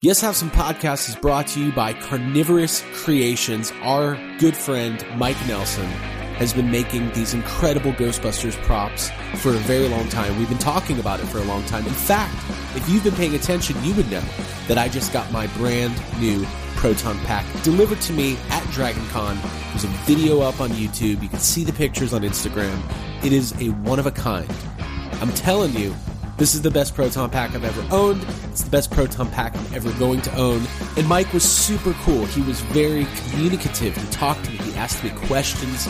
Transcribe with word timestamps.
Yes 0.00 0.20
Have 0.20 0.36
Some 0.36 0.52
Podcast 0.52 1.08
is 1.08 1.16
brought 1.16 1.48
to 1.48 1.60
you 1.60 1.72
by 1.72 1.92
Karnivorous 1.92 2.84
Creations. 2.94 3.72
Our 3.82 4.16
good 4.38 4.56
friend 4.56 5.04
Mike 5.16 5.44
Nelson 5.48 5.86
has 6.36 6.52
been 6.52 6.70
making 6.70 7.10
these 7.14 7.34
incredible 7.34 7.90
Ghostbusters 7.94 8.54
props 8.62 9.10
for 9.42 9.48
a 9.48 9.58
very 9.58 9.88
long 9.88 10.08
time. 10.08 10.38
We've 10.38 10.48
been 10.48 10.56
talking 10.56 11.00
about 11.00 11.18
it 11.18 11.26
for 11.26 11.38
a 11.38 11.44
long 11.46 11.64
time. 11.64 11.84
In 11.84 11.92
fact, 11.92 12.32
if 12.76 12.88
you've 12.88 13.02
been 13.02 13.16
paying 13.16 13.34
attention, 13.34 13.74
you 13.82 13.92
would 13.96 14.08
know 14.08 14.22
that 14.68 14.78
I 14.78 14.88
just 14.88 15.12
got 15.12 15.32
my 15.32 15.48
brand 15.56 16.00
new 16.20 16.46
Proton 16.76 17.18
Pack 17.24 17.44
delivered 17.64 18.00
to 18.02 18.12
me 18.12 18.36
at 18.50 18.62
DragonCon. 18.66 19.42
There's 19.70 19.82
a 19.82 19.88
video 20.06 20.42
up 20.42 20.60
on 20.60 20.70
YouTube. 20.70 21.20
You 21.24 21.28
can 21.28 21.40
see 21.40 21.64
the 21.64 21.72
pictures 21.72 22.14
on 22.14 22.22
Instagram. 22.22 22.80
It 23.24 23.32
is 23.32 23.50
a 23.60 23.70
one 23.80 23.98
of 23.98 24.06
a 24.06 24.12
kind. 24.12 24.48
I'm 25.20 25.32
telling 25.32 25.72
you, 25.74 25.92
this 26.38 26.54
is 26.54 26.62
the 26.62 26.70
best 26.70 26.94
Proton 26.94 27.28
Pack 27.30 27.54
I've 27.54 27.64
ever 27.64 27.84
owned. 27.90 28.24
It's 28.44 28.62
the 28.62 28.70
best 28.70 28.92
Proton 28.92 29.28
Pack 29.30 29.56
I'm 29.56 29.74
ever 29.74 29.92
going 29.98 30.22
to 30.22 30.34
own. 30.36 30.62
And 30.96 31.06
Mike 31.06 31.32
was 31.32 31.42
super 31.42 31.92
cool. 32.04 32.24
He 32.26 32.42
was 32.42 32.60
very 32.60 33.06
communicative. 33.16 33.96
He 33.96 34.06
talked 34.10 34.44
to 34.44 34.52
me, 34.52 34.58
he 34.58 34.74
asked 34.76 35.02
me 35.02 35.10
questions. 35.10 35.88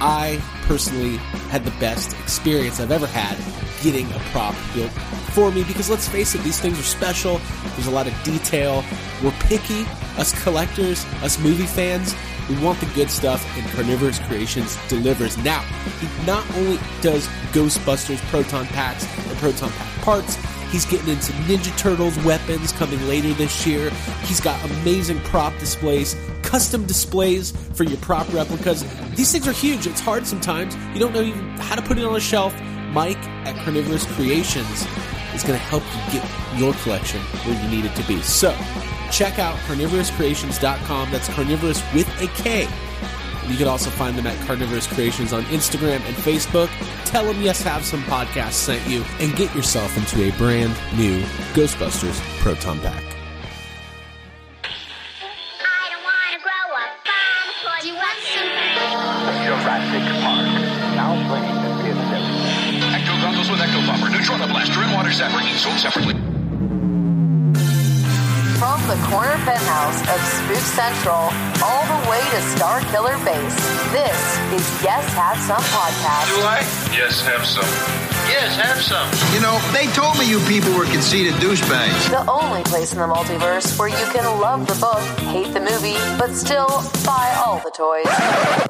I 0.00 0.40
personally 0.62 1.16
had 1.48 1.64
the 1.64 1.70
best 1.72 2.12
experience 2.20 2.80
I've 2.80 2.90
ever 2.90 3.06
had 3.06 3.36
getting 3.82 4.10
a 4.12 4.18
prop 4.30 4.54
built 4.74 4.90
for 5.32 5.50
me 5.50 5.64
because 5.64 5.90
let's 5.90 6.08
face 6.08 6.34
it, 6.34 6.42
these 6.42 6.58
things 6.58 6.78
are 6.78 6.82
special. 6.82 7.40
There's 7.74 7.86
a 7.86 7.90
lot 7.90 8.06
of 8.06 8.14
detail. 8.24 8.84
We're 9.22 9.32
picky, 9.32 9.84
us 10.16 10.32
collectors, 10.42 11.04
us 11.22 11.38
movie 11.38 11.66
fans. 11.66 12.14
We 12.48 12.56
want 12.60 12.78
the 12.78 12.86
good 12.94 13.10
stuff, 13.10 13.44
and 13.56 13.66
Karnivorous 13.66 14.24
Creations 14.28 14.78
delivers. 14.88 15.36
Now, 15.38 15.62
he 16.00 16.26
not 16.26 16.48
only 16.56 16.78
does 17.00 17.26
Ghostbusters 17.52 18.18
proton 18.30 18.66
packs 18.66 19.04
and 19.28 19.36
proton 19.38 19.70
pack 19.70 20.02
parts, 20.02 20.38
he's 20.76 20.84
getting 20.84 21.08
into 21.08 21.32
Ninja 21.48 21.74
Turtles 21.78 22.22
weapons 22.22 22.70
coming 22.72 23.00
later 23.08 23.32
this 23.32 23.66
year. 23.66 23.88
He's 24.24 24.42
got 24.42 24.62
amazing 24.62 25.18
prop 25.20 25.56
displays, 25.58 26.14
custom 26.42 26.84
displays 26.84 27.52
for 27.72 27.84
your 27.84 27.96
prop 27.96 28.30
replicas. 28.30 28.84
These 29.14 29.32
things 29.32 29.48
are 29.48 29.52
huge. 29.52 29.86
It's 29.86 30.00
hard 30.00 30.26
sometimes. 30.26 30.76
You 30.92 31.00
don't 31.00 31.14
know 31.14 31.22
even 31.22 31.48
how 31.56 31.76
to 31.76 31.82
put 31.82 31.96
it 31.96 32.04
on 32.04 32.14
a 32.14 32.20
shelf. 32.20 32.54
Mike 32.92 33.16
at 33.46 33.56
Karnivorous 33.56 34.06
Creations 34.16 34.86
is 35.34 35.42
going 35.42 35.58
to 35.58 35.64
help 35.64 35.82
you 35.82 36.20
get 36.20 36.60
your 36.60 36.74
collection 36.82 37.22
where 37.22 37.62
you 37.62 37.70
need 37.70 37.86
it 37.86 37.96
to 37.96 38.06
be. 38.06 38.20
So, 38.20 38.54
check 39.10 39.38
out 39.38 39.56
karnivorouscreations.com. 39.60 41.10
That's 41.10 41.28
carnivorous 41.30 41.82
with 41.94 42.06
a 42.20 42.26
K. 42.42 42.68
You 43.48 43.56
can 43.56 43.68
also 43.68 43.90
find 43.90 44.16
them 44.18 44.26
at 44.26 44.36
Karnivorous 44.46 44.88
Creations 44.92 45.32
on 45.32 45.44
Instagram 45.44 46.00
and 46.06 46.16
Facebook. 46.16 46.68
Tell 47.04 47.24
them 47.24 47.40
Yes 47.40 47.62
Have 47.62 47.84
Some 47.84 48.02
Podcast 48.04 48.52
sent 48.52 48.86
you 48.88 49.04
and 49.20 49.34
get 49.36 49.54
yourself 49.54 49.96
into 49.96 50.24
a 50.28 50.32
brand 50.36 50.74
new 50.96 51.20
Ghostbusters 51.54 52.18
Proton 52.40 52.78
Pack. 52.80 53.04
I 55.62 55.88
don't 55.90 56.02
wanna 56.02 56.42
grow 56.42 56.66
up 56.74 56.90
bomb. 57.06 57.80
Do 57.80 57.86
you 57.88 57.94
want 57.94 58.18
some? 58.26 58.50
Jurassic 59.46 60.04
Park. 60.22 60.46
Now 60.96 61.14
playing 61.28 61.58
the 61.62 61.70
PS7. 61.86 62.14
Ecto 62.98 63.14
goggles 63.22 63.48
with 63.48 63.60
Ecto 63.60 63.86
Buffer, 63.86 64.10
Neutrona 64.10 64.48
Blaster, 64.50 64.80
and 64.80 64.92
Water 64.92 65.10
Zapper, 65.10 65.42
each 65.48 65.60
sold 65.62 65.78
separately. 65.78 66.25
From 68.86 69.00
the 69.00 69.06
corner 69.08 69.34
penthouse 69.42 69.98
of 70.14 70.20
Spook 70.22 70.62
Central 70.62 71.26
all 71.58 71.84
the 71.90 72.08
way 72.08 72.22
to 72.22 72.40
Star 72.54 72.78
Killer 72.92 73.18
Base, 73.26 73.58
this 73.90 74.14
is 74.54 74.62
Yes 74.80 75.02
Have 75.14 75.36
Some 75.42 75.58
Podcast. 75.74 76.30
Do 76.30 76.46
I? 76.46 76.62
Yes, 76.94 77.20
have 77.26 77.44
some. 77.44 77.66
Yes, 78.30 78.54
have 78.54 78.78
some. 78.80 79.10
You 79.34 79.42
know, 79.42 79.58
they 79.74 79.90
told 79.90 80.16
me 80.20 80.30
you 80.30 80.38
people 80.46 80.72
were 80.78 80.84
conceited 80.84 81.34
douchebags. 81.42 82.10
The 82.10 82.30
only 82.30 82.62
place 82.62 82.92
in 82.92 83.00
the 83.00 83.08
multiverse 83.08 83.76
where 83.76 83.88
you 83.88 84.06
can 84.14 84.22
love 84.40 84.68
the 84.68 84.78
book, 84.78 85.02
hate 85.34 85.52
the 85.52 85.58
movie, 85.58 85.98
but 86.16 86.30
still 86.30 86.68
buy 87.04 87.34
all 87.44 87.58
the 87.58 87.74
toys. 87.74 88.06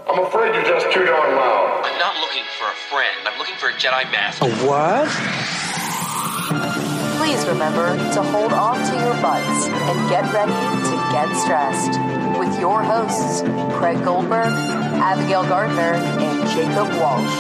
I'm 0.09 0.25
afraid 0.25 0.55
you're 0.55 0.65
just 0.65 0.91
too 0.95 1.05
darn 1.05 1.37
loud. 1.37 1.85
I'm 1.85 1.99
not 1.99 2.17
looking 2.25 2.45
for 2.57 2.65
a 2.65 2.77
friend. 2.89 3.29
I'm 3.29 3.37
looking 3.37 3.57
for 3.57 3.69
a 3.69 3.75
Jedi 3.75 4.11
Master. 4.11 4.49
Please 7.27 7.45
remember 7.49 7.89
to 8.15 8.23
hold 8.23 8.53
on 8.53 8.77
to 8.77 8.97
your 9.01 9.21
butts 9.21 9.67
and 9.67 10.09
get 10.09 10.33
ready 10.33 10.53
to 10.53 10.97
get 11.11 11.27
stressed. 11.35 11.99
With 12.39 12.57
your 12.61 12.85
hosts, 12.85 13.43
Craig 13.79 14.05
Goldberg, 14.05 14.53
Abigail 14.53 15.43
Gardner, 15.43 15.95
and 15.95 16.49
Jacob 16.51 16.87
Walsh. 17.01 17.35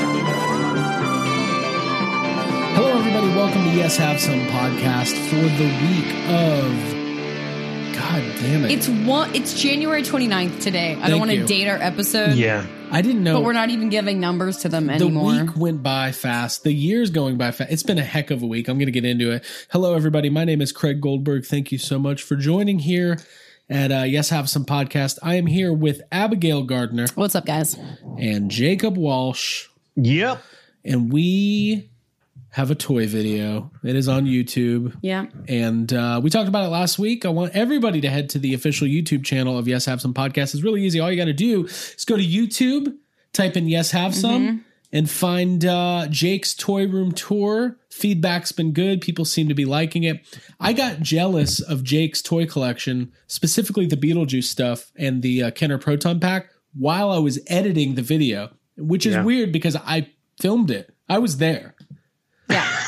Hello, 2.74 2.98
everybody. 2.98 3.28
Welcome 3.28 3.62
to 3.62 3.70
Yes 3.70 3.96
Have 3.98 4.20
Some 4.20 4.40
podcast 4.46 5.14
for 5.28 5.36
the 5.36 5.70
week 5.86 6.90
of. 6.90 6.95
God 8.08 8.22
damn 8.40 8.64
it! 8.64 8.70
It's 8.70 8.88
one. 8.88 9.34
It's 9.34 9.60
January 9.60 10.02
29th 10.02 10.60
today. 10.62 10.92
I 10.92 10.94
Thank 10.94 11.06
don't 11.08 11.18
want 11.18 11.30
to 11.32 11.38
you. 11.38 11.46
date 11.46 11.66
our 11.68 11.76
episode. 11.76 12.34
Yeah. 12.36 12.64
I 12.92 13.02
didn't 13.02 13.24
know. 13.24 13.34
But 13.38 13.44
we're 13.44 13.52
not 13.52 13.70
even 13.70 13.88
giving 13.88 14.20
numbers 14.20 14.58
to 14.58 14.68
them 14.68 14.88
anymore. 14.88 15.32
the 15.32 15.38
anymore. 15.38 15.52
week 15.52 15.56
went 15.60 15.82
by 15.82 16.12
fast. 16.12 16.62
The 16.62 16.72
year's 16.72 17.10
going 17.10 17.36
by 17.36 17.50
fast. 17.50 17.72
It's 17.72 17.82
been 17.82 17.98
a 17.98 18.04
heck 18.04 18.30
of 18.30 18.42
a 18.42 18.46
week. 18.46 18.68
I'm 18.68 18.78
going 18.78 18.86
to 18.86 18.92
get 18.92 19.04
into 19.04 19.32
it. 19.32 19.44
Hello, 19.70 19.94
everybody. 19.94 20.30
My 20.30 20.44
name 20.44 20.60
is 20.60 20.70
Craig 20.70 21.00
Goldberg. 21.00 21.44
Thank 21.44 21.72
you 21.72 21.78
so 21.78 21.98
much 21.98 22.22
for 22.22 22.36
joining 22.36 22.78
here 22.78 23.18
at 23.68 23.90
uh, 23.90 24.04
Yes 24.04 24.28
Have 24.28 24.48
Some 24.48 24.64
podcast. 24.64 25.18
I 25.20 25.34
am 25.34 25.46
here 25.46 25.72
with 25.72 26.00
Abigail 26.12 26.62
Gardner 26.62 27.08
What's 27.16 27.34
up, 27.34 27.44
guys? 27.44 27.76
and 28.20 28.48
Jacob 28.52 28.96
Walsh, 28.96 29.66
Yep. 29.96 30.40
and 30.84 31.12
we 31.12 31.90
have 32.56 32.70
a 32.70 32.74
toy 32.74 33.06
video. 33.06 33.70
It 33.84 33.94
is 33.96 34.08
on 34.08 34.24
YouTube. 34.24 34.96
Yeah. 35.02 35.26
And 35.46 35.92
uh, 35.92 36.20
we 36.24 36.30
talked 36.30 36.48
about 36.48 36.64
it 36.64 36.68
last 36.70 36.98
week. 36.98 37.26
I 37.26 37.28
want 37.28 37.54
everybody 37.54 38.00
to 38.00 38.08
head 38.08 38.30
to 38.30 38.38
the 38.38 38.54
official 38.54 38.88
YouTube 38.88 39.26
channel 39.26 39.58
of 39.58 39.68
Yes 39.68 39.84
Have 39.84 40.00
Some 40.00 40.14
Podcast. 40.14 40.54
It's 40.54 40.62
really 40.62 40.82
easy. 40.82 40.98
All 40.98 41.10
you 41.10 41.18
got 41.18 41.26
to 41.26 41.34
do 41.34 41.66
is 41.66 42.04
go 42.06 42.16
to 42.16 42.22
YouTube, 42.24 42.94
type 43.34 43.58
in 43.58 43.68
Yes 43.68 43.90
Have 43.90 44.14
Some, 44.14 44.64
and 44.90 45.10
find 45.10 45.66
uh, 45.66 46.06
Jake's 46.08 46.54
Toy 46.54 46.86
Room 46.86 47.12
Tour. 47.12 47.76
Feedback's 47.90 48.52
been 48.52 48.72
good. 48.72 49.02
People 49.02 49.26
seem 49.26 49.48
to 49.48 49.54
be 49.54 49.66
liking 49.66 50.04
it. 50.04 50.26
I 50.58 50.72
got 50.72 51.00
jealous 51.00 51.60
of 51.60 51.84
Jake's 51.84 52.22
toy 52.22 52.46
collection, 52.46 53.12
specifically 53.26 53.84
the 53.84 53.98
Beetlejuice 53.98 54.44
stuff 54.44 54.92
and 54.96 55.20
the 55.20 55.42
uh, 55.42 55.50
Kenner 55.50 55.76
Proton 55.76 56.20
Pack, 56.20 56.48
while 56.72 57.10
I 57.10 57.18
was 57.18 57.38
editing 57.48 57.96
the 57.96 58.02
video, 58.02 58.48
which 58.78 59.04
is 59.04 59.14
Yeah. 59.14 59.24
weird 59.24 59.52
because 59.52 59.76
I 59.76 60.08
filmed 60.40 60.70
it. 60.70 60.94
I 61.06 61.18
was 61.18 61.36
there. 61.36 61.74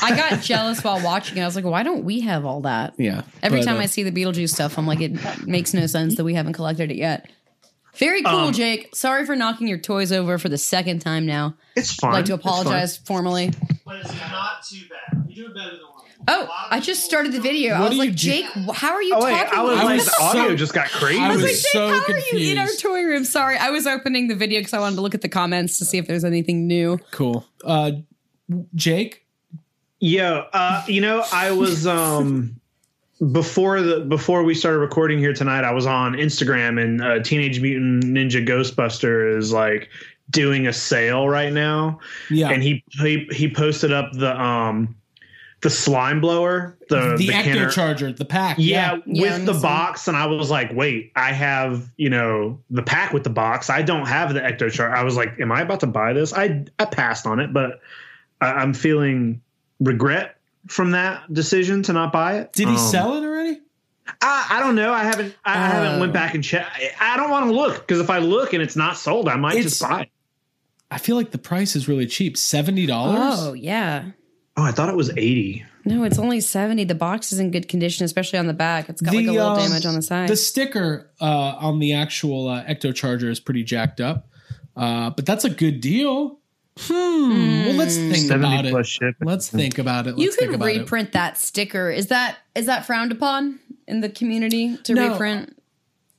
Yeah. 0.03 0.07
I 0.07 0.17
got 0.17 0.43
jealous 0.43 0.83
while 0.85 1.03
watching 1.03 1.39
it. 1.39 1.43
I 1.43 1.45
was 1.47 1.57
like, 1.57 1.65
why 1.65 1.83
don't 1.83 2.05
we 2.05 2.21
have 2.21 2.45
all 2.45 2.61
that? 2.63 2.95
Yeah. 2.99 3.23
Every 3.43 3.61
But, 3.61 3.67
time 3.67 3.77
uh, 3.77 3.81
I 3.81 3.87
see 3.87 4.03
the 4.03 4.13
Beetlejuice 4.13 4.51
stuff, 4.51 4.79
I'm 4.79 4.87
like, 4.87 5.01
it 5.01 5.47
makes 5.47 5.75
no 5.75 5.87
sense 5.87 6.17
that 6.17 6.25
we 6.25 6.35
haven't 6.35 6.53
collected 6.55 6.91
it 6.91 6.97
yet. 6.97 7.31
Very 7.97 8.23
cool, 8.23 8.33
Um, 8.35 8.53
Jake. 8.53 8.95
Sorry 8.95 9.27
for 9.27 9.35
knocking 9.35 9.67
your 9.67 9.79
toys 9.79 10.13
over 10.13 10.39
for 10.39 10.49
the 10.49 10.59
second 10.59 11.01
time 11.01 11.27
now. 11.27 11.57
It's 11.75 11.93
fine. 11.95 12.11
I'd 12.11 12.15
like 12.19 12.25
to 12.27 12.35
apologize 12.35 12.97
formally. 12.97 13.51
But 13.85 13.97
it's 13.97 14.13
not 14.31 14.63
too 14.69 14.83
bad. 14.89 15.25
You're 15.29 15.47
doing 15.49 15.57
better 15.57 15.71
than 15.77 15.81
one. 15.81 15.95
Oh, 16.31 16.49
I 16.71 16.79
just 16.81 17.05
started 17.05 17.33
the 17.33 17.41
video. 17.41 17.75
I 17.75 17.81
What 17.81 17.89
was 17.91 17.99
like, 17.99 18.09
you 18.11 18.15
do- 18.15 18.19
Jake, 18.19 18.47
how 18.75 18.93
are 18.93 19.03
you 19.03 19.15
Oh, 19.17 19.25
wait, 19.25 19.31
talking? 19.33 19.59
I 19.59 19.63
was 19.63 19.79
I 19.79 19.83
like, 19.85 19.97
was 19.97 20.07
the 20.07 20.23
audio 20.23 20.57
just 20.57 20.75
got 20.75 20.89
crazy. 20.91 21.19
I 21.19 21.25
I 21.27 21.29
was 21.29 21.43
was 21.43 21.45
like, 21.45 21.53
Jake, 21.53 21.67
so 21.73 21.89
how 21.89 22.13
are 22.13 22.19
you 22.39 22.53
in 22.53 22.59
our 22.59 22.67
toy 22.79 23.03
room? 23.05 23.25
Sorry, 23.25 23.57
I 23.57 23.71
was 23.71 23.87
opening 23.87 24.29
the 24.29 24.35
video 24.35 24.61
because 24.61 24.75
I 24.75 24.81
wanted 24.81 24.97
to 24.97 25.01
look 25.03 25.15
at 25.15 25.23
the 25.23 25.29
comments 25.29 25.79
to 25.79 25.85
see 25.85 25.97
if 25.99 26.07
there's 26.07 26.25
anything 26.25 26.67
new. 26.67 26.99
Cool. 27.13 27.47
Uh, 27.65 27.93
Jake, 28.75 29.25
Yo, 30.01 30.47
uh, 30.53 30.85
you 30.87 31.01
know, 31.01 31.25
I 31.33 31.51
was 31.51 31.87
um 31.87 32.55
before 33.33 33.81
the 33.83 34.01
before 34.01 34.45
we 34.45 34.55
started 34.55 34.79
recording 34.79 35.19
here 35.19 35.33
tonight, 35.33 35.65
I 35.65 35.73
was 35.73 35.87
on 35.87 36.13
Instagram 36.13 36.81
and 36.83 37.03
uh, 37.03 37.21
Teenage 37.23 37.61
Mutant 37.61 38.05
Ninja 38.05 38.47
Ghostbuster 38.47 39.37
is 39.37 39.53
like 39.53 39.89
doing 40.31 40.67
a 40.69 40.73
sale 40.73 41.29
right 41.29 41.53
now, 41.53 41.99
yeah, 42.31 42.51
and 42.51 42.63
he 42.63 42.85
he 43.01 43.27
he 43.33 43.53
posted 43.53 43.93
up 43.93 44.13
the 44.13 44.41
um 44.41 44.95
the 45.63 45.71
slime 45.71 46.21
blower, 46.21 46.77
the 46.89 47.17
the, 47.17 47.17
the 47.17 47.29
Ecto 47.31 47.43
Kenner- 47.43 47.71
Charger, 47.71 48.13
the 48.13 48.25
pack. 48.25 48.57
Yeah, 48.61 48.99
Yeah, 49.05 49.23
with 49.25 49.33
I'm 49.33 49.47
the 49.47 49.53
missing- 49.55 49.63
box, 49.63 50.07
and 50.07 50.17
I 50.17 50.27
was 50.27 50.49
like, 50.49 50.73
"Wait, 50.73 51.11
I 51.17 51.33
have 51.33 51.91
you 51.97 52.09
know 52.11 52.61
the 52.71 52.85
pack 52.85 53.13
with 53.13 53.25
the 53.25 53.31
box. 53.31 53.69
I 53.69 53.83
don't 53.83 54.07
have 54.07 54.33
the 54.33 54.39
Ecto 54.41 54.71
charger. 54.71 54.95
I 54.95 55.03
was 55.03 55.17
like, 55.17 55.41
"Am 55.41 55.51
I 55.51 55.63
about 55.63 55.81
to 55.81 55.89
buy 55.89 56.13
this?" 56.13 56.33
I 56.33 56.65
I 56.79 56.85
passed 56.85 57.27
on 57.27 57.41
it, 57.41 57.53
but 57.53 57.81
I, 58.41 58.53
I'm 58.53 58.73
feeling 58.75 59.41
regret 59.81 60.37
from 60.67 60.91
that 60.93 61.33
decision 61.33 61.83
to 61.85 61.93
not 61.93 62.13
buy 62.13 62.39
it. 62.39 62.53
Did 62.53 62.69
he 62.69 62.75
Um, 62.75 62.79
sell 62.81 63.15
it 63.17 63.27
already? 63.27 63.61
I, 64.23 64.47
I 64.53 64.61
don't 64.61 64.75
know. 64.75 64.93
I 64.93 65.05
haven't. 65.05 65.35
I, 65.45 65.53
I 65.53 65.67
haven't 65.69 66.01
went 66.01 66.13
back 66.13 66.35
and 66.35 66.43
checked. 66.43 66.71
I, 67.01 67.15
I 67.15 67.17
don't 67.17 67.31
want 67.31 67.47
to 67.47 67.53
look 67.53 67.75
because 67.79 68.01
if 68.01 68.09
I 68.11 68.19
look 68.19 68.53
and 68.55 68.63
it's 68.63 68.77
not 68.77 68.97
sold, 68.97 69.29
I 69.29 69.37
might 69.37 69.61
just 69.63 69.81
buy 69.83 70.03
it. 70.03 70.09
I 70.91 70.97
feel 70.99 71.17
like 71.17 71.31
the 71.31 71.39
price 71.39 71.77
is 71.77 71.89
really 71.89 72.07
cheap. 72.07 72.37
Seventy 72.39 72.87
dollars. 72.87 73.37
Oh, 73.39 73.53
yeah. 73.53 74.07
Oh, 74.57 74.63
I 74.65 74.73
thought 74.73 74.89
it 74.89 74.97
was 74.97 75.11
eighty. 75.11 75.65
No, 75.85 76.03
it's 76.05 76.19
only 76.19 76.41
70. 76.41 76.85
The 76.85 76.95
box 76.95 77.33
is 77.33 77.39
in 77.39 77.51
good 77.51 77.67
condition, 77.67 78.05
especially 78.05 78.39
on 78.39 78.47
the 78.47 78.53
back. 78.53 78.91
It's 78.91 79.01
got 79.01 79.15
like 79.15 79.27
a 79.27 79.31
little 79.33 79.57
damage 79.57 79.87
on 79.87 79.95
the 79.95 80.03
side. 80.03 80.23
um, 80.23 80.27
The 80.27 80.37
sticker 80.37 81.11
uh, 81.19 81.25
on 81.25 81.79
the 81.79 81.95
actual 81.95 82.47
uh, 82.49 82.63
Ecto 82.65 82.95
Charger 82.95 83.31
is 83.31 83.41
pretty 83.41 83.63
jacked 83.63 83.99
up, 83.99 84.29
uh, 84.77 85.09
but 85.11 85.25
that's 85.25 85.45
a 85.47 85.51
good 85.51 85.81
deal. 85.81 86.38
Hmm. 86.81 87.65
Well, 87.67 87.75
let's 87.75 87.97
think 87.97 88.31
about 88.31 88.65
it. 88.67 88.87
shipping. 88.87 89.27
Let's 89.27 89.49
think 89.49 89.79
about 89.79 90.07
it. 90.07 90.11
Let's 90.17 90.23
you 90.23 90.31
can 90.31 90.49
could 90.49 90.55
about 90.57 90.69
it. 90.71 90.79
reprint 90.81 91.13
that 91.13 91.37
sticker. 91.39 91.91
Is 91.91 92.07
that 92.09 92.39
is 92.55 92.67
that 92.67 92.87
frowned 92.87 93.13
upon? 93.13 93.61
in 93.89 94.01
the 94.03 94.09
community 94.09 94.77
to 94.85 94.95
No. 94.95 95.13
reprint? 95.13 95.57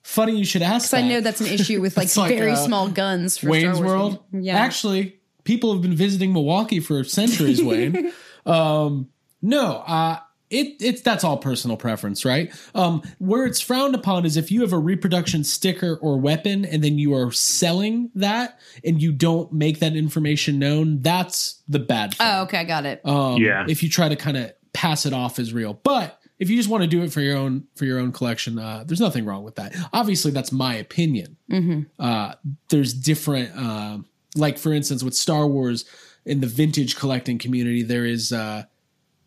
Funny 0.04 0.36
you 0.36 0.44
should 0.44 0.64
ask. 0.64 0.90
Because 0.90 1.04
I 1.06 1.08
know 1.08 1.22
that's 1.22 1.40
an 1.40 1.48
issue 1.48 1.80
with 1.80 1.96
like, 1.98 2.16
like, 2.18 2.36
very 2.36 2.52
uh, 2.52 2.56
small 2.56 2.90
guns 2.90 3.38
for 3.38 3.50
Wayne's 3.50 3.78
Star 3.78 3.86
Wars 3.86 3.88
World. 3.88 4.24
games. 4.32 4.46
Yeah, 4.48 4.58
Actually, 4.58 5.20
people 5.44 5.72
have 5.72 5.82
been 5.82 5.96
visiting 5.96 6.34
Milwaukee 6.34 6.80
for 6.80 7.04
centuries, 7.04 7.64
Wayne. 7.64 8.12
um, 8.46 9.10
no, 9.42 9.84
uh, 9.86 10.18
it 10.50 10.82
it's 10.82 11.02
that's 11.02 11.24
all 11.24 11.38
personal 11.38 11.78
preference, 11.78 12.26
right? 12.26 12.52
Um, 12.74 13.02
where 13.20 13.46
it's 13.46 13.62
frowned 13.62 13.96
upon 13.96 14.26
is 14.26 14.36
if 14.38 14.52
you 14.52 14.62
have 14.62 14.74
a 14.74 14.80
reproduction 14.80 15.44
sticker 15.44 15.96
or 16.02 16.18
weapon 16.18 16.66
and 16.66 16.84
then 16.84 16.98
you 16.98 17.14
are 17.16 17.32
selling 17.32 18.10
that 18.16 18.60
and 18.84 19.02
you 19.02 19.12
don't 19.12 19.54
make 19.54 19.80
that 19.80 19.96
information 19.96 20.58
known, 20.60 21.02
that's 21.02 21.62
the 21.68 21.80
bad 21.80 22.16
thing. 22.16 22.28
Oh, 22.28 22.42
okay, 22.44 22.64
got 22.66 22.86
it. 22.86 23.02
Um, 23.06 23.38
Yeah. 23.42 23.66
If 23.68 23.84
you 23.84 23.90
try 23.90 24.10
to 24.10 24.16
kind 24.16 24.38
of 24.38 24.52
pass 24.74 25.06
it 25.06 25.14
off 25.14 25.38
as 25.40 25.54
real, 25.54 25.74
but 25.84 26.20
if 26.40 26.50
you 26.50 26.56
just 26.56 26.70
want 26.70 26.82
to 26.84 26.88
do 26.88 27.04
it 27.04 27.12
for 27.12 27.20
your 27.22 27.38
own 27.38 27.66
for 27.76 27.86
your 27.86 28.00
own 28.00 28.12
collection, 28.12 28.58
uh, 28.58 28.84
there's 28.88 29.02
nothing 29.02 29.26
wrong 29.26 29.44
with 29.44 29.56
that. 29.56 29.76
Obviously, 29.94 30.32
that's 30.32 30.52
my 30.52 30.74
opinion. 30.76 31.36
Uh, 32.00 32.34
there's 32.70 32.94
different, 32.94 33.52
uh, 33.58 33.98
like 34.36 34.58
for 34.58 34.72
instance, 34.74 35.04
with 35.04 35.14
Star 35.16 35.46
Wars 35.46 35.86
in 36.26 36.40
the 36.40 36.48
vintage 36.48 36.96
collecting 36.96 37.38
community, 37.38 37.84
there 37.84 38.06
is 38.06 38.32
uh, 38.32 38.64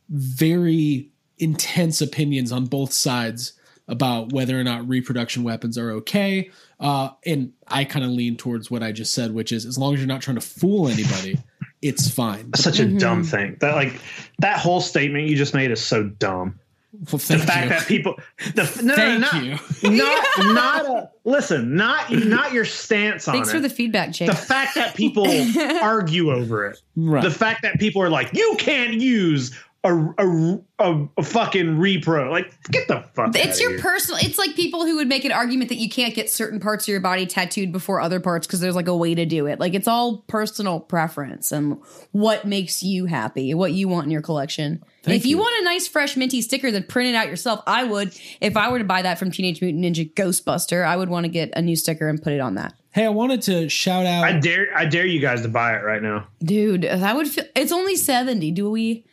very 0.09 1.11
intense 1.43 2.01
opinions 2.01 2.53
on 2.53 2.67
both 2.67 2.93
sides 2.93 3.55
about 3.89 4.33
whether 4.33 4.59
or 4.59 4.63
not 4.65 4.89
reproduction 4.89 5.43
weapons 5.43 5.77
are 5.77 5.91
okay. 5.91 6.51
Uh, 6.79 7.11
and 7.27 7.53
I 7.69 7.85
kind 7.85 8.05
of 8.05 8.13
lean 8.13 8.37
towards 8.37 8.71
what 8.71 8.83
I 8.83 8.93
just 8.93 9.13
said, 9.13 9.35
which 9.35 9.53
is 9.53 9.67
as 9.67 9.77
long 9.77 9.95
as 9.95 10.01
you're 10.01 10.07
not 10.07 10.23
trying 10.23 10.37
to 10.37 10.41
fool 10.41 10.89
anybody, 10.89 11.39
it's 11.83 12.09
fine. 12.09 12.53
Such 12.55 12.79
a 12.79 12.87
dumb 12.87 13.25
thing. 13.25 13.57
That 13.61 13.75
like 13.75 14.01
that 14.39 14.59
whole 14.59 14.81
statement 14.81 15.27
you 15.27 15.37
just 15.37 15.53
made 15.53 15.71
is 15.71 15.83
so 15.83 16.05
dumb. 16.05 16.59
Well, 16.93 17.19
The 17.19 17.39
fact 17.39 17.63
you. 17.65 17.69
that 17.71 17.87
people, 17.89 18.15
the 18.55 18.81
no, 18.85 18.95
Thank 18.95 19.21
no, 19.21 19.31
no, 19.33 19.41
you. 19.41 19.97
not, 19.97 20.25
not, 20.39 20.55
not 20.55 20.87
a, 20.87 21.11
listen, 21.25 21.75
not 21.75 22.13
not 22.13 22.53
your 22.53 22.67
stance 22.67 23.27
on 23.27 23.35
Thanks 23.35 23.49
it. 23.49 23.53
for 23.53 23.61
the 23.61 23.71
feedback, 23.71 24.13
Jake. 24.13 24.29
the 24.29 24.37
fact 24.37 24.75
that 24.75 24.95
people 24.95 25.27
argue 25.83 26.31
over 26.31 26.67
it. 26.67 26.81
Right. 26.95 27.23
The 27.25 27.31
fact 27.31 27.63
that 27.63 27.81
people 27.81 28.03
are 28.03 28.11
like, 28.11 28.35
you 28.35 28.57
can't 28.59 28.95
use 28.95 29.59
a 29.85 30.15
a, 30.19 30.59
a, 30.79 31.09
a 31.19 31.23
fucking 31.23 31.77
repro. 31.77 32.31
Like, 32.31 32.55
get 32.71 32.87
the 32.87 33.05
fuck. 33.15 33.35
It's 33.35 33.57
outta 33.57 33.63
your 33.63 33.71
here. 33.73 33.81
personal. 33.81 34.21
It's 34.23 34.39
like 34.39 34.55
people 34.55 34.85
who 34.87 34.97
would 34.97 35.09
make 35.09 35.25
an 35.25 35.33
argument 35.33 35.71
that 35.71 35.79
you 35.79 35.89
can't 35.89 36.15
get 36.15 36.31
certain 36.31 36.61
parts 36.61 36.85
of 36.85 36.89
your 36.89 37.01
body 37.01 37.27
tattooed 37.27 37.73
before 37.73 38.01
other 38.01 38.21
parts 38.21 38.47
because 38.47 38.61
there's 38.61 38.77
like 38.77 38.87
a 38.87 38.97
way 38.97 39.15
to 39.15 39.27
do 39.27 39.47
it. 39.47 39.59
Like 39.59 39.75
it's 39.75 39.89
all 39.89 40.19
personal 40.29 40.79
preference 40.79 41.51
and 41.51 41.81
what 42.13 42.47
makes 42.47 42.83
you 42.83 43.07
happy, 43.07 43.55
what 43.55 43.73
you 43.73 43.89
want 43.89 44.05
in 44.05 44.11
your 44.11 44.23
collection. 44.23 44.85
And 45.05 45.15
if 45.15 45.25
you, 45.25 45.37
you. 45.37 45.39
want 45.39 45.61
a 45.61 45.65
nice 45.65 45.89
fresh 45.89 46.17
minty 46.17 46.43
sticker, 46.43 46.71
then 46.71 46.85
print 46.85 47.09
it 47.09 47.17
out 47.17 47.27
yourself. 47.27 47.61
I 47.67 47.83
would, 47.83 48.17
if 48.41 48.57
I 48.57 48.71
were 48.71 48.79
to 48.79 48.85
buy 48.85 49.03
that 49.03 49.19
from 49.19 49.33
Teenage 49.33 49.61
Mutant 49.61 49.85
Ninja 49.85 50.13
Ghostbuster, 50.15 50.87
I 50.87 50.97
would 50.97 51.09
want 51.09 51.25
to 51.25 51.29
get 51.29 51.51
a 51.57 51.63
new 51.63 51.75
sticker 51.75 52.09
and 52.09 52.23
put 52.23 52.33
it 52.33 52.41
on 52.41 52.55
that. 52.55 52.75
Hey, 52.93 53.07
I 53.07 53.09
wanted 53.09 53.43
to 53.43 53.69
shout 53.69 54.05
out. 54.05 54.23
I 54.23 54.39
dare 54.39 54.67
I 54.77 54.85
dare 54.85 55.07
you 55.07 55.19
guys 55.19 55.41
to 55.43 55.49
buy 55.49 55.75
it 55.75 55.83
right 55.83 56.03
now. 56.03 56.29
Dude, 56.41 56.83
that 56.83 57.17
would 57.17 57.27
feel. 57.27 57.45
It's 57.57 57.73
only 57.73 57.97
seventy. 57.97 58.51
Do 58.51 58.71
we? 58.71 59.07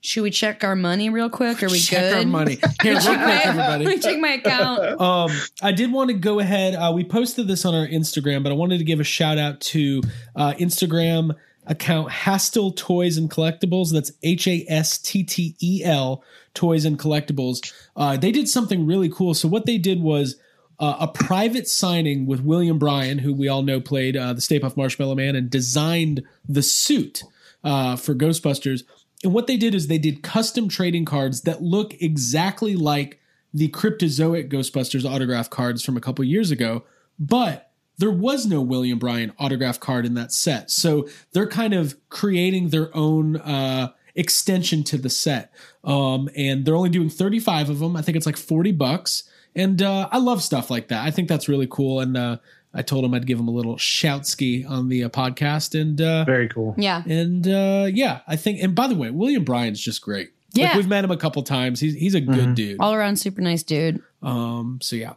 Should 0.00 0.22
we 0.22 0.30
check 0.30 0.62
our 0.64 0.76
money 0.76 1.10
real 1.10 1.30
quick? 1.30 1.62
Are 1.62 1.68
we 1.68 1.78
check 1.78 2.00
good? 2.00 2.14
our 2.14 2.24
money. 2.26 2.58
Here, 2.82 2.92
real 2.94 3.02
quick, 3.02 3.46
everybody. 3.46 3.84
Let 3.84 3.96
me 3.96 3.98
check 4.00 4.18
my 4.18 4.32
account. 4.34 5.00
Um, 5.00 5.30
I 5.62 5.72
did 5.72 5.92
want 5.92 6.10
to 6.10 6.14
go 6.14 6.38
ahead. 6.38 6.74
Uh, 6.74 6.92
we 6.94 7.04
posted 7.04 7.48
this 7.48 7.64
on 7.64 7.74
our 7.74 7.86
Instagram, 7.86 8.42
but 8.42 8.52
I 8.52 8.54
wanted 8.54 8.78
to 8.78 8.84
give 8.84 9.00
a 9.00 9.04
shout 9.04 9.38
out 9.38 9.60
to 9.62 10.02
uh, 10.34 10.54
Instagram 10.54 11.34
account 11.66 12.10
Hasttel 12.10 12.74
Toys 12.76 13.16
and 13.16 13.30
Collectibles. 13.30 13.92
That's 13.92 14.12
H 14.22 14.46
A 14.46 14.64
S 14.68 14.98
T 14.98 15.24
T 15.24 15.56
E 15.60 15.82
L 15.84 16.22
Toys 16.54 16.84
and 16.84 16.98
Collectibles. 16.98 17.72
Uh, 17.96 18.16
they 18.16 18.30
did 18.30 18.48
something 18.48 18.86
really 18.86 19.08
cool. 19.08 19.34
So 19.34 19.48
what 19.48 19.66
they 19.66 19.78
did 19.78 20.00
was. 20.00 20.36
Uh, 20.78 20.94
a 21.00 21.08
private 21.08 21.66
signing 21.66 22.26
with 22.26 22.40
William 22.40 22.78
Bryan, 22.78 23.16
who 23.16 23.32
we 23.32 23.48
all 23.48 23.62
know 23.62 23.80
played 23.80 24.14
uh, 24.14 24.34
the 24.34 24.42
Stay 24.42 24.60
Puft 24.60 24.76
Marshmallow 24.76 25.14
Man 25.14 25.34
and 25.34 25.48
designed 25.48 26.22
the 26.46 26.62
suit 26.62 27.22
uh, 27.64 27.96
for 27.96 28.14
Ghostbusters. 28.14 28.82
And 29.26 29.34
what 29.34 29.48
they 29.48 29.56
did 29.56 29.74
is 29.74 29.88
they 29.88 29.98
did 29.98 30.22
custom 30.22 30.68
trading 30.68 31.04
cards 31.04 31.40
that 31.40 31.60
look 31.60 32.00
exactly 32.00 32.76
like 32.76 33.18
the 33.52 33.68
Cryptozoic 33.70 34.48
Ghostbusters 34.48 35.04
autograph 35.04 35.50
cards 35.50 35.84
from 35.84 35.96
a 35.96 36.00
couple 36.00 36.24
years 36.24 36.52
ago, 36.52 36.84
but 37.18 37.72
there 37.98 38.12
was 38.12 38.46
no 38.46 38.62
William 38.62 39.00
Bryan 39.00 39.32
autograph 39.36 39.80
card 39.80 40.06
in 40.06 40.14
that 40.14 40.30
set. 40.30 40.70
So 40.70 41.08
they're 41.32 41.48
kind 41.48 41.74
of 41.74 41.96
creating 42.08 42.68
their 42.68 42.96
own 42.96 43.38
uh, 43.38 43.88
extension 44.14 44.84
to 44.84 44.96
the 44.96 45.10
set. 45.10 45.52
Um, 45.82 46.30
and 46.36 46.64
they're 46.64 46.76
only 46.76 46.90
doing 46.90 47.10
35 47.10 47.68
of 47.68 47.80
them. 47.80 47.96
I 47.96 48.02
think 48.02 48.16
it's 48.16 48.26
like 48.26 48.36
40 48.36 48.70
bucks. 48.70 49.24
And 49.56 49.82
uh, 49.82 50.08
I 50.12 50.18
love 50.18 50.40
stuff 50.40 50.70
like 50.70 50.86
that. 50.88 51.04
I 51.04 51.10
think 51.10 51.28
that's 51.28 51.48
really 51.48 51.66
cool. 51.68 51.98
And 51.98 52.16
uh, 52.16 52.36
I 52.74 52.82
told 52.82 53.04
him 53.04 53.14
I'd 53.14 53.26
give 53.26 53.38
him 53.38 53.48
a 53.48 53.52
little 53.52 53.76
shout 53.78 54.26
ski 54.26 54.64
on 54.64 54.88
the 54.88 55.04
uh, 55.04 55.08
podcast. 55.08 55.80
And 55.80 56.00
uh, 56.00 56.24
Very 56.24 56.48
cool. 56.48 56.74
Yeah. 56.76 57.02
and 57.06 57.46
uh, 57.46 57.88
yeah, 57.92 58.20
I 58.26 58.36
think. 58.36 58.60
And 58.62 58.74
by 58.74 58.86
the 58.86 58.94
way, 58.94 59.10
William 59.10 59.44
Bryan's 59.44 59.80
just 59.80 60.02
great. 60.02 60.30
Like, 60.54 60.62
Yeah. 60.64 60.76
we've 60.76 60.88
met 60.88 61.04
him 61.04 61.10
a 61.10 61.16
couple 61.16 61.42
times. 61.42 61.80
He's 61.80 61.94
he's 61.94 62.14
a 62.14 62.20
good 62.20 62.54
dude. 62.54 62.76
All 62.80 62.94
around 62.94 63.16
super 63.16 63.40
nice 63.40 63.62
dude. 63.62 64.02
Um, 64.22 64.78
so 64.82 64.96
yeah. 64.96 65.14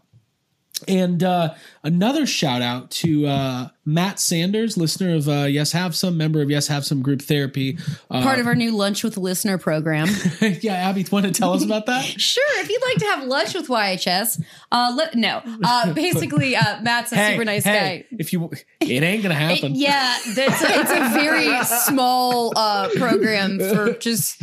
And 0.87 1.23
uh, 1.23 1.55
another 1.83 2.25
shout 2.25 2.61
out 2.61 2.89
to 2.91 3.27
uh, 3.27 3.67
Matt 3.85 4.19
Sanders, 4.19 4.77
listener 4.77 5.15
of 5.15 5.27
uh, 5.27 5.43
Yes 5.43 5.73
Have 5.73 5.95
Some, 5.95 6.17
member 6.17 6.41
of 6.41 6.49
Yes 6.49 6.67
Have 6.67 6.85
Some 6.85 7.01
Group 7.01 7.21
Therapy. 7.21 7.77
Uh, 8.09 8.23
Part 8.23 8.39
of 8.39 8.47
our 8.47 8.55
new 8.55 8.71
lunch 8.71 9.03
with 9.03 9.17
listener 9.17 9.57
program. 9.57 10.07
yeah, 10.41 10.73
Abby, 10.73 11.01
you 11.01 11.07
want 11.11 11.25
to 11.25 11.31
tell 11.31 11.53
us 11.53 11.65
about 11.65 11.85
that? 11.87 12.03
sure, 12.19 12.61
if 12.61 12.69
you'd 12.69 12.81
like 12.81 12.97
to 12.97 13.05
have 13.05 13.23
lunch 13.25 13.53
with 13.53 13.67
YHS, 13.67 14.41
uh, 14.71 14.93
let, 14.95 15.15
no. 15.15 15.41
Uh, 15.63 15.93
basically, 15.93 16.55
uh, 16.55 16.81
Matt's 16.81 17.11
a 17.11 17.15
hey, 17.15 17.31
super 17.31 17.45
nice 17.45 17.63
hey, 17.63 18.05
guy. 18.09 18.17
If 18.17 18.31
you, 18.31 18.49
it 18.79 19.03
ain't 19.03 19.23
gonna 19.23 19.35
happen. 19.35 19.73
Yeah, 19.79 20.17
that's 20.35 20.61
a, 20.61 20.67
it's 20.79 20.91
a 20.91 21.09
very 21.13 21.63
small 21.65 22.51
uh, 22.55 22.89
program 22.97 23.59
for 23.59 23.93
just. 23.93 24.41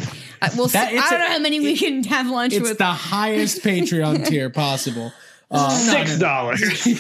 We'll. 0.56 0.68
That- 0.68 0.92
I 0.92 1.10
don't 1.10 1.14
a- 1.14 1.18
know 1.18 1.30
how 1.30 1.38
many 1.38 1.60
we 1.60 1.76
can 1.76 2.04
have 2.04 2.28
lunch 2.28 2.52
It's 2.52 2.62
with. 2.62 2.70
It's 2.72 2.78
the 2.78 2.84
highest 2.86 3.62
Patreon 3.62 4.26
tier 4.26 4.50
possible. 4.50 5.12
Uh, 5.48 5.70
Six 5.70 6.18
dollars. 6.18 6.60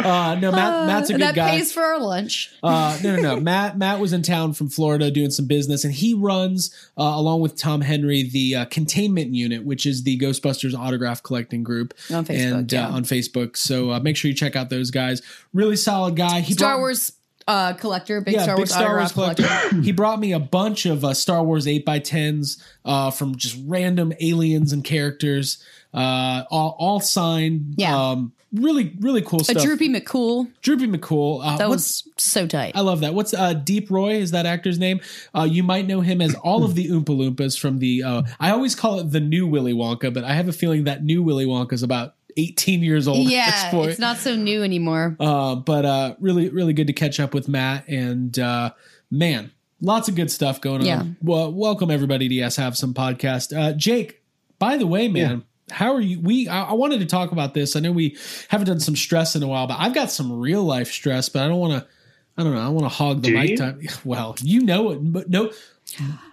uh, 0.00 0.36
no, 0.40 0.52
Matt, 0.52 0.86
Matt's 0.86 1.10
a 1.10 1.14
good 1.14 1.22
that 1.22 1.34
guy. 1.34 1.50
pays 1.52 1.72
for 1.72 1.82
our 1.82 1.98
lunch. 2.00 2.50
Uh, 2.62 2.98
no, 3.02 3.16
no, 3.16 3.22
no. 3.22 3.40
Matt 3.40 3.78
Matt 3.78 3.98
was 4.00 4.12
in 4.12 4.22
town 4.22 4.52
from 4.52 4.68
Florida 4.68 5.10
doing 5.10 5.30
some 5.30 5.46
business, 5.46 5.84
and 5.84 5.94
he 5.94 6.14
runs 6.14 6.74
uh, 6.98 7.02
along 7.02 7.40
with 7.40 7.56
Tom 7.56 7.80
Henry 7.80 8.24
the 8.24 8.56
uh, 8.56 8.64
Containment 8.66 9.34
Unit, 9.34 9.64
which 9.64 9.86
is 9.86 10.02
the 10.02 10.18
Ghostbusters 10.18 10.74
autograph 10.78 11.22
collecting 11.22 11.62
group 11.62 11.94
On 12.12 12.24
Facebook, 12.24 12.52
and 12.58 12.72
yeah. 12.72 12.88
uh, 12.88 12.92
on 12.92 13.04
Facebook. 13.04 13.56
So 13.56 13.90
uh, 13.92 14.00
make 14.00 14.16
sure 14.16 14.28
you 14.28 14.34
check 14.36 14.54
out 14.56 14.70
those 14.70 14.90
guys. 14.90 15.22
Really 15.54 15.76
solid 15.76 16.16
guy. 16.16 16.40
He 16.40 16.52
Star 16.52 16.72
brought- 16.74 16.80
Wars 16.80 17.12
uh, 17.48 17.72
collector, 17.74 18.20
big 18.20 18.34
yeah, 18.34 18.42
Star 18.44 18.54
big 18.56 18.60
Wars 18.60 18.70
Star 18.70 18.96
Wars 18.96 19.12
collector. 19.12 19.42
collector. 19.44 19.80
he 19.80 19.92
brought 19.92 20.20
me 20.20 20.32
a 20.32 20.38
bunch 20.38 20.86
of 20.86 21.04
uh, 21.04 21.14
Star 21.14 21.42
Wars 21.42 21.66
eight 21.66 21.88
x 21.88 22.08
tens 22.08 22.62
uh, 22.84 23.10
from 23.10 23.36
just 23.36 23.58
random 23.66 24.12
aliens 24.20 24.72
and 24.72 24.84
characters, 24.84 25.62
uh, 25.94 26.44
all, 26.50 26.76
all 26.78 27.00
signed. 27.00 27.74
Yeah. 27.76 27.96
um, 27.96 28.32
really, 28.52 28.96
really 29.00 29.22
cool 29.22 29.40
A 29.40 29.44
stuff. 29.44 29.62
Droopy 29.62 29.88
McCool. 29.88 30.50
Droopy 30.62 30.86
McCool. 30.86 31.40
Uh, 31.44 31.56
That 31.58 31.68
was 31.68 32.08
so 32.16 32.46
tight. 32.46 32.72
I 32.74 32.80
love 32.80 33.00
that. 33.00 33.14
What's 33.14 33.34
uh, 33.34 33.54
Deep 33.54 33.90
Roy? 33.90 34.14
Is 34.14 34.30
that 34.32 34.46
actor's 34.46 34.78
name? 34.78 35.00
Uh, 35.34 35.44
you 35.44 35.62
might 35.62 35.86
know 35.86 36.00
him 36.00 36.20
as 36.20 36.34
all 36.36 36.64
of 36.64 36.74
the 36.74 36.88
Oompa 36.90 37.06
Loompas 37.06 37.58
from 37.58 37.78
the. 37.78 38.02
Uh, 38.02 38.22
I 38.40 38.50
always 38.50 38.74
call 38.74 39.00
it 39.00 39.10
the 39.10 39.20
new 39.20 39.46
Willy 39.46 39.72
Wonka, 39.72 40.12
but 40.12 40.24
I 40.24 40.34
have 40.34 40.48
a 40.48 40.52
feeling 40.52 40.84
that 40.84 41.02
new 41.04 41.22
Willy 41.22 41.46
Wonka 41.46 41.72
is 41.72 41.82
about 41.82 42.14
18 42.36 42.82
years 42.82 43.06
old 43.08 43.26
at 43.26 43.32
yeah, 43.32 43.50
this 43.50 43.70
point. 43.70 43.90
it's 43.90 43.98
not 43.98 44.16
so 44.16 44.34
new 44.34 44.62
anymore. 44.62 45.16
Uh, 45.20 45.54
but 45.54 45.84
uh, 45.84 46.14
really, 46.20 46.48
really 46.48 46.72
good 46.72 46.86
to 46.86 46.92
catch 46.92 47.20
up 47.20 47.34
with 47.34 47.48
Matt. 47.48 47.86
And 47.88 48.38
uh, 48.38 48.70
man, 49.10 49.52
lots 49.80 50.08
of 50.08 50.14
good 50.14 50.30
stuff 50.30 50.60
going 50.60 50.88
on. 50.88 51.16
Well, 51.22 51.52
welcome 51.52 51.90
everybody 51.90 52.28
to 52.28 52.34
Yes 52.34 52.56
Have 52.56 52.76
Some 52.76 52.94
podcast. 52.94 53.56
Uh, 53.56 53.72
Jake, 53.74 54.22
by 54.58 54.76
the 54.76 54.86
way, 54.86 55.08
man. 55.08 55.44
How 55.72 55.94
are 55.94 56.00
you? 56.00 56.20
We 56.20 56.48
I, 56.48 56.64
I 56.64 56.72
wanted 56.74 57.00
to 57.00 57.06
talk 57.06 57.32
about 57.32 57.54
this. 57.54 57.74
I 57.76 57.80
know 57.80 57.92
we 57.92 58.16
haven't 58.48 58.66
done 58.68 58.80
some 58.80 58.94
stress 58.96 59.34
in 59.34 59.42
a 59.42 59.48
while, 59.48 59.66
but 59.66 59.78
I've 59.80 59.94
got 59.94 60.10
some 60.10 60.32
real 60.38 60.62
life 60.62 60.90
stress. 60.92 61.28
But 61.28 61.42
I 61.42 61.48
don't 61.48 61.58
want 61.58 61.82
to. 61.82 61.88
I 62.36 62.42
don't 62.44 62.54
know. 62.54 62.60
I 62.64 62.68
want 62.68 62.84
to 62.84 62.88
hog 62.88 63.22
the 63.22 63.28
Do 63.28 63.34
mic 63.34 63.50
you? 63.50 63.56
time. 63.58 63.80
Well, 64.04 64.36
you 64.42 64.62
know 64.62 64.90
it, 64.92 64.96
but 65.12 65.28
no, 65.28 65.50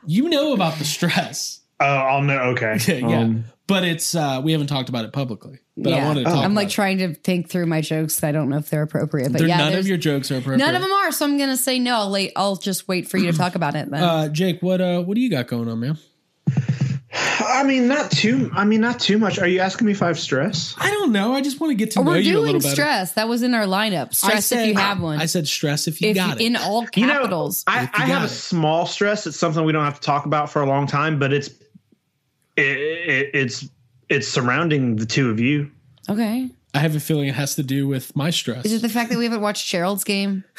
you 0.05 0.29
know 0.29 0.53
about 0.53 0.77
the 0.77 0.86
stress. 0.86 1.62
Oh, 1.79 1.86
I'll 1.86 2.22
know. 2.22 2.38
Okay. 2.51 2.77
yeah, 3.00 3.19
Um, 3.22 3.46
but 3.67 3.84
it's 3.84 4.15
uh, 4.15 4.41
we 4.43 4.51
haven't 4.51 4.67
talked 4.67 4.89
about 4.89 5.05
it 5.05 5.13
publicly. 5.13 5.60
But 5.77 5.93
I 5.93 5.98
yeah. 5.98 6.08
wanted 6.08 6.19
to 6.22 6.25
talk. 6.25 6.36
I'm 6.39 6.51
about 6.51 6.55
like 6.55 6.67
it. 6.67 6.72
trying 6.72 6.98
to 6.98 7.13
think 7.13 7.50
through 7.50 7.65
my 7.67 7.79
jokes. 7.81 8.22
I 8.24 8.31
don't 8.34 8.50
know 8.50 8.58
if 8.58 8.69
they're 8.69 8.81
appropriate, 8.81 9.31
but 9.31 9.39
They're- 9.39 9.48
yeah, 9.48 9.58
none 9.58 9.74
of 9.75 9.88
your 9.88 9.98
jokes 9.98 10.29
are 10.31 10.36
appropriate. 10.38 10.58
none 10.58 10.75
of 10.75 10.81
them 10.81 10.91
are. 10.91 11.12
So 11.13 11.25
I'm 11.25 11.38
gonna 11.38 11.55
say 11.55 11.79
no. 11.79 11.96
I'll 11.96 12.12
wait. 12.12 12.34
I'll 12.36 12.58
just 12.58 12.88
wait 12.89 13.08
for 13.08 13.17
you 13.17 13.31
to 13.31 13.38
talk 13.38 13.55
about 13.55 13.75
it 13.75 13.89
then. 13.89 14.03
Uh, 14.03 14.27
Jake, 14.27 14.62
what 14.62 14.81
uh, 14.81 15.01
what 15.03 15.15
do 15.15 15.22
you 15.22 15.29
got 15.29 15.48
going 15.48 15.69
on, 15.69 15.79
man? 15.79 15.98
I 17.11 17.63
mean, 17.63 17.87
not 17.87 18.11
too. 18.11 18.51
I 18.53 18.65
mean, 18.65 18.81
not 18.81 18.99
too 18.99 19.17
much. 19.17 19.39
Are 19.39 19.47
you 19.47 19.61
asking 19.61 19.87
me 19.87 19.93
if 19.93 20.03
I 20.03 20.07
have 20.07 20.19
stress? 20.19 20.75
I 20.77 20.91
don't 20.91 21.11
know. 21.11 21.33
I 21.33 21.41
just 21.41 21.59
want 21.59 21.71
to 21.71 21.75
get 21.75 21.91
to 21.91 21.99
Oh, 21.99 22.03
know 22.03 22.11
we're 22.11 22.17
you 22.17 22.31
a 22.31 22.33
doing 22.33 22.45
little 22.45 22.61
better. 22.61 22.73
stress. 22.75 23.13
That 23.13 23.27
was 23.27 23.41
in 23.41 23.53
our 23.55 23.65
lineup. 23.65 24.13
Stress 24.13 24.45
said, 24.45 24.61
if 24.61 24.67
you 24.67 24.75
have 24.79 25.01
one. 25.01 25.19
I 25.19 25.25
said 25.25 25.47
stress 25.47 25.87
if 25.87 26.01
you 26.01 26.09
if 26.09 26.15
got 26.15 26.39
it. 26.39 26.45
in 26.45 26.55
all 26.55 26.85
You 26.95 27.07
know, 27.07 27.13
capitals. 27.13 27.63
I, 27.65 27.81
you 27.81 27.87
I 27.93 27.99
have 28.01 28.07
got 28.09 28.25
a 28.25 28.29
small 28.29 28.85
stress. 28.85 29.25
It's 29.25 29.37
something 29.39 29.63
we 29.65 29.71
don't 29.73 29.83
have 29.85 29.95
to 29.99 30.05
talk 30.05 30.25
about 30.27 30.51
for 30.51 30.61
a 30.61 30.67
long 30.67 30.85
time, 30.85 31.17
but 31.17 31.33
it's 31.33 31.47
it, 32.55 32.77
it, 32.77 33.29
it's 33.33 33.67
it's 34.09 34.27
surrounding 34.27 34.97
the 34.97 35.05
two 35.07 35.29
of 35.31 35.39
you. 35.39 35.71
Okay. 36.09 36.49
I 36.75 36.79
have 36.79 36.95
a 36.95 36.99
feeling 36.99 37.27
it 37.27 37.33
has 37.35 37.55
to 37.55 37.63
do 37.63 37.87
with 37.87 38.15
my 38.15 38.29
stress. 38.29 38.65
Is 38.65 38.73
it 38.73 38.81
the 38.83 38.89
fact 38.89 39.09
that 39.09 39.17
we 39.17 39.23
haven't 39.23 39.41
watched 39.41 39.67
Gerald's 39.67 40.03
game? 40.03 40.43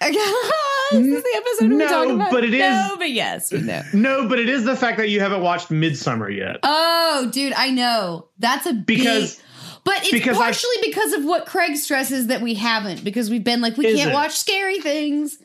this 0.92 1.06
is 1.06 1.22
the 1.22 1.32
episode 1.36 1.70
we're 1.70 1.78
No, 1.78 1.88
talking 1.88 2.14
about. 2.16 2.30
but 2.30 2.44
it 2.44 2.54
is- 2.54 2.60
No, 2.60 2.96
but 2.98 3.10
yes, 3.10 3.52
we 3.52 3.60
know. 3.60 3.82
No, 3.94 4.28
but 4.28 4.38
it 4.38 4.48
is 4.48 4.64
the 4.64 4.76
fact 4.76 4.98
that 4.98 5.08
you 5.08 5.20
haven't 5.20 5.42
watched 5.42 5.68
Midsommar 5.68 6.34
yet. 6.36 6.58
Oh, 6.62 7.28
dude, 7.32 7.52
I 7.54 7.70
know. 7.70 8.28
That's 8.38 8.66
a 8.66 8.72
Because- 8.74 9.36
big, 9.36 9.44
but 9.84 9.94
it's 10.00 10.10
because 10.10 10.36
I- 10.36 10.40
partially 10.44 10.76
because 10.82 11.12
of 11.14 11.24
what 11.24 11.46
Craig 11.46 11.76
stresses 11.76 12.26
that 12.28 12.40
we 12.42 12.54
haven't 12.54 13.02
because 13.04 13.30
we've 13.30 13.44
been 13.44 13.60
like 13.60 13.76
we 13.76 13.94
can't 13.94 14.10
it? 14.10 14.14
watch 14.14 14.36
scary 14.36 14.80
things 14.80 15.38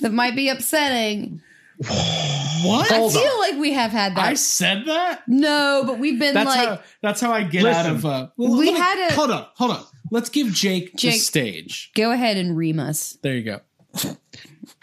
that 0.00 0.12
might 0.12 0.34
be 0.36 0.48
upsetting. 0.48 1.40
what? 1.78 2.90
I 2.90 3.08
feel 3.08 3.20
on. 3.20 3.38
like 3.40 3.56
we 3.60 3.72
have 3.74 3.92
had 3.92 4.16
that. 4.16 4.24
I 4.24 4.34
said 4.34 4.84
that. 4.86 5.22
no, 5.28 5.84
but 5.86 5.98
we've 6.00 6.18
been 6.18 6.34
That's 6.34 6.48
like 6.48 6.68
how. 6.68 6.80
That's 7.02 7.20
how 7.20 7.30
I 7.32 7.44
get 7.44 7.64
out 7.64 7.84
Listen. 7.86 7.96
of. 7.96 8.04
Uh, 8.06 8.28
We 8.36 8.72
me- 8.72 8.78
had 8.78 9.10
a- 9.10 9.14
hold 9.14 9.30
on. 9.30 9.46
Hold 9.54 9.70
on. 9.70 9.84
Let's 10.10 10.28
give 10.30 10.52
Jake, 10.52 10.96
the 10.96 11.12
stage. 11.12 11.90
go 11.94 12.10
ahead 12.12 12.36
and 12.38 12.56
ream 12.56 12.80
us. 12.80 13.18
There 13.22 13.34
you 13.36 13.42
go. 13.42 13.60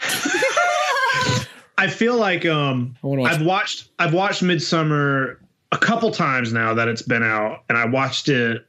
I 1.78 1.88
feel 1.88 2.16
like 2.16 2.46
um 2.46 2.96
watch. 3.02 3.32
I've 3.32 3.42
watched 3.42 3.88
I've 3.98 4.14
watched 4.14 4.42
Midsommar 4.42 5.36
a 5.72 5.78
couple 5.78 6.10
times 6.10 6.52
now 6.52 6.72
that 6.74 6.88
it's 6.88 7.02
been 7.02 7.22
out, 7.22 7.64
and 7.68 7.76
I 7.76 7.84
watched 7.86 8.28
it 8.28 8.66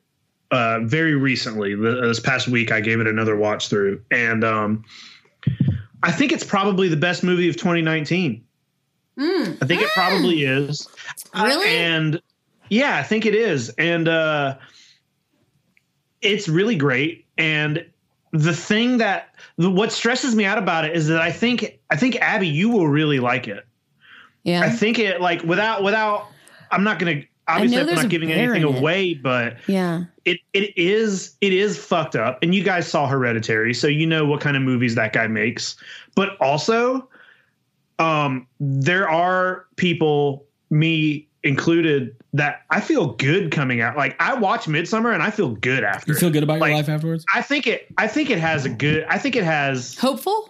uh 0.51 0.79
very 0.83 1.15
recently. 1.15 1.75
This 1.75 2.19
past 2.19 2.47
week, 2.47 2.71
I 2.71 2.81
gave 2.81 2.99
it 2.99 3.07
another 3.07 3.35
watch 3.35 3.69
through, 3.69 4.01
and 4.11 4.43
um 4.43 4.83
I 6.03 6.11
think 6.11 6.31
it's 6.31 6.43
probably 6.43 6.89
the 6.89 6.97
best 6.97 7.23
movie 7.23 7.49
of 7.49 7.55
2019. 7.57 8.43
I 9.19 9.65
think 9.65 9.81
it 9.81 9.89
probably 9.95 10.43
is. 10.43 10.87
Uh, 11.33 11.45
Really? 11.47 11.67
and 11.69 12.21
yeah, 12.69 12.97
I 12.97 13.03
think 13.03 13.25
it 13.25 13.33
is. 13.35 13.69
And 13.77 14.07
uh 14.07 14.57
it's 16.21 16.47
really 16.47 16.75
great. 16.75 17.25
And 17.37 17.85
the 18.31 18.53
thing 18.53 18.97
that 18.97 19.35
the, 19.57 19.69
what 19.69 19.91
stresses 19.91 20.35
me 20.35 20.45
out 20.45 20.57
about 20.57 20.85
it 20.85 20.95
is 20.95 21.07
that 21.07 21.21
I 21.21 21.31
think 21.31 21.79
I 21.89 21.95
think 21.95 22.17
Abby, 22.17 22.47
you 22.47 22.69
will 22.69 22.87
really 22.87 23.19
like 23.19 23.47
it. 23.47 23.65
Yeah. 24.43 24.61
I 24.61 24.69
think 24.69 24.99
it 24.99 25.21
like 25.21 25.43
without 25.43 25.83
without 25.83 26.27
I'm 26.71 26.83
not 26.83 26.99
gonna 26.99 27.23
obviously 27.47 27.79
I'm 27.79 27.95
not 27.95 28.09
giving 28.09 28.31
anything 28.31 28.63
away, 28.63 29.13
but 29.13 29.57
yeah. 29.67 30.03
it 30.25 30.39
it 30.53 30.77
is 30.77 31.35
it 31.41 31.53
is 31.53 31.77
fucked 31.77 32.15
up. 32.15 32.39
And 32.41 32.53
you 32.53 32.63
guys 32.63 32.87
saw 32.87 33.07
Hereditary, 33.07 33.73
so 33.73 33.87
you 33.87 34.05
know 34.05 34.25
what 34.25 34.41
kind 34.41 34.57
of 34.57 34.63
movies 34.63 34.95
that 34.95 35.13
guy 35.13 35.27
makes. 35.27 35.75
But 36.15 36.37
also, 36.41 37.07
um, 37.99 38.47
there 38.59 39.09
are 39.09 39.65
people, 39.75 40.45
me 40.69 41.27
included, 41.43 42.15
that 42.33 42.61
I 42.69 42.81
feel 42.81 43.13
good 43.13 43.51
coming 43.51 43.81
out. 43.81 43.97
Like 43.97 44.15
I 44.19 44.33
watch 44.33 44.65
Midsommar 44.65 45.13
and 45.13 45.23
I 45.23 45.29
feel 45.31 45.49
good 45.55 45.83
after. 45.83 46.11
You 46.13 46.17
feel 46.19 46.29
good 46.29 46.43
about 46.43 46.59
Like, 46.59 46.69
your 46.69 46.77
life 46.77 46.89
afterwards? 46.89 47.25
I 47.33 47.41
think 47.41 47.67
it. 47.67 47.87
I 47.97 48.07
think 48.07 48.29
it 48.29 48.39
has 48.39 48.65
a 48.65 48.69
good. 48.69 49.05
I 49.09 49.17
think 49.17 49.35
it 49.35 49.43
has 49.43 49.97
Hopeful? 49.97 50.49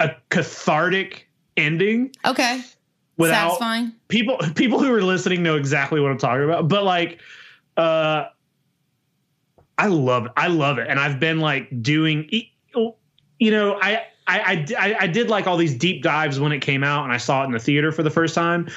a 0.00 0.10
cathartic 0.30 1.28
ending 1.56 2.12
Okay. 2.24 2.60
without 3.16 3.50
Satisfying? 3.58 3.92
people 4.08 4.36
people 4.54 4.78
who 4.80 4.92
are 4.92 5.02
listening 5.02 5.42
know 5.42 5.56
exactly 5.56 6.00
what 6.00 6.10
I'm 6.10 6.18
talking 6.18 6.44
about. 6.44 6.68
But 6.68 6.82
like, 6.84 7.20
uh, 7.76 8.24
I 9.78 9.86
love 9.86 10.26
it. 10.26 10.32
I 10.36 10.48
love 10.48 10.78
it, 10.78 10.88
and 10.88 10.98
I've 11.00 11.18
been 11.18 11.40
like 11.40 11.82
doing, 11.82 12.28
you 13.38 13.50
know, 13.50 13.78
I. 13.80 14.04
I, 14.28 14.64
I, 14.78 14.96
I 15.00 15.06
did 15.08 15.28
like 15.28 15.48
all 15.48 15.56
these 15.56 15.74
deep 15.74 16.04
dives 16.04 16.38
when 16.38 16.52
it 16.52 16.60
came 16.60 16.84
out 16.84 17.02
and 17.02 17.12
I 17.12 17.16
saw 17.16 17.42
it 17.42 17.46
in 17.46 17.50
the 17.50 17.58
theater 17.58 17.90
for 17.90 18.04
the 18.04 18.08
first 18.10 18.36
time. 18.36 18.68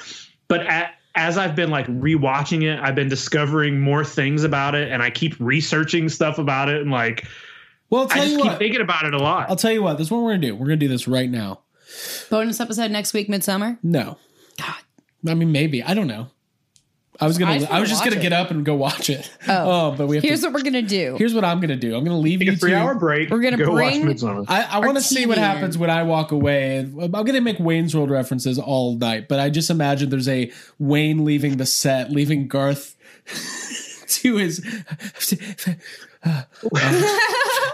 But 0.47 0.61
at, 0.61 0.95
as 1.15 1.37
I've 1.37 1.55
been 1.55 1.69
like 1.69 1.87
rewatching 1.87 2.63
it, 2.63 2.79
I've 2.79 2.95
been 2.95 3.09
discovering 3.09 3.79
more 3.79 4.03
things 4.03 4.43
about 4.43 4.75
it 4.75 4.91
and 4.91 5.01
I 5.01 5.09
keep 5.09 5.33
researching 5.39 6.09
stuff 6.09 6.37
about 6.39 6.69
it 6.69 6.81
and 6.81 6.91
like 6.91 7.25
Well, 7.89 8.03
I'll 8.03 8.11
I 8.11 8.15
just 8.15 8.31
you 8.31 8.37
keep 8.37 8.45
what. 8.47 8.59
thinking 8.59 8.81
about 8.81 9.05
it 9.05 9.13
a 9.13 9.17
lot. 9.19 9.49
I'll 9.49 9.55
tell 9.55 9.71
you 9.71 9.81
what. 9.83 9.97
This 9.97 10.07
is 10.07 10.11
what 10.11 10.21
we're 10.21 10.31
gonna 10.31 10.47
do. 10.47 10.55
We're 10.55 10.65
gonna 10.67 10.75
do 10.77 10.87
this 10.87 11.07
right 11.07 11.29
now. 11.29 11.61
Bonus 12.29 12.59
episode 12.59 12.91
next 12.91 13.13
week, 13.13 13.27
Midsommar? 13.29 13.77
No. 13.81 14.17
God. 14.57 14.75
I 15.27 15.33
mean, 15.33 15.51
maybe. 15.51 15.81
I 15.81 15.93
don't 15.93 16.07
know. 16.07 16.27
I 17.19 17.27
was 17.27 17.37
gonna. 17.37 17.51
I 17.51 17.55
I, 17.55 17.59
just 17.59 17.71
was 17.79 17.89
just 17.89 18.03
gonna 18.03 18.17
it. 18.17 18.21
get 18.21 18.33
up 18.33 18.51
and 18.51 18.65
go 18.65 18.75
watch 18.75 19.09
it. 19.09 19.29
Oh. 19.47 19.91
but 19.97 20.07
we 20.07 20.17
have 20.17 20.23
Here's 20.23 20.41
to. 20.41 20.47
what 20.47 20.53
we're 20.55 20.61
going 20.69 20.73
to 20.73 20.81
do. 20.81 21.15
here's 21.17 21.33
what 21.33 21.45
I'm 21.45 21.59
gonna 21.61 21.75
do. 21.75 21.95
I'm 21.95 22.03
gonna 22.03 22.17
leave 22.19 22.39
Take 22.39 22.47
you 22.47 22.53
a 22.53 22.57
three 22.57 22.71
two- 22.71 22.75
hour 22.75 22.93
break. 22.95 23.29
We're 23.29 23.39
gonna 23.39 23.57
go 23.57 23.71
bring- 23.71 24.05
watch 24.05 24.15
Midsommar. 24.17 24.45
I, 24.49 24.63
I 24.63 24.79
want 24.79 24.97
to 24.97 25.03
see 25.03 25.25
what 25.25 25.37
TV 25.37 25.41
happens 25.41 25.77
when 25.77 25.89
I 25.89 26.03
walk 26.03 26.31
away. 26.31 26.79
I'm 26.79 27.11
going 27.11 27.33
to 27.33 27.41
make 27.41 27.59
Wayne's 27.59 27.95
World 27.95 28.09
references 28.11 28.59
all 28.59 28.95
night, 28.95 29.27
but 29.29 29.39
I 29.39 29.49
just 29.49 29.69
imagine 29.69 30.09
there's 30.09 30.27
a 30.27 30.51
Wayne 30.79 31.23
leaving 31.23 31.57
the 31.57 31.65
set, 31.65 32.11
leaving 32.11 32.47
Garth 32.47 32.95
to 34.07 34.35
his. 34.37 34.65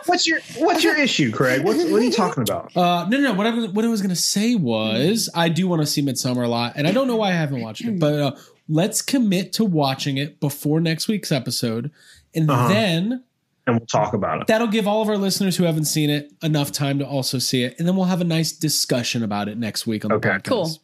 What's 0.06 0.28
your 0.28 0.40
What's 0.58 0.84
your 0.84 0.98
issue, 0.98 1.32
Craig? 1.32 1.64
What's, 1.64 1.84
what 1.86 2.02
are 2.02 2.04
you 2.04 2.12
talking 2.12 2.44
about? 2.44 2.76
Uh, 2.76 3.08
no, 3.08 3.18
no, 3.18 3.32
no. 3.32 3.34
What 3.34 3.48
I, 3.48 3.52
was- 3.52 3.70
what 3.70 3.86
I 3.86 3.88
was 3.88 4.02
going 4.02 4.10
to 4.10 4.16
say 4.16 4.56
was 4.56 5.30
I 5.34 5.50
do 5.50 5.68
want 5.68 5.82
to 5.82 5.86
see 5.86 6.02
Midsommar 6.02 6.44
a 6.46 6.48
lot, 6.48 6.74
and 6.76 6.88
I 6.88 6.92
don't 6.92 7.08
know 7.08 7.16
why 7.16 7.30
I 7.30 7.34
haven't 7.34 7.62
watched 7.62 7.86
it, 7.86 8.00
but 8.00 8.14
uh, 8.20 8.32
let's 8.72 9.02
commit 9.02 9.54
to 9.54 9.66
watching 9.66 10.18
it 10.18 10.40
before 10.40 10.80
next 10.80 11.08
week's 11.08 11.32
episode, 11.32 11.92
and 12.34 12.50
Uh-huh. 12.50 12.68
then 12.70 13.24
And 13.68 13.78
we'll 13.78 13.86
talk 13.86 14.14
about 14.14 14.42
it. 14.42 14.48
that'll 14.48 14.68
give 14.68 14.88
all 14.88 15.02
of 15.02 15.10
our 15.10 15.18
listeners 15.18 15.58
who 15.58 15.66
haven't 15.66 15.86
seen 15.86 16.10
it 16.10 16.32
enough 16.42 16.72
time 16.72 16.98
to 17.00 17.06
also 17.08 17.38
see 17.38 17.64
it, 17.64 17.76
and 17.78 17.88
then 17.88 17.96
we'll 17.96 18.06
have 18.06 18.22
a 18.22 18.26
nice 18.26 18.52
discussion 18.52 19.24
about 19.24 19.48
it 19.50 19.58
next 19.58 19.86
week 19.86 20.04
on 20.06 20.10
the 20.10 20.16
Okay. 20.16 20.30
podcast. 20.30 20.44
Cool. 20.46 20.78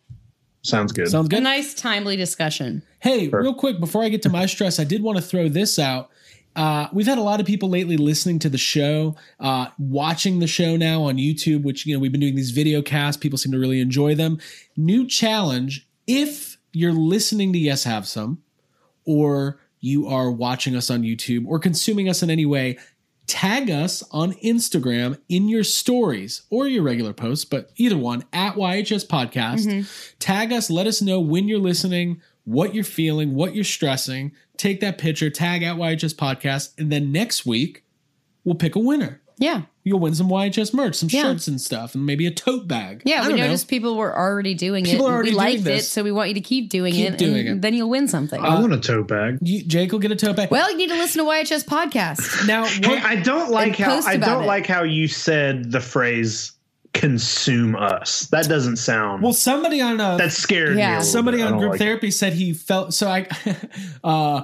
Sounds 0.64 0.92
good. 0.92 1.08
Sounds 1.08 1.30
good. 1.30 1.40
A 1.40 1.42
nice, 1.44 1.74
timely 1.74 2.18
discussion. 2.18 2.82
Hey, 3.00 3.30
Sure. 3.30 3.42
real 3.42 3.54
quick 3.54 3.80
before 3.80 4.04
I 4.04 4.10
get 4.10 4.22
to 4.24 4.30
my 4.30 4.46
stress, 4.48 4.80
I 4.80 4.84
did 4.84 5.02
want 5.02 5.18
to 5.18 5.24
throw 5.24 5.48
this 5.48 5.80
out. 5.80 6.10
Uh, 6.58 6.88
we've 6.92 7.06
had 7.06 7.20
a 7.20 7.22
lot 7.22 7.40
of 7.40 7.46
people 7.46 7.70
lately 7.70 7.96
listening 7.98 8.40
to 8.40 8.50
the 8.50 8.58
show, 8.58 9.16
uh, 9.40 9.68
watching 9.78 10.40
the 10.40 10.48
show 10.48 10.76
now 10.76 11.04
on 11.04 11.16
YouTube, 11.18 11.62
which 11.64 11.86
you 11.86 11.94
know 11.94 12.00
we've 12.00 12.12
been 12.12 12.20
doing 12.20 12.36
these 12.36 12.50
video 12.52 12.82
casts. 12.82 13.18
People 13.22 13.38
seem 13.38 13.52
to 13.52 13.60
really 13.60 13.80
enjoy 13.80 14.14
them. 14.16 14.40
New 14.76 15.08
challenge: 15.08 15.88
if 16.08 16.57
you're 16.78 16.94
listening 16.94 17.52
to 17.54 17.60
Yes 17.60 17.84
Have 17.86 18.08
Some, 18.08 18.44
or 19.04 19.60
you 19.80 20.08
are 20.08 20.32
watching 20.32 20.76
us 20.76 20.90
on 20.92 21.02
YouTube 21.02 21.46
or 21.48 21.60
consuming 21.60 22.08
us 22.08 22.22
in 22.22 22.30
any 22.30 22.46
way, 22.46 22.78
tag 23.26 23.70
us 23.70 24.04
on 24.12 24.34
Instagram 24.34 25.20
in 25.28 25.50
your 25.50 25.64
stories 25.64 26.44
or 26.50 26.68
your 26.68 26.84
regular 26.84 27.14
posts, 27.14 27.46
but 27.46 27.72
either 27.78 27.98
one 27.98 28.24
at 28.32 28.56
YHS 28.56 29.08
Podcast. 29.08 29.66
Mm-hmm. 29.66 29.88
Tag 30.20 30.52
us, 30.52 30.70
let 30.70 30.88
us 30.88 31.02
know 31.02 31.20
when 31.20 31.48
you're 31.48 31.60
listening, 31.60 32.22
what 32.46 32.76
you're 32.76 32.84
feeling, 32.84 33.34
what 33.34 33.56
you're 33.56 33.64
stressing. 33.64 34.32
Take 34.56 34.80
that 34.82 34.98
picture, 34.98 35.30
tag 35.30 35.64
at 35.64 35.78
YHS 35.78 36.16
Podcast, 36.16 36.74
and 36.78 36.92
then 36.92 37.12
next 37.12 37.46
week 37.46 37.84
we'll 38.44 38.56
pick 38.56 38.76
a 38.76 38.80
winner. 38.80 39.22
Yeah. 39.40 39.62
You'll 39.84 40.00
win 40.00 40.16
some 40.16 40.28
YHS 40.30 40.74
merch, 40.74 40.96
some 40.96 41.10
Yeah. 41.12 41.22
shirts 41.22 41.48
and 41.48 41.62
stuff, 41.62 41.94
and 41.96 42.06
maybe 42.06 42.26
a 42.26 42.32
tote 42.32 42.68
bag. 42.68 43.04
Yeah, 43.06 43.18
I 43.18 43.22
we 43.22 43.28
don't 43.30 43.38
know. 43.40 43.46
noticed 43.46 43.68
people 43.68 43.96
were 43.96 44.14
already 44.18 44.54
doing 44.56 44.84
People 44.84 45.06
it. 45.06 45.10
are 45.10 45.14
already 45.14 45.30
we 45.30 45.32
doing 45.36 45.46
liked 45.46 45.62
it, 45.62 45.64
this. 45.66 45.90
so 45.92 46.04
we 46.04 46.12
want 46.12 46.30
you 46.30 46.34
to 46.36 46.42
keep 46.42 46.70
doing 46.70 46.92
Keep 46.94 47.14
it. 47.14 47.18
doing 47.18 47.48
and 47.48 47.58
it. 47.60 47.62
Then 47.62 47.74
you'll 47.76 47.90
win 47.90 48.08
something. 48.08 48.42
I 48.44 48.60
want 48.60 48.74
a 48.74 48.80
tote 48.80 49.08
bag. 49.08 49.38
You, 49.42 49.64
Jake 49.64 49.92
will 49.92 50.00
get 50.00 50.12
a 50.12 50.16
tote 50.16 50.36
bag. 50.36 50.50
well, 50.52 50.70
you 50.72 50.78
need 50.78 50.90
to 50.90 50.96
listen 50.96 51.24
to 51.24 51.30
YHS 51.30 51.64
podcast. 51.66 52.48
now, 52.48 52.66
Hey, 52.66 52.98
I 52.98 53.16
don't 53.18 53.52
like 53.52 53.76
how 53.78 54.02
I 54.06 54.18
don't 54.18 54.44
it. 54.44 54.48
like 54.48 54.66
how 54.66 54.84
you 54.84 55.08
said 55.08 55.72
the 55.72 55.80
phrase 55.82 56.52
"consume 56.94 57.76
us." 57.76 58.28
That 58.32 58.50
doesn't 58.50 58.78
sound. 58.78 59.22
well, 59.22 59.34
somebody 59.34 59.80
on 59.82 60.02
uh, 60.02 60.18
that 60.18 60.32
scared 60.32 60.78
Yeah. 60.78 60.96
me. 60.96 60.98
a 60.98 61.04
somebody 61.04 61.38
bit. 61.38 61.46
On 61.48 61.58
group 61.60 61.72
like 61.74 61.80
it. 61.80 61.84
therapy 61.84 62.12
said 62.12 62.34
he 62.34 62.54
felt 62.54 62.94
so 62.94 63.08
i 63.08 63.28
uh 64.04 64.42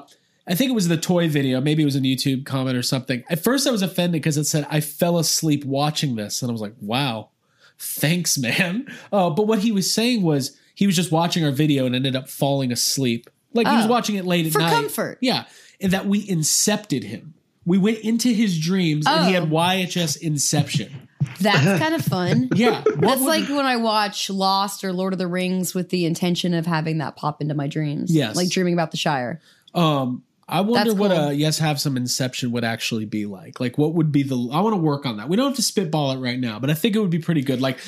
i 0.47 0.55
think 0.55 0.69
it 0.71 0.73
was 0.73 0.87
the 0.87 0.97
toy 0.97 1.27
video 1.29 1.59
maybe 1.61 1.81
it 1.81 1.85
was 1.85 1.95
a 1.95 1.99
youtube 1.99 2.45
comment 2.45 2.77
or 2.77 2.81
something 2.83 3.23
at 3.29 3.43
first 3.43 3.65
i 3.67 3.71
was 3.71 3.81
offended 3.81 4.13
because 4.21 4.37
it 4.37 4.43
said 4.45 4.65
i 4.69 4.79
fell 4.79 5.17
asleep 5.17 5.63
watching 5.65 6.15
this 6.15 6.41
and 6.41 6.49
i 6.49 6.51
was 6.51 6.61
like 6.61 6.73
wow 6.81 7.29
thanks 7.77 8.37
man 8.39 8.85
uh, 9.11 9.29
but 9.29 9.47
what 9.47 9.59
he 9.59 9.71
was 9.71 9.91
saying 9.93 10.21
was 10.21 10.57
he 10.75 10.85
was 10.87 10.95
just 10.95 11.11
watching 11.11 11.43
our 11.45 11.51
video 11.51 11.85
and 11.85 11.95
ended 11.95 12.15
up 12.15 12.29
falling 12.29 12.71
asleep 12.71 13.29
like 13.53 13.67
he 13.67 13.75
was 13.75 13.85
Oh. 13.85 13.89
watching 13.89 14.15
it 14.15 14.25
late 14.25 14.45
at 14.47 14.51
For 14.53 14.59
night 14.59 14.69
for 14.69 14.75
comfort. 14.81 15.17
yeah 15.21 15.45
and 15.81 15.91
that 15.91 16.05
we 16.07 16.25
incepted 16.27 17.03
him 17.03 17.33
we 17.65 17.77
went 17.77 17.99
into 17.99 18.29
his 18.29 18.59
dreams 18.59 19.05
and 19.07 19.27
he 19.27 19.37
Oh. 19.37 19.41
had 19.41 19.49
yhs 19.49 20.15
inception 20.17 21.07
That's 21.39 21.79
kind 21.81 21.95
of 21.95 22.03
fun. 22.03 22.49
yeah 22.55 22.83
That's 22.97 23.21
like 23.21 23.47
when 23.47 23.65
I 23.65 23.77
watch 23.77 24.29
Lost 24.29 24.83
or 24.83 24.91
Lord 24.91 25.13
of 25.13 25.19
the 25.19 25.27
Rings 25.27 25.73
with 25.73 25.87
the 25.89 26.05
intention 26.05 26.53
of 26.53 26.65
having 26.65 26.97
that 26.97 27.15
pop 27.15 27.41
into 27.41 27.53
my 27.53 27.67
dreams. 27.67 28.13
Yes. 28.13 28.35
Like 28.35 28.49
dreaming 28.49 28.73
about 28.73 28.91
the 28.91 28.97
Shire. 28.97 29.39
Um, 29.73 30.23
I 30.47 30.61
wonder 30.61 30.89
That's 30.89 30.99
what 30.99 31.11
cool. 31.11 31.29
a 31.29 31.33
yes 31.33 31.57
have 31.59 31.79
some 31.79 31.95
inception 31.97 32.51
would 32.51 32.63
actually 32.65 33.05
be 33.05 33.25
like. 33.25 33.59
Like, 33.59 33.77
what 33.77 33.93
would 33.93 34.11
be 34.11 34.23
the? 34.23 34.35
I 34.51 34.59
want 34.61 34.73
to 34.73 34.81
work 34.81 35.05
on 35.05 35.17
that. 35.17 35.29
We 35.29 35.37
don't 35.37 35.47
have 35.47 35.55
to 35.55 35.61
spitball 35.61 36.11
it 36.11 36.17
right 36.17 36.39
now, 36.39 36.59
but 36.59 36.69
I 36.69 36.73
think 36.73 36.95
it 36.95 36.99
would 36.99 37.09
be 37.09 37.19
pretty 37.19 37.41
good. 37.41 37.61
Like, 37.61 37.79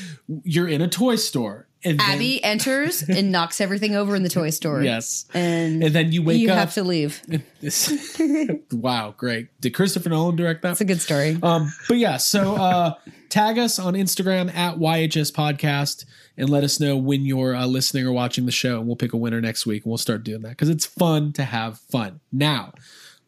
you're 0.43 0.67
in 0.67 0.81
a 0.81 0.87
toy 0.87 1.17
store, 1.17 1.67
and 1.83 1.99
then- 1.99 2.09
Abby 2.15 2.41
enters 2.43 3.01
and 3.03 3.31
knocks 3.31 3.59
everything 3.59 3.95
over 3.95 4.15
in 4.15 4.23
the 4.23 4.29
toy 4.29 4.49
store. 4.51 4.81
yes, 4.81 5.25
And, 5.33 5.83
and 5.83 5.93
then 5.93 6.11
you 6.13 6.23
wake 6.23 6.39
you 6.39 6.47
up. 6.49 6.53
You 6.55 6.59
have 6.59 6.73
to 6.75 6.83
leave. 6.83 7.21
Wow, 8.71 9.13
great! 9.17 9.49
Did 9.61 9.73
Christopher 9.73 10.09
Nolan 10.09 10.35
direct 10.35 10.61
that? 10.61 10.69
That's 10.69 10.81
a 10.81 10.85
good 10.85 11.01
story. 11.01 11.37
Um, 11.41 11.71
but 11.87 11.97
yeah, 11.97 12.17
so 12.17 12.55
uh, 12.55 12.93
tag 13.35 13.59
us 13.59 13.79
on 13.79 13.95
Instagram 13.95 14.49
at 14.55 14.77
YHS 14.77 15.29
Podcast 15.29 16.05
and 16.37 16.49
let 16.49 16.63
us 16.63 16.79
know 16.79 16.95
when 16.95 17.25
you're 17.25 17.53
uh, 17.53 17.65
listening 17.65 18.07
or 18.07 18.13
watching 18.13 18.45
the 18.45 18.51
show. 18.51 18.77
And 18.77 18.87
we'll 18.87 18.95
pick 18.95 19.11
a 19.11 19.17
winner 19.17 19.41
next 19.41 19.65
week 19.65 19.83
and 19.83 19.91
we'll 19.91 19.97
start 19.97 20.23
doing 20.23 20.41
that 20.43 20.51
because 20.51 20.69
it's 20.69 20.85
fun 20.85 21.33
to 21.33 21.43
have 21.43 21.77
fun. 21.77 22.21
Now, 22.31 22.71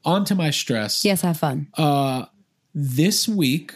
on 0.05 0.23
to 0.23 0.35
my 0.35 0.49
stress. 0.49 1.03
Yes, 1.03 1.23
have 1.23 1.37
fun. 1.37 1.67
Uh, 1.77 2.27
this 2.73 3.27
week, 3.27 3.73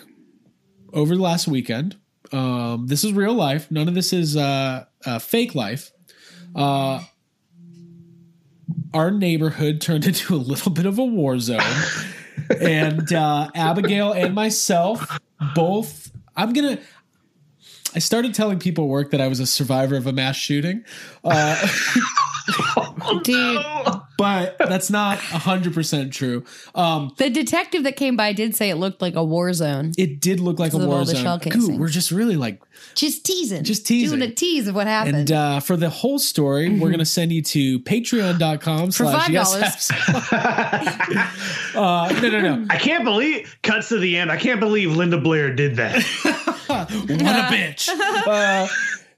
over 0.94 1.18
the 1.18 1.22
last 1.22 1.50
weekend, 1.50 1.98
um, 2.32 2.88
this 2.88 3.04
is 3.04 3.12
real 3.12 3.34
life. 3.34 3.70
None 3.70 3.90
of 3.90 3.94
this 3.94 4.14
is 4.14 4.38
uh, 4.38 4.86
uh, 5.06 5.20
fake 5.20 5.54
life. 5.54 5.92
Uh, 6.56 7.04
our 8.94 9.12
neighborhood 9.12 9.82
turned 9.82 10.06
into 10.08 10.34
a 10.34 10.38
little 10.38 10.72
bit 10.72 10.86
of 10.86 10.98
a 10.98 11.04
war 11.04 11.40
zone. 11.40 11.60
and 12.62 13.12
uh, 13.12 13.50
Abigail 13.54 14.14
and 14.14 14.34
myself 14.34 15.20
both, 15.56 16.11
I'm 16.36 16.54
going 16.54 16.78
to. 16.78 16.84
I 17.94 18.00
started 18.00 18.34
telling 18.34 18.58
people 18.60 18.86
at 18.86 18.90
work 18.90 19.12
that 19.12 19.20
I 19.20 19.28
was 19.28 19.40
a 19.40 19.46
survivor 19.46 19.98
of 19.98 20.08
a 20.08 20.14
mass 20.14 20.38
shooting. 20.38 20.86
Uh, 21.24 21.68
Dude, 23.24 23.62
but 24.22 24.58
that's 24.70 24.90
not 24.90 25.18
100% 25.18 26.12
true. 26.12 26.44
Um, 26.76 27.14
the 27.18 27.30
detective 27.30 27.84
that 27.84 27.96
came 27.96 28.16
by 28.16 28.34
did 28.34 28.56
say 28.56 28.70
it 28.70 28.76
looked 28.76 29.02
like 29.02 29.16
a 29.16 29.24
war 29.24 29.52
zone. 29.54 29.94
it 29.98 30.20
did 30.20 30.40
look 30.40 30.60
like 30.60 30.74
a 30.74 30.78
of 30.78 30.86
war 30.86 31.00
all 31.00 31.06
the 31.06 31.16
shell 31.16 31.40
zone. 31.40 31.40
Dude, 31.40 31.54
casings. 31.54 31.80
we're 31.80 31.90
just 31.90 32.12
really 32.12 32.36
like 32.36 32.62
Just 32.96 33.26
teasing. 33.26 33.64
Just 33.64 33.86
teasing. 33.88 34.20
Doing 34.20 34.30
a 34.32 34.34
tease 34.34 34.68
of 34.68 34.76
what 34.76 34.88
happened. 34.88 35.16
And 35.18 35.32
uh, 35.32 35.60
for 35.60 35.76
the 35.76 35.90
whole 35.90 36.20
story, 36.20 36.70
we're 36.70 36.90
going 36.90 37.00
to 37.00 37.06
send 37.06 37.32
you 37.34 37.42
to 37.42 37.80
patreon.com 37.80 38.88
For 38.92 39.04
slash 39.06 39.28
$5. 39.28 39.32
yes. 39.32 39.92
uh, 41.76 42.20
no, 42.22 42.30
no, 42.30 42.42
no. 42.42 42.66
I 42.70 42.78
can't 42.78 43.04
believe 43.04 43.58
cuts 43.64 43.90
to 43.90 43.98
the 43.98 44.18
end. 44.18 44.32
I 44.32 44.38
can't 44.38 44.60
believe 44.60 44.96
Linda 44.96 45.18
Blair 45.18 45.54
did 45.54 45.76
that. 45.78 46.04
What 46.72 46.90
a 46.90 47.50
bitch. 47.52 47.90
Uh, 48.28 48.68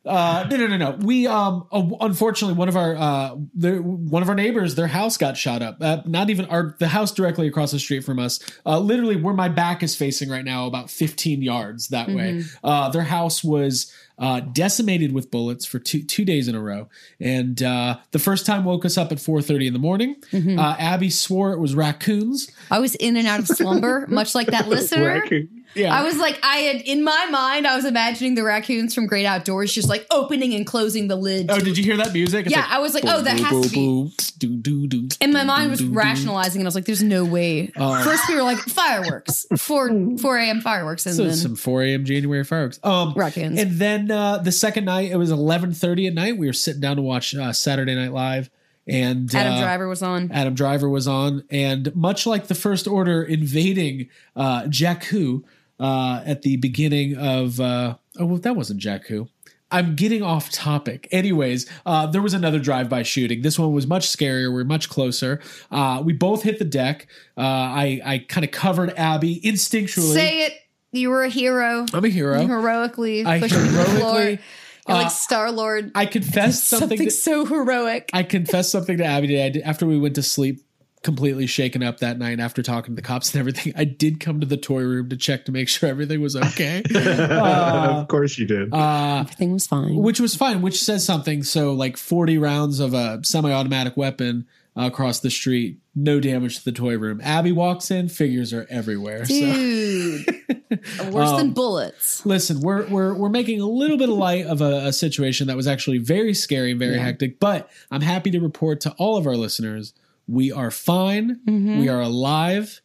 uh, 0.05 0.45
no, 0.50 0.57
no, 0.57 0.67
no, 0.67 0.77
no. 0.77 0.91
We 1.00 1.27
um, 1.27 1.65
unfortunately 1.72 2.57
one 2.57 2.67
of 2.67 2.75
our 2.75 2.95
uh, 2.95 3.36
the, 3.55 3.77
one 3.77 4.22
of 4.22 4.29
our 4.29 4.36
neighbors, 4.36 4.75
their 4.75 4.88
house 4.88 5.15
got 5.17 5.38
shot 5.38 5.62
up. 5.62 5.77
Uh, 5.79 6.01
not 6.05 6.29
even 6.29 6.45
our 6.48 6.75
the 6.79 6.89
house 6.89 7.12
directly 7.12 7.48
across 7.48 7.72
the 7.72 7.79
street 7.79 8.03
from 8.03 8.19
us. 8.19 8.39
Uh, 8.65 8.79
literally 8.79 9.15
where 9.15 9.33
my 9.33 9.48
back 9.48 9.81
is 9.81 9.95
facing 9.95 10.29
right 10.29 10.43
now, 10.43 10.67
about 10.67 10.89
15 10.91 11.41
yards 11.41 11.88
that 11.89 12.10
way. 12.10 12.43
Uh, 12.63 12.89
their 12.89 13.03
house 13.03 13.43
was 13.43 13.93
uh, 14.19 14.41
decimated 14.41 15.13
with 15.13 15.31
bullets 15.31 15.65
for 15.65 15.79
two 15.79 16.03
two 16.03 16.25
days 16.25 16.48
in 16.50 16.55
a 16.55 16.62
row. 16.62 16.89
And 17.22 17.63
uh, 17.63 17.98
the 18.12 18.19
first 18.19 18.45
time 18.45 18.65
woke 18.65 18.83
us 18.83 18.98
up 18.98 19.12
at 19.13 19.19
4:30 19.19 19.67
in 19.67 19.74
the 19.74 19.79
morning. 19.79 20.17
Uh, 20.33 20.75
Abby 20.79 21.10
swore 21.10 21.53
it 21.53 21.60
was 21.60 21.75
raccoons. 21.75 22.51
I 22.69 22.79
was 22.79 22.95
in 22.95 23.15
and 23.15 23.25
out 23.25 23.39
of 23.39 23.48
slumber, 23.48 24.05
much 24.07 24.36
like 24.36 24.48
that 24.48 24.67
listener. 24.69 25.22
Raccoon. 25.22 25.62
Yeah, 25.75 25.94
I 25.94 26.03
was 26.03 26.18
like, 26.18 26.39
I 26.44 26.58
had 26.58 26.82
in 26.82 27.03
my 27.03 27.27
mind, 27.32 27.65
I 27.65 27.75
was 27.75 27.86
imagining 27.86 28.36
the 28.36 28.44
raccoons 28.44 28.94
from 28.94 29.08
Great 29.08 29.25
Outdoors 29.25 29.74
just 29.74 29.89
like 29.89 30.06
opening 30.12 30.53
and 30.53 30.65
closing 30.65 31.08
the 31.08 31.15
lid. 31.15 31.50
Oh, 31.50 31.60
did 31.60 31.77
you 31.77 31.84
hear 31.84 31.98
that 31.98 32.13
music? 32.13 32.46
It's 32.46 32.56
Yeah, 32.56 32.65
I 32.70 32.80
was 32.80 32.94
like, 32.94 33.03
oh, 33.08 33.22
that 33.22 33.39
has 33.39 33.70
to 33.70 33.70
be- 33.70 34.12
Do, 34.38 34.56
do, 34.58 34.88
do, 34.88 35.08
and 35.22 35.32
my 35.34 35.44
mind 35.44 35.72
was 35.72 35.84
rationalizing, 35.84 36.62
and 36.62 36.68
I 36.68 36.70
was 36.70 36.75
like, 36.75 36.86
"There's 36.86 37.01
no 37.03 37.24
way." 37.24 37.72
Uh, 37.75 38.03
First, 38.03 38.27
we 38.27 38.36
were 38.36 38.44
like, 38.44 38.58
"Fireworks, 38.58 39.46
four 39.58 39.89
four 40.18 40.38
a.m. 40.38 40.60
fireworks," 40.62 41.06
and 41.06 41.15
So 41.15 41.24
then 41.25 41.36
some 41.36 41.56
4 41.56 41.84
a.m. 41.84 42.03
January 42.06 42.44
fireworks. 42.44 42.80
Um, 42.84 43.13
Raccoons. 43.15 43.60
And 43.60 43.72
then 43.80 44.12
uh, 44.12 44.39
the 44.39 44.51
second 44.51 44.86
night, 44.86 45.12
it 45.12 45.15
was 45.15 45.32
11:30 45.32 46.08
at 46.08 46.13
night. 46.13 46.38
We 46.38 46.48
were 46.48 46.53
sitting 46.53 46.82
down 46.82 46.98
to 46.98 47.01
watch 47.01 47.34
uh, 47.36 47.53
Saturday 47.53 47.96
Night 47.96 48.12
Live, 48.12 48.50
and 48.86 49.34
Adam 49.34 49.53
uh, 49.53 49.62
Driver 49.62 49.88
was 49.88 50.03
on. 50.03 50.30
Adam 50.32 50.53
Driver 50.56 50.89
was 50.89 51.08
on, 51.08 51.44
and 51.50 51.96
much 51.96 52.25
like 52.25 52.48
the 52.48 52.56
First 52.56 52.88
Order 52.88 53.24
invading 53.24 54.10
uh, 54.36 54.63
Jakku 54.63 55.44
uh, 55.84 56.24
at 56.25 56.42
the 56.44 56.56
beginning 56.58 57.16
of 57.18 57.60
uh, 57.60 57.96
oh, 58.20 58.25
well, 58.25 58.38
that 58.38 58.56
wasn't 58.56 58.80
Jakku. 58.82 59.28
I'm 59.72 59.96
getting 59.96 60.22
off 60.22 60.52
topic. 60.52 61.08
Anyways, 61.12 61.68
uh, 61.88 62.06
there 62.06 62.22
was 62.22 62.36
another 62.36 62.60
drive-by 62.60 63.02
shooting. 63.04 63.42
This 63.42 63.58
one 63.58 63.74
was 63.74 63.88
much 63.88 64.08
scarier. 64.08 64.54
We're 64.54 64.66
much 64.66 64.88
closer. 64.88 65.42
Uh, 65.72 66.00
we 66.06 66.13
both 66.13 66.44
hit 66.44 66.60
the 66.60 66.66
deck. 66.66 67.08
Uh, 67.36 67.42
I 67.42 68.02
I 68.06 68.18
kind 68.20 68.46
of 68.46 68.52
covered 68.52 68.94
Abby 68.98 69.41
instinctually. 69.43 70.13
Say 70.13 70.43
it. 70.46 70.54
You 70.91 71.10
were 71.10 71.24
a 71.24 71.30
hero. 71.30 71.88
I'm 71.91 72.06
a 72.06 72.10
hero. 72.10 72.39
You 72.41 72.48
heroically 72.48 73.26
I 73.26 73.39
pushed 73.39 73.56
the 73.56 73.62
floor. 73.65 73.88
heroically- 74.22 74.39
You're 74.88 74.98
uh, 74.98 75.02
like 75.04 75.12
Star 75.12 75.52
Lord. 75.52 75.91
I 75.96 76.06
confessed 76.06 76.65
something. 76.69 76.89
Something, 76.89 77.08
to- 77.08 77.12
so 77.12 77.46
heroic. 77.46 78.12
I 78.13 78.22
confessed 78.22 78.69
something 78.72 78.98
to 79.00 79.04
Abby 79.06 79.26
today. 79.28 79.46
I 79.48 79.50
did, 79.50 79.63
after 79.63 79.88
we 79.88 79.98
went 79.98 80.13
to 80.15 80.22
sleep, 80.24 80.62
completely 81.04 81.46
shaken 81.48 81.84
up 81.84 82.00
that 82.00 82.18
night 82.18 82.39
after 82.39 82.63
talking 82.63 82.96
to 82.96 83.02
the 83.02 83.06
cops 83.06 83.34
and 83.34 83.39
everything. 83.39 83.74
I 83.76 83.84
did 83.84 84.20
come 84.20 84.39
to 84.39 84.46
the 84.48 84.58
toy 84.58 84.82
room 84.82 85.10
to 85.10 85.18
check 85.18 85.46
to 85.46 85.52
make 85.52 85.70
sure 85.70 85.89
everything 85.89 86.22
was 86.22 86.36
okay, 86.36 86.82
Uh, 86.96 88.00
of 88.02 88.08
course 88.08 88.38
you 88.38 88.46
did. 88.48 88.74
uh, 88.74 89.20
Everything 89.22 89.54
was 89.54 89.68
fine. 89.68 89.96
which 89.96 90.20
was 90.20 90.36
fine. 90.36 90.62
Which 90.62 90.82
says 90.82 91.06
something. 91.06 91.44
So, 91.44 91.74
like 91.74 91.98
forty 91.98 92.38
rounds 92.38 92.80
of 92.80 92.94
a 92.94 93.20
semi-automatic 93.24 93.96
weapon 93.98 94.48
uh, 94.78 94.84
across 94.86 95.20
the 95.20 95.30
street, 95.30 95.80
no 95.96 96.20
damage 96.20 96.58
to 96.60 96.66
the 96.66 96.72
toy 96.72 96.98
room. 96.98 97.22
Abby 97.24 97.52
walks 97.52 97.92
in, 97.92 98.10
figures 98.10 98.54
are 98.54 98.66
everywhere. 98.70 99.26
So. 99.26 99.34
Dude, 99.34 100.26
worse 101.12 101.32
than 101.32 101.48
Um, 101.50 101.54
bullets. 101.54 102.26
Listen, 102.26 102.62
we're 102.62 102.88
we're 102.88 103.13
we're 103.13 103.30
making 103.30 103.62
a 103.62 103.68
little 103.68 103.98
bit 103.98 104.10
of 104.10 104.16
light 104.16 104.46
of 104.46 104.62
a, 104.62 104.88
a 104.88 104.94
situation 104.94 105.48
that 105.48 105.56
was 105.58 105.68
actually 105.68 105.98
very 106.00 106.34
scary 106.34 106.72
and 106.72 106.80
very 106.80 106.98
hectic. 106.98 107.39
But 107.39 107.70
I'm 107.92 108.02
happy 108.02 108.32
to 108.32 108.39
report 108.39 108.82
to 108.82 108.92
all 108.94 109.18
of 109.18 109.28
our 109.28 109.36
listeners 109.36 109.94
we 110.27 110.51
are 110.51 110.71
fine. 110.71 111.39
Mm-hmm. 111.47 111.79
We 111.79 111.89
are 111.89 112.01
alive, 112.01 112.81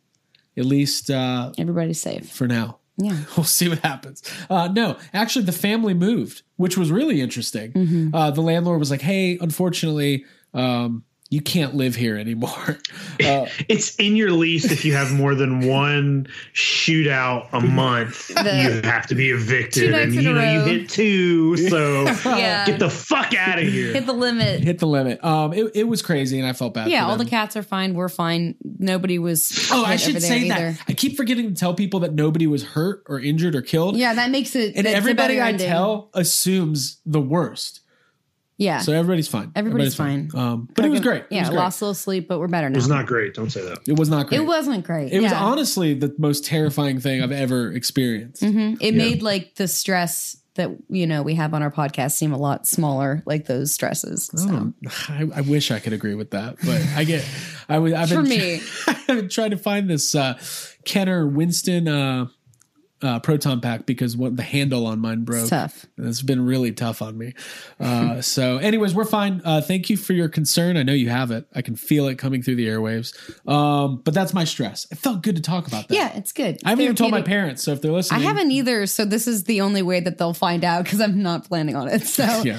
at 0.56 0.64
least 0.64 1.10
uh, 1.10 1.52
Everybody's 1.58 2.00
safe. 2.00 2.30
for 2.30 2.46
now. 2.46 2.78
Yeah. 2.96 3.16
We'll 3.36 3.44
see 3.44 3.68
what 3.68 3.78
happens. 3.78 4.22
Uh, 4.50 4.68
no, 4.68 4.96
actually, 5.14 5.44
the 5.44 5.52
family 5.52 5.94
moved, 5.94 6.42
which 6.56 6.76
was 6.76 6.90
really 6.90 7.20
interesting. 7.20 7.72
Mm-hmm. 7.72 8.14
Uh, 8.14 8.30
the 8.32 8.40
landlord 8.40 8.80
was 8.80 8.90
like, 8.90 9.02
"Hey, 9.02 9.38
unfortunately." 9.40 10.24
Um, 10.54 11.04
you 11.30 11.40
can't 11.42 11.74
live 11.74 11.94
here 11.94 12.16
anymore. 12.16 12.78
Uh, 13.20 13.48
it's 13.68 13.96
in 13.96 14.14
your 14.14 14.30
lease 14.30 14.70
if 14.70 14.84
you 14.84 14.92
have 14.92 15.12
more 15.12 15.34
than 15.34 15.66
one 15.66 16.28
shootout 16.54 17.48
a 17.52 17.60
month, 17.60 18.30
you 18.30 18.36
have 18.82 19.08
to 19.08 19.16
be 19.16 19.30
Two 19.30 19.34
evicted. 19.34 19.90
nights 19.90 20.04
And 20.04 20.14
in 20.18 20.22
you 20.22 20.30
a 20.30 20.34
know, 20.34 20.52
you 20.52 20.58
row. 20.60 20.64
hit 20.66 20.88
two, 20.88 21.56
so 21.56 22.02
Yeah. 22.24 22.64
get 22.64 22.78
the 22.78 22.88
fuck 22.88 23.34
out 23.34 23.58
of 23.58 23.66
here. 23.66 23.92
Hit 23.92 24.06
the 24.06 24.12
limit. 24.12 24.60
hit 24.60 24.78
the 24.78 24.86
limit. 24.86 25.22
Um, 25.24 25.52
it, 25.52 25.72
it 25.74 25.84
was 25.88 26.00
crazy, 26.00 26.38
and 26.38 26.46
I 26.48 26.52
felt 26.52 26.74
bad. 26.74 26.88
Yeah, 26.88 27.04
for 27.06 27.10
all 27.10 27.16
the 27.16 27.24
cats 27.24 27.56
are 27.56 27.62
fine. 27.64 27.94
We're 27.94 28.08
fine. 28.08 28.54
Nobody 28.62 29.18
was. 29.18 29.68
Oh, 29.72 29.84
I 29.84 29.96
should 29.96 30.22
say 30.22 30.42
either. 30.42 30.72
that. 30.72 30.80
I 30.86 30.92
keep 30.92 31.16
forgetting 31.16 31.48
to 31.52 31.54
tell 31.58 31.74
people 31.74 31.98
that 32.00 32.14
nobody 32.14 32.46
was 32.46 32.62
hurt 32.62 33.02
or 33.06 33.18
injured 33.18 33.56
or 33.56 33.62
killed. 33.62 33.96
Yeah, 33.96 34.14
that 34.14 34.30
makes 34.30 34.54
it. 34.54 34.76
And 34.76 34.86
everybody 34.86 35.40
I 35.40 35.48
ending. 35.48 35.66
tell 35.66 36.10
assumes 36.14 37.00
the 37.04 37.20
worst. 37.20 37.80
Yeah. 38.58 38.78
So 38.80 38.92
everybody's 38.92 39.28
fine. 39.28 39.52
Everybody's 39.54 39.94
fine. 39.94 40.30
Um, 40.34 40.68
but 40.74 40.84
it 40.84 40.88
was 40.90 41.00
great. 41.00 41.22
It 41.22 41.26
Yeah, 41.30 41.40
was 41.42 41.48
great. 41.50 41.58
lost 41.58 41.80
a 41.80 41.84
little 41.84 41.94
sleep, 41.94 42.28
but 42.28 42.38
we're 42.40 42.48
better 42.48 42.68
now. 42.68 42.74
It 42.74 42.76
was 42.76 42.88
not 42.88 43.06
great. 43.06 43.34
Don't 43.34 43.50
say 43.50 43.62
that. 43.64 43.78
It 43.86 43.96
was 43.98 44.08
not 44.10 44.26
great. 44.26 44.40
It 44.40 44.44
wasn't 44.44 44.84
great. 44.84 45.12
It 45.12 45.20
was 45.22 45.32
honestly 45.32 45.94
the 45.94 46.12
most 46.18 46.44
terrifying 46.44 46.98
thing 47.00 47.22
I've 47.22 47.32
ever 47.32 47.72
experienced. 47.72 48.42
Mhm. 48.42 48.78
It 48.80 48.94
made 48.94 49.22
like 49.22 49.54
the 49.54 49.68
stress 49.68 50.36
that 50.54 50.70
you 50.90 51.06
know 51.06 51.22
we 51.22 51.36
have 51.36 51.54
on 51.54 51.62
our 51.62 51.70
podcast 51.70 52.12
seem 52.16 52.32
a 52.32 52.36
lot 52.36 52.66
smaller, 52.66 53.22
like 53.26 53.46
those 53.46 53.72
stresses. 53.72 54.28
So. 54.34 54.48
Um, 54.48 54.74
I, 55.08 55.28
I 55.36 55.40
wish 55.42 55.70
I 55.70 55.78
could 55.78 55.92
agree 55.92 56.16
with 56.16 56.32
that, 56.32 56.56
but 56.64 56.84
I 56.96 57.04
get. 57.04 57.24
I 57.68 57.78
would. 57.78 57.92
I've 57.92 58.08
For 58.08 58.22
been, 58.22 58.28
me. 58.28 58.60
I've 58.88 59.06
been 59.06 59.28
trying 59.28 59.50
to 59.52 59.56
find 59.56 59.88
this 59.88 60.16
uh, 60.16 60.36
Kenner 60.84 61.28
Winston 61.28 61.86
uh, 61.86 62.26
uh, 63.02 63.20
proton 63.20 63.60
pack 63.60 63.86
because 63.86 64.16
what 64.16 64.36
the 64.36 64.42
handle 64.42 64.86
on 64.86 64.98
mine 64.98 65.24
broke. 65.24 65.42
It's 65.42 65.50
tough. 65.50 65.86
It's 65.96 66.22
been 66.22 66.44
really 66.44 66.72
tough 66.72 67.00
on 67.00 67.16
me. 67.16 67.34
Uh, 67.78 68.20
so, 68.22 68.58
anyways, 68.58 68.94
we're 68.94 69.04
fine. 69.04 69.40
Uh, 69.44 69.60
thank 69.60 69.88
you 69.88 69.96
for 69.96 70.12
your 70.14 70.28
concern. 70.28 70.76
I 70.76 70.82
know 70.82 70.92
you 70.92 71.08
have 71.08 71.30
it. 71.30 71.46
I 71.54 71.62
can 71.62 71.76
feel 71.76 72.08
it 72.08 72.16
coming 72.18 72.42
through 72.42 72.56
the 72.56 72.66
airwaves. 72.66 73.14
Um, 73.48 74.02
but 74.04 74.14
that's 74.14 74.34
my 74.34 74.44
stress. 74.44 74.86
It 74.90 74.98
felt 74.98 75.22
good 75.22 75.36
to 75.36 75.42
talk 75.42 75.68
about 75.68 75.88
that. 75.88 75.94
Yeah, 75.94 76.16
it's 76.16 76.32
good. 76.32 76.58
I 76.64 76.70
haven't 76.70 76.84
even 76.84 76.96
told 76.96 77.12
my 77.12 77.22
parents. 77.22 77.62
So 77.62 77.72
if 77.72 77.82
they're 77.82 77.92
listening, 77.92 78.20
I 78.20 78.24
haven't 78.24 78.50
either, 78.50 78.86
so 78.86 79.04
this 79.04 79.26
is 79.26 79.44
the 79.44 79.60
only 79.60 79.82
way 79.82 80.00
that 80.00 80.18
they'll 80.18 80.34
find 80.34 80.64
out 80.64 80.84
because 80.84 81.00
I'm 81.00 81.22
not 81.22 81.44
planning 81.46 81.76
on 81.76 81.88
it. 81.88 82.02
So 82.02 82.24
Yeah. 82.44 82.58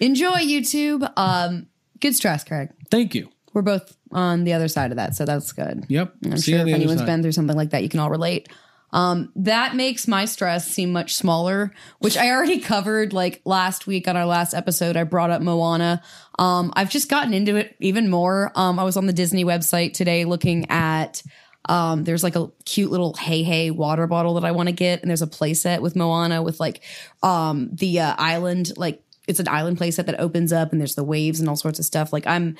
enjoy 0.00 0.38
YouTube. 0.38 1.10
Um, 1.16 1.66
good 2.00 2.14
stress, 2.14 2.44
Craig. 2.44 2.70
Thank 2.90 3.14
you. 3.14 3.28
We're 3.52 3.62
both 3.62 3.96
on 4.12 4.44
the 4.44 4.52
other 4.52 4.68
side 4.68 4.90
of 4.90 4.96
that, 4.98 5.14
so 5.14 5.24
that's 5.24 5.50
good. 5.52 5.84
Yep. 5.88 6.14
I'm 6.26 6.36
See 6.38 6.52
sure 6.52 6.60
if 6.66 6.74
anyone's 6.74 7.00
side. 7.00 7.06
been 7.06 7.22
through 7.22 7.32
something 7.32 7.56
like 7.56 7.70
that, 7.70 7.82
you 7.82 7.88
can 7.88 8.00
all 8.00 8.10
relate. 8.10 8.48
Um, 8.92 9.32
that 9.36 9.74
makes 9.74 10.08
my 10.08 10.24
stress 10.24 10.66
seem 10.66 10.92
much 10.92 11.16
smaller, 11.16 11.72
which 11.98 12.16
I 12.16 12.30
already 12.30 12.60
covered 12.60 13.12
like 13.12 13.42
last 13.44 13.86
week 13.86 14.08
on 14.08 14.16
our 14.16 14.26
last 14.26 14.54
episode. 14.54 14.96
I 14.96 15.04
brought 15.04 15.30
up 15.30 15.42
Moana. 15.42 16.02
Um, 16.38 16.72
I've 16.76 16.90
just 16.90 17.08
gotten 17.08 17.34
into 17.34 17.56
it 17.56 17.76
even 17.80 18.08
more. 18.08 18.52
Um, 18.54 18.78
I 18.78 18.84
was 18.84 18.96
on 18.96 19.06
the 19.06 19.12
Disney 19.12 19.44
website 19.44 19.92
today 19.94 20.24
looking 20.24 20.70
at 20.70 21.22
um, 21.68 22.04
there's 22.04 22.22
like 22.22 22.36
a 22.36 22.48
cute 22.64 22.90
little 22.90 23.14
hey 23.14 23.42
hey 23.42 23.70
water 23.70 24.06
bottle 24.06 24.34
that 24.34 24.44
I 24.44 24.52
want 24.52 24.68
to 24.68 24.72
get, 24.74 25.02
and 25.02 25.10
there's 25.10 25.22
a 25.22 25.26
playset 25.26 25.80
with 25.80 25.96
Moana 25.96 26.42
with 26.42 26.60
like 26.60 26.82
um 27.22 27.70
the 27.72 28.00
uh, 28.00 28.14
island 28.18 28.72
like 28.76 29.02
it's 29.26 29.40
an 29.40 29.48
island 29.48 29.78
playset 29.78 30.06
that 30.06 30.20
opens 30.20 30.52
up 30.52 30.72
and 30.72 30.80
there's 30.80 30.94
the 30.94 31.04
waves 31.04 31.40
and 31.40 31.48
all 31.48 31.56
sorts 31.56 31.78
of 31.78 31.84
stuff. 31.84 32.12
Like 32.12 32.26
I'm 32.26 32.56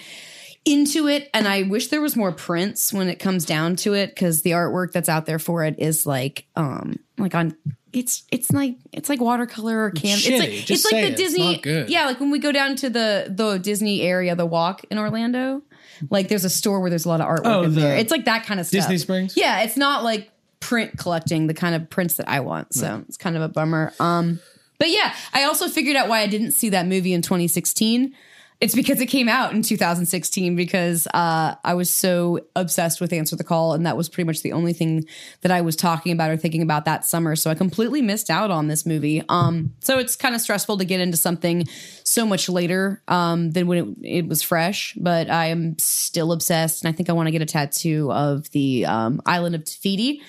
into 0.67 1.07
it 1.07 1.31
and 1.33 1.47
I 1.47 1.63
wish 1.63 1.89
there 1.89 2.01
was 2.01 2.17
more 2.17 2.33
prints 2.33 2.93
when 2.93 3.09
it 3.09 3.21
comes 3.21 3.45
down 3.47 3.77
to 3.77 3.95
it 3.95 4.09
because 4.09 4.43
the 4.43 4.51
artwork 4.51 4.91
that's 4.93 5.09
out 5.09 5.25
there 5.25 5.39
for 5.39 5.65
it 5.65 5.79
is 5.79 6.05
like 6.07 6.47
um 6.57 6.99
like 7.19 7.35
on 7.35 7.57
it's 7.93 8.25
it's 8.31 8.51
like 8.53 8.77
it's 8.93 9.09
like 9.09 9.21
watercolor 9.21 9.85
or 9.85 9.91
canvas. 9.91 10.27
It's, 10.27 10.41
like 10.41 10.51
Just 10.51 10.71
it's 10.71 10.93
like 10.93 11.05
the 11.05 11.13
it. 11.13 11.17
Disney. 11.17 11.63
Yeah, 11.89 12.05
like 12.07 12.21
when 12.21 12.31
we 12.31 12.39
go 12.39 12.53
down 12.53 12.77
to 12.77 12.91
the 12.91 13.33
the 13.35 13.59
Disney 13.59 14.03
area, 14.03 14.35
the 14.37 14.45
walk 14.45 14.85
in 14.91 14.99
Orlando. 14.99 15.63
Like 16.11 16.29
there's 16.29 16.45
a 16.45 16.51
store 16.51 16.81
where 16.81 16.91
there's 16.91 17.07
a 17.07 17.09
lot 17.09 17.23
of 17.23 17.27
artwork 17.27 17.47
Oh, 17.47 17.63
in 17.63 17.75
the 17.75 17.81
there. 17.81 17.97
It's 17.97 18.11
like 18.11 18.27
that 18.27 18.45
kind 18.45 18.61
of 18.61 18.67
stuff. 18.67 18.83
Disney 18.83 18.99
Springs? 18.99 19.35
Yeah, 19.35 19.63
it's 19.63 19.79
not 19.79 20.05
like 20.05 20.31
print 20.61 20.99
collecting 20.99 21.47
the 21.47 21.55
kind 21.55 21.75
of 21.75 21.89
prints 21.89 22.17
that 22.17 22.29
I 22.29 22.41
want. 22.41 22.75
So 22.75 23.03
it's 23.09 23.17
kind 23.17 23.35
of 23.35 23.41
a 23.41 23.49
bummer. 23.49 23.95
Um, 23.99 24.41
but 24.79 24.91
yeah, 24.91 25.15
I 25.33 25.45
also 25.45 25.69
figured 25.69 25.97
out 25.97 26.09
why 26.09 26.21
I 26.21 26.27
didn't 26.27 26.51
see 26.51 26.69
that 26.71 26.87
movie 26.87 27.15
in 27.15 27.23
2016. 27.23 28.13
It's 28.59 28.75
because 28.75 29.01
it 29.03 29.07
came 29.07 29.29
out 29.29 29.53
in 29.53 29.61
2016 29.61 30.57
because 30.57 31.07
uh, 31.09 31.57
I 31.63 31.75
was 31.75 31.91
so 31.91 32.41
obsessed 32.57 33.03
with 33.03 33.13
Answer 33.13 33.37
the 33.37 33.45
Call, 33.45 33.75
and 33.75 33.85
that 33.85 33.99
was 33.99 34.09
pretty 34.09 34.27
much 34.27 34.41
the 34.41 34.53
only 34.53 34.73
thing 34.73 35.05
that 35.43 35.53
I 35.53 35.61
was 35.61 35.77
talking 35.77 36.13
about 36.13 36.31
or 36.31 36.39
thinking 36.39 36.63
about 36.63 36.87
that 36.87 37.05
summer. 37.05 37.37
So 37.37 37.51
I 37.51 37.55
completely 37.55 38.01
missed 38.01 38.31
out 38.31 38.51
on 38.51 38.69
this 38.69 38.87
movie. 38.87 39.23
Um, 39.29 39.75
so 39.81 39.99
it's 39.99 40.17
kind 40.17 40.35
of 40.35 40.41
stressful 40.41 40.79
to 40.79 40.87
get 40.87 41.01
into 41.01 41.19
something 41.19 41.67
so 42.03 42.25
much 42.25 42.49
later 42.49 43.03
um, 43.09 43.51
than 43.51 43.67
when 43.67 43.97
it, 44.03 44.23
it 44.23 44.29
was 44.29 44.43
fresh. 44.43 44.95
But 44.99 45.29
I 45.29 45.47
am 45.47 45.79
still 45.79 46.33
obsessed, 46.33 46.83
and 46.83 46.89
I 46.89 46.97
think 46.97 47.11
I 47.11 47.13
want 47.13 47.27
to 47.27 47.33
get 47.33 47.43
a 47.43 47.47
tattoo 47.47 48.11
of 48.11 48.51
the 48.53 48.87
um, 48.87 49.21
island 49.27 49.55
of 49.55 49.65
Te 49.65 49.77
Fiti. 49.77 50.23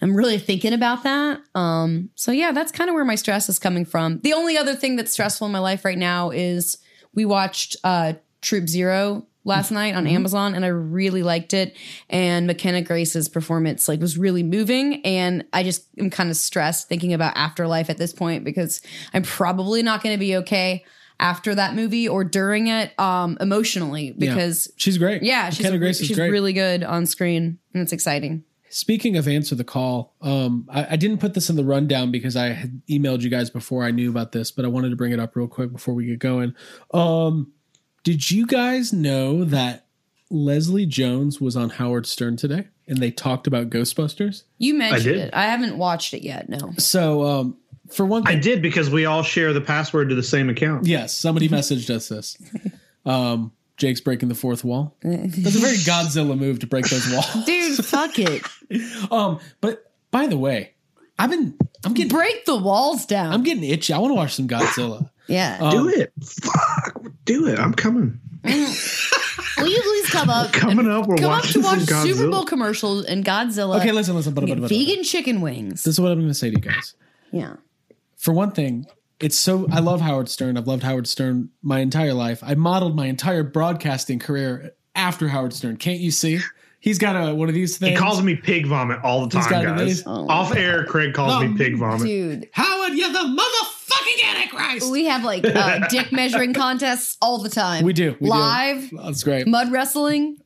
I'm 0.00 0.16
really 0.16 0.38
thinking 0.38 0.72
about 0.72 1.04
that. 1.04 1.40
Um, 1.54 2.10
so 2.16 2.32
yeah, 2.32 2.52
that's 2.52 2.72
kind 2.72 2.90
of 2.90 2.94
where 2.94 3.04
my 3.04 3.14
stress 3.14 3.48
is 3.48 3.60
coming 3.60 3.84
from. 3.84 4.20
The 4.20 4.32
only 4.32 4.56
other 4.58 4.74
thing 4.74 4.96
that's 4.96 5.12
stressful 5.12 5.46
in 5.46 5.52
my 5.52 5.60
life 5.60 5.84
right 5.84 5.98
now 5.98 6.30
is 6.30 6.78
we 7.14 7.24
watched 7.24 7.76
uh, 7.84 8.14
Troop 8.40 8.68
Zero 8.68 9.26
last 9.44 9.70
night 9.72 9.94
on 9.94 10.06
Amazon, 10.06 10.54
and 10.54 10.64
I 10.64 10.68
really 10.68 11.22
liked 11.22 11.52
it. 11.52 11.76
And 12.08 12.46
McKenna 12.46 12.80
Grace's 12.82 13.28
performance 13.28 13.88
like 13.88 14.00
was 14.00 14.16
really 14.16 14.42
moving, 14.42 15.04
and 15.04 15.44
I 15.52 15.62
just 15.62 15.86
am 15.98 16.10
kind 16.10 16.30
of 16.30 16.36
stressed 16.36 16.88
thinking 16.88 17.12
about 17.12 17.36
afterlife 17.36 17.90
at 17.90 17.98
this 17.98 18.12
point 18.12 18.44
because 18.44 18.82
I'm 19.12 19.22
probably 19.22 19.82
not 19.82 20.02
going 20.02 20.14
to 20.14 20.20
be 20.20 20.36
okay 20.36 20.84
after 21.20 21.54
that 21.54 21.74
movie 21.76 22.08
or 22.08 22.24
during 22.24 22.66
it 22.66 22.98
um 22.98 23.36
emotionally 23.40 24.12
because 24.18 24.72
she's 24.76 24.98
great. 24.98 25.22
yeah 25.22 25.50
she's, 25.50 25.60
McKenna 25.60 25.76
a- 25.76 25.78
Grace 25.78 26.00
is 26.00 26.06
she's 26.08 26.16
great. 26.16 26.30
really 26.30 26.52
good 26.52 26.82
on 26.82 27.06
screen 27.06 27.58
and 27.74 27.82
it's 27.82 27.92
exciting 27.92 28.42
Speaking 28.74 29.18
of 29.18 29.28
answer 29.28 29.54
the 29.54 29.64
call, 29.64 30.14
um, 30.22 30.66
I, 30.70 30.92
I 30.92 30.96
didn't 30.96 31.18
put 31.18 31.34
this 31.34 31.50
in 31.50 31.56
the 31.56 31.64
rundown 31.64 32.10
because 32.10 32.36
I 32.36 32.54
had 32.54 32.80
emailed 32.88 33.20
you 33.20 33.28
guys 33.28 33.50
before 33.50 33.84
I 33.84 33.90
knew 33.90 34.08
about 34.08 34.32
this, 34.32 34.50
but 34.50 34.64
I 34.64 34.68
wanted 34.68 34.88
to 34.88 34.96
bring 34.96 35.12
it 35.12 35.20
up 35.20 35.36
real 35.36 35.46
quick 35.46 35.70
before 35.72 35.92
we 35.92 36.06
get 36.06 36.20
going. 36.20 36.54
Um, 36.94 37.52
did 38.02 38.30
you 38.30 38.46
guys 38.46 38.90
know 38.90 39.44
that 39.44 39.84
Leslie 40.30 40.86
Jones 40.86 41.38
was 41.38 41.54
on 41.54 41.68
Howard 41.68 42.06
Stern 42.06 42.38
today 42.38 42.68
and 42.88 42.96
they 42.96 43.10
talked 43.10 43.46
about 43.46 43.68
Ghostbusters? 43.68 44.44
you 44.56 44.72
mentioned 44.72 45.04
did. 45.04 45.18
it 45.18 45.34
I 45.34 45.44
haven't 45.44 45.76
watched 45.76 46.14
it 46.14 46.22
yet 46.22 46.48
no 46.48 46.72
So, 46.78 47.24
um, 47.24 47.58
for 47.90 48.06
one 48.06 48.22
I 48.26 48.36
did 48.36 48.62
because 48.62 48.88
we 48.88 49.04
all 49.04 49.22
share 49.22 49.52
the 49.52 49.60
password 49.60 50.08
to 50.08 50.14
the 50.14 50.22
same 50.22 50.48
account. 50.48 50.86
yes, 50.86 51.14
somebody 51.14 51.50
messaged 51.50 51.90
us 51.90 52.08
this. 52.08 52.38
Um, 53.04 53.50
Jake's 53.82 54.00
breaking 54.00 54.28
the 54.28 54.34
fourth 54.36 54.62
wall. 54.64 54.94
That's 55.02 55.56
a 55.56 55.58
very 55.58 55.76
Godzilla 55.78 56.38
move 56.38 56.60
to 56.60 56.66
break 56.68 56.86
those 56.88 57.10
walls. 57.12 57.44
dude 57.46 57.84
fuck 57.84 58.12
it 58.18 58.42
Um, 59.10 59.40
but 59.60 59.90
by 60.12 60.28
the 60.28 60.38
way, 60.38 60.74
I've 61.18 61.30
been 61.30 61.58
I'm 61.84 61.92
getting 61.94 62.08
break 62.16 62.44
the 62.44 62.56
walls 62.56 63.04
down 63.06 63.32
I'm 63.32 63.42
getting 63.42 63.64
itchy. 63.64 63.92
I 63.92 63.98
want 63.98 64.12
to 64.12 64.14
watch 64.14 64.34
some 64.34 64.46
Godzilla. 64.46 65.10
yeah 65.26 65.58
Um, 65.60 65.70
Do 65.72 65.88
it. 65.88 66.12
Fuck. 66.22 67.02
Do 67.24 67.48
it. 67.48 67.58
I'm 67.58 67.74
coming. 67.74 68.20
will 68.44 68.50
you 69.68 69.82
please 69.82 70.10
come 70.10 70.30
up 70.30 70.52
Coming 70.52 70.88
up, 70.90 71.06
we're 71.08 71.16
come 71.16 71.30
up 71.32 71.42
to 71.44 71.60
watching 71.60 71.62
watch 71.62 71.80
some 71.80 72.06
Super 72.06 72.22
Godzilla. 72.24 72.30
Bowl 72.30 72.44
commercials 72.44 73.04
and 73.04 73.24
Godzilla 73.24 73.78
Okay, 73.80 73.90
listen, 73.92 74.14
listen, 74.14 74.32
but, 74.34 74.44
and 74.44 74.50
but, 74.50 74.54
but, 74.62 74.62
but. 74.62 74.70
vegan 74.70 75.02
chicken 75.04 75.40
wings 75.40 75.82
This 75.84 75.94
is 75.94 76.00
what 76.00 76.12
I'm 76.12 76.18
going 76.18 76.28
to 76.28 76.34
say 76.34 76.50
to 76.50 76.56
you 76.56 76.62
guys. 76.62 76.94
yeah 77.32 77.54
For 78.16 78.32
one 78.32 78.52
thing, 78.52 78.86
it's 79.22 79.36
so 79.36 79.66
I 79.70 79.80
love 79.80 80.00
Howard 80.00 80.28
Stern. 80.28 80.56
I've 80.56 80.66
loved 80.66 80.82
Howard 80.82 81.06
Stern 81.06 81.50
my 81.62 81.78
entire 81.80 82.14
life. 82.14 82.42
I 82.42 82.54
modeled 82.54 82.96
my 82.96 83.06
entire 83.06 83.42
broadcasting 83.42 84.18
career 84.18 84.74
after 84.94 85.28
Howard 85.28 85.52
Stern. 85.52 85.76
Can't 85.76 86.00
you 86.00 86.10
see? 86.10 86.40
He's 86.80 86.98
got 86.98 87.14
a 87.14 87.32
one 87.34 87.48
of 87.48 87.54
these 87.54 87.78
things. 87.78 87.90
He 87.92 87.96
calls 87.96 88.20
me 88.22 88.34
pig 88.34 88.66
vomit 88.66 88.98
all 89.04 89.26
the 89.26 89.38
time, 89.40 89.50
guys. 89.76 89.86
these- 89.86 90.06
Off 90.06 90.54
air, 90.56 90.84
Craig 90.84 91.14
calls 91.14 91.32
Um, 91.32 91.52
me 91.52 91.56
pig 91.58 91.76
vomit. 91.78 92.06
dude 92.06 92.48
Howard, 92.52 92.94
you're 92.94 93.12
the 93.12 93.18
motherfucking 93.20 94.24
Antichrist. 94.36 94.90
we 94.90 95.04
have 95.04 95.22
like 95.24 95.44
uh, 95.46 95.86
dick 95.88 96.10
measuring 96.12 96.54
contests 96.54 97.16
all 97.22 97.38
the 97.38 97.48
time 97.48 97.84
We 97.84 97.92
do. 97.92 98.16
We 98.20 98.26
do. 98.28 98.32
live 98.34 98.90
That's 99.02 99.22
great. 99.22 99.46
mud 99.46 99.70
wrestling 99.70 100.38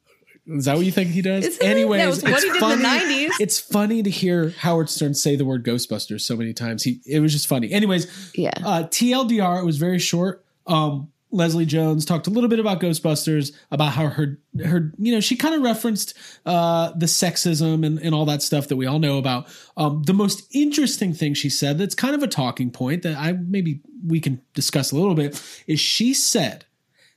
Is 0.49 0.67
that 0.67 0.77
what 0.77 0.87
you 0.87 0.93
think 0.93 1.11
he 1.11 1.23
does? 1.23 1.59
Anyways, 1.61 2.23
That 2.23 2.33
it's 2.33 2.43
he 2.45 2.49
did 2.51 2.63
in 2.63 2.79
the 2.79 2.85
funny. 2.85 3.27
90s. 3.29 3.31
It's 3.41 3.59
funny 3.59 4.03
to 4.03 4.11
hear 4.11 4.51
Howard 4.59 4.89
Stern 4.89 5.15
say 5.15 5.35
the 5.37 5.45
word 5.45 5.65
Ghostbusters 5.65 6.21
so 6.21 6.37
many 6.37 6.53
times. 6.53 6.85
He 6.85 7.01
it 7.07 7.21
was 7.21 7.33
just 7.33 7.47
funny. 7.49 7.73
Anyways, 7.73 8.33
Yeah. 8.37 8.53
Uh, 8.65 8.85
TLDR. 8.85 9.61
It 9.61 9.65
was 9.65 9.77
very 9.79 9.99
short. 9.99 10.45
Um, 10.67 11.11
Leslie 11.33 11.67
Jones 11.67 12.05
talked 12.07 12.29
a 12.29 12.31
little 12.31 12.49
bit 12.49 12.61
about 12.61 12.81
Ghostbusters, 12.81 13.53
about 13.73 13.93
how 13.93 14.07
her 14.09 14.39
her 14.65 14.93
you 14.99 15.13
know 15.13 15.21
she 15.21 15.35
kind 15.35 15.55
of 15.57 15.63
referenced 15.63 16.15
uh, 16.47 16.93
the 16.97 17.07
sexism 17.07 17.85
and, 17.85 17.99
and 17.99 18.15
all 18.15 18.25
that 18.27 18.43
stuff 18.43 18.69
that 18.69 18.77
we 18.77 18.87
all 18.87 19.01
know 19.01 19.19
about. 19.19 19.49
Um, 19.77 20.05
the 20.05 20.15
most 20.15 20.47
interesting 20.55 21.13
thing 21.13 21.35
she 21.35 21.51
said 21.51 21.79
that's 21.79 21.97
kind 21.97 22.15
of 22.15 22.23
a 22.23 22.29
talking 22.29 22.71
point 22.71 23.03
that 23.03 23.17
I 23.19 23.33
maybe 23.33 23.81
we 24.07 24.21
can 24.21 24.41
discuss 24.55 24.93
a 24.93 24.97
little 24.97 25.17
bit 25.17 25.43
is 25.67 25.81
she 25.81 26.15
said 26.15 26.65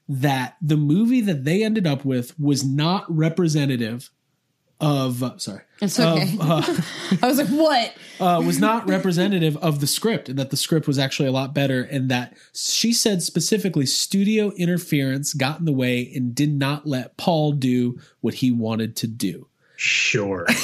that 0.09 0.57
the 0.61 0.75
movie 0.75 1.21
that 1.21 1.45
they 1.45 1.63
ended 1.63 1.85
up 1.87 2.03
with 2.03 2.37
was 2.39 2.65
not 2.65 3.05
representative 3.15 4.09
of 4.81 5.21
uh, 5.21 5.37
sorry 5.37 5.61
It's 5.81 5.99
okay. 5.99 6.23
of, 6.23 6.41
uh, 6.41 6.81
I 7.21 7.27
was 7.27 7.37
like, 7.37 7.47
what? 7.49 7.93
uh, 8.19 8.41
was 8.45 8.59
not 8.59 8.87
representative 8.87 9.55
of 9.57 9.81
the 9.81 9.87
script 9.87 10.29
and 10.29 10.39
that 10.39 10.49
the 10.51 10.57
script 10.57 10.87
was 10.87 10.97
actually 10.97 11.27
a 11.27 11.33
lot 11.33 11.53
better 11.53 11.83
and 11.83 12.09
that 12.09 12.35
she 12.53 12.93
said 12.93 13.21
specifically 13.21 13.85
studio 13.85 14.51
interference 14.51 15.33
got 15.33 15.59
in 15.59 15.65
the 15.65 15.73
way 15.73 16.11
and 16.15 16.33
did 16.33 16.53
not 16.53 16.87
let 16.87 17.17
paul 17.17 17.51
do 17.51 17.99
what 18.21 18.35
he 18.35 18.51
wanted 18.51 18.95
to 18.97 19.07
do 19.07 19.47
Sure. 19.75 20.45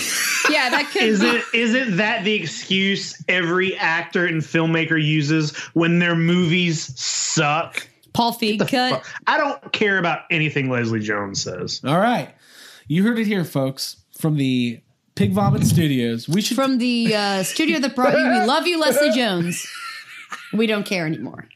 Yeah, 0.47 0.69
that 0.69 0.91
could 0.91 1.01
Isn't 1.01 1.43
isn't 1.55 1.97
that 1.97 2.23
the 2.23 2.33
excuse 2.35 3.19
every 3.27 3.75
actor 3.77 4.27
and 4.27 4.41
filmmaker 4.43 5.03
uses 5.03 5.57
when 5.73 5.97
their 5.97 6.15
movies 6.15 6.93
suck? 6.99 7.87
Paul 8.15 8.33
Feig 8.33 8.67
cut. 8.69 9.03
I 9.27 9.37
don't 9.37 9.71
care 9.71 9.97
about 9.97 10.21
anything 10.31 10.69
Leslie 10.69 10.99
Jones 11.01 11.41
says. 11.41 11.81
all 11.85 11.99
right 11.99 12.33
you 12.87 13.03
heard 13.03 13.19
it 13.19 13.27
here 13.27 13.43
folks 13.43 13.97
from 14.17 14.37
the 14.37 14.79
pig 15.15 15.31
vomit 15.31 15.65
studios 15.65 16.27
we 16.27 16.41
should 16.41 16.55
From 16.55 16.77
the 16.77 17.15
uh, 17.15 17.43
studio 17.43 17.79
that 17.79 17.95
brought 17.95 18.17
you, 18.17 18.23
we 18.23 18.45
love 18.45 18.67
you, 18.67 18.79
Leslie 18.79 19.11
Jones. 19.11 19.67
We 20.53 20.67
don't 20.67 20.85
care 20.85 21.05
anymore. 21.05 21.47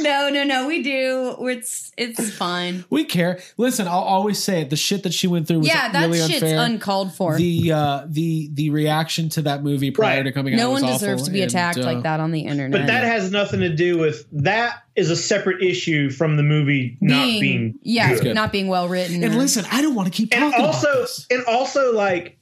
No, 0.00 0.28
no, 0.30 0.44
no, 0.44 0.66
we 0.66 0.82
do. 0.82 1.36
It's 1.48 1.92
it's 1.96 2.30
fine. 2.34 2.84
we 2.90 3.04
care 3.04 3.38
listen 3.56 3.86
i'll 3.88 4.00
always 4.00 4.42
say 4.42 4.60
it 4.60 4.68
the 4.70 4.76
shit 4.76 5.02
that 5.04 5.14
she 5.14 5.26
went 5.26 5.48
through 5.48 5.60
was 5.60 5.68
Yeah, 5.68 5.90
that 5.92 6.06
really 6.06 6.18
shit's 6.18 6.42
unfair 6.42 6.58
uncalled 6.60 7.14
for. 7.14 7.36
the 7.36 7.72
uh 7.72 8.04
the 8.06 8.50
the 8.52 8.68
reaction 8.70 9.28
to 9.30 9.42
that 9.42 9.62
movie 9.62 9.90
prior 9.90 10.18
Right. 10.18 10.22
to 10.24 10.32
coming 10.32 10.54
out 10.54 10.58
no 10.58 10.70
was 10.70 10.82
one 10.82 10.90
awful, 10.92 10.98
deserves 10.98 11.22
to 11.24 11.30
be 11.30 11.40
and, 11.42 11.50
attacked 11.50 11.78
uh, 11.78 11.82
like 11.84 12.02
that 12.02 12.20
on 12.20 12.32
the 12.32 12.40
internet. 12.42 12.80
But 12.82 12.86
that 12.88 13.04
has 13.04 13.30
nothing 13.30 13.60
to 13.60 13.74
do 13.74 13.96
with 13.98 14.26
that 14.32 14.82
is 14.94 15.08
a 15.10 15.16
separate 15.16 15.62
issue 15.62 16.10
from 16.10 16.36
the 16.36 16.42
movie 16.42 16.98
not 17.00 17.24
being 17.24 17.78
yeah, 17.82 18.14
good. 18.18 18.34
not 18.34 18.52
being 18.52 18.68
well 18.68 18.88
written. 18.88 19.22
and 19.24 19.34
or- 19.34 19.38
listen 19.38 19.64
i 19.70 19.80
don't 19.80 19.94
want 19.94 20.06
to 20.06 20.12
keep 20.12 20.32
and 20.34 20.52
talking 20.52 20.64
also 20.66 20.88
about 20.90 21.00
this 21.02 21.26
and 21.30 21.44
also 21.46 21.92
like 21.94 22.38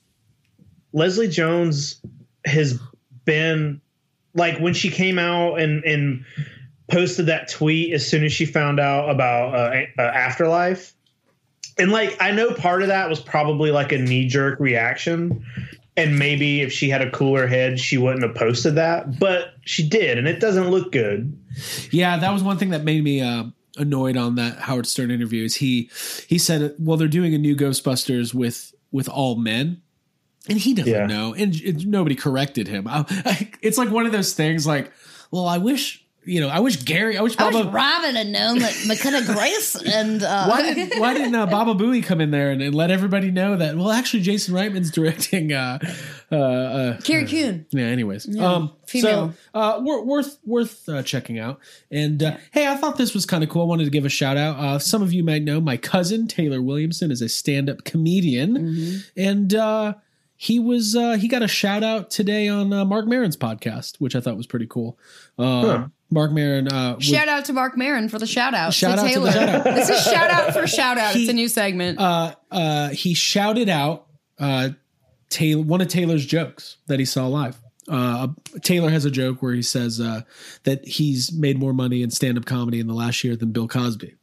Leslie 0.93 1.29
Jones 1.29 2.01
has 2.45 2.79
been 3.25 3.81
like 4.35 4.59
when 4.59 4.75
she 4.75 4.91
came 4.91 5.19
out 5.19 5.61
and 5.61 5.83
and 5.85 6.25
posted 6.91 7.27
that 7.27 7.49
tweet 7.49 7.93
as 7.93 8.07
soon 8.09 8.25
as 8.25 8.33
she 8.33 8.45
found 8.47 8.79
out 8.81 9.09
about 9.11 9.55
uh, 9.55 9.83
uh, 9.99 10.03
afterlife 10.03 10.93
and 11.79 11.91
like 11.91 12.17
i 12.21 12.31
know 12.31 12.53
part 12.55 12.83
of 12.83 12.89
that 12.89 13.09
was 13.09 13.21
probably 13.21 13.71
like 13.71 13.91
a 13.93 13.99
knee-jerk 13.99 14.61
reaction 14.61 15.45
and 15.97 16.19
maybe 16.19 16.61
if 16.61 16.73
she 16.73 16.89
had 16.91 17.01
a 17.01 17.11
cooler 17.11 17.47
head 17.47 17.81
she 17.81 17.97
wouldn't 17.97 18.23
have 18.23 18.35
posted 18.35 18.75
that 18.75 19.19
but 19.19 19.55
she 19.63 19.89
did 19.89 20.19
and 20.19 20.29
it 20.29 20.41
doesn't 20.41 20.71
look 20.71 20.93
good 20.93 21.37
Yeah, 21.91 22.17
that 22.19 22.33
was 22.33 22.43
one 22.43 22.59
thing 22.59 22.71
that 22.71 22.83
made 22.85 23.03
me 23.05 23.21
uh, 23.23 23.45
annoyed 23.77 24.17
on 24.17 24.35
that 24.35 24.59
Howard 24.59 24.87
Stern 24.87 25.11
interview. 25.13 25.45
Is 25.45 25.55
he 25.55 25.89
he 26.27 26.37
said, 26.37 26.75
"Well, 26.81 26.97
they're 26.97 27.07
doing 27.07 27.33
a 27.33 27.39
new 27.39 27.55
Ghostbusters 27.55 28.35
with 28.35 28.75
with 28.91 29.09
all 29.09 29.37
men," 29.37 29.81
and 30.49 30.59
he 30.59 30.75
doesn't 30.75 30.93
Yeah. 30.93 31.07
know, 31.07 31.33
and 31.33 31.87
nobody 31.87 32.17
corrected 32.17 32.67
him. 32.67 32.89
I, 32.89 33.49
it's 33.63 33.79
like 33.79 33.91
one 33.93 34.05
of 34.05 34.11
those 34.11 34.33
things. 34.33 34.67
Like, 34.67 34.91
well, 35.31 35.47
I 35.47 35.59
wish 35.59 36.04
you 36.27 36.41
know, 36.41 36.49
I 36.49 36.61
wish 36.61 36.83
Gary, 36.85 37.17
I 37.19 37.23
wish 37.23 37.37
I 37.39 37.49
wish 37.51 37.67
Robin 37.67 38.15
had 38.15 38.27
known 38.29 38.59
that 38.61 38.75
McKenna 38.87 39.25
Grace 39.25 39.75
and 39.83 40.23
uh, 40.23 40.47
why 40.47 40.63
didn't 40.63 40.99
Why 41.01 41.15
didn't 41.15 41.35
uh, 41.35 41.47
Baba 41.47 41.75
Booey 41.75 42.03
come 42.05 42.21
in 42.21 42.31
there 42.31 42.51
and, 42.51 42.61
and 42.63 42.75
let 42.75 42.91
everybody 42.91 43.31
know 43.31 43.57
that? 43.57 43.77
Well, 43.77 43.91
actually, 43.91 44.23
Jason 44.23 44.55
Reitman's 44.55 44.91
directing. 44.91 45.53
Uh, 45.53 45.79
uh, 46.33 46.35
uh, 46.37 47.01
Carrie 47.03 47.27
Coon. 47.27 47.67
yeah. 47.71 47.85
Anyways, 47.85 48.27
Yeah, 48.27 48.45
um, 48.53 48.73
female. 48.87 49.35
So, 49.55 49.59
uh, 49.61 49.81
worth 49.83 50.39
worth 50.45 50.89
uh, 50.89 51.03
checking 51.03 51.39
out. 51.39 51.61
And 51.91 52.23
uh, 52.23 52.37
hey, 52.53 52.67
I 52.67 52.77
thought 52.77 52.97
this 52.97 53.15
was 53.15 53.27
kind 53.27 53.45
of 53.45 53.51
cool. 53.51 53.63
I 53.63 53.67
wanted 53.67 53.85
to 53.85 53.91
give 53.91 54.05
a 54.05 54.09
shout 54.09 54.37
out. 54.37 54.57
Uh, 54.59 54.79
some 54.79 55.03
of 55.03 55.13
you 55.13 55.23
might 55.23 55.43
know 55.43 55.61
my 55.61 55.77
cousin 55.77 56.27
Taylor 56.27 56.61
Williamson 56.63 57.11
is 57.11 57.23
a 57.23 57.29
stand 57.29 57.69
up 57.71 57.85
comedian, 57.85 58.57
Mm-hmm. 58.57 58.97
and 59.21 59.55
uh, 59.55 59.95
he 60.37 60.59
was 60.59 60.97
uh, 60.97 61.13
he 61.13 61.29
got 61.29 61.43
a 61.43 61.49
shout 61.49 61.83
out 61.85 62.11
today 62.11 62.49
on 62.49 62.73
uh, 62.73 62.85
Mark 62.85 63.07
Maron's 63.07 63.37
podcast, 63.37 63.97
which 63.99 64.17
I 64.17 64.21
thought 64.21 64.37
was 64.37 64.47
pretty 64.47 64.67
cool. 64.67 64.99
Uh, 65.39 65.61
Huh. 65.63 65.87
Mark 66.11 66.31
Maron, 66.33 66.69
uh, 66.73 66.95
would- 66.95 67.03
Shout 67.05 67.29
out 67.29 67.45
to 67.47 67.53
Mark 67.53 67.77
Maron 67.77 68.09
for 68.09 68.19
the 68.19 68.27
shout 68.27 68.55
out. 68.55 68.73
Shout 68.75 68.99
to 68.99 69.05
out 69.05 69.09
to 69.09 69.13
Taylor. 69.15 69.27
the 69.27 69.33
shout 69.33 69.49
out. 69.49 69.65
this 69.65 69.89
is 69.91 70.05
shout 70.05 70.31
out 70.31 70.53
for 70.53 70.67
shout 70.67 70.99
out. 70.99 71.15
He- 71.15 71.23
it's 71.23 71.31
a 71.31 71.35
new 71.35 71.49
segment. 71.49 71.99
uh, 71.99 72.35
uh, 72.51 72.89
he 72.91 73.15
shouted 73.15 73.69
out 73.69 74.07
uh, 74.39 74.71
Taylor, 75.31 75.63
one 75.63 75.81
of 75.81 75.89
Taylor's 75.89 76.25
jokes 76.25 76.77
that 76.87 76.99
he 77.01 77.05
saw 77.05 77.27
live. 77.27 77.57
Uh, 77.89 78.29
Taylor 78.63 78.91
has 78.91 79.05
a 79.05 79.11
joke 79.11 79.43
where 79.43 79.53
he 79.53 79.61
says 79.63 80.01
uh, 80.01 80.23
that 80.63 80.87
he's 80.87 81.33
made 81.33 81.59
more 81.59 81.73
money 81.75 82.03
in 82.03 82.11
stand 82.11 82.39
up 82.39 82.45
comedy 82.47 82.81
in 82.81 82.87
the 82.87 82.95
last 82.95 83.23
year 83.25 83.37
than 83.37 83.51
Bill 83.53 83.69
Cosby, 83.69 84.15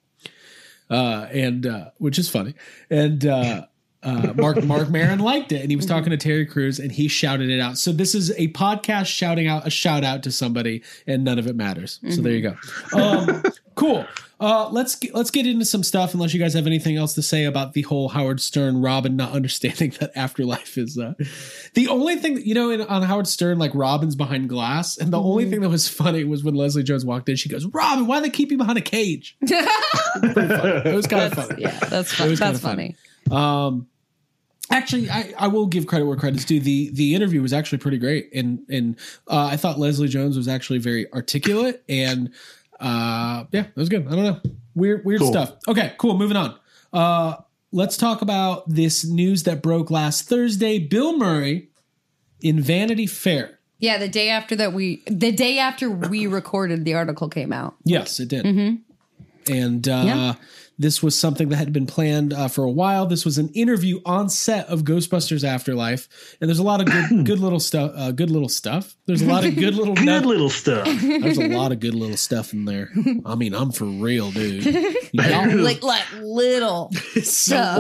uh, 0.90 1.28
and 1.32 1.66
uh, 1.68 1.86
which 1.98 2.18
is 2.18 2.30
funny. 2.30 2.56
And 2.90 3.26
uh, 3.26 3.66
uh, 4.04 4.34
Mark 4.36 4.64
Mark 4.64 4.90
Maron 4.90 5.20
liked 5.20 5.52
it, 5.52 5.62
and 5.62 5.70
he 5.70 5.76
was 5.76 5.86
talking 5.86 6.10
to 6.10 6.18
Terry 6.18 6.46
Crews, 6.46 6.80
and 6.80 6.92
he 6.92 7.08
shouted 7.08 7.50
it 7.50 7.60
out. 7.60 7.78
So 7.78 7.92
this 7.92 8.16
is 8.16 8.32
a 8.38 8.48
podcast 8.50 9.06
shouting 9.08 9.48
out 9.48 9.68
a 9.68 9.70
shout 9.70 10.04
out 10.04 10.24
to 10.24 10.32
somebody, 10.32 10.82
and 11.06 11.24
none 11.24 11.38
of 11.40 11.48
it 11.48 11.56
matters. 11.56 12.00
So 12.10 12.22
there 12.22 12.34
you 12.34 12.42
go. 12.42 12.56
Um, 13.00 13.44
cool. 13.76 14.06
Uh, 14.40 14.68
let's 14.72 14.96
get, 14.96 15.14
let's 15.14 15.30
get 15.30 15.46
into 15.46 15.66
some 15.66 15.84
stuff. 15.84 16.16
Unless 16.16 16.34
you 16.34 16.40
guys 16.40 16.56
have 16.56 16.66
anything 16.66 16.98
else 16.98 17.14
to 17.14 17.22
say 17.22 17.46
about 17.46 17.74
the 17.74 17.84
whole 17.84 18.10
Howard 18.10 18.42
Stern 18.42 18.82
Robin 18.82 19.16
not 19.16 19.34
understanding 19.34 19.94
that 20.00 20.12
afterlife 20.16 20.80
is 20.80 20.98
uh, 20.98 21.14
the 21.76 21.88
only 21.88 22.16
thing 22.16 22.42
you 22.44 22.56
know 22.56 22.72
in, 22.72 22.82
on 22.82 23.04
Howard 23.04 23.28
Stern 23.28 23.60
like 23.60 23.70
Robin's 23.76 24.16
behind 24.16 24.50
glass, 24.50 24.98
and 24.98 25.14
the 25.14 25.22
only 25.22 25.48
thing 25.48 25.62
that 25.62 25.70
was 25.70 25.88
funny 25.88 26.24
was 26.24 26.44
when 26.44 26.56
Leslie 26.56 26.82
Jones 26.82 27.06
walked 27.06 27.30
in. 27.30 27.36
She 27.36 27.50
goes, 27.50 27.68
"Robin, 27.68 28.08
why 28.08 28.18
do 28.18 28.24
they 28.24 28.30
keep 28.32 28.50
you 28.50 28.58
behind 28.58 28.80
a 28.80 28.82
cage?" 28.82 29.38
It 30.24 30.96
was 30.96 31.08
kind 31.08 31.32
of 31.32 31.34
funny. 31.34 31.62
yeah, 31.62 31.78
that's 31.90 32.14
fun. 32.14 32.28
That's 32.30 32.40
kinda 32.42 32.60
funny. 32.60 32.96
Um, 33.30 33.88
actually, 34.72 35.10
I, 35.10 35.34
I 35.38 35.48
will 35.48 35.68
give 35.68 35.86
credit 35.88 36.06
where 36.06 36.18
credit's 36.18 36.46
due. 36.46 36.60
The 36.60 36.90
the 36.94 37.14
interview 37.16 37.42
was 37.42 37.54
actually 37.54 37.78
pretty 37.80 37.98
great, 37.98 38.30
and 38.34 38.60
and 38.70 38.96
uh, 39.28 39.46
I 39.52 39.58
thought 39.58 39.78
Leslie 39.80 40.08
Jones 40.08 40.38
was 40.38 40.48
actually 40.48 40.80
very 40.80 41.12
articulate, 41.14 41.84
and 41.90 42.32
uh, 42.80 43.46
yeah, 43.52 43.62
it 43.66 43.76
was 43.76 43.90
good. 43.90 44.08
I 44.08 44.12
don't 44.16 44.24
know, 44.24 44.42
weird 44.76 45.06
weird 45.06 45.20
Cool. 45.22 45.32
stuff. 45.32 45.54
Okay, 45.68 45.94
cool. 45.98 46.18
Moving 46.18 46.38
on. 46.38 46.58
Uh, 46.94 47.36
let's 47.72 47.98
talk 47.98 48.22
about 48.22 48.68
this 48.70 49.06
news 49.06 49.44
that 49.44 49.62
broke 49.62 49.92
last 49.92 50.28
Thursday. 50.28 50.80
Bill 50.80 51.18
Murray 51.18 51.70
in 52.42 52.60
Vanity 52.60 53.08
Fair. 53.08 53.60
Yeah, 53.80 53.98
the 53.98 54.08
day 54.10 54.30
after 54.30 54.56
that 54.58 54.74
we 54.74 55.04
the 55.08 55.32
day 55.32 55.58
after 55.60 55.90
we 55.90 56.28
recorded 56.28 56.86
the 56.86 56.94
article 56.94 57.30
came 57.30 57.52
out. 57.54 57.76
Yes, 57.84 58.20
it 58.20 58.28
did. 58.30 58.46
Mm-hmm. 58.46 59.52
And 59.52 59.88
uh, 59.88 60.04
Yeah. 60.06 60.34
This 60.82 61.04
was 61.04 61.18
something 61.18 61.50
that 61.50 61.58
had 61.58 61.72
been 61.72 61.86
planned 61.86 62.34
uh, 62.34 62.48
for 62.48 62.64
a 62.64 62.70
while. 62.72 63.06
This 63.06 63.24
was 63.24 63.38
an 63.38 63.50
interview 63.50 64.02
on 64.06 64.30
set 64.30 64.68
of 64.68 64.82
Ghostbusters 64.84 65.44
Afterlife, 65.44 66.08
and 66.42 66.50
there's 66.50 66.60
a 66.60 66.64
lot 66.64 66.82
of 66.82 66.88
good, 66.88 67.26
good 67.26 67.40
little 67.40 67.60
stuff. 67.60 67.92
Uh, 67.96 68.12
good 68.12 68.30
little 68.32 68.50
stuff. 68.50 68.96
There's 69.06 69.22
a 69.22 69.28
lot 69.28 69.46
of 69.46 69.56
good 69.56 69.76
little, 69.76 69.94
Good 70.02 70.26
little 70.26 70.50
stuff. 70.50 70.86
There's 71.02 71.38
a 71.38 71.48
lot 71.50 71.72
of 71.72 71.80
good 71.80 71.94
little 71.94 72.18
stuff 72.18 72.54
in 72.54 72.66
there. 72.66 72.90
I 73.26 73.36
mean, 73.36 73.54
I'm 73.54 73.72
for 73.72 73.86
real, 73.86 74.32
dude. 74.32 74.66
Y'all- 75.14 75.58
like 75.58 75.84
like 75.84 76.04
little 76.22 76.92
stuff. 77.22 77.80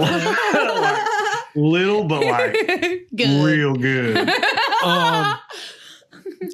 little, 1.55 2.03
but 2.05 2.23
like 2.23 2.53
Good. 3.15 3.43
real 3.45 3.75
good. 3.75 4.29
um, 4.83 5.35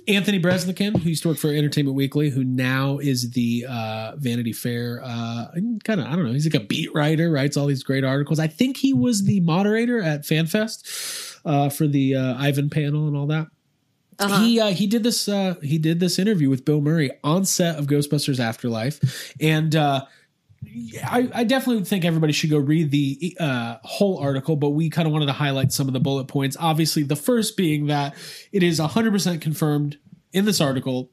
Anthony 0.07 0.39
Breznican, 0.39 0.97
who 0.97 1.09
used 1.09 1.23
to 1.23 1.29
work 1.29 1.37
for 1.37 1.49
Entertainment 1.49 1.95
Weekly, 1.95 2.29
who 2.29 2.43
now 2.43 2.97
is 2.97 3.31
the 3.31 3.65
uh, 3.69 4.13
Vanity 4.17 4.53
Fair 4.53 5.01
uh, 5.03 5.47
kind 5.83 6.01
of 6.01 6.07
I 6.07 6.11
don't 6.11 6.25
know. 6.25 6.33
He's 6.33 6.45
like 6.45 6.61
a 6.61 6.65
beat 6.65 6.93
writer, 6.93 7.31
writes 7.31 7.57
all 7.57 7.67
these 7.67 7.83
great 7.83 8.03
articles. 8.03 8.39
I 8.39 8.47
think 8.47 8.77
he 8.77 8.93
was 8.93 9.23
the 9.23 9.39
moderator 9.41 10.01
at 10.01 10.23
FanFest 10.23 11.39
uh, 11.45 11.69
for 11.69 11.87
the 11.87 12.15
uh, 12.15 12.35
Ivan 12.37 12.69
panel 12.69 13.07
and 13.07 13.15
all 13.15 13.27
that. 13.27 13.47
Uh-huh. 14.19 14.43
He 14.43 14.59
uh, 14.59 14.67
he 14.71 14.87
did 14.87 15.03
this 15.03 15.29
uh, 15.29 15.55
he 15.61 15.77
did 15.77 15.99
this 15.99 16.17
interview 16.17 16.49
with 16.49 16.65
Bill 16.65 16.81
Murray 16.81 17.11
on 17.23 17.45
set 17.45 17.77
of 17.77 17.85
Ghostbusters 17.85 18.39
Afterlife, 18.39 19.33
and 19.39 19.75
uh, 19.75 20.05
I, 21.05 21.29
I 21.33 21.43
definitely 21.43 21.83
think 21.83 22.05
everybody 22.05 22.33
should 22.33 22.49
go 22.49 22.57
read 22.57 22.91
the 22.91 23.35
uh, 23.39 23.77
whole 23.83 24.19
article, 24.19 24.55
but 24.55 24.69
we 24.69 24.89
kind 24.89 25.07
of 25.07 25.11
wanted 25.11 25.27
to 25.27 25.33
highlight 25.33 25.71
some 25.71 25.87
of 25.87 25.93
the 25.93 25.99
bullet 25.99 26.27
points. 26.27 26.57
Obviously, 26.59 27.03
the 27.03 27.15
first 27.15 27.57
being 27.57 27.87
that 27.87 28.15
it 28.51 28.63
is 28.63 28.79
100% 28.79 29.41
confirmed 29.41 29.97
in 30.33 30.45
this 30.45 30.61
article. 30.61 31.11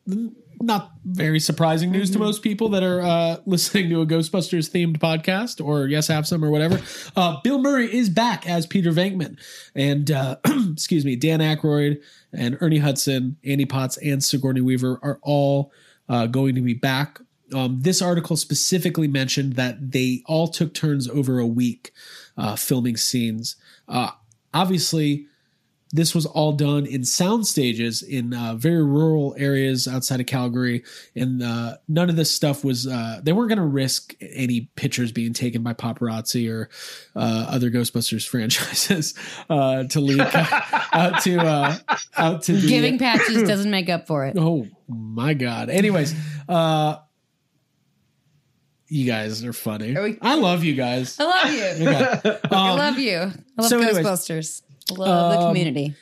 Not 0.61 0.93
very 1.05 1.41
surprising 1.41 1.91
news 1.91 2.11
to 2.13 2.19
most 2.19 2.43
people 2.43 2.71
that 2.71 2.83
are 2.83 3.01
uh, 3.01 3.37
listening 3.47 3.91
to 3.91 4.01
a 4.01 4.07
Ghostbusters 4.07 4.71
themed 4.71 4.99
podcast 4.99 5.65
or 5.65 5.87
Yes 5.87 6.07
Have 6.09 6.27
Some 6.27 6.45
or 6.45 6.51
whatever. 6.51 6.81
Uh, 7.17 7.41
Bill 7.43 7.59
Murray 7.59 7.95
is 7.95 8.09
back 8.09 8.49
as 8.49 8.67
Peter 8.67 8.91
Venkman. 8.91 9.39
And, 9.75 10.11
uh, 10.11 10.37
excuse 10.73 11.05
me, 11.05 11.17
Dan 11.17 11.41
Aykroyd 11.41 12.03
and 12.33 12.57
Ernie 12.61 12.79
Hudson, 12.79 13.37
Annie 13.45 13.67
Potts, 13.67 13.97
and 13.99 14.23
Sigourney 14.23 14.61
Weaver 14.61 14.99
are 15.03 15.19
all 15.23 15.73
uh, 16.09 16.27
going 16.27 16.55
to 16.55 16.61
be 16.61 16.75
back 16.75 17.21
um, 17.55 17.81
this 17.81 18.03
article 18.03 18.37
specifically 18.37 19.09
mentioned 19.09 19.55
that 19.55 19.93
they 19.93 20.23
all 20.27 20.49
took 20.49 20.75
turns 20.75 21.09
over 21.09 21.39
a 21.39 21.47
week 21.47 21.93
uh, 22.37 22.57
filming 22.57 22.97
scenes. 22.97 23.57
Uh, 23.89 24.11
obviously, 24.53 25.27
this 25.95 26.13
was 26.13 26.27
all 26.27 26.53
done 26.53 26.87
in 26.87 27.05
sound 27.05 27.47
stages 27.47 28.03
in 28.03 28.35
uh, 28.35 28.57
very 28.57 28.83
rural 28.83 29.37
areas 29.39 29.87
outside 29.87 30.19
of 30.19 30.27
Calgary, 30.27 30.83
and 31.15 31.41
uh, 31.41 31.77
none 31.87 32.11
of 32.11 32.17
this 32.17 32.35
stuff 32.35 32.65
was. 32.65 32.89
Uh, 32.89 33.21
they 33.23 33.33
weren't 33.33 33.49
going 33.49 33.61
to 33.61 33.65
risk 33.65 34.13
any 34.21 34.63
pictures 34.75 35.13
being 35.13 35.33
taken 35.33 35.63
by 35.63 35.73
paparazzi 35.73 36.51
or 36.51 36.69
uh, 37.15 37.47
other 37.49 37.71
Ghostbusters 37.71 38.27
franchises 38.29 39.15
uh, 39.49 39.85
to 39.85 40.01
leak 40.01 40.35
out 40.35 41.23
to 41.23 41.39
uh, 41.39 41.77
out 42.17 42.43
to 42.43 42.55
the, 42.55 42.67
Giving 42.67 42.99
patches 42.99 43.45
doesn't 43.45 43.71
make 43.71 43.89
up 43.89 44.09
for 44.09 44.27
it. 44.27 44.37
Oh 44.37 44.67
my 44.89 45.35
god. 45.35 45.71
Anyways, 45.71 46.13
uh 46.49 46.97
you 48.89 49.07
guys 49.07 49.45
are 49.45 49.53
funny. 49.53 49.97
Are 49.97 50.03
we- 50.03 50.19
I 50.21 50.35
love 50.37 50.63
you 50.65 50.75
guys. 50.75 51.17
I 51.19 51.25
love 51.25 51.53
you. 51.53 51.89
Okay. 51.89 52.39
I 52.51 52.71
Um, 52.73 52.79
love 52.79 52.99
you. 52.99 53.17
I 53.19 53.63
love 53.63 53.69
so 53.71 53.79
anyways, 53.81 54.05
Ghostbusters. 54.07 54.63
I 54.91 54.95
love 54.95 55.33
the 55.33 55.39
um, 55.41 55.47
community. 55.49 55.95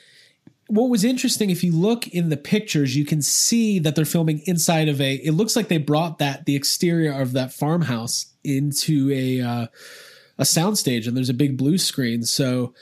what 0.68 0.88
was 0.90 1.04
interesting 1.04 1.50
if 1.50 1.62
you 1.62 1.72
look 1.72 2.08
in 2.08 2.28
the 2.30 2.36
pictures 2.36 2.96
you 2.96 3.04
can 3.04 3.20
see 3.22 3.78
that 3.78 3.94
they're 3.94 4.04
filming 4.04 4.40
inside 4.46 4.88
of 4.88 5.00
a 5.00 5.14
it 5.14 5.32
looks 5.32 5.54
like 5.54 5.68
they 5.68 5.78
brought 5.78 6.18
that 6.18 6.46
the 6.46 6.56
exterior 6.56 7.12
of 7.12 7.32
that 7.32 7.52
farmhouse 7.52 8.26
into 8.42 9.10
a 9.12 9.40
uh 9.40 9.66
a 10.38 10.42
soundstage 10.44 11.06
and 11.06 11.16
there's 11.16 11.28
a 11.28 11.34
big 11.34 11.56
blue 11.56 11.76
screen 11.78 12.24
so 12.24 12.72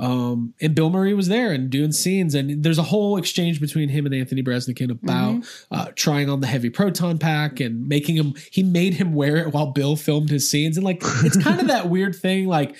um 0.00 0.54
and 0.60 0.74
Bill 0.74 0.90
Murray 0.90 1.14
was 1.14 1.28
there 1.28 1.52
and 1.52 1.70
doing 1.70 1.92
scenes 1.92 2.34
and 2.34 2.62
there's 2.64 2.78
a 2.78 2.82
whole 2.82 3.16
exchange 3.18 3.60
between 3.60 3.88
him 3.90 4.06
and 4.06 4.14
Anthony 4.14 4.42
Breznican 4.42 4.90
about 4.90 5.44
uh 5.70 5.92
trying 5.94 6.28
on 6.30 6.40
the 6.40 6.46
heavy 6.46 6.70
proton 6.70 7.18
pack 7.18 7.60
and 7.60 7.86
making 7.86 8.16
him 8.16 8.34
he 8.50 8.62
made 8.62 8.94
him 8.94 9.12
wear 9.12 9.36
it 9.36 9.52
while 9.52 9.66
Bill 9.66 9.94
filmed 9.96 10.30
his 10.30 10.48
scenes 10.50 10.76
and 10.76 10.84
like 10.84 11.02
it's 11.22 11.36
kind 11.44 11.60
of 11.60 11.68
that 11.68 11.88
weird 11.88 12.16
thing 12.16 12.46
like 12.48 12.74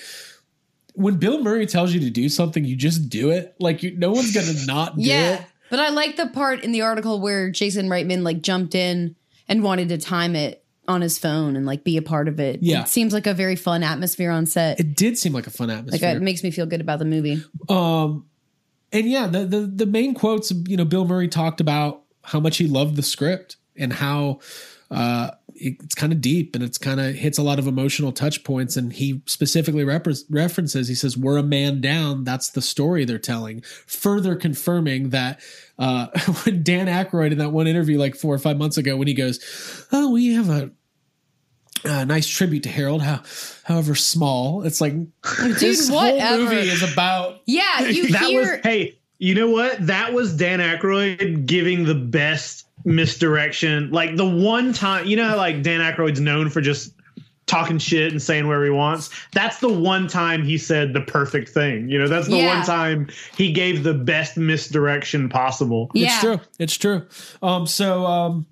when 0.93 1.15
Bill 1.15 1.41
Murray 1.41 1.65
tells 1.67 1.93
you 1.93 2.01
to 2.01 2.09
do 2.09 2.27
something, 2.27 2.65
you 2.65 2.75
just 2.75 3.07
do 3.07 3.29
it. 3.29 3.55
Like 3.61 3.81
you, 3.81 3.95
no 3.97 4.11
one's 4.11 4.33
gonna 4.33 4.65
not 4.65 4.97
do 4.97 5.03
Yeah. 5.03 5.35
it. 5.35 5.41
But 5.69 5.79
I 5.79 5.87
like 5.89 6.17
the 6.17 6.27
part 6.27 6.65
in 6.65 6.73
the 6.73 6.81
article 6.81 7.21
where 7.21 7.49
Jason 7.49 7.87
Reitman 7.87 8.23
like 8.23 8.41
jumped 8.41 8.75
in 8.75 9.15
and 9.47 9.63
wanted 9.63 9.87
to 9.89 9.97
time 9.97 10.35
it 10.35 10.60
on 10.87 11.01
his 11.01 11.17
phone 11.17 11.55
and 11.55 11.65
like 11.65 11.83
be 11.83 11.97
a 11.97 12.01
part 12.01 12.27
of 12.27 12.39
it. 12.39 12.59
Yeah. 12.61 12.81
It 12.81 12.87
seems 12.87 13.13
like 13.13 13.27
a 13.27 13.33
very 13.33 13.55
fun 13.55 13.83
atmosphere 13.83 14.31
on 14.31 14.45
set. 14.45 14.79
It 14.79 14.95
did 14.95 15.17
seem 15.17 15.33
like 15.33 15.47
a 15.47 15.51
fun 15.51 15.69
like 15.69 15.79
atmosphere. 15.79 16.09
it 16.09 16.21
makes 16.21 16.43
me 16.43 16.51
feel 16.51 16.65
good 16.65 16.81
about 16.81 16.99
the 16.99 17.05
movie. 17.05 17.43
um, 17.69 18.25
and 18.93 19.09
yeah, 19.09 19.27
the, 19.27 19.45
the 19.45 19.59
the 19.61 19.85
main 19.85 20.13
quotes. 20.13 20.51
You 20.51 20.75
know, 20.75 20.83
Bill 20.83 21.05
Murray 21.05 21.29
talked 21.29 21.61
about 21.61 22.03
how 22.23 22.39
much 22.39 22.57
he 22.57 22.67
loved 22.67 22.97
the 22.97 23.03
script 23.03 23.55
and 23.77 23.93
how 23.93 24.39
uh, 24.89 25.31
it's 25.61 25.95
kind 25.95 26.11
of 26.11 26.21
deep 26.21 26.55
and 26.55 26.63
it's 26.63 26.77
kind 26.77 26.99
of 26.99 27.15
hits 27.15 27.37
a 27.37 27.43
lot 27.43 27.59
of 27.59 27.67
emotional 27.67 28.11
touch 28.11 28.43
points. 28.43 28.75
And 28.75 28.91
he 28.91 29.21
specifically 29.25 29.83
repre- 29.83 30.23
references. 30.29 30.87
He 30.87 30.95
says, 30.95 31.17
"We're 31.17 31.37
a 31.37 31.43
man 31.43 31.81
down." 31.81 32.23
That's 32.23 32.49
the 32.49 32.61
story 32.61 33.05
they're 33.05 33.19
telling. 33.19 33.61
Further 33.85 34.35
confirming 34.35 35.09
that 35.09 35.39
uh, 35.77 36.07
when 36.43 36.63
Dan 36.63 36.87
Aykroyd 36.87 37.31
in 37.31 37.37
that 37.37 37.51
one 37.51 37.67
interview 37.67 37.97
like 37.97 38.15
four 38.15 38.33
or 38.33 38.39
five 38.39 38.57
months 38.57 38.77
ago, 38.77 38.97
when 38.97 39.07
he 39.07 39.13
goes, 39.13 39.87
"Oh, 39.91 40.11
we 40.11 40.33
have 40.33 40.49
a." 40.49 40.71
A 41.83 42.05
nice 42.05 42.27
tribute 42.27 42.61
to 42.61 42.69
Harold, 42.69 43.01
how, 43.01 43.21
however 43.63 43.95
small. 43.95 44.61
It's 44.61 44.81
like 44.81 44.93
this 45.59 45.89
whole 45.89 46.21
movie 46.37 46.69
is 46.69 46.83
about 46.83 47.41
Yeah, 47.47 47.87
you 47.87 48.07
that 48.11 48.21
hear 48.21 48.41
was 48.41 48.59
hey, 48.61 48.99
you 49.17 49.35
know 49.35 49.49
what? 49.49 49.85
That 49.87 50.13
was 50.13 50.35
Dan 50.35 50.59
Aykroyd 50.59 51.45
giving 51.45 51.85
the 51.85 51.95
best 51.95 52.65
misdirection. 52.85 53.91
Like 53.91 54.15
the 54.15 54.27
one 54.27 54.73
time, 54.73 55.05
you 55.07 55.15
know 55.15 55.27
how 55.27 55.37
like 55.37 55.61
Dan 55.63 55.79
Aykroyd's 55.81 56.19
known 56.19 56.49
for 56.49 56.61
just 56.61 56.93
talking 57.47 57.77
shit 57.77 58.11
and 58.11 58.21
saying 58.21 58.47
whatever 58.47 58.63
he 58.65 58.69
wants. 58.69 59.09
That's 59.33 59.59
the 59.59 59.67
one 59.71 60.07
time 60.07 60.43
he 60.43 60.57
said 60.57 60.93
the 60.93 61.01
perfect 61.01 61.49
thing. 61.49 61.89
You 61.89 61.99
know, 61.99 62.07
that's 62.07 62.27
the 62.27 62.37
Yeah. 62.37 62.57
one 62.57 62.65
time 62.65 63.09
he 63.35 63.51
gave 63.51 63.83
the 63.83 63.93
best 63.93 64.37
misdirection 64.37 65.27
possible. 65.27 65.91
Yeah. 65.93 66.07
It's 66.07 66.19
true. 66.21 66.39
It's 66.59 66.77
true. 66.77 67.05
Um, 67.41 67.67
so 67.67 68.05
um, 68.05 68.45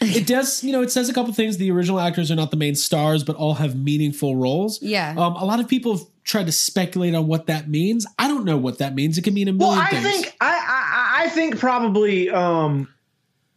it 0.00 0.24
does, 0.28 0.62
you 0.62 0.70
know, 0.70 0.82
it 0.82 0.92
says 0.92 1.08
a 1.08 1.12
couple 1.14 1.32
things. 1.32 1.56
The 1.56 1.70
original 1.72 1.98
actors 1.98 2.30
are 2.30 2.36
not 2.36 2.52
the 2.52 2.56
main 2.56 2.76
stars, 2.76 3.24
but 3.24 3.34
all 3.34 3.54
have 3.54 3.74
meaningful 3.76 4.36
roles. 4.36 4.80
Yeah. 4.80 5.10
Um, 5.18 5.34
a 5.34 5.44
lot 5.44 5.58
of 5.58 5.66
people 5.66 5.96
have 5.96 6.06
tried 6.22 6.46
to 6.46 6.52
speculate 6.52 7.16
on 7.16 7.26
what 7.26 7.46
that 7.46 7.68
means. 7.68 8.06
I 8.20 8.28
don't 8.28 8.44
know 8.44 8.58
what 8.58 8.78
that 8.78 8.94
means. 8.94 9.18
It 9.18 9.24
can 9.24 9.34
mean 9.34 9.48
a 9.48 9.52
Well, 9.52 9.70
million 9.74 9.84
I 9.84 9.90
things. 10.00 10.04
think 10.26 10.36
I, 10.40 11.16
I 11.18 11.24
I 11.24 11.28
think 11.30 11.58
probably 11.58 12.30
um 12.30 12.86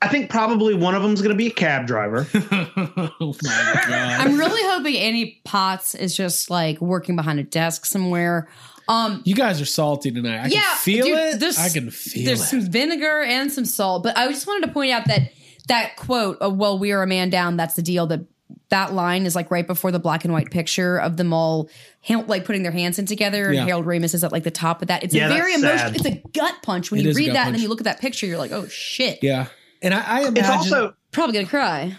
I 0.02 0.08
think 0.08 0.30
probably 0.30 0.74
one 0.74 0.96
of 0.96 1.04
them 1.04 1.14
is 1.14 1.22
going 1.22 1.32
to 1.32 1.38
be 1.38 1.48
a 1.48 1.52
cab 1.52 1.86
driver. 1.88 2.28
oh 2.36 3.36
my 3.44 3.82
god. 3.88 4.22
I'm 4.22 4.38
really 4.38 4.62
hoping 4.76 4.98
Annie 4.98 5.40
Potts 5.44 5.94
is 5.96 6.16
just 6.16 6.50
like 6.50 6.82
working 6.82 7.16
behind 7.16 7.40
a 7.40 7.44
desk 7.44 7.86
somewhere. 7.86 8.48
Um, 8.88 9.22
you 9.26 9.36
guys 9.36 9.62
are 9.62 9.66
salty 9.66 10.12
tonight. 10.12 10.46
I 10.46 10.48
yeah, 10.48 10.62
can 10.62 10.78
feel 10.78 11.06
dude, 11.06 11.18
it. 11.18 11.40
there's- 11.40 11.60
I 11.60 11.70
can 11.70 11.92
feel 11.92 12.26
there's 12.26 12.40
it. 12.40 12.50
There's 12.50 12.50
some 12.66 12.72
vinegar 12.72 13.22
and 13.22 13.52
some 13.52 13.64
salt, 13.66 14.04
but 14.04 14.18
I 14.18 14.28
just 14.30 14.48
wanted 14.48 14.68
to 14.68 14.74
point 14.74 14.92
out 14.92 15.06
that 15.08 15.32
that 15.68 15.96
quote, 15.96 16.40
of, 16.42 16.58
"Well, 16.58 16.80
we 16.80 16.92
are 16.92 17.04
a 17.04 17.08
man 17.08 17.30
down." 17.30 17.56
That's 17.56 17.76
the 17.76 17.84
deal. 17.84 18.08
That 18.08 18.22
that 18.70 18.94
line 18.94 19.26
is 19.28 19.36
like 19.36 19.52
right 19.52 19.68
before 19.68 19.92
the 19.92 20.00
black 20.00 20.26
and 20.26 20.34
white 20.34 20.50
picture 20.50 20.98
of 20.98 21.16
them 21.18 21.32
all 21.32 21.70
hand, 22.02 22.28
like 22.28 22.44
putting 22.46 22.64
their 22.64 22.72
hands 22.72 22.98
in 23.00 23.06
together, 23.06 23.46
and 23.46 23.56
Yeah. 23.56 23.66
Harold 23.66 23.86
Ramis 23.86 24.14
is 24.16 24.24
at 24.24 24.32
like 24.32 24.44
the 24.44 24.52
top 24.52 24.82
of 24.82 24.88
that. 24.88 25.04
It's 25.04 25.14
Yeah, 25.14 25.28
a 25.30 25.34
very 25.34 25.54
emotional. 25.54 25.78
sad. 25.78 25.96
It's 25.96 26.06
a 26.06 26.22
gut 26.34 26.56
punch 26.64 26.90
when 26.92 27.00
It 27.02 27.06
you 27.06 27.14
read 27.14 27.26
gut 27.28 27.34
that, 27.36 27.46
and 27.48 27.56
then 27.56 27.62
you 27.62 27.70
look 27.70 27.80
at 27.82 27.86
that 27.86 28.02
picture. 28.02 28.26
You're 28.26 28.40
like, 28.40 28.52
"Oh 28.52 28.68
shit!" 28.68 29.20
yeah. 29.22 29.46
And 29.82 29.94
I, 29.94 30.00
I 30.02 30.20
imagine 30.28 30.38
It's 30.38 30.50
also 30.50 30.96
Probably 31.12 31.34
gonna 31.34 31.48
cry. 31.48 31.96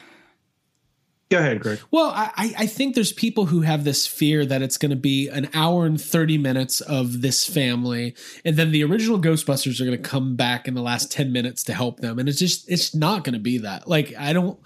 Go 1.30 1.38
ahead, 1.38 1.60
Greg. 1.60 1.80
Well, 1.90 2.10
I, 2.10 2.30
I- 2.36 2.54
I 2.58 2.66
think 2.66 2.94
there's 2.94 3.12
people 3.12 3.46
who 3.46 3.62
have 3.62 3.84
this 3.84 4.06
fear 4.06 4.44
that 4.44 4.60
it's 4.60 4.76
going 4.76 4.90
to 4.90 4.96
be 4.96 5.28
an 5.28 5.48
hour 5.54 5.86
and 5.86 5.98
30 5.98 6.36
minutes 6.36 6.82
of 6.82 7.22
this 7.22 7.46
family, 7.48 8.14
and 8.44 8.56
then 8.58 8.70
the 8.70 8.84
original 8.84 9.18
Ghostbusters 9.18 9.80
are 9.80 9.86
going 9.86 9.96
to 9.96 10.08
come 10.08 10.36
back 10.36 10.68
in 10.68 10.74
the 10.74 10.82
last 10.82 11.10
10 11.10 11.32
minutes 11.32 11.64
to 11.64 11.72
help 11.74 12.00
them. 12.00 12.18
And 12.18 12.28
it's 12.28 12.38
just, 12.38 12.70
it's 12.70 12.94
not 12.94 13.24
going 13.24 13.32
to 13.32 13.38
be 13.40 13.56
that. 13.58 13.88
Like, 13.88 14.12
I 14.18 14.34
don't, 14.34 14.58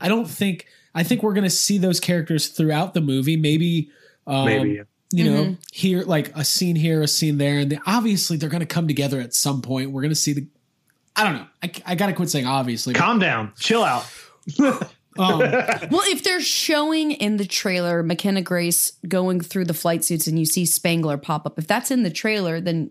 I 0.00 0.08
don't 0.08 0.24
think, 0.26 0.66
I 0.94 1.02
think 1.02 1.22
we're 1.22 1.34
going 1.34 1.44
to 1.44 1.50
see 1.50 1.76
those 1.76 2.00
characters 2.00 2.48
throughout 2.48 2.94
the 2.94 3.02
movie. 3.02 3.36
Maybe, 3.36 3.90
um, 4.26 4.46
Maybe. 4.46 4.80
you 5.12 5.24
know, 5.30 5.56
here, 5.72 6.04
like 6.04 6.34
a 6.34 6.42
scene 6.44 6.76
here, 6.76 7.02
a 7.02 7.08
scene 7.08 7.36
there. 7.36 7.58
And 7.58 7.70
they, 7.72 7.78
obviously 7.86 8.38
they're 8.38 8.48
going 8.48 8.60
to 8.60 8.66
come 8.66 8.88
together 8.88 9.20
at 9.20 9.34
some 9.34 9.60
point. 9.60 9.90
We're 9.90 10.00
going 10.00 10.08
to 10.08 10.14
see 10.14 10.32
the, 10.32 10.46
I 11.16 11.24
don't 11.24 11.34
know. 11.34 11.46
I, 11.62 11.72
I 11.86 11.94
got 11.94 12.06
to 12.06 12.12
quit 12.12 12.30
saying 12.30 12.46
obviously. 12.46 12.94
Calm 12.94 13.18
down. 13.18 13.52
Chill 13.58 13.84
out. 13.84 14.04
um, 14.60 15.38
Well, 15.38 16.02
if 16.06 16.24
they're 16.24 16.40
showing 16.40 17.12
in 17.12 17.36
the 17.36 17.46
trailer 17.46 18.02
McKenna 18.02 18.42
Grace 18.42 18.92
going 19.06 19.40
through 19.40 19.66
the 19.66 19.74
flight 19.74 20.04
suits 20.04 20.26
and 20.26 20.38
you 20.38 20.44
see 20.46 20.66
Spangler 20.66 21.16
pop 21.16 21.46
up, 21.46 21.58
if 21.58 21.66
that's 21.66 21.90
in 21.90 22.02
the 22.02 22.10
trailer, 22.10 22.60
then 22.60 22.90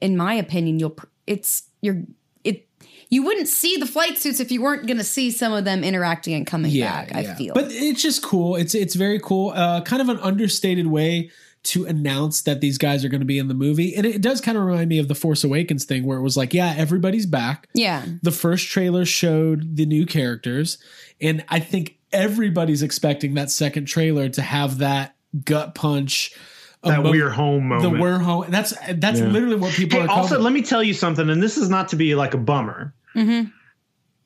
in 0.00 0.16
my 0.16 0.34
opinion, 0.34 0.78
you'll 0.78 0.96
it's 1.26 1.64
you're 1.82 2.02
it 2.44 2.66
you 3.10 3.22
wouldn't 3.22 3.48
see 3.48 3.76
the 3.76 3.86
flight 3.86 4.18
suits 4.18 4.40
if 4.40 4.50
you 4.50 4.62
weren't 4.62 4.86
going 4.86 4.98
to 4.98 5.04
see 5.04 5.30
some 5.30 5.52
of 5.52 5.64
them 5.64 5.84
interacting 5.84 6.34
and 6.34 6.46
coming 6.46 6.70
back. 6.80 7.14
I 7.14 7.34
feel, 7.34 7.54
But 7.54 7.66
it's 7.70 8.02
just 8.02 8.22
cool. 8.22 8.56
It's 8.56 8.74
it's 8.74 8.94
very 8.94 9.20
cool. 9.20 9.50
Uh, 9.50 9.82
kind 9.82 10.00
of 10.00 10.08
an 10.08 10.18
understated 10.20 10.86
way 10.86 11.30
to 11.68 11.84
announce 11.86 12.42
that 12.42 12.60
these 12.60 12.78
guys 12.78 13.04
are 13.04 13.08
going 13.08 13.20
to 13.20 13.26
be 13.26 13.38
in 13.38 13.48
the 13.48 13.54
movie, 13.54 13.94
and 13.94 14.04
it 14.06 14.20
does 14.20 14.40
kind 14.40 14.56
of 14.58 14.64
remind 14.64 14.88
me 14.88 14.98
of 14.98 15.08
the 15.08 15.14
Force 15.14 15.44
Awakens 15.44 15.84
thing, 15.84 16.04
where 16.04 16.18
it 16.18 16.22
was 16.22 16.36
like, 16.36 16.52
yeah, 16.54 16.74
everybody's 16.76 17.26
back. 17.26 17.68
yeah, 17.74 18.04
The 18.22 18.30
first 18.32 18.68
trailer 18.68 19.04
showed 19.04 19.76
the 19.76 19.86
new 19.86 20.06
characters, 20.06 20.78
and 21.20 21.44
I 21.48 21.60
think 21.60 21.96
everybody's 22.12 22.82
expecting 22.82 23.34
that 23.34 23.50
second 23.50 23.86
trailer 23.86 24.28
to 24.30 24.42
have 24.42 24.78
that 24.78 25.14
gut 25.44 25.74
punch. 25.74 26.32
That 26.84 27.00
emo- 27.00 27.10
we're 27.10 27.28
home 27.30 27.68
The 27.70 27.74
moment. 27.76 28.00
we're 28.00 28.18
home. 28.18 28.44
That's 28.50 28.72
that's 28.94 29.18
Yeah. 29.20 29.26
literally 29.26 29.56
what 29.56 29.74
people 29.74 29.98
Hey, 30.00 30.06
are. 30.06 30.10
also, 30.10 30.28
calling- 30.36 30.44
let 30.44 30.52
me 30.52 30.62
tell 30.62 30.82
you 30.82 30.94
something, 30.94 31.28
and 31.28 31.42
this 31.42 31.56
is 31.58 31.68
not 31.68 31.88
to 31.88 31.96
be 31.96 32.14
like 32.14 32.34
a 32.34 32.38
bummer. 32.38 32.94
Mhm. 33.16 33.50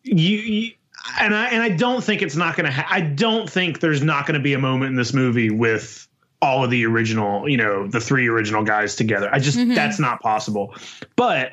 You, 0.04 0.36
you 0.38 0.72
and 1.20 1.34
I 1.34 1.46
and 1.46 1.62
I 1.62 1.70
don't 1.70 2.04
think 2.04 2.22
it's 2.22 2.36
not 2.36 2.56
going 2.56 2.66
to. 2.66 2.72
Ha- 2.72 2.86
I 2.90 3.00
don't 3.00 3.48
think 3.50 3.80
there's 3.80 4.02
not 4.02 4.26
going 4.26 4.34
to 4.34 4.42
be 4.42 4.52
a 4.52 4.58
moment 4.58 4.90
in 4.90 4.96
this 4.96 5.12
movie 5.14 5.50
with 5.50 6.06
all 6.42 6.64
of 6.64 6.70
the 6.70 6.84
original, 6.84 7.48
you 7.48 7.56
know, 7.56 7.86
the 7.86 8.00
three 8.00 8.26
original 8.28 8.64
guys 8.64 8.96
together. 8.96 9.30
I 9.32 9.38
just 9.38 9.56
that's 9.74 9.98
not 9.98 10.20
possible. 10.20 10.74
But 11.16 11.52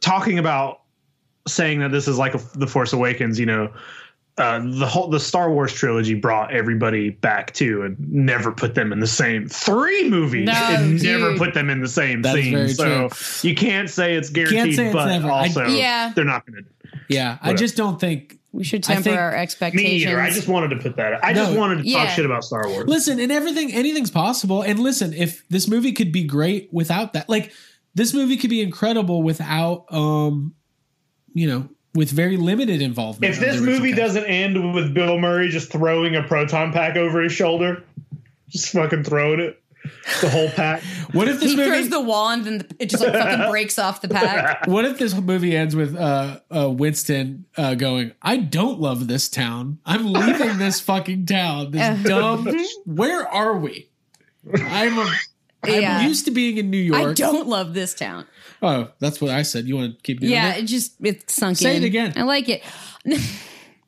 talking 0.00 0.38
about 0.38 0.80
saying 1.46 1.80
that 1.80 1.90
this 1.92 2.08
is 2.08 2.16
like 2.16 2.34
a, 2.34 2.40
the 2.56 2.66
Force 2.66 2.92
Awakens, 2.92 3.38
you 3.38 3.46
know. 3.46 3.72
Uh, 4.36 4.60
the 4.78 4.86
whole 4.86 5.08
the 5.08 5.18
Star 5.18 5.50
Wars 5.52 5.72
trilogy 5.72 6.14
brought 6.14 6.52
everybody 6.54 7.10
back 7.10 7.52
too, 7.54 7.82
and 7.82 7.96
never 8.08 8.52
put 8.52 8.76
them 8.76 8.92
in 8.92 9.00
the 9.00 9.06
same 9.08 9.48
three 9.48 10.08
movies. 10.08 10.46
No, 10.46 10.52
and 10.52 11.02
never 11.02 11.36
put 11.36 11.54
them 11.54 11.68
in 11.68 11.80
the 11.80 11.88
same 11.88 12.22
That 12.22 12.38
is 12.38 12.44
scene. 12.44 12.68
So 12.68 13.08
true. 13.08 13.50
you 13.50 13.56
can't 13.56 13.90
say 13.90 14.14
it's 14.14 14.30
guaranteed, 14.30 14.76
say 14.76 14.84
it's 14.86 14.92
but 14.94 15.06
never. 15.06 15.26
I- 15.28 15.48
also 15.48 15.66
Yeah. 15.66 16.12
they're 16.14 16.24
not 16.24 16.46
going 16.46 16.62
to. 16.62 16.98
yeah, 17.08 17.38
I 17.42 17.52
just 17.52 17.76
don't 17.76 17.98
think 18.00 18.37
we 18.52 18.64
should 18.64 18.82
temper 18.82 19.02
think- 19.02 19.18
our 19.18 19.32
Me 19.32 19.36
expectations. 19.38 20.04
either. 20.04 20.20
I 20.20 20.30
just 20.30 20.48
wanted 20.48 20.70
to 20.70 20.76
put 20.76 20.96
that. 20.96 21.24
I 21.24 21.32
just 21.32 21.52
wanted 21.56 21.78
to 21.82 21.88
Yeah. 21.88 22.04
talk 22.04 22.14
shit 22.16 22.24
about 22.24 22.44
Star 22.44 22.66
Wars. 22.68 22.88
Listen, 22.88 23.20
and 23.20 23.30
everything, 23.30 23.72
anything's 23.72 24.10
possible. 24.10 24.62
And 24.62 24.78
listen, 24.78 25.12
if 25.12 25.46
this 25.48 25.68
movie 25.68 25.92
could 25.92 26.12
be 26.12 26.24
great 26.24 26.68
without 26.72 27.12
that, 27.12 27.28
like 27.28 27.52
this 27.94 28.14
movie 28.14 28.36
could 28.36 28.50
be 28.50 28.62
incredible 28.62 29.22
without, 29.22 29.84
um, 29.92 30.54
you 31.34 31.46
know, 31.46 31.68
with 31.94 32.10
very 32.10 32.36
limited 32.36 32.80
involvement. 32.80 33.34
If 33.34 33.40
this 33.40 33.60
movie 33.60 33.90
cast. 33.90 34.00
doesn't 34.14 34.24
end 34.26 34.74
with 34.74 34.94
Bill 34.94 35.18
Murray 35.18 35.48
just 35.48 35.70
throwing 35.72 36.16
a 36.16 36.22
proton 36.22 36.72
pack 36.72 36.96
over 36.96 37.20
his 37.22 37.32
shoulder, 37.32 37.82
just 38.48 38.70
fucking 38.70 39.04
throwing 39.04 39.40
it, 39.40 39.60
the 40.20 40.28
whole 40.30 40.48
pack. 40.50 40.82
what 41.12 41.28
if 41.28 41.40
this 41.40 41.50
he 41.50 41.56
movie? 41.56 41.68
throws 41.70 41.88
the 41.90 42.00
wand 42.00 42.46
and 42.46 42.66
it 42.78 42.90
just 42.90 43.02
like 43.02 43.12
fucking 43.12 43.50
breaks 43.50 43.78
off 43.78 44.00
the 44.00 44.08
pack. 44.08 44.66
what 44.66 44.84
if 44.84 44.98
this 44.98 45.14
movie 45.14 45.56
ends 45.56 45.74
with 45.76 45.94
uh, 45.96 46.40
uh, 46.54 46.70
Winston 46.70 47.44
uh, 47.56 47.74
going, 47.74 48.12
"I 48.22 48.36
don't 48.38 48.80
love 48.80 49.08
this 49.08 49.28
town. 49.28 49.78
I'm 49.86 50.12
leaving 50.12 50.58
this 50.58 50.80
fucking 50.80 51.26
town. 51.26 51.70
This 51.72 52.02
dumb. 52.04 52.48
Where 52.86 53.26
are 53.28 53.56
we? 53.56 53.88
I'm 54.54 54.98
a, 54.98 55.02
I'm 55.64 55.82
Yeah. 55.82 56.06
used 56.06 56.24
to 56.26 56.30
being 56.30 56.56
in 56.58 56.70
New 56.70 56.78
York. 56.78 57.00
I 57.00 57.12
don't 57.12 57.48
love 57.48 57.74
this 57.74 57.92
town. 57.94 58.26
Oh, 58.62 58.88
that's 58.98 59.20
what 59.20 59.30
I 59.30 59.42
said. 59.42 59.66
You 59.66 59.76
want 59.76 59.96
to 59.96 60.02
keep 60.02 60.20
doing 60.20 60.32
Yeah, 60.32 60.50
that? 60.52 60.58
it 60.60 60.64
just 60.66 60.94
it 61.04 61.30
sunk 61.30 61.56
Say 61.58 61.76
in. 61.76 61.82
it 61.82 61.86
again. 61.86 62.12
I 62.16 62.22
like 62.22 62.48
it. 62.48 62.62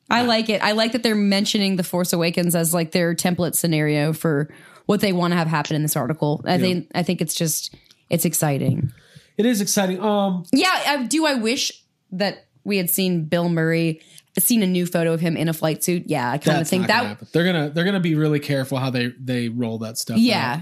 I 0.09 0.23
like 0.23 0.49
it. 0.49 0.61
I 0.61 0.73
like 0.73 0.91
that 0.91 1.03
they're 1.03 1.15
mentioning 1.15 1.77
the 1.77 1.83
Force 1.83 2.11
Awakens 2.11 2.53
as 2.55 2.73
like 2.73 2.91
their 2.91 3.15
template 3.15 3.55
scenario 3.55 4.11
for 4.11 4.53
what 4.85 5.01
they 5.01 5.13
want 5.13 5.31
to 5.31 5.37
have 5.37 5.47
happen 5.47 5.75
in 5.75 5.81
this 5.81 5.95
article. 5.95 6.41
I 6.45 6.57
think 6.57 6.87
I 6.95 7.03
think 7.03 7.21
it's 7.21 7.33
just 7.33 7.75
it's 8.09 8.25
exciting. 8.25 8.91
It 9.37 9.45
is 9.45 9.61
exciting. 9.61 9.99
Um, 10.01 10.43
Yeah, 10.53 10.69
I, 10.85 11.03
do 11.05 11.25
I 11.25 11.35
wish 11.35 11.83
that 12.11 12.45
we 12.63 12.77
had 12.77 12.89
seen 12.89 13.25
Bill 13.25 13.49
Murray, 13.49 14.01
seen 14.39 14.63
a 14.63 14.67
new 14.67 14.85
photo 14.85 15.13
of 15.13 15.19
him 15.19 15.35
in 15.35 15.49
a 15.49 15.53
flight 15.53 15.83
suit? 15.83 16.03
Yeah, 16.07 16.31
I 16.31 16.37
kind 16.37 16.61
of 16.61 16.67
think 16.67 16.87
not 16.87 17.03
gonna 17.03 17.17
that. 17.19 17.31
they're 17.31 17.43
gonna 17.45 17.69
they're 17.69 17.83
gonna 17.85 17.99
be 17.99 18.15
really 18.15 18.39
careful 18.39 18.77
how 18.77 18.89
they 18.89 19.13
they 19.19 19.49
roll 19.49 19.77
that 19.79 19.97
stuff. 19.97 20.17
Yeah, 20.17 20.61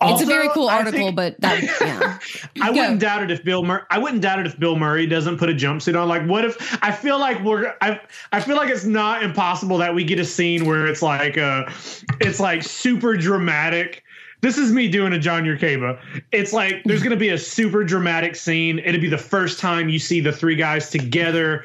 out. 0.00 0.12
it's 0.12 0.22
a 0.22 0.26
very 0.26 0.48
cool 0.50 0.68
article, 0.68 1.06
think- 1.06 1.16
but 1.16 1.40
that 1.40 1.62
yeah. 1.80 2.18
I 2.62 2.72
Go. 2.72 2.80
wouldn't 2.80 3.00
doubt 3.00 3.22
it 3.24 3.30
if 3.30 3.44
Bill 3.44 3.64
Murray. 3.64 3.82
I 3.90 3.98
wouldn't 3.98 4.22
doubt 4.22 4.38
it 4.40 4.46
if 4.46 4.58
Bill 4.58 4.76
Murray 4.76 5.06
doesn't 5.06 5.38
put 5.38 5.50
a 5.50 5.54
jumpsuit 5.54 6.00
on. 6.00 6.08
Like, 6.08 6.26
what 6.26 6.44
if? 6.44 6.78
I 6.82 6.92
feel 6.92 7.18
like 7.18 7.42
we're. 7.44 7.74
I. 7.80 8.00
I 8.32 8.40
feel 8.40 8.56
like 8.56 8.70
it's 8.70 8.84
not 8.84 9.22
impossible 9.22 9.78
that 9.78 9.94
we 9.94 10.04
get 10.04 10.20
a 10.20 10.24
scene 10.24 10.64
where 10.66 10.86
it's 10.86 11.02
like 11.02 11.36
uh 11.36 11.64
it's 12.20 12.40
like 12.40 12.62
super 12.62 13.16
dramatic. 13.16 14.04
This 14.40 14.56
is 14.58 14.72
me 14.72 14.88
doing 14.88 15.12
a 15.12 15.18
John 15.18 15.44
Yerkeba. 15.44 16.00
It's 16.32 16.52
like 16.52 16.82
there's 16.84 17.02
gonna 17.02 17.16
be 17.16 17.28
a 17.30 17.38
super 17.38 17.84
dramatic 17.84 18.36
scene. 18.36 18.78
It'll 18.78 19.00
be 19.00 19.08
the 19.08 19.18
first 19.18 19.58
time 19.58 19.88
you 19.88 19.98
see 19.98 20.20
the 20.20 20.32
three 20.32 20.56
guys 20.56 20.90
together. 20.90 21.64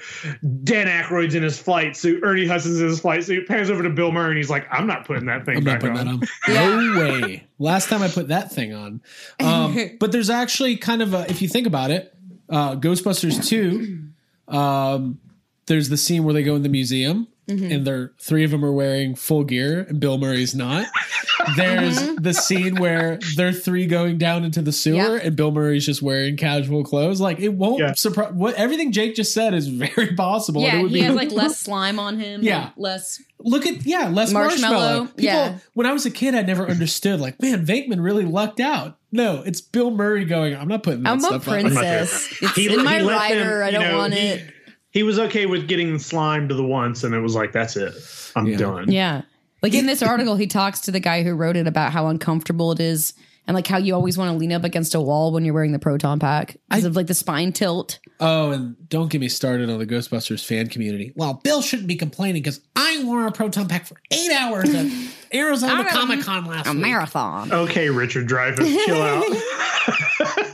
Dan 0.63 0.87
Aykroyd's 0.87 1.35
in 1.35 1.43
his 1.43 1.57
flight 1.57 1.95
suit. 1.95 2.21
Ernie 2.23 2.47
Hudson's 2.47 2.79
in 2.79 2.87
his 2.87 2.99
flight 2.99 3.23
suit. 3.23 3.47
Pans 3.47 3.69
over 3.69 3.83
to 3.83 3.89
Bill 3.89 4.11
Murray 4.11 4.29
and 4.29 4.37
he's 4.37 4.49
like, 4.49 4.67
"I'm 4.71 4.87
not 4.87 5.05
putting 5.05 5.25
that 5.27 5.45
thing 5.45 5.57
I'm 5.57 5.63
not 5.63 5.79
back 5.79 5.93
putting 5.93 6.07
on." 6.07 6.19
that 6.19 6.57
on. 6.57 6.93
No 6.93 6.99
way. 6.99 7.47
Last 7.59 7.89
time 7.89 8.01
I 8.01 8.09
put 8.09 8.27
that 8.27 8.51
thing 8.51 8.73
on. 8.73 9.01
Um, 9.39 9.91
but 9.99 10.11
there's 10.11 10.29
actually 10.29 10.77
kind 10.77 11.01
of 11.01 11.13
a, 11.13 11.29
if 11.29 11.41
you 11.41 11.47
think 11.47 11.67
about 11.67 11.91
it, 11.91 12.13
uh, 12.49 12.75
Ghostbusters 12.75 13.45
2, 13.47 14.53
um, 14.53 15.19
there's 15.67 15.89
the 15.89 15.97
scene 15.97 16.23
where 16.23 16.33
they 16.33 16.43
go 16.43 16.55
in 16.55 16.63
the 16.63 16.69
museum 16.69 17.27
Mm-hmm. 17.47 17.71
and 17.71 17.85
they're 17.85 18.11
three 18.19 18.43
of 18.43 18.49
them 18.51 18.65
are 18.65 18.71
wearing 18.71 19.13
full 19.13 19.43
gear 19.43 19.85
and 19.87 19.99
Bill 19.99 20.17
Murray's 20.17 20.55
not. 20.55 20.87
There's 21.55 21.99
mm-hmm. 22.01 22.23
the 22.23 22.33
scene 22.33 22.75
where 22.77 23.19
they're 23.35 23.51
three 23.53 23.85
going 23.85 24.17
down 24.17 24.43
into 24.43 24.61
the 24.63 24.71
sewer 24.71 24.95
Yeah. 24.95 25.19
and 25.21 25.35
Bill 25.35 25.51
Murray's 25.51 25.85
just 25.85 26.01
wearing 26.01 26.37
casual 26.37 26.83
clothes. 26.83 27.21
Like 27.21 27.39
it 27.39 27.49
won't 27.49 27.79
Yeah. 27.81 27.93
surprise 27.93 28.33
what 28.33 28.55
everything 28.55 28.91
Jake 28.91 29.13
just 29.15 29.33
said 29.33 29.53
is 29.53 29.67
very 29.95 30.15
possible. 30.15 30.61
Yeah, 30.61 30.79
it 30.79 30.81
would 30.83 30.91
he 30.91 30.97
be 30.97 31.01
has 31.03 31.15
like 31.15 31.31
less 31.31 31.59
slime 31.59 31.99
on 31.99 32.17
him. 32.19 32.41
Yeah. 32.41 32.71
less. 32.77 33.21
Look 33.39 33.67
at 33.67 33.85
yeah, 33.85 34.07
less 34.07 34.31
marshmallow. 34.31 34.73
Marshmallow, 34.75 35.05
People, 35.07 35.23
yeah. 35.23 35.57
when 35.73 35.85
I 35.85 35.93
was 35.93 36.05
a 36.07 36.11
kid, 36.11 36.33
I 36.33 36.41
never 36.41 36.67
understood. 36.67 37.19
Like, 37.19 37.39
man, 37.41 37.63
Venkman 37.65 38.01
really 38.03 38.25
lucked 38.25 38.59
out. 38.59 38.97
No, 39.11 39.43
it's 39.45 39.61
Bill 39.61 39.91
Murray 39.91 40.25
going. 40.25 40.55
I'm 40.55 40.67
not 40.67 40.81
putting 40.81 41.03
that 41.03 41.11
I'm 41.11 41.17
a 41.19 41.21
stuff 41.21 41.47
on." 41.47 41.61
princess. 41.61 42.27
It's 42.41 42.55
He- 42.55 42.73
in 42.73 42.83
my 42.83 42.97
he 42.97 43.03
let 43.03 43.15
rider. 43.17 43.59
them, 43.59 43.63
I 43.67 43.71
don't 43.71 43.83
know, 43.83 43.97
want 43.97 44.13
he- 44.15 44.19
it. 44.19 44.51
He 44.95 45.03
was 45.03 45.19
okay 45.19 45.45
with 45.45 45.67
getting 45.67 45.99
slimed 45.99 46.49
the 46.49 46.63
once, 46.63 47.03
and 47.03 47.13
it 47.13 47.19
was 47.19 47.35
like, 47.35 47.51
"That's 47.51 47.75
it, 47.75 47.93
I'm 48.33 48.47
Yeah. 48.47 48.57
done." 48.57 48.89
Yeah. 48.89 49.23
Like 49.61 49.73
in 49.73 49.87
this 49.87 50.01
article, 50.01 50.37
he 50.37 50.47
talks 50.47 50.79
to 50.81 50.91
the 50.91 51.01
guy 51.01 51.21
who 51.23 51.33
wrote 51.33 51.57
it 51.57 51.67
about 51.67 51.91
how 51.91 52.07
uncomfortable 52.07 52.71
it 52.71 52.79
is 52.79 53.13
and 53.45 53.53
like 53.55 53.67
how 53.67 53.77
you 53.77 53.93
always 53.93 54.17
want 54.17 54.31
to 54.31 54.37
lean 54.37 54.53
up 54.53 54.63
against 54.63 54.95
a 54.95 55.01
wall 55.01 55.33
when 55.33 55.43
you're 55.43 55.53
wearing 55.53 55.73
the 55.73 55.79
proton 55.79 56.17
pack 56.17 56.55
because 56.69 56.85
of 56.85 56.95
like 56.95 57.07
the 57.07 57.13
spine 57.13 57.51
tilt. 57.51 57.99
Oh, 58.21 58.51
and 58.51 58.75
don't 58.89 59.09
get 59.11 59.19
me 59.19 59.27
started 59.27 59.69
on 59.69 59.77
the 59.79 59.85
Ghostbusters 59.85 60.45
fan 60.45 60.67
community. 60.69 61.11
Well, 61.17 61.41
Bill 61.43 61.61
shouldn't 61.61 61.89
be 61.89 61.95
complaining 61.97 62.41
because 62.41 62.61
I 62.77 63.03
wore 63.03 63.27
a 63.27 63.31
proton 63.33 63.67
pack 63.67 63.85
for 63.85 63.97
eight 64.11 64.31
hours 64.31 64.73
at 64.73 64.85
Arizona 65.33 65.83
Comic 65.89 66.21
Con 66.21 66.45
last 66.45 66.67
A 66.67 66.71
week. 66.71 66.79
marathon. 66.81 67.51
Okay, 67.51 67.89
Richard 67.89 68.29
Dreyfuss, 68.29 68.85
chill 68.85 69.01
out. 69.01 69.25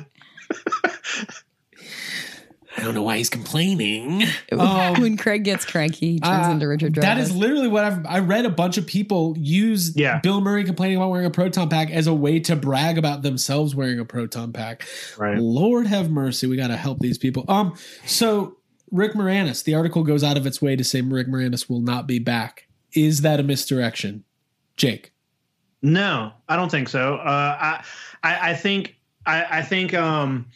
I 2.82 2.84
don't 2.86 2.95
know 2.95 3.03
why 3.03 3.17
he's 3.17 3.29
complaining. 3.29 4.23
when 4.51 5.15
Craig 5.15 5.43
gets 5.43 5.65
cranky, 5.65 6.13
he 6.13 6.19
turns 6.19 6.47
Uh, 6.47 6.51
into 6.51 6.67
Richard 6.67 6.93
Dreyfuss. 6.95 7.01
That 7.01 7.17
is 7.19 7.32
literally 7.36 7.67
what 7.67 7.84
I've 7.86 8.05
I 8.07 8.19
read 8.19 8.45
a 8.45 8.49
bunch 8.49 8.77
of 8.77 8.88
people 8.88 9.36
use 9.38 9.95
Yeah. 9.95 10.19
Bill 10.23 10.41
Murray 10.41 10.63
complaining 10.63 10.97
about 10.97 11.11
wearing 11.11 11.27
a 11.27 11.32
proton 11.32 11.69
pack 11.69 11.91
as 11.91 12.07
a 12.07 12.13
way 12.13 12.39
to 12.39 12.55
brag 12.55 12.97
about 12.97 13.21
themselves 13.21 13.75
wearing 13.75 13.99
a 13.99 14.05
proton 14.05 14.51
pack. 14.51 14.84
Right. 15.17 15.38
Lord 15.38 15.86
have 15.88 16.09
mercy, 16.09 16.47
we 16.47 16.57
got 16.57 16.67
to 16.69 16.77
help 16.77 16.99
these 16.99 17.17
people. 17.19 17.45
Um 17.47 17.75
so 18.05 18.57
Rick 18.89 19.13
Moranis, 19.13 19.63
the 19.63 19.75
article 19.75 20.03
goes 20.03 20.23
out 20.23 20.36
of 20.36 20.45
its 20.47 20.61
way 20.61 20.75
to 20.75 20.84
say 20.84 21.01
Rick 21.01 21.27
Moranis 21.27 21.69
will 21.69 21.82
not 21.82 22.07
be 22.07 22.17
back. 22.19 22.67
Is 22.93 23.21
that 23.21 23.39
a 23.39 23.43
misdirection? 23.43 24.23
Jake. 24.75 25.13
No, 25.82 26.32
I 26.49 26.55
don't 26.57 26.69
think 26.69 26.89
so. 26.89 27.15
Uh, 27.15 27.57
I, 27.59 27.84
I, 28.23 28.51
I 28.51 28.53
think, 28.53 28.95
I, 29.25 29.59
I 29.59 29.61
think 29.61 29.93
um, 29.93 30.47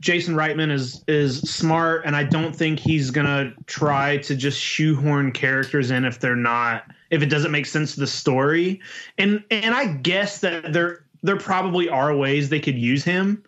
Jason 0.00 0.34
Reitman 0.34 0.70
is 0.70 1.02
is 1.08 1.40
smart, 1.40 2.02
and 2.04 2.14
I 2.14 2.22
don't 2.22 2.54
think 2.54 2.78
he's 2.78 3.10
gonna 3.10 3.54
try 3.66 4.18
to 4.18 4.36
just 4.36 4.60
shoehorn 4.60 5.32
characters 5.32 5.90
in 5.90 6.04
if 6.04 6.20
they're 6.20 6.36
not, 6.36 6.84
if 7.10 7.22
it 7.22 7.26
doesn't 7.26 7.50
make 7.50 7.66
sense 7.66 7.94
to 7.94 8.00
the 8.00 8.06
story. 8.06 8.80
And 9.16 9.42
and 9.50 9.74
I 9.74 9.86
guess 9.86 10.40
that 10.40 10.72
there 10.72 11.04
there 11.22 11.38
probably 11.38 11.88
are 11.88 12.14
ways 12.14 12.50
they 12.50 12.60
could 12.60 12.78
use 12.78 13.04
him, 13.04 13.42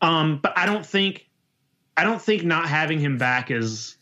um, 0.00 0.38
but 0.40 0.56
I 0.56 0.66
don't 0.66 0.86
think, 0.86 1.28
I 1.96 2.04
don't 2.04 2.22
think 2.22 2.44
not 2.44 2.68
having 2.68 3.00
him 3.00 3.18
back 3.18 3.50
is 3.50 3.96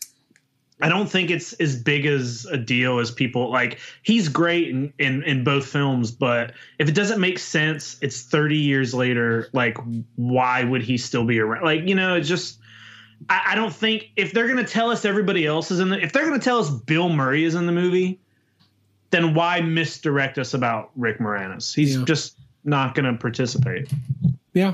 I 0.81 0.89
don't 0.89 1.09
think 1.09 1.29
it's 1.29 1.53
as 1.53 1.75
big 1.75 2.05
as 2.05 2.45
a 2.51 2.57
deal 2.57 2.99
as 2.99 3.11
people 3.11 3.51
like. 3.51 3.79
He's 4.03 4.27
great 4.29 4.69
in, 4.69 4.91
in 4.99 5.23
in 5.23 5.43
both 5.43 5.65
films, 5.67 6.11
but 6.11 6.53
if 6.79 6.89
it 6.89 6.95
doesn't 6.95 7.19
make 7.19 7.37
sense, 7.39 7.97
it's 8.01 8.23
30 8.23 8.57
years 8.57 8.93
later. 8.93 9.47
Like, 9.53 9.77
why 10.15 10.63
would 10.63 10.81
he 10.81 10.97
still 10.97 11.23
be 11.25 11.39
around? 11.39 11.63
Like, 11.63 11.87
you 11.87 11.95
know, 11.95 12.15
it's 12.15 12.27
just. 12.27 12.57
I, 13.29 13.49
I 13.51 13.55
don't 13.55 13.73
think 13.73 14.09
if 14.15 14.33
they're 14.33 14.47
gonna 14.47 14.63
tell 14.63 14.89
us 14.89 15.05
everybody 15.05 15.45
else 15.45 15.69
is 15.69 15.79
in 15.79 15.89
the 15.89 15.99
if 16.01 16.11
they're 16.13 16.25
gonna 16.25 16.39
tell 16.39 16.57
us 16.59 16.69
Bill 16.71 17.09
Murray 17.09 17.43
is 17.43 17.53
in 17.53 17.67
the 17.67 17.71
movie, 17.71 18.19
then 19.11 19.35
why 19.35 19.61
misdirect 19.61 20.39
us 20.39 20.53
about 20.55 20.89
Rick 20.95 21.19
Moranis? 21.19 21.75
He's 21.75 21.97
Yeah. 21.97 22.05
just 22.05 22.37
not 22.63 22.95
gonna 22.95 23.15
participate. 23.15 23.91
Yeah. 24.53 24.73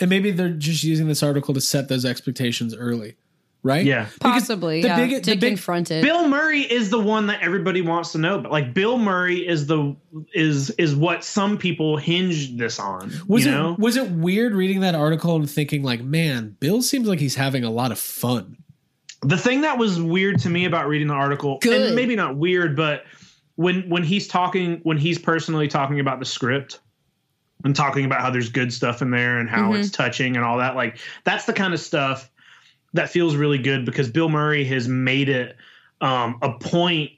And 0.00 0.10
maybe 0.10 0.30
they're 0.32 0.50
just 0.50 0.82
using 0.84 1.06
this 1.08 1.22
article 1.22 1.54
to 1.54 1.60
set 1.60 1.88
those 1.88 2.04
expectations 2.04 2.74
early. 2.74 3.16
Right? 3.64 3.84
Yeah. 3.84 4.04
Because 4.04 4.18
Possibly, 4.20 4.82
the 4.82 4.88
yeah, 4.88 4.96
big- 4.96 5.22
to 5.24 5.30
the 5.30 5.36
big- 5.36 5.50
confront 5.50 5.90
it. 5.90 6.02
Bill 6.02 6.28
Murray 6.28 6.60
is 6.60 6.90
the 6.90 7.00
one 7.00 7.26
that 7.26 7.42
everybody 7.42 7.80
wants 7.82 8.12
to 8.12 8.18
know, 8.18 8.38
but 8.40 8.52
like 8.52 8.72
Bill 8.72 8.98
Murray 8.98 9.46
is 9.46 9.66
the 9.66 9.96
is 10.32 10.70
is 10.70 10.94
what 10.94 11.24
some 11.24 11.58
people 11.58 11.96
hinge 11.96 12.56
this 12.56 12.78
on. 12.78 13.12
Was 13.26 13.44
you 13.44 13.50
it 13.50 13.54
know? 13.54 13.76
was 13.78 13.96
it 13.96 14.10
weird 14.12 14.54
reading 14.54 14.80
that 14.80 14.94
article 14.94 15.34
and 15.36 15.50
thinking 15.50 15.82
like, 15.82 16.02
man, 16.02 16.56
Bill 16.60 16.82
seems 16.82 17.08
like 17.08 17.18
he's 17.18 17.34
having 17.34 17.64
a 17.64 17.70
lot 17.70 17.90
of 17.90 17.98
fun. 17.98 18.58
the 19.22 19.36
thing 19.36 19.62
that 19.62 19.76
was 19.76 20.00
weird 20.00 20.38
to 20.40 20.48
me 20.48 20.64
about 20.64 20.86
reading 20.86 21.08
the 21.08 21.14
article, 21.14 21.58
Good. 21.60 21.88
and 21.88 21.96
maybe 21.96 22.14
not 22.14 22.36
weird, 22.36 22.76
but 22.76 23.04
when 23.56 23.88
when 23.88 24.04
he's 24.04 24.28
talking, 24.28 24.78
when 24.84 24.98
he's 24.98 25.18
personally 25.18 25.66
talking 25.66 25.98
about 25.98 26.20
the 26.20 26.24
script 26.24 26.78
and 27.64 27.74
talking 27.74 28.04
about 28.04 28.20
how 28.20 28.30
there's 28.30 28.50
good 28.50 28.72
stuff 28.72 29.02
in 29.02 29.10
there 29.10 29.40
and 29.40 29.50
how 29.50 29.72
mm-hmm. 29.72 29.80
it's 29.80 29.90
touching 29.90 30.36
and 30.36 30.44
all 30.44 30.58
that, 30.58 30.76
like 30.76 30.98
that's 31.24 31.44
the 31.44 31.52
kind 31.52 31.74
of 31.74 31.80
stuff 31.80 32.30
that 32.94 33.10
feels 33.10 33.36
really 33.36 33.58
good 33.58 33.84
because 33.84 34.10
Bill 34.10 34.28
Murray 34.28 34.64
has 34.64 34.88
made 34.88 35.28
it 35.28 35.56
um, 36.00 36.38
a 36.42 36.52
point 36.52 37.10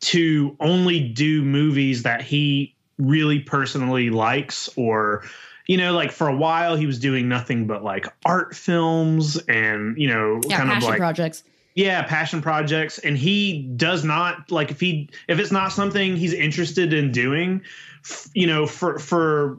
to 0.00 0.56
only 0.60 1.00
do 1.00 1.42
movies 1.42 2.02
that 2.02 2.22
he 2.22 2.74
really 2.98 3.40
personally 3.40 4.10
likes 4.10 4.68
or 4.76 5.24
you 5.66 5.76
know 5.76 5.92
like 5.92 6.12
for 6.12 6.28
a 6.28 6.36
while 6.36 6.76
he 6.76 6.86
was 6.86 6.98
doing 6.98 7.28
nothing 7.28 7.66
but 7.66 7.82
like 7.82 8.06
art 8.24 8.54
films 8.54 9.38
and 9.48 9.96
you 9.96 10.08
know 10.08 10.40
yeah, 10.46 10.58
kind 10.58 10.68
of 10.68 10.74
passion 10.74 10.88
like 10.90 10.98
projects. 10.98 11.44
yeah 11.74 12.02
passion 12.02 12.42
projects 12.42 12.98
and 12.98 13.16
he 13.16 13.62
does 13.76 14.04
not 14.04 14.50
like 14.50 14.70
if 14.70 14.80
he 14.80 15.08
if 15.28 15.38
it's 15.38 15.52
not 15.52 15.72
something 15.72 16.16
he's 16.16 16.34
interested 16.34 16.92
in 16.92 17.10
doing 17.10 17.62
f- 18.04 18.28
you 18.34 18.46
know 18.46 18.66
for 18.66 18.98
for 18.98 19.58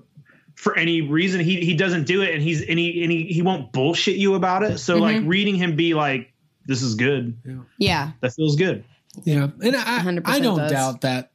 for 0.64 0.78
any 0.78 1.02
reason 1.02 1.42
he 1.42 1.60
he 1.60 1.74
doesn't 1.76 2.06
do 2.06 2.22
it 2.22 2.34
and 2.34 2.42
he's 2.42 2.62
and 2.62 2.80
he 2.80 3.04
and 3.04 3.12
he, 3.12 3.26
he 3.26 3.42
won't 3.42 3.74
bullshit 3.74 4.16
you 4.16 4.34
about 4.36 4.64
it 4.64 4.78
so 4.78 4.96
like 4.98 5.22
reading 5.26 5.56
him 5.56 5.76
be 5.76 5.94
like 5.94 6.32
this 6.66 6.82
is 6.82 6.96
good 6.96 7.38
Yeah, 7.78 8.12
that 8.22 8.34
feels 8.34 8.56
good 8.56 8.86
Yeah, 9.26 9.50
and 9.62 9.76
I, 9.76 10.22
I 10.26 10.40
don't 10.40 10.58
does. 10.58 10.72
doubt 10.72 11.02
that. 11.02 11.30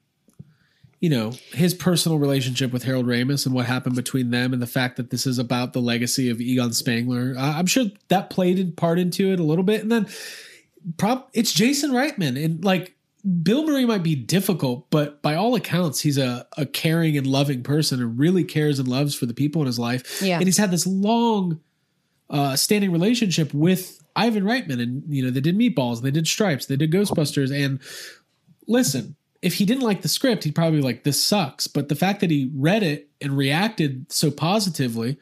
You 1.01 1.11
know 1.11 1.33
his 1.53 1.75
personal 1.75 2.19
relationship 2.19 2.73
with 2.73 2.83
Harold 2.83 3.07
Ramis 3.07 3.47
and 3.47 3.55
what 3.55 3.67
happened 3.67 3.95
between 3.95 4.31
them, 4.33 4.53
and 4.53 4.61
the 4.61 4.67
fact 4.67 4.97
that 4.97 5.11
this 5.11 5.29
is 5.29 5.39
about 5.39 5.73
the 5.73 5.81
legacy 5.81 6.29
of 6.29 6.41
Egon 6.41 6.73
Spangler. 6.73 7.35
Uh, 7.39 7.53
I'm 7.57 7.67
sure 7.67 7.85
that 8.09 8.31
played 8.31 8.59
in 8.59 8.73
part 8.73 8.99
into 8.99 9.31
it 9.33 9.39
a 9.39 9.45
little 9.45 9.63
bit, 9.63 9.81
and 9.81 9.93
then 9.93 10.09
prop 10.97 11.31
it's 11.35 11.53
Jason 11.53 11.93
Reitman, 11.93 12.43
and 12.45 12.65
like 12.65 12.97
Bill 13.43 13.67
Murray 13.67 13.85
might 13.85 14.03
be 14.03 14.15
difficult, 14.15 14.89
but 14.91 15.21
by 15.23 15.35
all 15.35 15.55
accounts, 15.55 16.01
he's 16.01 16.19
a, 16.19 16.47
a 16.57 16.65
caring 16.65 17.17
and 17.17 17.27
loving 17.27 17.63
person 17.63 18.01
and 18.01 18.19
really 18.19 18.45
cares 18.45 18.79
and 18.79 18.89
loves 18.89 19.15
for 19.15 19.27
the 19.27 19.35
people 19.35 19.61
in 19.61 19.67
his 19.67 19.79
life. 19.79 20.23
Yeah. 20.23 20.37
and 20.37 20.45
he's 20.45 20.57
had 20.57 20.71
this 20.71 20.87
long 20.87 21.61
uh, 22.31 22.57
standing 22.57 22.93
relationship 22.93 23.53
with 23.53 24.03
Ivan 24.17 24.45
Reitman, 24.45 24.81
and 24.83 25.03
you 25.09 25.23
know 25.25 25.31
they 25.31 25.41
did 25.41 25.57
Meatballs, 25.59 26.03
they 26.03 26.11
did 26.11 26.27
Stripes, 26.27 26.67
they 26.67 26.77
did 26.77 26.91
Ghostbusters, 26.91 27.53
and 27.53 27.81
listen, 28.67 29.17
if 29.43 29.55
he 29.55 29.65
didn't 29.65 29.83
like 29.83 30.03
the 30.03 30.09
script, 30.09 30.45
he'd 30.45 30.55
probably 30.55 30.79
be 30.79 30.85
like 30.85 31.05
this 31.05 31.23
sucks. 31.23 31.67
But 31.67 31.89
the 31.89 31.95
fact 31.95 32.21
that 32.21 32.31
he 32.31 32.51
read 32.55 32.83
it 32.83 33.09
and 33.21 33.37
reacted 33.37 34.11
so 34.11 34.31
positively, 34.31 35.19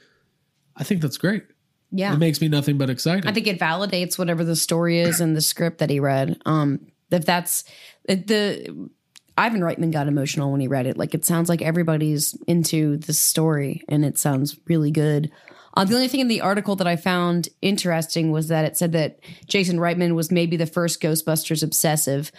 I 0.76 0.84
think 0.84 1.02
that's 1.02 1.18
great. 1.18 1.44
yeah. 1.90 2.12
It 2.14 2.18
makes 2.18 2.40
me 2.40 2.48
nothing 2.48 2.78
but 2.78 2.88
excited. 2.90 3.26
I 3.26 3.32
think 3.32 3.46
it 3.46 3.59
validates 3.59 4.18
whatever 4.18 4.44
the 4.44 4.57
story 4.57 5.00
is 5.00 5.20
in 5.20 5.34
the 5.34 5.40
script 5.40 5.78
that 5.78 5.90
he 5.90 6.00
read. 6.00 6.40
Um, 6.46 6.80
if 7.11 7.24
that's 7.24 7.64
the 8.07 8.90
Ivan 9.38 9.61
Reitman 9.61 9.92
got 9.92 10.09
emotional 10.09 10.50
when 10.50 10.61
he 10.61 10.68
read 10.68 10.86
it. 10.86 10.96
Like 10.96 11.14
it 11.14 11.24
sounds 11.24 11.48
like 11.48 11.62
everybody's 11.62 12.36
into 12.46 12.96
this 12.98 13.18
story, 13.18 13.82
and 13.88 14.04
it 14.04 14.18
sounds 14.18 14.59
really 14.66 14.90
good. 14.90 15.30
Uh, 15.74 15.84
the 15.84 15.94
only 15.94 16.09
thing 16.09 16.20
in 16.20 16.28
the 16.28 16.40
article 16.40 16.74
that 16.76 16.86
I 16.86 16.96
found 16.96 17.50
interesting 17.61 18.30
was 18.30 18.48
that 18.48 18.64
it 18.64 18.78
said 18.78 18.92
that 18.92 19.20
Jason 19.46 19.76
Reitman 19.78 20.14
was 20.14 20.30
maybe 20.30 20.57
the 20.57 20.66
first 20.66 21.02
Ghostbusters 21.02 21.62
obsessive. 21.62 22.32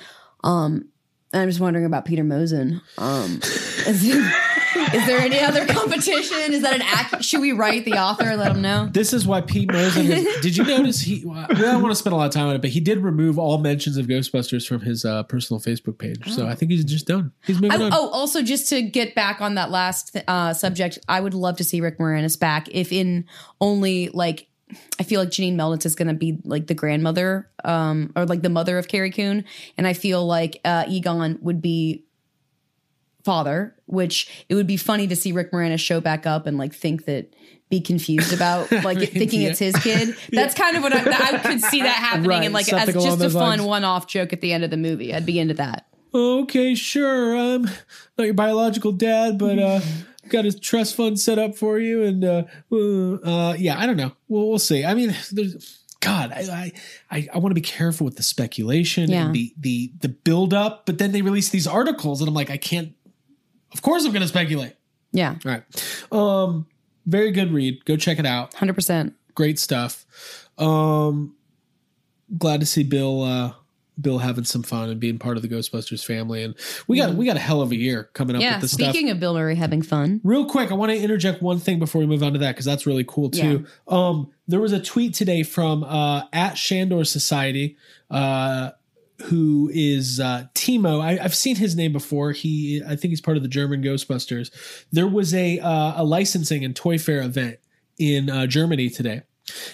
Um, 0.43 0.89
I'm 1.33 1.47
just 1.47 1.59
wondering 1.59 1.85
about 1.85 2.05
Peter 2.05 2.23
Mosen. 2.23 2.81
Um, 2.97 3.39
is, 4.93 5.01
is 5.01 5.07
there 5.07 5.19
any 5.19 5.39
other 5.39 5.65
competition? 5.65 6.53
Is 6.53 6.61
that 6.61 6.75
an 6.75 6.81
act? 6.81 7.23
Should 7.23 7.41
we 7.41 7.51
write 7.51 7.85
the 7.85 7.93
author 7.93 8.35
let 8.35 8.55
him 8.55 8.61
know? 8.61 8.89
this 8.91 9.13
is 9.13 9.27
why 9.27 9.41
Pete 9.41 9.69
Mosen. 9.69 10.05
Has, 10.05 10.41
did 10.41 10.57
you 10.57 10.63
notice 10.63 11.01
he? 11.01 11.23
I 11.29 11.53
don't 11.53 11.81
want 11.81 11.91
to 11.91 11.95
spend 11.95 12.13
a 12.13 12.17
lot 12.17 12.27
of 12.27 12.33
time 12.33 12.47
on 12.47 12.55
it, 12.55 12.61
but 12.61 12.69
he 12.69 12.79
did 12.79 12.99
remove 12.99 13.37
all 13.39 13.57
mentions 13.57 13.97
of 13.97 14.07
Ghostbusters 14.07 14.67
from 14.67 14.81
his 14.81 15.05
uh, 15.05 15.23
personal 15.23 15.59
Facebook 15.59 15.97
page. 15.97 16.27
So 16.31 16.47
I 16.47 16.55
think 16.55 16.71
he's 16.71 16.85
just 16.85 17.07
done. 17.07 17.31
He's 17.45 17.61
moving 17.61 17.81
I, 17.81 17.85
on. 17.85 17.93
oh, 17.93 18.09
also 18.09 18.41
just 18.41 18.69
to 18.69 18.81
get 18.81 19.15
back 19.15 19.41
on 19.41 19.55
that 19.55 19.71
last 19.71 20.15
uh, 20.27 20.53
subject, 20.53 20.99
I 21.07 21.19
would 21.19 21.33
love 21.33 21.57
to 21.57 21.63
see 21.63 21.81
Rick 21.81 21.99
Moranis 21.99 22.39
back. 22.39 22.67
If 22.71 22.91
in 22.91 23.25
only 23.61 24.09
like, 24.09 24.47
I 24.99 25.03
feel 25.03 25.21
like 25.21 25.29
Janine 25.29 25.55
Melnitz 25.55 25.85
is 25.85 25.95
going 25.95 26.09
to 26.09 26.13
be 26.13 26.39
like 26.43 26.67
the 26.67 26.73
grandmother, 26.73 27.49
um, 27.63 28.11
or 28.15 28.25
like 28.25 28.41
the 28.41 28.49
mother 28.49 28.77
of 28.77 28.87
Carrie 28.87 29.11
Coon, 29.11 29.45
and 29.77 29.87
I 29.87 29.93
feel 29.93 30.25
like 30.25 30.59
uh, 30.65 30.85
Egon 30.89 31.39
would 31.41 31.61
be 31.61 32.03
father. 33.27 33.75
Which 33.85 34.45
it 34.49 34.55
would 34.55 34.67
be 34.67 34.77
funny 34.77 35.05
to 35.07 35.15
see 35.15 35.31
Rick 35.31 35.51
Moranis 35.51 35.79
show 35.79 35.99
back 36.01 36.25
up 36.25 36.47
and 36.47 36.57
like 36.57 36.73
think 36.73 37.05
that. 37.05 37.33
Be 37.69 37.81
confused 37.81 38.31
about 38.31 38.71
like 38.89 38.97
thinking 39.11 39.41
it's 39.41 39.59
his 39.59 39.75
kid. 39.75 40.15
That's 40.31 40.55
kind 40.55 40.77
of 40.77 40.83
what 40.83 40.93
I, 40.93 40.99
I 41.35 41.37
could 41.39 41.61
see 41.61 41.81
that 41.81 41.95
happening, 42.07 42.29
Right, 42.29 42.45
and 42.45 42.53
like 42.53 42.63
as 42.71 42.79
something 42.85 42.95
along 42.95 43.19
just 43.19 43.35
a 43.35 43.37
fun 43.37 43.49
lines. 43.59 43.61
one-off 43.63 44.07
joke 44.07 44.31
at 44.31 44.39
the 44.39 44.53
end 44.53 44.63
of 44.63 44.69
the 44.71 44.77
movie. 44.77 45.13
I'd 45.13 45.25
be 45.25 45.37
into 45.37 45.53
that. 45.55 45.85
okay, 46.13 46.75
sure. 46.75 47.35
I'm 47.35 47.63
not 48.17 48.23
your 48.23 48.33
biological 48.33 48.93
dad, 48.93 49.37
but 49.37 49.59
uh, 49.59 49.81
I've 50.23 50.29
got 50.29 50.45
a 50.45 50.57
trust 50.57 50.95
fund 50.95 51.19
set 51.19 51.39
up 51.39 51.55
for 51.57 51.77
you, 51.77 52.03
and 52.03 52.23
uh, 52.23 52.43
uh, 52.71 53.13
uh, 53.15 53.53
yeah, 53.59 53.77
I 53.77 53.85
don't 53.85 53.97
know. 53.97 54.13
We'll, 54.29 54.47
we'll 54.47 54.59
see. 54.59 54.85
I 54.85 54.93
mean, 54.93 55.13
there's 55.33 55.83
God, 55.99 56.31
I 56.31 56.39
I, 56.39 56.71
I, 57.17 57.27
I 57.33 57.37
want 57.39 57.51
to 57.51 57.55
be 57.55 57.59
careful 57.59 58.05
with 58.05 58.15
the 58.15 58.23
speculation 58.23 59.09
Yeah. 59.09 59.25
and 59.25 59.35
the 59.35 59.53
the 59.59 59.91
the 59.99 60.09
build 60.09 60.53
up, 60.53 60.85
but 60.85 60.99
then 60.99 61.11
they 61.11 61.21
release 61.21 61.49
these 61.49 61.67
articles, 61.67 62.21
and 62.21 62.29
I'm 62.29 62.33
like, 62.33 62.49
I 62.49 62.55
can't. 62.57 62.93
Of 63.73 63.81
course, 63.81 64.05
I'm 64.05 64.11
going 64.11 64.21
to 64.21 64.27
speculate. 64.27 64.73
Yeah, 65.11 65.35
All 65.45 65.51
right, 65.51 65.63
um, 66.11 66.67
very 67.05 67.31
good 67.31 67.51
read. 67.51 67.83
Go 67.85 67.95
check 67.95 68.19
it 68.19 68.25
out. 68.25 68.53
hundred 68.53 68.73
percent. 68.73 69.15
Great 69.35 69.59
stuff. 69.59 70.05
Um, 70.57 71.35
glad 72.37 72.59
to 72.59 72.65
see 72.65 72.83
Bill 72.83 73.23
uh, 73.23 73.53
Bill 73.99 74.19
having 74.19 74.43
some 74.43 74.63
fun 74.63 74.89
and 74.89 74.99
being 74.99 75.17
part 75.17 75.37
of 75.37 75.43
the 75.43 75.49
Ghostbusters 75.49 76.05
family. 76.05 76.43
And 76.43 76.55
we 76.87 76.97
got 76.97 77.15
we 77.15 77.25
got 77.25 77.35
a 77.35 77.39
hell 77.39 77.61
of 77.61 77.71
a 77.71 77.75
year 77.75 78.09
coming 78.13 78.35
up 78.35 78.41
yeah. 78.41 78.55
with 78.55 78.61
this 78.61 78.71
stuff. 78.73 78.89
Speaking 78.89 79.09
of 79.09 79.19
Bill 79.19 79.33
Murray 79.33 79.55
having 79.55 79.81
fun, 79.81 80.21
Real 80.23 80.45
quick, 80.45 80.71
I 80.71 80.75
want 80.75 80.91
to 80.91 80.97
interject 80.97 81.41
one 81.41 81.59
thing 81.59 81.79
before 81.79 81.99
we 81.99 82.05
move 82.05 82.23
on 82.23 82.33
to 82.33 82.39
that 82.39 82.51
because 82.51 82.65
that's 82.65 82.85
really 82.85 83.05
cool 83.07 83.29
too. 83.29 83.65
Um, 83.87 84.31
there 84.47 84.59
was 84.59 84.71
a 84.71 84.81
tweet 84.81 85.13
today 85.13 85.43
from 85.43 85.83
uh, 85.83 86.23
at 86.31 86.57
Shandor 86.57 87.03
Society, 87.05 87.77
uh, 88.11 88.71
who 89.23 89.69
is 89.73 90.19
uh, 90.19 90.45
Timo. 90.53 91.01
I, 91.01 91.23
I've 91.23 91.35
seen 91.35 91.55
his 91.55 91.75
name 91.75 91.91
before. 91.91 92.31
He, 92.31 92.81
I 92.85 92.95
think 92.95 93.11
he's 93.11 93.21
part 93.21 93.37
of 93.37 93.43
the 93.43 93.49
German 93.49 93.81
Ghostbusters. 93.81 94.51
There 94.91 95.07
was 95.07 95.33
a 95.33 95.59
uh, 95.59 95.93
a 95.97 96.03
licensing 96.03 96.63
and 96.63 96.75
toy 96.75 96.97
fair 96.97 97.21
event 97.21 97.57
in 97.97 98.29
uh, 98.29 98.47
Germany 98.47 98.89
today. 98.89 99.23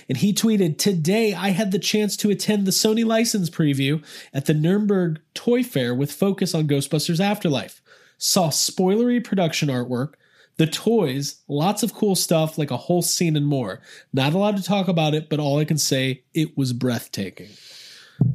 And 0.07 0.17
he 0.17 0.33
tweeted, 0.33 0.77
Today 0.77 1.33
I 1.33 1.49
had 1.49 1.71
the 1.71 1.79
chance 1.79 2.15
to 2.17 2.29
attend 2.29 2.65
the 2.65 2.71
Sony 2.71 3.05
license 3.05 3.49
preview 3.49 4.03
at 4.33 4.45
the 4.45 4.53
Nuremberg 4.53 5.19
Toy 5.33 5.63
Fair 5.63 5.95
with 5.95 6.11
focus 6.11 6.53
on 6.53 6.67
Ghostbusters 6.67 7.19
Afterlife. 7.19 7.81
Saw 8.17 8.49
spoilery 8.49 9.23
production 9.23 9.69
artwork, 9.69 10.13
the 10.57 10.67
toys, 10.67 11.41
lots 11.47 11.81
of 11.81 11.95
cool 11.95 12.15
stuff 12.15 12.57
like 12.57 12.71
a 12.71 12.77
whole 12.77 13.01
scene 13.01 13.35
and 13.35 13.47
more. 13.47 13.81
Not 14.13 14.33
allowed 14.33 14.57
to 14.57 14.63
talk 14.63 14.87
about 14.87 15.15
it, 15.15 15.29
but 15.29 15.39
all 15.39 15.59
I 15.59 15.65
can 15.65 15.79
say, 15.79 16.23
it 16.33 16.55
was 16.55 16.73
breathtaking. 16.73 17.49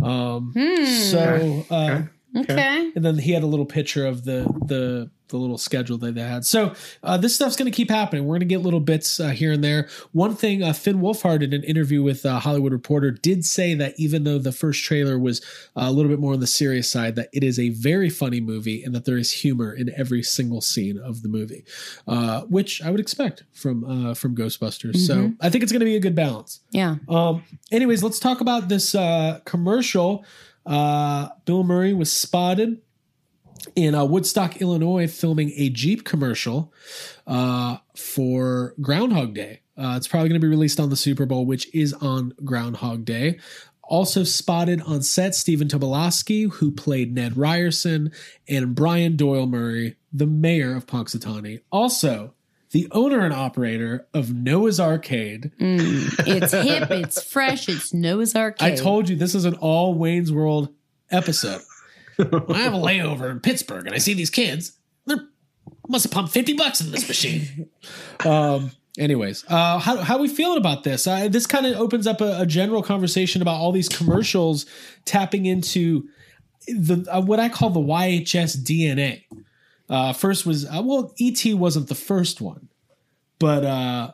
Um, 0.03 0.53
So, 0.55 1.65
uh, 1.71 1.75
okay. 1.75 2.09
And 2.35 3.05
then 3.05 3.19
he 3.19 3.33
had 3.33 3.43
a 3.43 3.47
little 3.47 3.67
picture 3.67 4.07
of 4.07 4.25
the 4.25 4.43
the 4.67 5.11
the 5.29 5.37
little 5.37 5.59
schedule 5.59 5.99
that 5.99 6.15
they 6.15 6.23
had. 6.23 6.45
So 6.45 6.75
uh, 7.03 7.17
this 7.17 7.35
stuff's 7.35 7.57
going 7.57 7.71
to 7.71 7.77
keep 7.77 7.91
happening. 7.91 8.25
We're 8.25 8.35
going 8.35 8.41
to 8.41 8.47
get 8.47 8.63
little 8.63 8.81
bits 8.81 9.21
uh, 9.21 9.29
here 9.29 9.53
and 9.53 9.63
there. 9.63 9.89
One 10.13 10.35
thing, 10.35 10.63
uh, 10.63 10.73
Finn 10.73 11.01
Wolfhard 11.01 11.43
in 11.43 11.53
an 11.53 11.63
interview 11.65 12.03
with 12.03 12.25
uh, 12.25 12.39
Hollywood 12.39 12.73
Reporter 12.73 13.11
did 13.11 13.45
say 13.45 13.75
that 13.75 13.95
even 13.99 14.25
though 14.25 14.39
the 14.39 14.53
first 14.53 14.85
trailer 14.85 15.19
was 15.19 15.41
uh, 15.77 15.85
a 15.85 15.93
little 15.93 16.11
bit 16.11 16.19
more 16.19 16.33
on 16.33 16.41
the 16.41 16.47
serious 16.47 16.91
side, 16.91 17.17
that 17.17 17.29
it 17.33 17.45
is 17.45 17.59
a 17.59 17.71
very 17.71 18.09
funny 18.09 18.41
movie 18.41 18.83
and 18.83 18.95
that 18.95 19.05
there 19.05 19.19
is 19.19 19.33
humor 19.33 19.73
in 19.73 19.93
every 19.97 20.23
single 20.23 20.61
scene 20.61 20.99
of 20.99 21.23
the 21.23 21.29
movie, 21.29 21.65
uh, 22.07 22.43
which 22.43 22.83
I 22.83 22.91
would 22.91 23.01
expect 23.01 23.45
from 23.53 23.85
uh, 23.85 24.15
from 24.15 24.35
Ghostbusters. 24.35 24.97
So 24.97 25.33
I 25.41 25.51
think 25.51 25.63
it's 25.63 25.73
going 25.73 25.81
to 25.81 25.87
be 25.87 25.97
a 25.97 26.01
good 26.01 26.15
balance. 26.15 26.61
Yeah. 26.71 26.97
Um, 27.09 27.45
anyways, 27.71 28.03
let's 28.03 28.19
talk 28.19 28.41
about 28.41 28.69
this 28.69 28.95
uh, 28.95 29.41
commercial. 29.45 30.25
Uh, 30.67 31.29
Bill 31.45 31.65
Murray 31.65 31.93
was 31.95 32.13
spotted 32.13 32.81
in 33.75 33.95
uh, 33.95 34.05
Woodstock, 34.05 34.61
Illinois, 34.61 35.07
filming 35.07 35.53
a 35.57 35.69
Jeep 35.71 36.05
commercial 36.05 36.73
uh, 37.27 37.79
for 37.97 38.75
Groundhog 38.81 39.35
Day. 39.35 39.61
Uh, 39.77 39.95
it's 39.97 40.09
probably 40.09 40.29
going 40.29 40.41
to 40.41 40.45
be 40.45 40.51
released 40.51 40.81
on 40.81 40.91
the 40.91 40.97
Super 40.97 41.27
Bowl, 41.27 41.47
which 41.47 41.73
is 41.75 41.93
on 41.95 42.35
Groundhog 42.45 43.05
Day. 43.05 43.39
Also 43.83 44.23
spotted 44.23 44.83
on 44.83 45.03
set, 45.03 45.35
Stephen 45.35 45.69
Tobolowsky, 45.69 46.53
who 46.53 46.71
played 46.71 47.15
Ned 47.15 47.37
Ryerson, 47.39 48.13
and 48.47 48.75
Brian 48.75 49.17
Doyle 49.17 49.47
Murray, 49.47 49.97
the 50.13 50.27
mayor 50.27 50.77
of 50.77 50.87
Punxsutawney. 50.87 51.61
Also, 51.73 52.35
the 52.71 52.89
owner 52.93 53.21
and 53.21 53.33
operator 53.33 54.07
of 54.13 54.33
Noah's 54.35 54.79
Arcade. 54.79 55.53
It's 55.59 56.53
hip, 56.53 56.91
it's 56.91 57.23
fresh, 57.23 57.69
it's 57.69 57.95
Noah's 57.95 58.35
Arcade. 58.35 58.73
I 58.73 58.77
told 58.77 59.09
you 59.09 59.17
this 59.17 59.35
is 59.35 59.45
an 59.45 59.55
all 59.55 59.95
Wayne's 59.95 60.33
World 60.33 60.75
episode. 61.11 61.63
I 62.19 62.23
have 62.23 62.75
a 62.75 62.79
layover 62.79 63.31
in 63.31 63.41
Pittsburgh 63.41 63.87
and 63.87 63.95
I 63.95 63.99
see 63.99 64.15
these 64.15 64.31
kids. 64.31 64.73
They 65.07 65.15
must 65.89 66.05
have 66.05 66.13
pumped 66.13 66.33
50 66.33 66.55
bucks 66.55 66.81
in 66.81 66.91
this 66.91 67.07
machine. 67.07 67.69
um, 68.25 68.73
anyways, 68.99 69.45
uh, 69.49 69.79
how, 69.79 69.99
how 69.99 70.17
are 70.17 70.21
we 70.21 70.29
feeling 70.29 70.59
about 70.59 70.85
this? 70.85 71.07
Uh, 71.07 71.29
this 71.29 71.47
kind 71.47 71.65
of 71.67 71.77
opens 71.77 72.07
up 72.07 72.21
a, 72.21 72.41
a 72.41 72.47
general 72.47 72.83
conversation 72.83 73.41
about 73.41 73.61
all 73.61 73.73
these 73.73 73.89
commercials 73.89 74.67
tapping 75.05 75.47
into 75.47 76.09
the 76.67 77.07
uh, 77.11 77.21
what 77.21 77.41
I 77.41 77.49
call 77.49 77.71
the 77.71 77.81
VHS 77.81 78.59
DNA. 78.63 79.25
Uh, 79.89 80.13
first 80.13 80.45
was, 80.45 80.67
uh, 80.67 80.83
well, 80.85 81.15
ET 81.21 81.43
wasn't 81.55 81.89
the 81.89 81.95
first 81.95 82.41
one, 82.41 82.69
but 83.39 83.65
uh, 83.65 84.13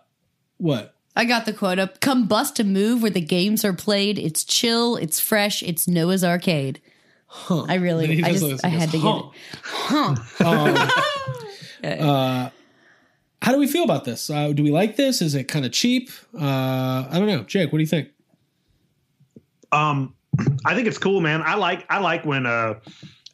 what? 0.59 0.95
I 1.17 1.25
got 1.25 1.47
the 1.47 1.53
quote 1.53 1.79
up. 1.79 2.01
Come 2.01 2.27
bust 2.27 2.61
a 2.61 2.65
move 2.65 3.03
where 3.03 3.11
the 3.11 3.21
games 3.21 3.65
are 3.65 3.73
played. 3.73 4.19
It's 4.19 4.45
chill, 4.45 4.97
it's 4.97 5.21
fresh, 5.21 5.63
it's 5.63 5.89
Noah's 5.89 6.23
Arcade. 6.25 6.81
Huh. 7.27 7.65
I 7.69 7.75
really, 7.75 8.23
I 8.25 8.33
just 8.33 8.45
just, 8.45 8.65
I 8.65 8.69
like 8.69 8.79
had 8.79 8.91
to 8.91 8.99
this, 8.99 9.03
get 9.03 9.17
it. 9.17 9.31
Huh. 9.63 10.15
Um, 10.45 12.01
uh, 12.09 12.51
how 13.43 13.53
do 13.53 13.59
we 13.59 13.67
feel 13.67 13.85
about 13.85 14.05
this? 14.05 14.31
Uh, 14.31 14.53
do 14.53 14.63
we 14.63 14.71
like 14.71 14.97
this? 14.97 15.21
Is 15.21 15.35
it 15.35 15.45
kind 15.45 15.67
of 15.67 15.73
cheap? 15.73 16.11
Uh, 16.35 17.07
I 17.11 17.19
don't 17.19 17.27
know. 17.27 17.43
Jake, 17.43 17.73
what 17.73 17.79
do 17.79 17.83
you 17.83 17.89
think? 17.89 18.09
Um, 19.71 20.15
I 20.65 20.75
think 20.75 20.87
it's 20.87 20.99
cool, 20.99 21.21
man. 21.21 21.43
I 21.43 21.57
like 21.57 21.85
I 21.91 21.99
like 21.99 22.25
when 22.25 22.47
uh 22.47 22.75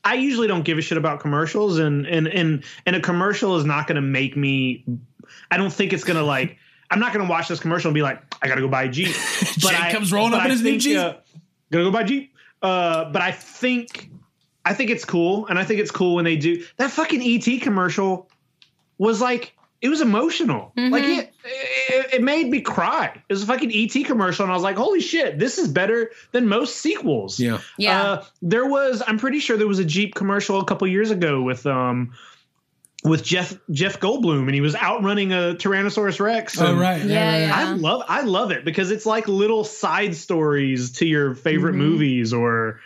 I 0.05 0.15
usually 0.15 0.49
don't 0.49 0.63
give 0.63 0.79
a 0.79 0.83
shit 0.83 0.99
about 0.99 1.21
commercials 1.21 1.79
and 1.79 2.07
and 2.07 2.27
and 2.27 2.65
and 2.87 2.97
a 2.97 3.01
commercial 3.01 3.57
is 3.57 3.65
not 3.65 3.87
going 3.87 3.97
to 3.97 4.03
make 4.03 4.37
me 4.37 4.85
I 5.51 5.57
don't 5.57 5.73
think 5.73 5.93
it's 5.93 6.05
going 6.05 6.17
to 6.17 6.25
like 6.25 6.57
I'm 6.91 7.01
not 7.01 7.13
going 7.13 7.25
to 7.25 7.31
watch 7.31 7.49
this 7.49 7.61
commercial 7.61 7.89
and 7.89 7.95
be 7.95 8.03
like 8.03 8.23
I 8.43 8.49
got 8.49 8.57
to 8.57 8.61
go 8.61 8.69
buy 8.69 8.85
a 8.85 8.89
Jeep. 8.89 9.15
But 9.63 9.73
Jake 9.73 9.81
I, 9.81 9.93
comes 9.93 10.13
rolling 10.13 10.35
up 10.35 10.45
in 10.45 10.47
I 10.47 10.51
his 10.51 10.63
new 10.63 10.79
Jeep. 10.79 10.97
Uh, 10.97 11.15
gonna 11.71 11.85
go 11.85 11.91
buy 11.91 12.03
a 12.03 12.05
Jeep. 12.05 12.35
Uh, 12.63 13.11
but 13.11 13.23
I 13.23 13.33
think 13.33 14.11
I 14.65 14.75
think 14.75 14.91
it's 14.91 15.05
cool 15.05 15.47
and 15.47 15.59
I 15.59 15.65
think 15.65 15.81
it's 15.81 15.91
cool 15.91 16.15
when 16.15 16.25
they 16.25 16.37
do 16.37 16.65
that 16.77 16.91
fucking 16.91 17.23
ET 17.23 17.61
commercial 17.63 18.29
was 18.99 19.21
like 19.21 19.55
it 19.83 19.89
was 19.89 20.01
emotional. 20.01 20.73
Like 20.77 21.05
it, 21.05 21.33
it, 21.45 22.15
it 22.15 22.23
made 22.23 22.49
me 22.49 22.61
cry. 22.61 23.07
It 23.29 23.33
was 23.33 23.43
a 23.43 23.47
fucking 23.47 23.73
ET 23.73 24.05
commercial, 24.05 24.45
and 24.45 24.53
I 24.53 24.55
was 24.55 24.63
like, 24.63 24.77
"Holy 24.77 25.01
shit, 25.01 25.39
this 25.39 25.59
is 25.59 25.69
better 25.69 26.11
than 26.33 26.49
most 26.49 26.77
sequels." 26.77 27.41
Yeah. 27.41 27.61
Yeah. 27.79 28.03
Uh, 28.03 28.25
there 28.43 28.67
was, 28.67 29.03
I'm 29.07 29.19
pretty 29.19 29.39
sure 29.39 29.57
there 29.57 29.67
was 29.67 29.79
a 29.79 29.85
Jeep 29.85 30.15
commercial 30.15 30.61
a 30.61 30.65
couple 30.65 30.87
years 30.87 31.11
ago 31.11 31.41
with 31.41 31.67
um 31.67 32.13
with 33.05 33.25
Jeff 33.25 33.59
Jeff 33.71 33.99
Goldblum, 34.01 34.45
and 34.45 34.55
he 34.55 34.61
was 34.61 34.77
outrunning 34.77 35.33
a 35.33 35.55
Tyrannosaurus 35.59 36.21
Rex. 36.21 36.61
Oh, 36.61 36.67
and 36.67 36.81
right. 36.81 37.03
Yeah, 37.03 37.47
yeah. 37.47 37.55
I 37.55 37.73
love 37.73 38.05
I 38.09 38.23
love 38.23 38.51
it 38.51 38.65
because 38.65 38.91
it's 38.91 39.07
like 39.07 39.29
little 39.29 39.65
side 39.65 40.15
stories 40.15 40.93
to 40.93 41.07
your 41.07 41.35
favorite 41.35 41.75
movies 41.75 42.33
or 42.35 42.81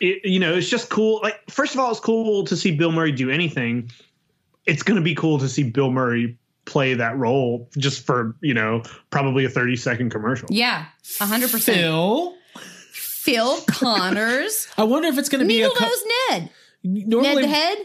it, 0.00 0.24
you 0.24 0.40
know, 0.40 0.54
it's 0.54 0.68
just 0.68 0.88
cool. 0.88 1.20
Like 1.22 1.38
first 1.50 1.74
of 1.74 1.80
all, 1.80 1.90
it's 1.90 2.00
cool 2.00 2.44
to 2.44 2.56
see 2.56 2.74
Bill 2.74 2.92
Murray 2.92 3.12
do 3.12 3.28
anything. 3.30 3.90
It's 4.66 4.82
going 4.82 4.96
to 4.96 5.02
be 5.02 5.14
cool 5.14 5.38
to 5.38 5.48
see 5.48 5.64
Bill 5.64 5.90
Murray 5.90 6.38
play 6.64 6.94
that 6.94 7.16
role 7.16 7.68
just 7.78 8.04
for, 8.06 8.36
you 8.42 8.54
know, 8.54 8.82
probably 9.10 9.44
a 9.44 9.48
30 9.48 9.76
second 9.76 10.10
commercial. 10.10 10.48
Yeah, 10.50 10.86
100%. 11.18 11.62
Phil, 11.62 12.34
Phil, 12.92 13.60
Connors. 13.68 14.68
I 14.78 14.84
wonder 14.84 15.08
if 15.08 15.18
it's 15.18 15.28
going 15.28 15.42
to 15.42 15.48
be 15.48 15.62
a. 15.62 15.68
Needle 15.68 15.74
co- 15.76 15.86
Nose 15.86 16.02
Ned. 16.30 16.50
normally, 16.84 17.34
Ned 17.34 17.44
the 17.44 17.48
Head. 17.48 17.78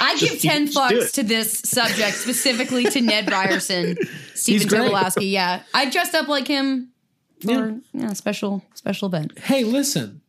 I 0.00 0.16
give 0.18 0.30
Just 0.30 0.42
10 0.42 0.64
do- 0.66 0.72
fucks 0.72 1.12
to 1.12 1.22
this 1.22 1.58
subject, 1.60 2.16
specifically 2.16 2.84
to 2.84 3.00
Ned 3.00 3.30
Ryerson, 3.30 3.96
Stephen 4.34 4.66
great. 4.66 4.90
Tobolowsky. 4.90 5.30
Yeah. 5.30 5.62
I 5.74 5.90
dressed 5.90 6.14
up 6.14 6.28
like 6.28 6.48
him 6.48 6.90
for 7.42 7.78
yeah. 7.92 8.10
a 8.10 8.14
special 8.14 8.62
special 8.74 9.08
event. 9.08 9.38
Hey, 9.38 9.64
listen. 9.64 10.21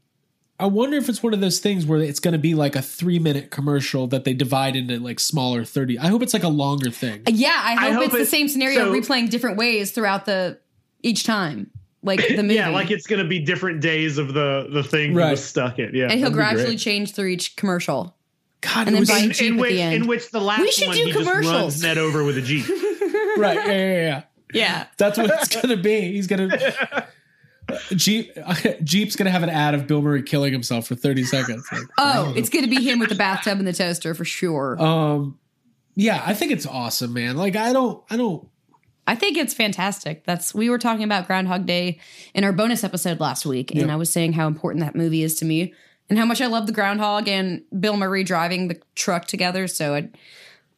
I 0.59 0.67
wonder 0.67 0.97
if 0.97 1.09
it's 1.09 1.21
one 1.23 1.33
of 1.33 1.41
those 1.41 1.59
things 1.59 1.85
where 1.85 1.99
it's 1.99 2.19
going 2.19 2.33
to 2.33 2.37
be 2.39 2.53
like 2.53 2.75
a 2.75 2.81
three 2.81 3.19
minute 3.19 3.49
commercial 3.51 4.07
that 4.07 4.23
they 4.23 4.33
divide 4.33 4.75
into 4.75 4.99
like 4.99 5.19
smaller 5.19 5.65
30. 5.65 5.97
I 5.99 6.07
hope 6.07 6.21
it's 6.21 6.33
like 6.33 6.43
a 6.43 6.47
longer 6.49 6.91
thing. 6.91 7.21
Uh, 7.27 7.31
yeah, 7.33 7.59
I 7.63 7.89
hope, 7.91 7.93
hope 7.95 8.03
it's 8.05 8.13
the 8.13 8.25
same 8.25 8.47
scenario 8.47 8.79
so- 8.85 8.93
replaying 8.93 9.29
different 9.29 9.57
ways 9.57 9.91
throughout 9.91 10.25
the 10.25 10.59
each 11.01 11.23
time. 11.25 11.69
Like 12.03 12.19
the 12.27 12.43
movie. 12.43 12.55
Yeah, 12.55 12.69
like 12.69 12.91
it's 12.91 13.07
going 13.07 13.21
to 13.21 13.27
be 13.27 13.39
different 13.39 13.81
days 13.81 14.17
of 14.17 14.33
the 14.33 14.67
the 14.71 14.83
thing 14.83 15.13
Right. 15.15 15.25
he 15.25 15.31
was 15.31 15.43
stuck 15.43 15.79
in. 15.79 15.91
Yeah. 15.95 16.07
and 16.09 16.19
he'll 16.19 16.29
gradually 16.31 16.77
change 16.77 17.13
through 17.13 17.27
each 17.29 17.55
commercial. 17.55 18.15
God, 18.61 18.87
And 18.87 18.89
it 18.89 18.91
then 18.91 18.99
was 19.01 19.09
buy- 19.09 19.17
in, 19.17 19.31
Jeep 19.31 19.47
in 19.47 19.53
at 19.55 19.59
which 19.61 19.71
the 19.71 19.81
end. 19.81 19.95
in 19.95 20.07
which 20.07 20.31
the 20.31 20.39
last 20.39 20.61
We 20.61 20.71
should 20.71 20.87
one 20.87 20.95
do 20.97 21.03
he 21.05 21.11
just 21.11 21.27
commercials. 21.27 21.53
runs 21.61 21.81
Ned 21.83 21.97
over 21.97 22.23
with 22.23 22.37
a 22.37 22.41
Jeep. 22.41 22.65
right. 23.37 23.55
Yeah, 23.55 23.65
yeah, 23.65 23.93
yeah. 23.95 24.23
Yeah. 24.53 24.85
That's 24.99 25.17
what 25.17 25.31
it's 25.31 25.47
going 25.55 25.75
to 25.75 25.81
be. 25.81 26.01
He's 26.13 26.27
going 26.27 26.47
to. 26.49 27.07
Jeep 27.95 28.31
Jeep's 28.83 29.15
gonna 29.15 29.29
have 29.31 29.43
an 29.43 29.49
ad 29.49 29.73
of 29.73 29.87
Bill 29.87 30.01
Murray 30.01 30.23
killing 30.23 30.51
himself 30.53 30.87
for 30.87 30.95
30 30.95 31.23
seconds. 31.23 31.67
Like, 31.71 31.81
Oh, 31.97 32.33
it's 32.35 32.49
going 32.49 32.65
to 32.65 32.69
be 32.69 32.83
him 32.83 32.99
with 32.99 33.09
the 33.09 33.15
bathtub 33.15 33.57
and 33.59 33.67
the 33.67 33.73
toaster 33.73 34.13
for 34.13 34.25
sure. 34.25 34.81
um 34.81 35.39
yeah, 35.95 36.23
I 36.25 36.33
think 36.33 36.51
it's 36.51 36.65
awesome, 36.65 37.13
man. 37.13 37.37
Like 37.37 37.55
I 37.55 37.71
don't 37.73 38.03
I 38.09 38.17
don't 38.17 38.47
I 39.05 39.15
think 39.15 39.37
it's 39.37 39.53
fantastic. 39.53 40.25
That's 40.25 40.53
we 40.55 40.69
were 40.69 40.77
talking 40.79 41.03
about 41.03 41.27
Groundhog 41.27 41.65
Day 41.65 41.99
in 42.33 42.43
our 42.43 42.53
bonus 42.53 42.83
episode 42.83 43.19
last 43.19 43.45
week, 43.45 43.71
and 43.71 43.81
Yeah. 43.87 43.93
I 43.93 43.95
was 43.97 44.09
saying 44.09 44.33
how 44.33 44.47
important 44.47 44.83
that 44.83 44.95
movie 44.95 45.23
is 45.23 45.35
to 45.35 45.45
me 45.45 45.73
and 46.09 46.17
how 46.17 46.25
much 46.25 46.41
I 46.41 46.47
love 46.47 46.67
the 46.67 46.73
groundhog 46.73 47.27
and 47.27 47.63
Bill 47.79 47.95
Murray 47.97 48.23
driving 48.23 48.67
the 48.69 48.79
truck 48.95 49.25
together. 49.25 49.67
So 49.67 49.95
it, 49.95 50.15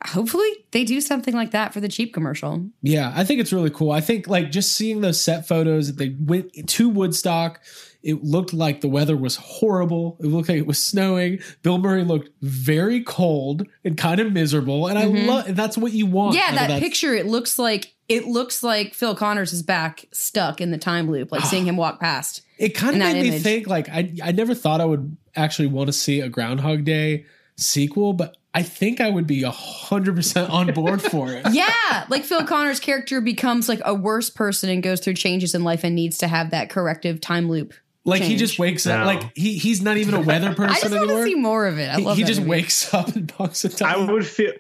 hopefully 0.08 0.50
they 0.72 0.84
do 0.84 1.02
something 1.02 1.34
like 1.34 1.52
that 1.52 1.74
for 1.74 1.80
the 1.80 1.88
Jeep 1.88 2.14
commercial. 2.14 2.70
Yeah, 2.82 3.12
I 3.16 3.24
think 3.24 3.40
it's 3.40 3.54
really 3.54 3.70
cool. 3.70 3.92
I 3.92 4.02
think 4.02 4.28
like 4.28 4.52
just 4.52 4.74
seeing 4.74 5.02
those 5.02 5.22
set 5.22 5.48
photos 5.48 5.88
that 5.88 5.98
they 5.98 6.16
went 6.20 6.68
to 6.70 6.90
Woodstock, 6.90 7.62
it 8.04 8.24
looked 8.24 8.54
like 8.54 8.82
the 8.82 8.88
weather 8.88 9.18
was 9.18 9.36
horrible. 9.36 10.18
It 10.20 10.28
looked 10.28 10.48
like 10.48 10.60
it 10.60 10.68
was 10.68 10.82
snowing. 10.82 11.40
Bill 11.64 11.80
Murray 11.80 12.04
looked 12.04 12.30
very 12.42 13.04
cold 13.04 13.66
and 13.84 13.98
kind 13.98 14.20
of 14.20 14.32
miserable, 14.32 14.88
and 14.88 15.00
I 15.00 15.06
love 15.06 15.56
that's 15.56 15.78
what 15.78 15.92
you 15.92 16.06
want. 16.06 16.36
Mm-hmm. 16.36 16.56
Yeah, 16.56 16.64
of 16.64 16.70
that, 16.70 16.80
picture 16.82 17.14
it 17.16 17.26
looks 17.26 17.58
like 17.58 17.96
it 18.08 18.26
looks 18.26 18.62
like 18.62 18.94
Phil 18.94 19.16
Connors 19.16 19.54
is 19.54 19.64
back 19.64 20.06
stuck 20.12 20.62
in 20.62 20.72
the 20.72 20.78
time 20.78 21.10
loop, 21.10 21.32
like 21.32 21.44
seeing 21.46 21.66
him 21.66 21.78
walk 21.78 22.00
past. 22.00 22.42
It 22.58 22.70
kind 22.70 22.94
of 22.94 23.00
that 23.00 23.14
made 23.14 23.24
me 23.24 23.28
image. 23.30 23.44
think 23.44 23.68
like 23.68 23.90
I 23.90 24.14
I 24.24 24.32
never 24.32 24.54
thought 24.54 24.82
I 24.82 24.86
would 24.86 25.18
actually 25.36 25.68
want 25.68 25.88
to 25.88 25.94
see 25.94 26.22
a 26.22 26.30
Groundhog 26.30 26.84
Day 26.86 27.26
sequel, 27.58 28.14
but 28.14 28.38
I 28.54 28.64
think 28.64 29.02
I 29.02 29.10
would 29.10 29.28
be 29.28 29.44
a 29.44 29.52
hundred 29.52 30.16
percent 30.16 30.50
on 30.50 30.72
board 30.74 31.02
for 31.02 31.32
it. 31.32 31.46
Yeah, 31.52 32.06
like 32.10 32.24
Phil 32.24 32.46
Connors' 32.46 32.80
character 32.80 33.20
becomes 33.22 33.68
like 33.70 33.82
a 33.86 33.94
worse 33.94 34.30
person 34.30 34.70
and 34.70 34.82
goes 34.82 35.00
through 35.02 35.16
changes 35.16 35.54
in 35.56 35.64
life 35.64 35.84
and 35.84 35.94
needs 35.96 36.18
to 36.20 36.28
have 36.28 36.52
that 36.52 36.70
corrective 36.70 37.20
time 37.22 37.50
loop. 37.50 37.74
Like 38.06 38.22
he 38.22 38.36
just 38.36 38.60
wakes 38.60 38.86
up. 38.86 39.00
No. 39.00 39.06
Like 39.08 39.36
he 39.36 39.58
he's 39.58 39.82
not 39.82 39.98
even 39.98 40.14
a 40.14 40.22
weather 40.22 40.54
person 40.54 40.70
I 40.76 40.80
just 40.80 40.92
want 40.92 40.96
anymore. 41.04 41.24
to 41.24 41.30
see 41.30 41.36
more 41.36 41.66
of 41.68 41.80
it. 41.80 41.90
I 41.90 41.98
he 41.98 42.04
love 42.04 42.18
he 42.18 42.24
that 42.24 42.28
just 42.28 42.40
movie. 42.42 42.52
wakes 42.52 42.94
up 42.94 43.08
and 43.16 43.36
bunks 43.38 43.66
a 43.66 43.86
I 43.86 43.94
time. 43.96 44.08
would 44.08 44.26
feel 44.28 44.54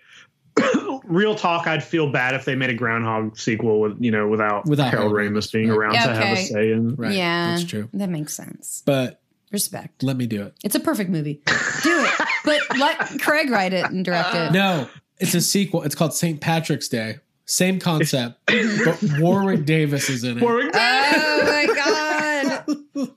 real 1.03 1.35
talk. 1.35 1.67
I'd 1.67 1.83
feel 1.83 2.11
bad 2.11 2.33
if 2.33 2.45
they 2.45 2.55
made 2.55 2.69
a 2.69 2.73
Groundhog 2.73 3.37
sequel 3.37 3.79
with 3.81 3.97
you 4.01 4.11
know 4.11 4.27
without, 4.27 4.65
Without 4.65 4.89
Harold 4.89 5.11
Harold 5.17 5.33
Ramis 5.35 5.51
being 5.51 5.67
Ramis. 5.69 5.75
around 5.77 5.93
Yeah, 5.93 6.07
to 6.07 6.15
have 6.15 6.37
a 6.37 6.41
say 6.41 6.71
in. 6.71 6.95
Right, 6.95 7.13
yeah, 7.13 7.51
that's 7.55 7.65
true. 7.69 7.89
That 7.93 8.09
makes 8.09 8.33
sense. 8.33 8.81
But 8.85 9.21
Respect. 9.55 10.03
let 10.03 10.17
me 10.17 10.27
do 10.27 10.43
it. 10.43 10.53
It's 10.65 10.75
a 10.75 10.81
perfect 10.81 11.09
movie. 11.09 11.41
Do 11.45 12.05
it, 12.05 12.27
but 12.45 12.59
let 12.77 13.21
Craig 13.21 13.49
write 13.49 13.71
it 13.71 13.85
and 13.85 14.03
direct 14.03 14.35
it. 14.35 14.51
No, 14.51 14.89
it's 15.19 15.33
a 15.33 15.39
sequel. 15.39 15.83
It's 15.83 15.95
called 15.95 16.13
St. 16.13 16.41
Patrick's 16.41 16.89
Day. 16.89 17.19
Same 17.45 17.79
concept, 17.79 18.39
but 18.47 18.99
Warwick 19.19 19.65
Davis 19.65 20.09
is 20.09 20.25
in 20.25 20.39
it. 20.39 20.41
Warwick 20.41 20.71
Oh 20.73 21.41
my 21.45 22.65
god, 22.95 23.09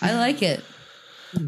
I 0.00 0.14
like 0.14 0.42
it. 0.42 0.64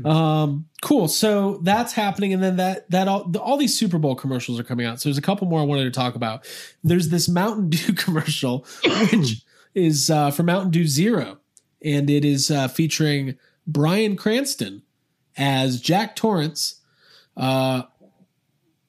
Um, 0.05 0.67
cool. 0.83 1.09
So 1.09 1.61
that's 1.63 1.93
happening, 1.93 2.35
and 2.35 2.43
then 2.43 2.57
that 2.57 2.91
that 2.91 3.09
all 3.09 3.25
the, 3.27 3.41
all 3.41 3.57
these 3.57 3.79
Super 3.79 3.99
Bowl 3.99 4.15
commercials 4.15 4.61
are 4.61 4.65
coming 4.65 4.87
out. 4.87 5.01
So 5.01 5.09
there's 5.09 5.19
a 5.19 5.23
couple 5.23 5.47
more 5.47 5.61
I 5.61 5.65
wanted 5.65 5.85
to 5.85 5.91
talk 5.91 6.15
about. 6.15 6.47
There's 6.85 7.09
this 7.09 7.29
Mountain 7.29 7.71
Dew 7.71 7.95
commercial, 7.95 8.67
which 8.85 9.43
is 9.75 10.11
uh, 10.11 10.31
for 10.31 10.43
Mountain 10.43 10.73
Dew 10.73 10.87
Zero, 10.87 11.39
and 11.83 12.11
it 12.11 12.25
is 12.25 12.51
uh, 12.51 12.69
featuring 12.69 13.39
Bryan 13.71 14.17
Cranston 14.17 14.83
as 15.37 15.81
Jack 15.81 16.17
Torrance. 16.17 16.77
Uh, 17.37 17.83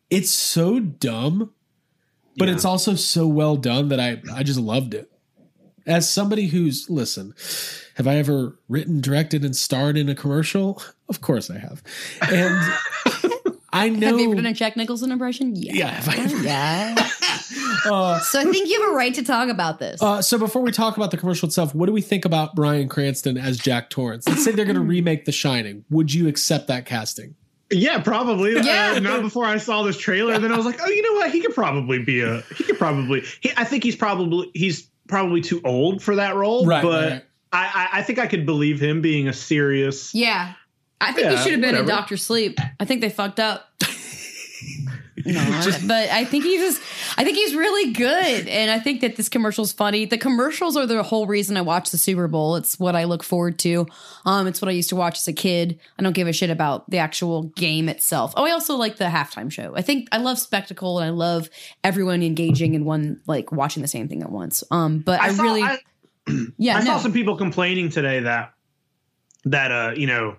it's 0.09 0.31
so 0.31 0.79
dumb, 0.79 1.51
but 2.37 2.47
Yeah. 2.47 2.53
it's 2.55 2.65
also 2.65 2.95
so 2.95 3.27
well 3.27 3.55
done 3.55 3.89
that 3.89 3.99
I 3.99 4.21
I 4.33 4.43
just 4.43 4.59
loved 4.59 4.93
it. 4.93 5.09
As 5.85 6.07
somebody 6.11 6.47
who's 6.47 6.89
listen, 6.89 7.33
have 7.95 8.07
I 8.07 8.15
ever 8.17 8.59
written, 8.67 9.01
directed, 9.01 9.43
and 9.45 9.55
starred 9.55 9.97
in 9.97 10.09
a 10.09 10.15
commercial? 10.15 10.81
Of 11.09 11.21
course 11.21 11.49
I 11.49 11.57
have, 11.59 11.81
and 12.29 12.55
I 13.73 13.89
know. 13.89 14.07
Have 14.07 14.19
you 14.19 14.25
ever 14.27 14.35
done 14.35 14.45
a 14.45 14.53
Jack 14.53 14.75
Nicholson 14.77 15.11
impression? 15.11 15.55
Yeah, 15.55 15.73
Yeah, 15.73 15.87
have 15.89 16.09
I 16.09 16.17
ever- 16.23 16.43
yeah. 16.43 17.09
uh, 17.85 18.19
So 18.19 18.39
I 18.39 18.43
think 18.45 18.69
you 18.69 18.81
have 18.81 18.91
a 18.91 18.95
right 18.95 19.13
to 19.13 19.23
talk 19.23 19.49
about 19.49 19.79
this. 19.79 20.01
uh, 20.01 20.21
so 20.21 20.37
before 20.37 20.61
we 20.61 20.71
talk 20.71 20.97
about 20.97 21.11
the 21.11 21.17
commercial 21.17 21.47
itself, 21.47 21.73
what 21.75 21.85
do 21.87 21.91
we 21.93 22.01
think 22.01 22.25
about 22.25 22.55
Bryan 22.55 22.87
Cranston 22.89 23.37
as 23.37 23.57
Jack 23.57 23.89
Torrance? 23.89 24.27
Let's 24.27 24.43
say 24.43 24.51
they're 24.51 24.65
going 24.65 24.75
to 24.75 24.81
remake 24.81 25.25
The 25.25 25.31
Shining. 25.31 25.85
Would 25.89 26.13
you 26.13 26.27
accept 26.27 26.67
that 26.67 26.85
casting? 26.85 27.35
Yeah, 27.73 28.01
probably. 28.01 28.53
Yeah. 28.61 28.93
Uh, 28.95 28.99
not 28.99 29.21
before 29.21 29.45
I 29.45 29.57
saw 29.57 29.83
this 29.83 29.97
trailer. 29.97 30.37
Then 30.39 30.51
I 30.51 30.57
was 30.57 30.65
like, 30.65 30.79
oh, 30.81 30.87
you 30.89 31.01
know 31.01 31.13
what? 31.13 31.31
He 31.31 31.39
could 31.39 31.55
probably 31.55 31.99
be 32.03 32.19
a. 32.21 32.41
He 32.57 32.65
could 32.65 32.77
probably. 32.77 33.23
He, 33.39 33.51
I 33.55 33.63
think 33.63 33.83
he's 33.83 33.95
probably 33.95 34.51
he's 34.53 34.89
probably 35.07 35.39
too 35.39 35.61
old 35.63 36.03
for 36.03 36.15
that 36.17 36.35
role. 36.35 36.65
Right, 36.65 36.83
But 36.83 37.11
right. 37.11 37.23
I, 37.53 37.87
I 37.93 37.99
I 37.99 38.03
think 38.03 38.19
I 38.19 38.27
could 38.27 38.45
believe 38.45 38.81
him 38.81 39.01
being 39.01 39.29
a 39.29 39.33
serious. 39.33 40.13
yeah, 40.13 40.53
I 40.99 41.13
think 41.13 41.29
he 41.29 41.37
should 41.37 41.53
have 41.53 41.61
been 41.61 41.69
in 41.75 41.83
whatever. 41.85 41.87
Doctor 42.01 42.17
Sleep. 42.17 42.59
I 42.79 42.83
think 42.83 42.99
they 42.99 43.09
fucked 43.09 43.39
up. 43.39 43.69
No, 45.25 45.71
but 45.87 46.09
I 46.09 46.25
think 46.25 46.43
he's 46.43 46.59
just, 46.59 46.81
I 47.17 47.23
think 47.23 47.37
he's 47.37 47.55
really 47.55 47.93
good, 47.93 48.47
and 48.47 48.71
I 48.71 48.79
think 48.79 49.01
that 49.01 49.15
this 49.15 49.29
commercial's 49.29 49.71
funny. 49.71 50.05
The 50.05 50.17
commercials 50.17 50.77
are 50.77 50.85
the 50.85 51.03
whole 51.03 51.27
reason 51.27 51.57
I 51.57 51.61
watch 51.61 51.91
the 51.91 51.97
Super 51.97 52.27
Bowl. 52.27 52.55
It's 52.55 52.79
what 52.79 52.95
I 52.95 53.05
look 53.05 53.23
forward 53.23 53.59
to. 53.59 53.87
Um, 54.25 54.47
it's 54.47 54.61
what 54.61 54.69
I 54.69 54.71
used 54.71 54.89
to 54.89 54.95
watch 54.95 55.19
as 55.19 55.27
a 55.27 55.33
kid. 55.33 55.79
I 55.97 56.03
don't 56.03 56.13
give 56.13 56.27
a 56.27 56.33
shit 56.33 56.49
about 56.49 56.89
the 56.89 56.97
actual 56.97 57.43
game 57.43 57.89
itself. 57.89 58.33
Oh, 58.35 58.45
I 58.45 58.51
also 58.51 58.75
like 58.75 58.97
the 58.97 59.05
halftime 59.05 59.51
show. 59.51 59.73
I 59.75 59.81
think 59.81 60.07
I 60.11 60.17
love 60.17 60.39
spectacle, 60.39 60.99
and 60.99 61.07
I 61.07 61.11
love 61.11 61.49
everyone 61.83 62.23
engaging 62.23 62.73
in 62.73 62.85
one, 62.85 63.21
like 63.27 63.51
watching 63.51 63.81
the 63.81 63.87
same 63.87 64.07
thing 64.07 64.21
at 64.21 64.31
once. 64.31 64.63
Um, 64.71 64.99
but 64.99 65.21
I, 65.21 65.33
saw, 65.33 65.43
really, 65.43 65.63
I, 65.63 65.79
yeah, 66.57 66.77
I 66.77 66.79
no, 66.79 66.85
saw 66.85 66.97
some 66.97 67.13
people 67.13 67.37
complaining 67.37 67.89
today 67.89 68.21
that 68.21 68.53
that 69.45 69.71
uh 69.71 69.93
you 69.95 70.05
know 70.05 70.35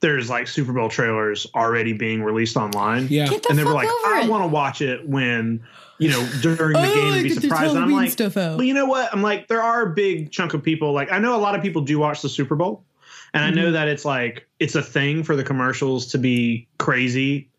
there's 0.00 0.30
like 0.30 0.48
Super 0.48 0.72
Bowl 0.72 0.88
trailers 0.88 1.46
already 1.54 1.92
being 1.92 2.22
released 2.22 2.56
online. 2.56 3.06
Yeah. 3.10 3.28
Get 3.28 3.42
the 3.42 3.50
and 3.50 3.58
they 3.58 3.64
were 3.64 3.72
like, 3.72 3.88
over 3.88 4.14
I 4.14 4.22
it. 4.24 4.30
want 4.30 4.42
to 4.44 4.48
watch 4.48 4.80
it 4.80 5.06
when 5.08 5.62
you 5.98 6.08
know 6.10 6.26
during 6.40 6.72
the 6.72 6.78
Oh, 6.78 6.94
game 6.94 7.12
I 7.12 7.16
and 7.18 7.22
be 7.24 7.30
surprised. 7.30 7.74
And 7.74 7.84
I'm 7.84 7.92
like, 7.92 8.10
stuff 8.10 8.36
out. 8.36 8.56
well, 8.56 8.64
you 8.66 8.74
know 8.74 8.86
what? 8.86 9.12
I'm 9.12 9.22
like, 9.22 9.48
there 9.48 9.62
are 9.62 9.82
a 9.82 9.90
big 9.94 10.30
chunk 10.32 10.54
of 10.54 10.62
people. 10.62 10.92
Like, 10.92 11.12
I 11.12 11.18
know 11.18 11.36
a 11.36 11.38
lot 11.40 11.54
of 11.54 11.62
people 11.62 11.82
do 11.82 11.98
watch 11.98 12.22
the 12.22 12.28
Super 12.28 12.56
Bowl, 12.56 12.84
and 13.34 13.44
I 13.44 13.48
Mm-hmm. 13.48 13.56
know 13.56 13.72
that 13.72 13.88
it's 13.88 14.04
like 14.04 14.46
it's 14.58 14.74
a 14.74 14.82
thing 14.82 15.22
for 15.22 15.36
the 15.36 15.44
commercials 15.44 16.06
to 16.08 16.18
be 16.18 16.66
crazy, 16.78 17.50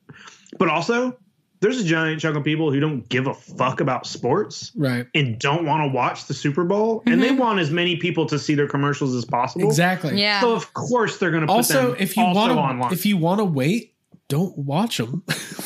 but 0.58 0.68
also 0.68 1.18
there's 1.62 1.80
a 1.80 1.84
giant 1.84 2.20
chunk 2.20 2.36
of 2.36 2.43
people 2.43 2.72
who 2.72 2.80
don't 2.80 3.07
give 3.07 3.28
a 3.28 3.34
fuck 3.34 3.80
about 3.80 4.05
sports 4.05 4.72
Right. 4.76 5.07
and 5.16 5.39
don't 5.39 5.66
want 5.66 5.89
to 5.89 5.95
watch 5.95 6.26
the 6.26 6.34
Super 6.34 6.64
Bowl, 6.66 7.03
and 7.05 7.22
they 7.24 7.32
want 7.32 7.59
as 7.59 7.72
many 7.72 7.95
people 7.97 8.26
to 8.26 8.38
see 8.39 8.55
their 8.55 8.68
commercials 8.68 9.16
as 9.16 9.24
possible. 9.26 9.68
Exactly. 9.68 10.09
Mm-hmm. 10.09 10.18
yeah. 10.20 10.41
So 10.41 10.53
of 10.53 10.74
course 10.74 11.18
they're 11.18 11.32
going 11.32 11.41
to 11.41 11.47
put 11.47 11.53
Also, 11.53 11.91
them 11.93 11.95
if 11.99 12.18
you 12.18 12.24
want 12.24 12.82
to, 12.89 12.93
if 12.93 13.05
you 13.05 13.16
want 13.18 13.39
to 13.39 13.45
wait, 13.45 13.93
don't 14.28 14.57
watch 14.57 14.97
them. 14.99 15.24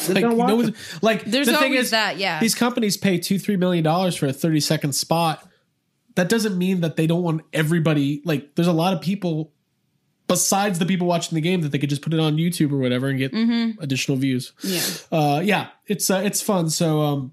like, 0.10 0.22
don't 0.22 0.38
watch 0.38 0.48
no 0.50 0.54
'em. 0.60 0.64
one's- 0.66 1.00
like 1.04 1.24
There's 1.26 1.48
the 1.48 1.58
thing 1.58 1.74
is 1.74 1.92
that, 1.92 2.18
yeah. 2.18 2.40
These 2.40 2.56
companies 2.56 2.98
pay 2.98 3.18
two, 3.18 3.40
three 3.40 3.58
million 3.58 3.84
dollars 3.84 4.16
for 4.16 4.26
a 4.28 4.34
thirty 4.34 4.60
second 4.60 4.94
spot. 4.94 5.48
That 6.16 6.30
doesn't 6.30 6.58
mean 6.58 6.82
that 6.82 6.96
they 6.96 7.08
don't 7.08 7.24
want 7.24 7.42
everybody. 7.54 8.22
Like, 8.26 8.56
there's 8.56 8.68
a 8.68 8.74
lot 8.74 8.94
of 8.94 9.02
people 9.02 9.52
besides 10.28 10.80
the 10.80 10.86
people 10.86 11.08
watching 11.08 11.36
the 11.36 11.42
game 11.42 11.62
that 11.62 11.72
they 11.72 11.78
could 11.78 11.90
just 11.90 12.02
put 12.02 12.14
it 12.14 12.20
on 12.20 12.38
YouTube 12.38 12.72
or 12.72 12.78
whatever 12.78 13.08
and 13.08 13.18
get 13.20 13.34
additional 13.82 14.18
views. 14.18 14.54
Mm-hmm. 14.62 15.14
yeah. 15.16 15.20
Uh, 15.20 15.40
yeah, 15.42 15.68
it's 15.88 16.10
uh, 16.10 16.22
it's 16.24 16.42
fun. 16.42 16.70
So 16.70 17.02
um, 17.02 17.32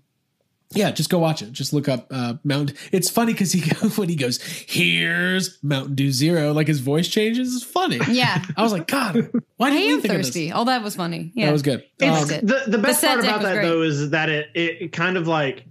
yeah, 0.75 0.91
just 0.91 1.11
go 1.11 1.19
watch 1.19 1.43
it. 1.43 1.53
Just 1.53 1.73
look 1.73 1.89
up 1.89 2.07
uh, 2.11 2.35
Mountain. 2.45 2.77
It's 2.93 3.11
funny 3.11 3.33
because 3.33 3.53
he 3.53 3.61
when 3.97 4.09
he 4.09 4.17
goes, 4.17 4.41
"Here's 4.43 5.59
Mountain 5.63 5.95
Dew 5.95 6.11
Zero, 6.11 6.53
like 6.53 6.67
his 6.67 6.81
voice 6.81 7.09
changes. 7.09 7.55
It's 7.55 7.65
funny. 7.65 7.99
Yeah. 8.09 8.43
I 8.57 8.63
was 8.63 8.73
like, 8.73 8.87
God, 8.87 9.31
why 9.57 9.69
I 9.69 9.71
didn't 9.71 9.87
we 9.87 9.93
am 9.95 10.01
think 10.01 10.15
thirsty. 10.15 10.51
of 10.53 10.59
Oh, 10.61 10.65
that 10.65 10.83
was 10.83 10.97
funny. 10.97 11.31
Yeah, 11.35 11.47
That 11.47 11.53
was 11.53 11.63
good. 11.63 11.85
It's, 11.99 12.23
Um, 12.23 12.31
it. 12.31 12.47
the 12.47 12.63
the 12.71 12.79
best 12.79 13.01
The 13.01 13.07
part 13.09 13.21
about 13.21 13.43
that 13.43 13.55
great. 13.55 13.63
though 13.69 13.83
is 13.83 14.11
that 14.11 14.29
it, 14.29 14.49
it 14.55 14.77
it 14.83 14.93
kind 14.93 15.17
of 15.17 15.27
like 15.27 15.65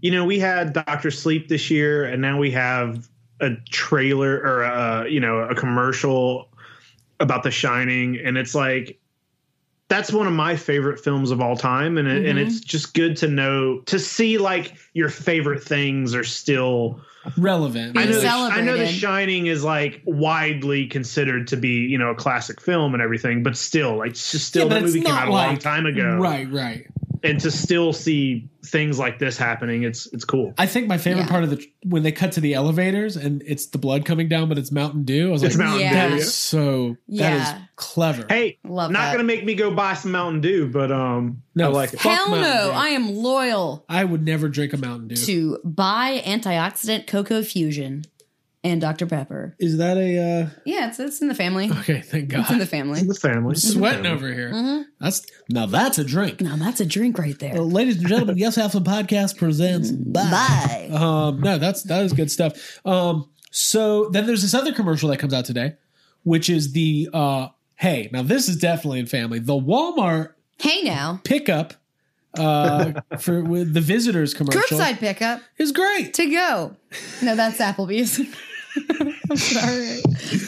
you 0.00 0.10
know 0.10 0.24
we 0.24 0.38
had 0.38 0.72
Doctor 0.72 1.10
Sleep 1.10 1.48
this 1.48 1.70
year 1.70 2.04
and 2.04 2.22
now 2.22 2.38
we 2.38 2.50
have 2.52 3.08
a 3.42 3.56
trailer 3.70 4.36
or 4.36 4.62
a 4.62 5.08
you 5.08 5.20
know 5.20 5.38
a 5.40 5.54
commercial 5.54 6.48
about 7.20 7.42
The 7.42 7.50
Shining 7.50 8.18
and 8.18 8.36
it's 8.38 8.54
like 8.54 8.98
that's 9.88 10.12
one 10.12 10.26
of 10.28 10.32
my 10.32 10.54
favorite 10.54 11.00
films 11.00 11.32
of 11.32 11.40
all 11.40 11.56
time 11.56 11.98
and 11.98 12.06
it, 12.06 12.24
and 12.24 12.38
Mm-hmm. 12.38 12.46
it's 12.46 12.60
just 12.60 12.94
good 12.94 13.16
to 13.18 13.28
know 13.28 13.80
to 13.86 13.98
see 13.98 14.38
like 14.38 14.74
your 14.94 15.08
favorite 15.08 15.62
things 15.62 16.14
are 16.14 16.22
still 16.24 17.00
relevant. 17.36 17.98
I 17.98 18.04
know, 18.04 18.20
the, 18.20 18.28
I 18.28 18.60
know 18.62 18.76
The. 18.78 18.86
Shining 18.86 19.46
is 19.46 19.64
like 19.64 20.00
widely 20.04 20.86
considered 20.86 21.48
to 21.48 21.56
be, 21.56 21.80
you 21.80 21.98
know, 21.98 22.10
a 22.10 22.14
classic 22.14 22.60
film 22.60 22.94
and 22.94 23.02
everything, 23.02 23.42
but 23.42 23.56
still, 23.56 23.98
like, 23.98 24.12
it's 24.12 24.30
just 24.30 24.46
still 24.46 24.62
Yeah, 24.62 24.68
but 24.68 24.74
that 24.76 24.82
movie 24.86 25.00
came 25.00 25.12
not 25.12 25.22
out 25.24 25.28
a 25.28 25.32
long 25.32 25.58
time 25.58 25.86
ago, 25.86 26.16
Right, 26.16 26.50
right. 26.50 26.86
And 27.22 27.38
to 27.40 27.50
still 27.50 27.92
see 27.92 28.48
things 28.64 28.98
like 28.98 29.18
this 29.18 29.36
happening, 29.36 29.82
it's 29.82 30.06
it's 30.06 30.24
cool. 30.24 30.54
I 30.56 30.66
think 30.66 30.86
my 30.86 30.96
favorite 30.96 31.22
Yeah. 31.24 31.28
part 31.28 31.44
of 31.44 31.50
the 31.50 31.66
when 31.84 32.02
they 32.02 32.12
cut 32.12 32.32
to 32.32 32.40
the 32.40 32.54
elevators 32.54 33.16
and 33.16 33.42
it's 33.46 33.66
the 33.66 33.78
blood 33.78 34.04
coming 34.04 34.28
down, 34.28 34.48
but 34.48 34.56
it's 34.58 34.72
Mountain 34.72 35.04
Dew. 35.04 35.28
I 35.28 35.32
was 35.32 35.42
It's 35.42 35.56
like, 35.56 35.66
Mountain 35.66 35.80
Yeah. 35.82 36.08
Dew. 36.08 36.14
is 36.16 36.32
so 36.34 36.96
that 37.08 37.14
Yeah. 37.14 37.56
is 37.56 37.62
clever. 37.76 38.24
Hey, 38.28 38.58
Love 38.64 38.90
not 38.90 39.00
that. 39.00 39.12
gonna 39.12 39.24
make 39.24 39.44
me 39.44 39.54
go 39.54 39.70
buy 39.70 39.94
some 39.94 40.12
Mountain 40.12 40.40
Dew, 40.40 40.68
but 40.72 40.90
um, 40.90 41.42
No, 41.54 41.66
I 41.70 41.72
like 41.72 41.92
it. 41.94 42.00
Hell 42.00 42.28
Mountain 42.30 42.40
no! 42.42 42.70
Dew. 42.70 42.76
I 42.76 42.88
am 42.88 43.14
loyal 43.14 43.84
I 43.88 44.04
would 44.04 44.24
never 44.24 44.48
drink 44.48 44.72
a 44.72 44.76
Mountain 44.78 45.08
Dew. 45.08 45.16
to 45.16 45.58
buy 45.64 46.22
antioxidant 46.24 47.06
cocoa 47.06 47.42
fusion 47.42 48.04
and 48.62 48.80
Dr 48.80 49.06
Pepper. 49.06 49.54
Is 49.58 49.78
that 49.78 49.96
a 49.96 50.18
uh 50.18 50.48
Yeah, 50.64 50.88
it's 50.88 51.00
it's 51.00 51.20
in 51.22 51.28
the 51.28 51.34
family. 51.34 51.70
okay? 51.80 52.00
Thank 52.00 52.28
God. 52.28 52.40
It's 52.42 52.50
in 52.50 52.58
the 52.58 52.66
family. 52.66 53.02
The 53.02 53.14
family, 53.14 53.54
Sweating 53.54 54.06
over 54.06 54.32
here. 54.32 54.52
Mm-hmm. 54.52 54.82
That's 55.00 55.26
now 55.48 55.66
that's 55.66 55.98
a 55.98 56.04
drink. 56.04 56.40
Now 56.40 56.56
that's 56.56 56.80
a 56.80 56.86
drink 56.86 57.18
right 57.18 57.38
there. 57.38 57.56
Uh, 57.56 57.60
ladies 57.62 57.96
and 57.98 58.06
gentlemen, 58.06 58.36
yes, 58.38 58.56
have 58.56 58.72
some 58.72 58.84
podcast 58.84 59.38
presents. 59.38 59.90
Bye. 59.90 60.88
Bye. 60.90 60.96
Um, 60.96 61.40
no, 61.40 61.58
that's 61.58 61.82
that 61.84 62.04
is 62.04 62.12
good 62.12 62.30
stuff. 62.30 62.80
Um, 62.84 63.28
so 63.50 64.08
then 64.10 64.26
there's 64.26 64.42
this 64.42 64.54
other 64.54 64.72
commercial 64.72 65.08
that 65.10 65.18
comes 65.18 65.34
out 65.34 65.44
today, 65.44 65.74
which 66.24 66.48
is 66.50 66.72
the 66.72 67.08
uh, 67.12 67.48
hey, 67.76 68.10
now 68.12 68.22
this 68.22 68.48
is 68.48 68.56
definitely 68.56 69.00
in 69.00 69.06
family. 69.06 69.38
The 69.38 69.54
Walmart 69.54 70.34
Hey 70.58 70.82
now, 70.82 71.20
pickup 71.24 71.72
uh, 72.36 72.92
for 73.18 73.42
with 73.42 73.72
the 73.72 73.80
visitors 73.80 74.34
commercial 74.34 74.60
curbside 74.60 74.98
pickup 74.98 75.40
is 75.56 75.72
great. 75.72 76.12
to 76.14 76.30
go. 76.30 76.76
No, 77.22 77.34
that's 77.34 77.58
Applebee's. 77.58 78.20
I'm 79.30 79.36
sorry. 79.36 80.02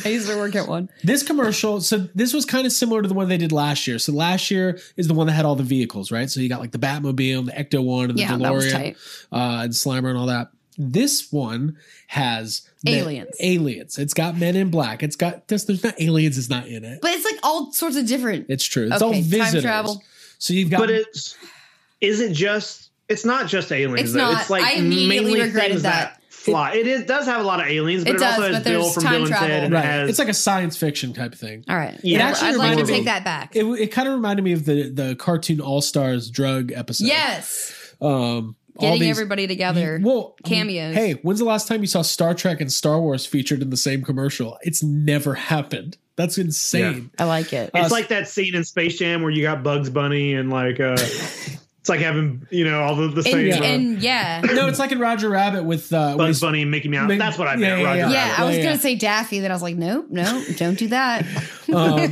I 0.04 0.08
used 0.08 0.28
to 0.28 0.36
work 0.36 0.54
at 0.54 0.68
one. 0.68 0.88
This 1.02 1.22
commercial, 1.22 1.80
so 1.80 1.98
this 2.14 2.32
was 2.32 2.44
kind 2.44 2.66
of 2.66 2.72
similar 2.72 3.02
to 3.02 3.08
the 3.08 3.14
one 3.14 3.28
they 3.28 3.38
did 3.38 3.52
last 3.52 3.86
year. 3.86 3.98
So 3.98 4.12
last 4.12 4.50
year 4.50 4.78
is 4.96 5.08
the 5.08 5.14
one 5.14 5.26
that 5.26 5.32
had 5.34 5.44
all 5.44 5.56
the 5.56 5.62
vehicles, 5.62 6.10
right? 6.12 6.30
So 6.30 6.40
you 6.40 6.48
got 6.48 6.60
like 6.60 6.72
the 6.72 6.78
Batmobile, 6.78 7.46
the 7.46 7.52
Ecto 7.52 7.84
one, 7.84 8.10
and 8.10 8.18
the 8.18 8.22
Yeah, 8.22 8.32
DeLorean, 8.36 8.96
uh, 9.32 9.62
and 9.64 9.72
Slimer 9.72 10.08
and 10.10 10.18
all 10.18 10.26
that. 10.26 10.48
This 10.78 11.30
one 11.32 11.76
has 12.08 12.62
men- 12.84 12.94
Aliens. 13.00 13.36
aliens. 13.40 13.98
It's 13.98 14.14
got 14.14 14.38
Men 14.38 14.56
in 14.56 14.70
Black. 14.70 15.02
It's 15.02 15.16
got 15.16 15.46
this. 15.48 15.64
There's 15.64 15.84
not 15.84 16.00
aliens. 16.00 16.38
Is 16.38 16.48
not 16.48 16.66
in 16.66 16.84
it. 16.84 17.00
But 17.02 17.12
it's 17.12 17.24
like 17.24 17.38
all 17.42 17.72
sorts 17.72 17.96
of 17.96 18.06
different. 18.06 18.46
It's 18.48 18.64
true. 18.64 18.88
It's 18.90 19.02
all 19.02 19.10
Okay, 19.10 19.38
time 19.38 19.60
travel. 19.60 20.02
So 20.38 20.54
you've 20.54 20.70
got. 20.70 20.80
But 20.80 20.90
it's 20.90 21.36
is 22.00 22.20
it 22.20 22.32
just? 22.32 22.90
It's 23.08 23.24
not 23.26 23.48
just 23.48 23.70
aliens. 23.70 24.00
It's 24.08 24.12
though. 24.14 24.32
not. 24.32 24.40
It's 24.40 24.50
like 24.50 24.64
I 24.64 24.72
immediately 24.74 25.08
mainly 25.08 25.40
regretted 25.42 25.70
things 25.72 25.82
that. 25.82 26.21
Fly. 26.44 26.74
It, 26.74 26.86
is, 26.86 27.04
does 27.04 27.26
have 27.26 27.40
a 27.40 27.44
lot 27.44 27.60
of 27.60 27.66
aliens, 27.66 28.04
but 28.04 28.10
It 28.10 28.16
it, 28.16 28.18
does, 28.20 28.32
also 28.34 28.40
but 28.42 28.54
has 28.54 28.64
Bill 28.64 28.82
there's 28.82 28.94
from 28.94 29.02
time 29.02 29.12
Bill 29.12 29.20
and 29.22 29.28
travel. 29.28 29.48
Ted. 29.48 29.64
And 29.64 29.72
right. 29.74 29.84
it 29.84 29.88
has, 29.88 30.10
it's 30.10 30.18
like 30.18 30.28
a 30.28 30.34
science 30.34 30.76
fiction 30.76 31.12
type 31.12 31.32
of 31.32 31.38
thing. 31.38 31.64
All 31.68 31.76
right. 31.76 31.98
Yeah, 32.02 32.18
I'd- 32.18 32.22
actually 32.32 32.48
I'd 32.48 32.56
like 32.56 32.56
to 32.56 32.70
reminded 32.70 32.86
take 32.86 32.98
me- 33.00 33.04
that 33.06 33.24
back. 33.24 33.56
It, 33.56 33.64
it 33.64 33.86
kind 33.88 34.08
of 34.08 34.14
reminded 34.14 34.42
me 34.42 34.52
of 34.52 34.64
the 34.64 34.90
the 34.90 35.16
cartoon 35.16 35.60
All 35.60 35.80
Stars 35.82 36.30
drug 36.30 36.72
episode. 36.72 37.06
yes. 37.06 37.94
Um, 38.00 38.56
Getting 38.80 39.00
these- 39.00 39.10
everybody 39.10 39.46
together. 39.46 40.00
Well, 40.02 40.34
cameos. 40.44 40.94
Hey, 40.94 41.12
when's 41.22 41.38
the 41.38 41.44
last 41.44 41.68
time 41.68 41.82
you 41.82 41.86
saw 41.86 42.00
Star 42.02 42.32
Trek 42.34 42.60
and 42.60 42.72
Star 42.72 42.98
Wars 43.00 43.26
featured 43.26 43.60
in 43.62 43.68
the 43.70 43.76
same 43.76 44.02
commercial? 44.02 44.58
It's 44.62 44.82
never 44.82 45.34
happened. 45.34 45.98
That's 46.16 46.36
insane. 46.38 47.10
I 47.18 47.24
like 47.24 47.52
it. 47.52 47.70
it's 47.74 47.86
Uh, 47.92 47.94
like 47.94 48.08
that 48.08 48.28
scene 48.28 48.54
in 48.54 48.64
Space 48.64 48.98
Jam 48.98 49.22
where 49.22 49.30
you 49.30 49.42
got 49.42 49.62
Bugs 49.62 49.88
Bunny 49.90 50.34
and 50.34 50.50
like 50.50 50.80
uh, 50.80 50.96
it's 51.82 51.88
like 51.88 52.00
having 52.00 52.46
you 52.50 52.64
know 52.64 52.80
all 52.80 52.94
the, 52.96 53.08
the 53.08 53.16
And, 53.16 53.24
same 53.24 53.52
uh, 53.52 53.66
and 53.66 54.02
yeah. 54.02 54.40
No, 54.44 54.68
it's 54.68 54.78
like 54.78 54.92
in 54.92 54.98
Roger 55.00 55.28
Rabbit 55.28 55.64
with 55.64 55.92
uh, 55.92 56.16
Bugs 56.16 56.38
he's- 56.38 56.40
Bunny 56.40 56.62
and 56.62 56.70
Mickey 56.70 56.88
Mouse. 56.88 57.10
Mick- 57.10 57.18
That's 57.18 57.36
what 57.36 57.48
I 57.48 57.54
yeah, 57.54 57.58
meant. 57.58 57.80
yeah, 57.80 57.84
Roger 57.86 57.98
yeah. 57.98 58.02
Rabbit. 58.04 58.14
Yeah, 58.14 58.34
I 58.38 58.44
was 58.46 58.56
Yeah, 58.56 58.62
gonna 58.62 58.74
yeah. 58.76 58.80
say 58.80 58.94
Daffy, 58.94 59.40
then 59.40 59.50
I 59.50 59.54
was 59.54 59.62
like, 59.62 59.76
nope, 59.76 60.06
no, 60.10 60.44
don't 60.56 60.78
do 60.78 60.88
that. 60.88 61.26
Um, 61.72 61.98
you 62.00 62.08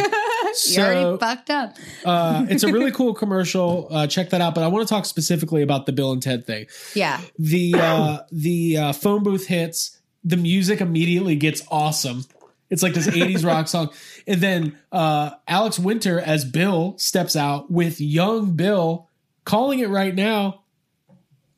so 0.55 0.83
already 0.83 1.19
fucked 1.19 1.51
up. 1.51 1.77
uh, 2.07 2.47
it's 2.49 2.63
a 2.63 2.73
really 2.73 2.91
cool 2.93 3.13
commercial. 3.13 3.89
Uh, 3.91 4.07
check 4.07 4.31
that 4.31 4.41
out. 4.41 4.55
But 4.55 4.65
I 4.65 4.69
want 4.69 4.89
to 4.89 4.95
talk 4.95 5.05
specifically 5.05 5.61
about 5.61 5.85
the 5.85 5.93
Bill 5.93 6.13
and 6.13 6.23
Ted 6.23 6.47
thing. 6.47 6.65
Yeah. 6.95 7.21
The 7.39 7.75
uh, 7.77 8.19
the 8.33 8.79
uh, 8.79 8.93
phone 8.95 9.23
booth 9.23 9.47
hits. 9.49 9.99
The 10.25 10.39
music 10.39 10.81
immediately 10.81 11.37
gets 11.37 11.63
awesome. 11.71 12.25
It's 12.71 12.83
like 12.83 12.95
this 12.95 13.07
80s 13.09 13.45
rock 13.45 13.69
song. 13.69 13.91
And 14.27 14.41
then 14.41 14.79
uh, 14.93 15.33
Alex 15.47 15.79
Winter 15.79 16.19
as 16.21 16.47
Bill 16.47 16.95
steps 16.97 17.37
out 17.37 17.71
with 17.71 18.01
young 18.01 18.53
Bill 18.53 19.10
calling 19.51 19.81
it 19.81 19.89
right 19.89 20.15
now. 20.15 20.63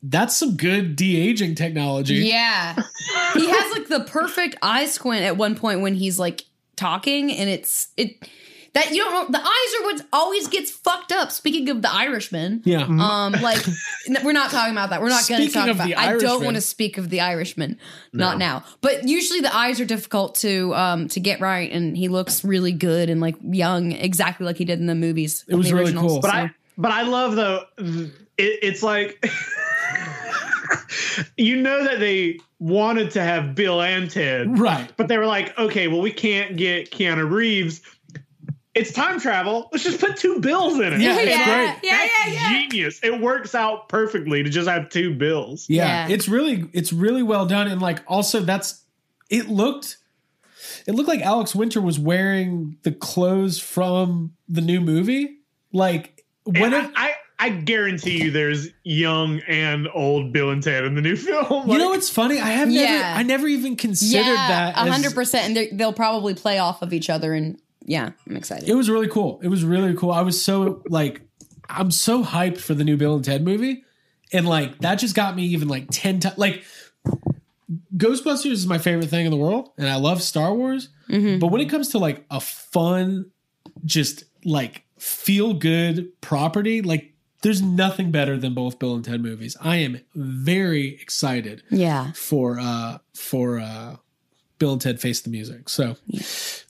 That's 0.01 0.35
some 0.35 0.57
good 0.57 0.95
de 0.97 1.15
aging 1.29 1.55
technology. 1.55 2.15
Yeah. 2.15 2.73
he 3.33 3.49
has 3.49 3.71
like 3.71 3.87
the 3.87 4.01
perfect 4.09 4.57
eye 4.61 4.85
squint 4.87 5.23
at 5.23 5.37
one 5.37 5.55
point 5.55 5.79
when 5.81 5.93
he's 5.95 6.19
like 6.19 6.43
talking, 6.75 7.31
and 7.31 7.49
it's 7.49 7.87
it 7.95 8.27
that 8.73 8.89
you 8.91 8.97
don't 8.97 9.31
know 9.31 9.39
the 9.39 9.45
eyes 9.45 9.79
are 9.79 9.83
what 9.85 10.05
always 10.11 10.47
gets 10.49 10.71
fucked 10.71 11.13
up. 11.13 11.31
Speaking 11.31 11.69
of 11.69 11.81
the 11.81 11.93
Irishman. 11.93 12.63
Yeah. 12.65 12.81
Um, 12.83 13.31
like 13.33 13.65
n- 14.09 14.17
we're 14.25 14.33
not 14.33 14.51
talking 14.51 14.73
about 14.73 14.89
that. 14.89 14.99
We're 15.01 15.07
not 15.09 15.25
going 15.25 15.43
to 15.47 15.49
talk 15.53 15.69
of 15.69 15.77
about. 15.77 15.87
the 15.87 15.95
I 15.95 16.17
don't 16.17 16.43
want 16.43 16.55
to 16.55 16.61
speak 16.61 16.97
of 16.97 17.09
the 17.09 17.21
Irishman. 17.21 17.77
Not 18.11 18.37
now. 18.37 18.65
But 18.81 19.07
usually 19.07 19.39
the 19.39 19.55
eyes 19.55 19.79
are 19.79 19.85
difficult 19.85 20.35
to 20.35 20.73
um 20.75 21.07
to 21.09 21.21
get 21.21 21.39
right, 21.39 21.71
and 21.71 21.95
he 21.95 22.09
looks 22.09 22.43
really 22.43 22.73
good 22.73 23.09
and 23.09 23.21
like 23.21 23.35
young, 23.41 23.93
exactly 23.93 24.45
like 24.45 24.57
he 24.57 24.65
did 24.65 24.79
in 24.79 24.87
the 24.87 24.95
movies. 24.95 25.45
It 25.47 25.55
was 25.55 25.69
the 25.69 25.75
really 25.75 25.85
originals. 25.91 26.11
cool. 26.11 26.19
But 26.21 26.31
So- 26.31 26.37
I 26.37 26.51
but 26.77 26.91
I 26.91 27.03
love 27.03 27.35
though 27.35 27.65
it, 27.77 28.11
it's 28.37 28.83
like 28.83 29.23
you 31.37 31.57
know 31.61 31.83
that 31.83 31.99
they 31.99 32.39
wanted 32.59 33.11
to 33.11 33.21
have 33.23 33.55
Bill 33.55 33.81
and 33.81 34.09
Ted, 34.09 34.57
Right. 34.59 34.91
but 34.97 35.07
they 35.07 35.17
were 35.17 35.25
like, 35.25 35.57
okay, 35.57 35.87
well 35.87 36.01
we 36.01 36.11
can't 36.11 36.57
get 36.57 36.91
Keanu 36.91 37.29
Reeves. 37.29 37.81
It's 38.73 38.91
time 38.91 39.19
travel. 39.19 39.69
Let's 39.71 39.83
just 39.83 39.99
put 39.99 40.17
two 40.17 40.39
bills 40.39 40.79
in 40.79 40.93
it. 40.93 40.99
Yeah, 40.99 41.19
yeah, 41.21 41.45
great. 41.45 41.79
yeah, 41.91 41.97
That's 41.97 42.11
yeah, 42.27 42.33
yeah. 42.33 42.49
genius. 42.49 42.99
It 43.03 43.21
works 43.21 43.53
out 43.53 43.87
perfectly 43.87 44.41
to 44.41 44.49
just 44.49 44.67
have 44.67 44.89
two 44.89 45.13
bills. 45.13 45.67
Yeah, 45.69 46.07
Yeah. 46.07 46.13
it's 46.15 46.27
really 46.27 46.67
it's 46.73 46.91
really 46.91 47.21
well 47.21 47.45
done 47.45 47.67
and 47.67 47.81
like 47.81 47.99
also 48.07 48.39
that's 48.39 48.81
it 49.29 49.47
looked 49.47 49.97
it 50.87 50.95
looked 50.95 51.07
like 51.07 51.21
Alex 51.21 51.53
Winter 51.53 51.81
was 51.81 51.99
wearing 51.99 52.77
the 52.81 52.91
clothes 52.91 53.59
from 53.59 54.33
the 54.49 54.61
new 54.61 54.81
movie. 54.81 55.37
Like 55.71 56.22
And 56.45 56.57
when 56.59 56.73
I, 56.73 56.89
I 56.95 57.11
I 57.39 57.49
guarantee 57.49 58.23
you, 58.23 58.31
there's 58.31 58.69
young 58.83 59.39
and 59.47 59.87
old 59.93 60.31
Bill 60.33 60.51
and 60.51 60.61
Ted 60.63 60.85
in 60.85 60.95
the 60.95 61.01
new 61.01 61.15
film. 61.17 61.69
you 61.69 61.77
know 61.77 61.85
Like, 61.85 61.95
what's 61.95 62.09
funny? 62.09 62.39
I 62.39 62.49
have 62.51 62.69
never 62.69 62.93
Yeah. 62.93 63.13
I 63.17 63.23
never 63.23 63.47
even 63.47 63.75
considered 63.75 64.25
yeah, 64.25 64.47
that. 64.47 64.77
as- 64.77 64.89
hundred 64.89 65.13
percent, 65.13 65.45
and 65.47 65.55
they're- 65.57 65.69
they'll 65.73 65.93
probably 65.93 66.33
play 66.35 66.59
off 66.59 66.81
of 66.81 66.93
each 66.93 67.09
other. 67.09 67.33
And 67.33 67.59
yeah, 67.85 68.11
I'm 68.27 68.37
excited. 68.37 68.69
It 68.69 68.75
was 68.75 68.89
really 68.89 69.07
cool. 69.09 69.39
It 69.43 69.47
was 69.49 69.63
really 69.65 69.93
cool. 69.93 70.11
I 70.11 70.21
was 70.21 70.41
so 70.41 70.81
like 70.87 71.21
I'm 71.69 71.91
so 71.91 72.23
hyped 72.23 72.59
for 72.59 72.73
the 72.73 72.83
new 72.83 72.97
Bill 72.97 73.15
and 73.15 73.23
Ted 73.25 73.43
movie. 73.43 73.83
And 74.31 74.47
like 74.47 74.79
that 74.79 74.95
just 74.95 75.15
got 75.15 75.35
me 75.35 75.45
even 75.47 75.67
like 75.67 75.87
10 75.91 76.19
times 76.21 76.37
like 76.37 76.63
Ghostbusters 77.95 78.51
is 78.51 78.67
my 78.67 78.77
favorite 78.77 79.09
thing 79.09 79.25
in 79.25 79.31
the 79.31 79.37
world 79.37 79.69
and 79.77 79.87
I 79.87 79.95
love 79.95 80.21
Star 80.21 80.53
Wars. 80.53 80.89
Mm-hmm. 81.09 81.39
But 81.39 81.47
when 81.47 81.61
it 81.61 81.69
comes 81.69 81.89
to 81.89 81.99
like 81.99 82.25
a 82.29 82.39
fun 82.39 83.31
just 83.85 84.23
like 84.45 84.83
feel 85.03 85.53
good 85.53 86.09
property, 86.21 86.81
like 86.81 87.13
there's 87.41 87.61
nothing 87.61 88.09
better 88.09 88.37
than 88.37 88.53
both 88.53 88.79
Bill 88.79 88.95
and 88.95 89.03
Ted 89.03 89.21
movies. 89.21 89.57
I 89.59 89.75
am 89.77 89.99
very 90.15 90.87
excited 91.01 91.61
yeah, 91.69 92.13
for 92.13 92.57
uh 92.59 92.99
for 93.13 93.59
uh 93.59 93.97
Bill 94.59 94.71
and 94.73 94.81
Ted 94.81 95.01
Face 95.01 95.19
the 95.19 95.29
Music. 95.29 95.67
So 95.67 95.97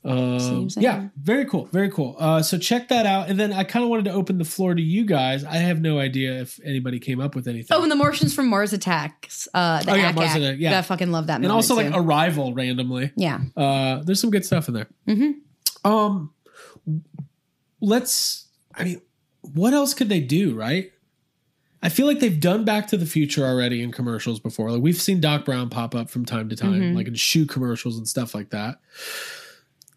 um, 0.03 0.63
like 0.75 0.77
yeah, 0.77 1.09
very 1.15 1.45
cool, 1.45 1.65
very 1.65 1.89
cool. 1.91 2.15
Uh 2.17 2.41
so 2.41 2.57
check 2.57 2.87
that 2.87 3.05
out. 3.05 3.29
And 3.29 3.39
then 3.39 3.53
I 3.53 3.63
kind 3.63 3.83
of 3.83 3.89
wanted 3.89 4.05
to 4.05 4.13
open 4.13 4.39
the 4.39 4.45
floor 4.45 4.73
to 4.73 4.81
you 4.81 5.05
guys. 5.05 5.43
I 5.43 5.57
have 5.57 5.79
no 5.79 5.99
idea 5.99 6.41
if 6.41 6.59
anybody 6.65 6.99
came 6.99 7.19
up 7.21 7.35
with 7.35 7.47
anything. 7.47 7.77
Oh, 7.77 7.83
and 7.83 7.91
the 7.91 7.95
Martians 7.95 8.33
from 8.33 8.47
Mars 8.49 8.73
Attacks. 8.73 9.47
Uh, 9.53 9.83
the 9.83 9.91
Oh, 9.91 9.95
yeah, 9.95 10.09
Ack 10.09 10.15
Mars 10.15 10.33
Attack, 10.35 10.55
yeah. 10.59 10.79
I 10.79 10.81
fucking 10.81 11.11
love 11.11 11.27
that. 11.27 11.39
Movie. 11.39 11.45
And 11.45 11.51
also 11.51 11.75
like. 11.75 11.91
Arrival 11.93 12.53
randomly. 12.55 13.11
yeah, 13.15 13.41
Uh 13.55 14.01
there's 14.03 14.19
some 14.19 14.31
good 14.31 14.43
stuff 14.45 14.67
in 14.69 14.73
there. 14.73 14.87
Mm-hmm. 15.07 15.87
Um 15.91 16.32
let's 17.83 18.47
I 18.75 18.83
mean, 18.85 19.01
what 19.41 19.73
else 19.73 19.93
could 19.93 20.09
they 20.09 20.21
do, 20.21 20.55
right? 20.55 20.89
I 21.81 21.89
feel 21.89 22.07
like 22.07 22.19
they've 22.21 22.39
done 22.39 22.63
Back 22.63 22.87
to 22.87 22.97
the 22.97 23.05
Future 23.05 23.43
already 23.45 23.83
in 23.83 23.91
commercials 23.91 24.39
before. 24.39 24.71
Like 24.71 24.81
we've 24.81 24.99
seen 25.01 25.19
Doc 25.19 25.43
Brown 25.43 25.69
pop 25.69 25.93
up 25.93 26.09
from 26.09 26.23
time 26.25 26.47
to 26.49 26.55
time, 26.55 26.73
Mm-hmm. 26.79 26.95
like 26.95 27.07
in 27.07 27.15
shoe 27.15 27.45
commercials 27.45 27.97
and 27.97 28.07
stuff 28.07 28.33
like 28.33 28.51
that. 28.51 28.79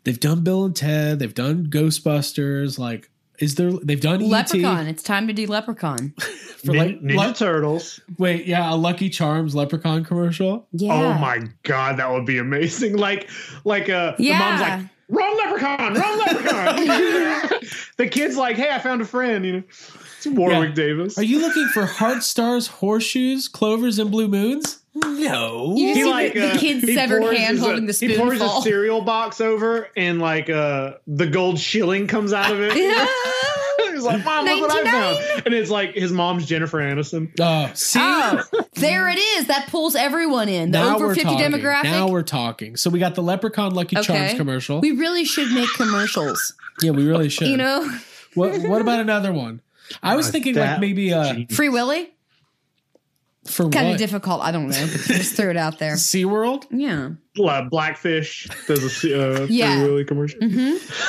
They've 0.05 0.19
done 0.19 0.43
Bill 0.43 0.65
and 0.65 0.75
Ted. 0.75 1.21
They've 1.21 1.33
done 1.35 1.67
Ghostbusters. 1.69 2.79
Like, 2.79 3.09
is 3.39 3.55
there? 3.55 3.71
They've 3.73 4.01
done 4.01 4.21
E 4.23 4.29
Leprechaun. 4.29 4.87
It's 4.89 5.03
time 5.03 5.27
to 5.29 5.33
do 5.33 5.47
Leprechaun. 5.47 6.13
ET 6.19 6.23
for 6.65 6.75
like. 6.75 7.01
Ninja 7.01 7.17
Le- 7.29 7.35
Turtles. 7.35 8.01
wait, 8.19 8.47
yeah, 8.47 8.73
a 8.73 8.75
Lucky 8.75 9.09
Charms 9.09 9.55
Leprechaun 9.55 10.05
commercial. 10.05 10.67
Yeah. 10.73 10.93
Oh 10.93 11.15
my 11.19 11.45
god, 11.63 11.99
that 11.99 12.11
would 12.11 12.25
be 12.27 12.39
amazing. 12.39 12.97
Like, 13.07 13.29
like 13.65 13.89
uh, 13.89 14.15
the 14.17 14.31
mom's 14.31 14.61
Yeah. 14.61 14.77
like, 14.79 14.87
"Wrong 15.09 15.37
leprechaun, 15.37 15.95
wrong 15.95 16.19
leprechaun." 16.19 16.77
the 17.97 18.09
kid's 18.09 18.37
like, 18.37 18.57
"Hey, 18.57 18.71
I 18.71 18.79
found 18.79 19.01
a 19.03 19.05
friend." 19.05 19.45
You 19.47 19.53
know, 19.53 19.63
it's 19.69 20.27
Warwick 20.27 20.71
Yeah. 20.71 20.75
Davis. 20.75 21.19
Are 21.19 21.23
you 21.25 21.41
looking 21.41 21.67
for 21.69 21.87
heart 21.87 22.23
stars, 22.23 22.67
horseshoes, 22.67 23.49
clovers, 23.49 23.99
and 23.99 24.11
blue 24.11 24.29
moons? 24.29 24.81
No. 24.95 25.75
You 25.77 25.89
just 25.89 25.97
He 25.99 26.03
see 26.05 26.11
like 26.11 26.33
the, 26.35 26.41
the 26.41 26.53
uh, 26.53 26.59
kid's 26.59 26.85
he 26.89 26.95
severed 26.95 27.21
pours 27.21 27.37
hand 27.37 27.57
his, 27.59 27.61
holding 27.67 27.87
the 27.87 27.93
He 27.93 28.17
pours 28.17 28.39
spoonful. 28.39 28.59
a 28.59 28.63
cereal 28.63 29.03
box 29.03 29.41
over, 29.43 29.89
and 29.97 30.21
like 30.21 30.49
uh, 30.49 30.95
the 31.07 31.27
gold 31.27 31.59
shilling 31.59 32.07
comes 32.07 32.33
out 32.33 32.51
of 32.51 32.59
it. 32.63 32.73
He's 33.97 34.05
like, 34.05 34.25
"Mom, 34.25 34.45
look 34.45 34.61
what 34.69 34.87
I 34.87 34.91
found!" 34.91 35.47
And 35.47 35.55
it's 35.55 35.71
like 35.71 35.95
his 35.95 36.13
mom's 36.13 36.47
Jennifer 36.47 36.79
Aniston. 36.79 37.31
Oh, 37.41 37.71
see. 37.75 37.99
Oh, 38.03 38.43
there 38.75 39.09
it 39.09 39.19
is. 39.19 39.47
That 39.47 39.69
pulls 39.69 39.95
everyone 39.95 40.49
in. 40.49 40.71
The 40.71 40.79
now 40.79 40.97
over 40.97 41.15
50 41.15 41.23
talking. 41.23 41.39
demographic. 41.53 41.85
Now 41.85 42.09
we're 42.09 42.23
talking. 42.23 42.77
So 42.77 42.91
we 42.91 42.99
got 42.99 43.15
the 43.15 43.23
Leprechaun 43.23 43.75
Lucky 43.75 43.97
Charms 43.97 44.35
commercial. 44.35 44.81
we 44.81 44.93
really 44.93 45.25
should 45.25 45.51
make 45.53 45.69
commercials. 45.75 46.55
yeah, 46.83 46.91
we 46.91 47.07
really 47.07 47.29
should. 47.29 47.49
You 47.49 47.57
know, 47.57 47.91
What 48.35 48.59
What 48.69 48.81
about 48.81 49.01
another 49.01 49.33
one? 49.33 49.61
I 50.03 50.17
was 50.17 50.31
thinking 50.31 50.55
like 50.55 50.81
maybe 50.81 51.13
uh 51.13 51.35
Free 51.51 51.69
Willy. 51.69 52.13
For 53.47 53.69
Kind 53.69 53.87
what? 53.87 53.93
of 53.93 53.99
difficult. 53.99 54.43
I 54.43 54.51
don't 54.53 54.69
know. 54.69 54.87
Just 54.87 55.35
throw 55.37 55.51
it 55.51 55.57
out 55.57 55.79
there. 55.79 55.95
SeaWorld? 55.95 56.67
Yeah. 56.71 57.11
Blackfish 57.71 58.49
does 58.67 59.05
a 59.05 59.43
uh, 59.43 59.47
Yeah. 59.49 59.81
Free 59.81 59.89
Willy 59.89 60.05
commercial. 60.05 60.43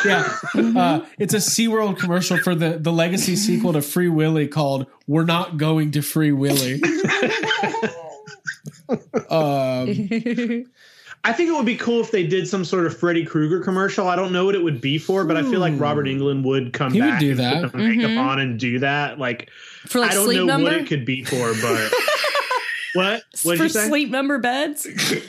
Yeah. 0.05 0.38
Uh, 0.53 1.05
it's 1.17 1.33
a 1.33 1.38
SeaWorld 1.38 1.97
commercial 1.97 2.38
for 2.38 2.53
the, 2.55 2.77
the 2.77 2.91
legacy 2.91 3.35
sequel 3.35 3.73
to 3.73 3.81
Free 3.81 4.09
Willy 4.09 4.47
called 4.47 4.88
We're 5.07 5.25
Not 5.25 5.57
Going 5.57 5.91
to 5.91 6.01
Free 6.01 6.31
Willy. 6.31 6.81
um, 9.29 9.88
I 11.24 11.34
think 11.34 11.49
it 11.49 11.53
would 11.53 11.65
be 11.65 11.76
cool 11.76 11.99
if 11.99 12.11
they 12.11 12.26
did 12.26 12.47
some 12.47 12.63
sort 12.63 12.86
of 12.86 12.97
Freddy 12.97 13.26
Krueger 13.26 13.59
commercial. 13.61 14.07
I 14.07 14.15
don't 14.15 14.32
know 14.32 14.45
what 14.45 14.55
it 14.55 14.63
would 14.63 14.80
be 14.80 14.97
for, 14.97 15.26
but 15.26 15.36
I 15.36 15.43
feel 15.43 15.59
like 15.59 15.74
Robert 15.78 16.05
Englund 16.05 16.43
would 16.43 16.72
come 16.72 16.93
He 16.93 17.01
would 17.01 17.09
back 17.09 17.20
do 17.20 17.32
and 17.32 17.39
that. 17.39 17.63
put 17.63 17.72
the 17.74 17.78
makeup 17.80 18.09
mm-hmm. 18.11 18.18
on 18.20 18.39
and 18.39 18.57
do 18.59 18.80
that. 18.80 19.20
Like, 19.20 19.49
For 19.88 19.99
like 19.99 20.11
I 20.11 20.13
don't 20.13 20.26
sleep 20.26 20.38
know 20.39 20.45
number. 20.45 20.70
what 20.72 20.74
it 20.78 20.88
could 20.88 21.05
be 21.05 21.24
for, 21.26 21.53
but 21.61 21.91
what? 22.93 23.24
What'd 23.43 23.57
for 23.59 23.63
you 23.63 23.70
say? 23.70 23.88
sleep 23.89 24.09
number 24.09 24.38
beds. 24.39 24.88
Yeah, 24.89 25.20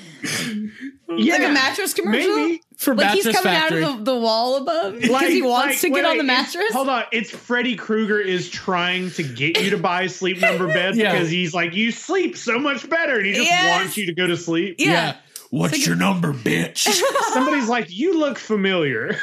like 1.32 1.42
a 1.42 1.52
mattress 1.52 1.94
commercial? 1.94 2.36
Maybe. 2.36 2.62
For 2.76 2.94
like 2.94 3.10
he's 3.14 3.24
Mattress 3.24 3.42
coming 3.42 3.58
Factory. 3.60 3.84
out 3.84 3.90
of 3.90 4.04
the, 4.04 4.12
the 4.12 4.18
wall 4.20 4.56
above 4.56 5.00
because 5.00 5.28
he 5.30 5.42
wants 5.42 5.80
to 5.80 5.88
wait, 5.90 6.02
get 6.02 6.08
on 6.08 6.16
the 6.16 6.22
mattress. 6.22 6.72
Hold 6.72 6.88
on, 6.88 7.04
it's 7.10 7.30
Freddy 7.30 7.74
Krueger 7.74 8.20
is 8.20 8.48
trying 8.48 9.10
to 9.12 9.24
get 9.24 9.60
you 9.60 9.70
to 9.70 9.78
buy 9.78 10.02
a 10.02 10.08
sleep 10.08 10.40
number 10.40 10.68
bed 10.72 10.94
Yeah. 10.94 11.10
because 11.10 11.28
he's 11.28 11.52
like, 11.54 11.74
you 11.74 11.90
sleep 11.90 12.36
so 12.36 12.56
much 12.60 12.88
better, 12.88 13.16
and 13.16 13.26
he 13.26 13.32
just 13.32 13.46
Yes. 13.48 13.80
wants 13.80 13.96
you 13.96 14.06
to 14.06 14.12
go 14.14 14.28
to 14.28 14.36
sleep. 14.36 14.76
Yeah. 14.78 15.16
What's 15.50 15.86
your 15.86 15.96
number, 15.96 16.32
bitch? 16.32 16.88
Somebody's 17.32 17.68
like, 17.68 17.86
you 17.90 18.18
look 18.18 18.38
familiar. 18.38 19.08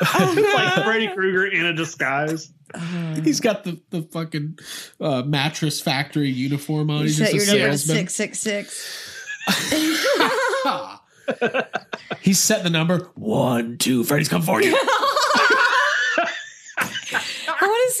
it's 0.00 0.54
like 0.54 0.84
Freddy 0.84 1.08
Krueger 1.08 1.46
in 1.46 1.66
a 1.66 1.72
disguise. 1.72 2.52
He's 3.24 3.40
got 3.40 3.64
the, 3.64 3.80
the 3.90 4.02
fucking 4.02 4.58
uh, 5.00 5.22
mattress 5.22 5.80
factory 5.80 6.30
uniform 6.30 6.90
on. 6.90 6.98
You 6.98 7.04
He's 7.04 7.18
set 7.18 7.32
just 7.32 7.46
your 7.46 7.56
a 7.56 7.60
number 7.60 7.76
salesman. 7.78 7.96
six 8.08 8.14
six 8.14 8.38
six. 8.38 9.14
He's 12.20 12.38
set 12.38 12.62
the 12.62 12.70
number 12.70 13.10
one, 13.14 13.78
two. 13.78 14.04
Freddy's 14.04 14.28
come 14.28 14.42
for 14.42 14.62
you. 14.62 14.78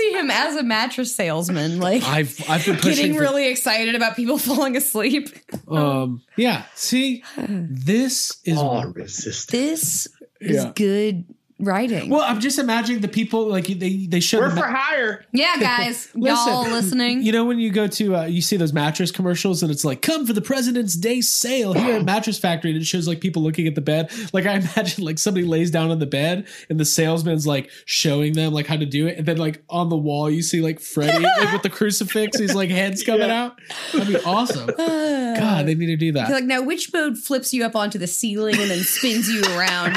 I 0.00 0.04
want 0.04 0.12
to 0.12 0.18
see 0.18 0.18
him 0.18 0.30
as 0.30 0.56
a 0.56 0.62
mattress 0.62 1.14
salesman, 1.14 1.80
like 1.80 2.02
I've 2.04 2.38
I've 2.48 2.64
been 2.64 2.76
pushing. 2.76 2.90
getting 2.94 3.14
for- 3.14 3.20
really 3.20 3.48
excited 3.48 3.94
about 3.94 4.16
people 4.16 4.38
falling 4.50 4.76
asleep. 4.76 5.28
um. 5.68 6.22
Yeah. 6.36 6.64
See, 6.74 7.22
this 7.36 8.40
is 8.44 8.58
resist. 8.94 9.50
This 9.50 10.08
is 10.40 10.64
Yeah. 10.64 10.72
good 10.74 11.24
writing. 11.58 12.08
well. 12.10 12.22
I'm 12.22 12.40
just 12.40 12.58
imagining 12.58 13.00
the 13.00 13.08
people 13.08 13.46
like 13.48 13.66
they 13.66 14.06
they 14.06 14.20
show 14.20 14.38
We're 14.40 14.50
the 14.50 14.60
for 14.60 14.66
hire. 14.66 15.24
yeah, 15.32 15.56
guys, 15.60 16.08
Listen, 16.14 16.52
y'all 16.52 16.62
listening? 16.68 17.22
You 17.22 17.32
know 17.32 17.44
when 17.44 17.58
you 17.58 17.70
go 17.70 17.86
to 17.86 18.16
uh, 18.16 18.24
you 18.24 18.42
see 18.42 18.56
those 18.56 18.72
mattress 18.72 19.10
commercials 19.10 19.62
and 19.62 19.70
it's 19.72 19.84
like 19.84 20.02
come 20.02 20.26
for 20.26 20.32
the 20.32 20.40
President's 20.42 20.94
Day 20.94 21.20
sale 21.20 21.72
here 21.72 21.96
at 21.96 22.04
Mattress 22.04 22.38
Factory 22.38 22.70
and 22.72 22.80
it 22.80 22.84
shows 22.84 23.08
like 23.08 23.20
people 23.20 23.42
looking 23.42 23.66
at 23.66 23.74
the 23.74 23.80
bed. 23.80 24.10
Like 24.32 24.46
I 24.46 24.54
imagine 24.76 25.04
like 25.04 25.18
somebody 25.18 25.46
lays 25.46 25.70
down 25.70 25.90
on 25.90 25.98
the 25.98 26.06
bed 26.06 26.46
and 26.68 26.78
the 26.78 26.84
salesman's 26.84 27.46
like 27.46 27.70
showing 27.86 28.34
them 28.34 28.52
like 28.52 28.66
how 28.66 28.76
to 28.76 28.86
do 28.86 29.06
it 29.06 29.18
and 29.18 29.26
then 29.26 29.36
like 29.38 29.62
on 29.68 29.88
the 29.88 29.96
wall 29.96 30.30
you 30.30 30.42
see 30.42 30.60
like 30.60 30.80
Freddy 30.80 31.24
like 31.24 31.52
with 31.52 31.62
the 31.62 31.70
crucifix 31.70 32.38
he's 32.38 32.54
like 32.54 32.70
heads 32.70 33.02
coming 33.02 33.30
out. 33.30 33.58
That'd 33.92 34.08
be 34.08 34.16
awesome. 34.24 34.66
God, 34.76 35.66
they 35.66 35.74
need 35.74 35.86
to 35.86 35.96
do 35.96 36.06
You're 36.06 36.14
that. 36.14 36.30
like, 36.30 36.44
now 36.44 36.62
which 36.62 36.92
mode 36.92 37.16
flips 37.18 37.54
you 37.54 37.64
up 37.64 37.74
onto 37.74 37.98
the 37.98 38.06
ceiling 38.06 38.56
and 38.60 38.70
then 38.70 38.80
spins 38.80 39.28
you 39.28 39.42
around 39.56 39.96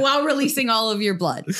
while 0.00 0.24
releasing 0.24 0.51
all 0.70 0.90
of 0.90 1.00
your 1.02 1.14
blood? 1.14 1.46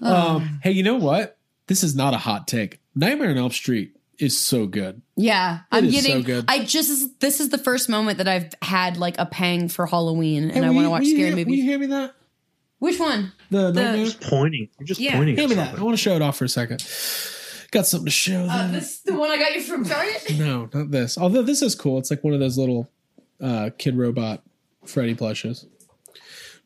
Um, 0.00 0.60
hey, 0.62 0.70
you 0.70 0.84
know 0.84 0.94
what? 0.94 1.38
This 1.66 1.82
is 1.82 1.96
not 1.96 2.14
a 2.14 2.18
hot 2.18 2.46
take. 2.46 2.78
Nightmare 2.94 3.30
on 3.30 3.36
Elm 3.36 3.50
Street 3.50 3.96
is 4.20 4.38
so 4.38 4.64
good. 4.66 5.02
Yeah, 5.16 5.60
I'm 5.72 5.86
is 5.86 5.96
so 6.02 6.08
getting. 6.08 6.22
good. 6.22 6.44
I 6.46 6.62
just 6.64 7.18
this 7.18 7.40
is 7.40 7.48
the 7.48 7.58
first 7.58 7.88
moment 7.88 8.18
that 8.18 8.28
I've 8.28 8.54
had 8.62 8.96
like 8.96 9.16
a 9.18 9.26
pang 9.26 9.68
for 9.68 9.86
Halloween, 9.86 10.44
and 10.44 10.52
Hey, 10.52 10.64
I 10.64 10.70
want 10.70 10.84
to 10.86 10.90
watch 10.90 11.00
will 11.00 11.06
scary 11.08 11.20
hear- 11.20 11.30
Will 11.30 11.36
movies. 11.46 11.56
you 11.58 11.62
hear 11.64 11.78
me 11.80 11.86
that? 11.86 12.14
Which 12.78 13.00
one? 13.00 13.32
The, 13.50 13.72
The- 13.72 13.82
Nightmare? 13.82 14.06
Pointing. 14.20 14.68
You're 14.78 14.86
just 14.86 15.00
Yeah. 15.00 15.16
pointing. 15.16 15.36
Hand 15.36 15.50
at 15.50 15.56
me 15.58 15.62
that. 15.64 15.76
I 15.76 15.82
want 15.82 15.96
to 15.96 16.00
show 16.02 16.14
it 16.14 16.22
off 16.22 16.36
for 16.36 16.44
a 16.44 16.48
second. 16.48 16.80
Got 17.72 17.86
something 17.88 18.04
to 18.06 18.10
show. 18.12 18.44
Uh, 18.48 18.56
them. 18.62 18.72
this 18.74 18.98
the 19.00 19.14
one 19.14 19.30
I 19.30 19.36
got 19.36 19.52
you 19.52 19.62
from 19.62 19.84
Target. 19.84 20.34
no, 20.38 20.70
not 20.72 20.92
this. 20.92 21.18
Although 21.18 21.42
this 21.42 21.60
is 21.60 21.74
cool. 21.74 21.98
It's 21.98 22.10
like 22.12 22.22
one 22.22 22.34
of 22.34 22.38
those 22.40 22.56
little 22.56 22.88
uh, 23.42 23.70
kid 23.78 23.96
robot 23.96 24.44
Freddy 24.86 25.14
plushes. 25.16 25.66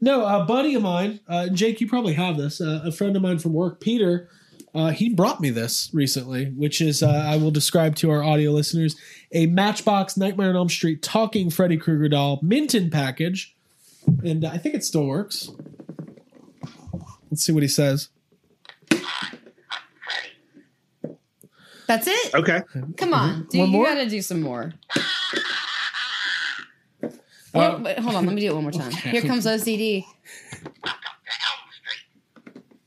No, 0.03 0.27
a 0.27 0.45
buddy 0.45 0.75
of 0.75 0.83
mine, 0.83 1.21
uh, 1.29 1.47
Jake, 1.49 1.81
you 1.81 1.89
probably 1.89 2.15
have 2.15 2.37
this. 2.37 2.61
Uh, 2.61 2.83
a 2.85 2.91
friend 2.91 3.15
of 3.15 3.23
mine 3.23 3.39
from 3.39 3.53
work, 3.53 3.81
Peter, 3.81 4.29
uh, 4.75 4.91
he 4.91 5.09
brought 5.09 5.41
me 5.41 5.49
this 5.51 5.91
recently, 5.93 6.47
which 6.47 6.81
is, 6.81 7.05
uh, 7.05 7.09
I 7.09 7.37
will 7.37 7.53
describe 7.53 7.95
to 7.97 8.11
our 8.11 8.21
audio 8.25 8.51
listeners, 8.51 8.97
a 9.31 9.47
Matchbox 9.47 10.17
Nightmare 10.17 10.49
on 10.51 10.57
Elm 10.57 10.69
Street 10.69 11.03
talking 11.03 11.51
Freddy 11.51 11.77
Krueger 11.77 12.09
doll 12.09 12.41
Minton 12.43 12.91
package. 12.91 13.55
And 14.25 14.45
I 14.45 14.59
think 14.59 14.75
it 14.75 14.83
still 14.85 15.07
works. 15.07 15.51
Let's 17.31 17.45
see 17.45 17.53
what 17.53 17.63
he 17.63 17.69
says. 17.69 18.09
That's 21.87 22.09
it. 22.09 22.35
Okay. 22.35 22.63
Come 22.97 23.15
on, 23.15 23.47
dude, 23.51 23.61
One 23.61 23.69
you 23.71 23.73
more? 23.77 23.85
got 23.85 23.95
to 23.95 24.09
do 24.09 24.21
some 24.21 24.41
more. 24.41 24.73
Well, 27.55 27.81
wait, 27.83 27.99
hold 27.99 28.15
on, 28.17 28.25
let 28.27 28.35
me 28.35 28.41
do 28.41 28.49
it 28.49 28.55
one 28.55 28.63
more 28.63 28.73
time. 28.73 28.91
Here 28.93 29.21
comes 29.23 29.45
OCD. 29.47 30.05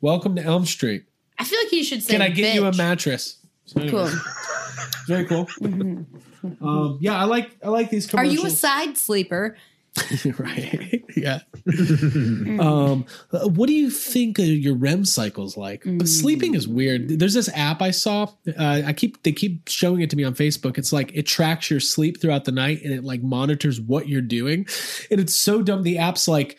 Welcome 0.01 0.35
to 0.35 0.43
Elm 0.43 0.65
Street. 0.65 1.05
I 1.37 1.43
feel 1.43 1.59
like 1.63 1.71
you 1.71 1.83
should 1.83 2.01
say. 2.03 2.13
Can 2.13 2.21
I 2.21 2.29
get 2.29 2.55
you 2.55 2.65
a 2.65 2.73
mattress? 2.75 3.37
So 3.65 3.81
anyways, 3.81 4.11
Cool. 4.11 4.21
Very 5.07 5.25
cool. 5.25 5.47
Um, 6.61 6.97
yeah, 6.99 7.15
I 7.19 7.25
like 7.25 7.51
I 7.63 7.69
like 7.69 7.89
these 7.89 8.11
Are 8.13 8.25
you 8.25 8.45
a 8.45 8.49
side 8.49 8.97
sleeper? 8.97 9.55
right? 10.39 11.03
yeah. 11.15 11.39
um, 12.59 13.05
uh, 13.31 13.47
what 13.47 13.67
do 13.67 13.73
you 13.73 13.89
think 13.89 14.39
uh, 14.39 14.43
your 14.43 14.75
REM 14.75 15.05
cycle's 15.05 15.57
like? 15.57 15.83
But 15.85 16.07
sleeping 16.07 16.55
is 16.55 16.67
weird. 16.67 17.19
There's 17.19 17.33
this 17.33 17.49
app 17.49 17.81
I 17.81 17.91
saw. 17.91 18.27
Uh, 18.47 18.81
I 18.85 18.93
keep 18.93 19.23
they 19.23 19.31
keep 19.31 19.67
showing 19.67 20.01
it 20.01 20.09
to 20.09 20.15
me 20.15 20.23
on 20.23 20.33
Facebook. 20.33 20.77
It's 20.77 20.93
like 20.93 21.11
it 21.13 21.23
tracks 21.23 21.69
your 21.69 21.79
sleep 21.79 22.21
throughout 22.21 22.45
the 22.45 22.51
night 22.51 22.81
and 22.83 22.93
it 22.93 23.03
like 23.03 23.23
monitors 23.23 23.79
what 23.79 24.07
you're 24.07 24.21
doing, 24.21 24.67
and 25.09 25.19
it's 25.19 25.35
so 25.35 25.61
dumb. 25.61 25.83
The 25.83 25.97
app's 25.97 26.27
like. 26.27 26.57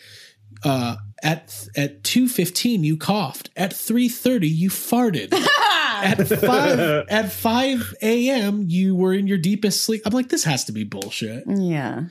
Uh, 0.65 0.97
at 1.23 1.69
at 1.77 2.03
two 2.03 2.29
fifteen, 2.29 2.83
you 2.83 2.97
coughed. 2.97 3.51
At 3.57 3.73
three 3.73 4.09
thirty, 4.09 4.49
you 4.49 4.71
farted. 4.71 5.33
at 6.03 6.27
five 6.29 6.79
at 7.09 7.33
five 7.33 7.95
a.m., 8.03 8.65
you 8.67 8.95
were 8.95 9.13
in 9.13 9.27
your 9.27 9.39
deepest 9.39 9.83
sleep. 9.83 10.03
I'm 10.05 10.13
like, 10.13 10.29
this 10.29 10.45
has 10.45 10.65
to 10.65 10.73
be 10.73 10.85
bullshit, 10.85 11.45
Yeah. 11.47 12.05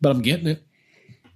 But 0.00 0.10
I'm 0.10 0.22
getting 0.22 0.46
it. 0.46 0.62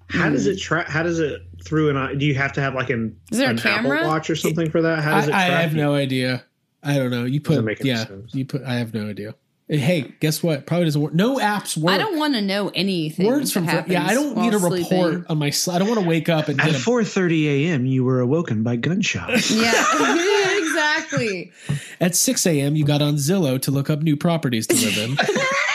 How 0.09 0.29
does 0.29 0.47
it 0.47 0.55
hmm. 0.55 0.59
track? 0.59 0.89
How 0.89 1.03
does 1.03 1.19
it 1.19 1.43
through 1.65 1.91
an? 1.91 1.97
eye- 1.97 2.15
Do 2.15 2.27
you 2.27 2.35
have 2.35 2.53
to 2.55 2.61
have 2.61 2.75
like 2.75 2.91
an, 2.91 3.17
Is 3.31 3.39
there 3.39 3.49
a 3.49 3.51
an 3.51 3.59
camera? 3.59 3.99
Apple 3.99 4.11
Watch 4.11 4.31
or 4.31 4.37
something 4.37 4.71
for 4.71 4.83
that? 4.83 5.03
How 5.03 5.17
I, 5.17 5.21
does 5.21 5.29
it 5.29 5.35
I 5.35 5.43
have 5.43 5.73
you? 5.73 5.79
no 5.79 5.95
idea. 5.95 6.45
I 6.83 6.97
don't 6.97 7.11
know. 7.11 7.25
You 7.25 7.41
put 7.41 7.51
Doesn't 7.51 7.65
make 7.65 7.85
yeah. 7.85 8.07
sense. 8.07 8.35
You 8.35 8.45
put. 8.45 8.63
I 8.63 8.75
have 8.75 8.95
no 8.95 9.09
idea. 9.09 9.35
Hey, 9.69 10.13
guess 10.19 10.43
what? 10.43 10.67
Probably 10.67 10.87
doesn't 10.87 11.01
work. 11.01 11.15
No 11.15 11.37
apps 11.37 11.77
work. 11.77 11.95
I 11.95 11.99
don't 11.99 12.19
want 12.19 12.35
to 12.35 12.43
know 12.43 12.71
anything. 12.75 13.25
words 13.25 13.53
from 13.53 13.67
that 13.67 13.73
happens 13.73 13.93
yeah. 13.93 14.05
I 14.05 14.15
don't 14.15 14.37
need 14.37 14.53
a 14.53 14.59
report 14.59 14.89
sleeping. 14.89 15.25
on 15.29 15.39
my. 15.39 15.51
sl- 15.51 15.71
I 15.71 15.79
don't 15.79 15.87
want 15.87 16.01
to 16.01 16.07
wake 16.07 16.29
up 16.29 16.49
and 16.49 16.61
At 16.61 16.71
4:30 16.71 17.45
a.m., 17.45 17.87
you 17.87 18.03
were 18.03 18.19
awoken 18.19 18.65
by 18.65 18.77
gunshots. 18.77 19.51
Yeah, 19.61 20.59
exactly. 20.59 21.53
at 22.01 22.17
six 22.17 22.47
a.m. 22.47 22.75
You 22.75 22.85
got 22.85 23.01
on 23.01 23.15
Zillow 23.15 23.63
to 23.63 23.71
look 23.71 23.91
up 23.91 24.03
new 24.03 24.17
properties 24.17 24.67
to 24.67 24.75
live 24.75 24.99
in. 24.99 25.17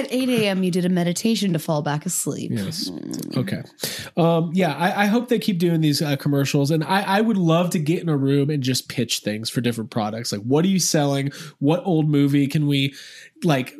At 0.00 0.12
8 0.12 0.28
a.m., 0.30 0.62
you 0.62 0.70
did 0.70 0.84
a 0.84 0.88
meditation 0.88 1.52
to 1.52 1.58
fall 1.58 1.82
back 1.82 2.06
asleep. 2.06 2.52
Yes. 2.54 2.90
Okay. 3.36 3.62
Um, 4.16 4.50
yeah, 4.54 4.74
I, 4.76 5.02
I 5.02 5.06
hope 5.06 5.28
they 5.28 5.38
keep 5.38 5.58
doing 5.58 5.80
these 5.80 6.00
uh, 6.00 6.16
commercials, 6.16 6.70
and 6.70 6.82
I, 6.84 7.02
I 7.02 7.20
would 7.20 7.36
love 7.36 7.70
to 7.70 7.78
get 7.78 8.02
in 8.02 8.08
a 8.08 8.16
room 8.16 8.48
and 8.50 8.62
just 8.62 8.88
pitch 8.88 9.20
things 9.20 9.50
for 9.50 9.60
different 9.60 9.90
products. 9.90 10.32
Like, 10.32 10.40
what 10.42 10.64
are 10.64 10.68
you 10.68 10.78
selling? 10.80 11.30
What 11.58 11.82
old 11.84 12.08
movie 12.08 12.46
can 12.46 12.66
we, 12.66 12.94
like, 13.44 13.74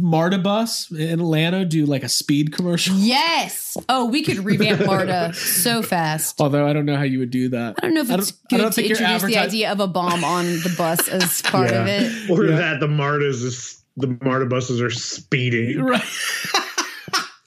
Marta 0.00 0.38
Bus 0.38 0.90
in 0.90 1.20
Atlanta 1.20 1.64
do 1.64 1.86
like 1.86 2.02
a 2.02 2.08
speed 2.08 2.52
commercial? 2.52 2.94
Yes. 2.96 3.76
Oh, 3.88 4.04
we 4.06 4.22
could 4.22 4.38
revamp 4.38 4.84
Marta 4.86 5.32
so 5.34 5.82
fast. 5.94 6.40
Although 6.40 6.66
I 6.66 6.72
don't 6.72 6.84
know 6.86 6.96
how 6.96 7.02
you 7.04 7.18
would 7.20 7.30
do 7.30 7.48
that. 7.50 7.76
I 7.78 7.80
don't 7.86 7.94
know 7.94 8.02
if 8.02 8.10
it's 8.10 8.32
I 8.32 8.56
good 8.56 8.64
to 8.64 8.70
think 8.70 8.88
you're 8.88 8.98
introduce 8.98 9.22
the 9.22 9.38
idea 9.38 9.72
of 9.72 9.80
a 9.80 9.86
bomb 9.86 10.24
on 10.24 10.44
the 10.44 10.74
bus 10.76 11.08
as 11.08 11.40
part 11.42 11.70
of 11.72 11.86
it. 11.86 12.30
Or 12.30 12.44
Yeah. 12.44 12.56
that 12.56 12.80
the 12.80 12.86
Martas 12.86 13.42
is 13.42 13.83
the 13.96 14.18
Marta 14.22 14.46
buses 14.46 14.80
are 14.80 14.90
speeding. 14.90 15.82
Right. 15.82 16.02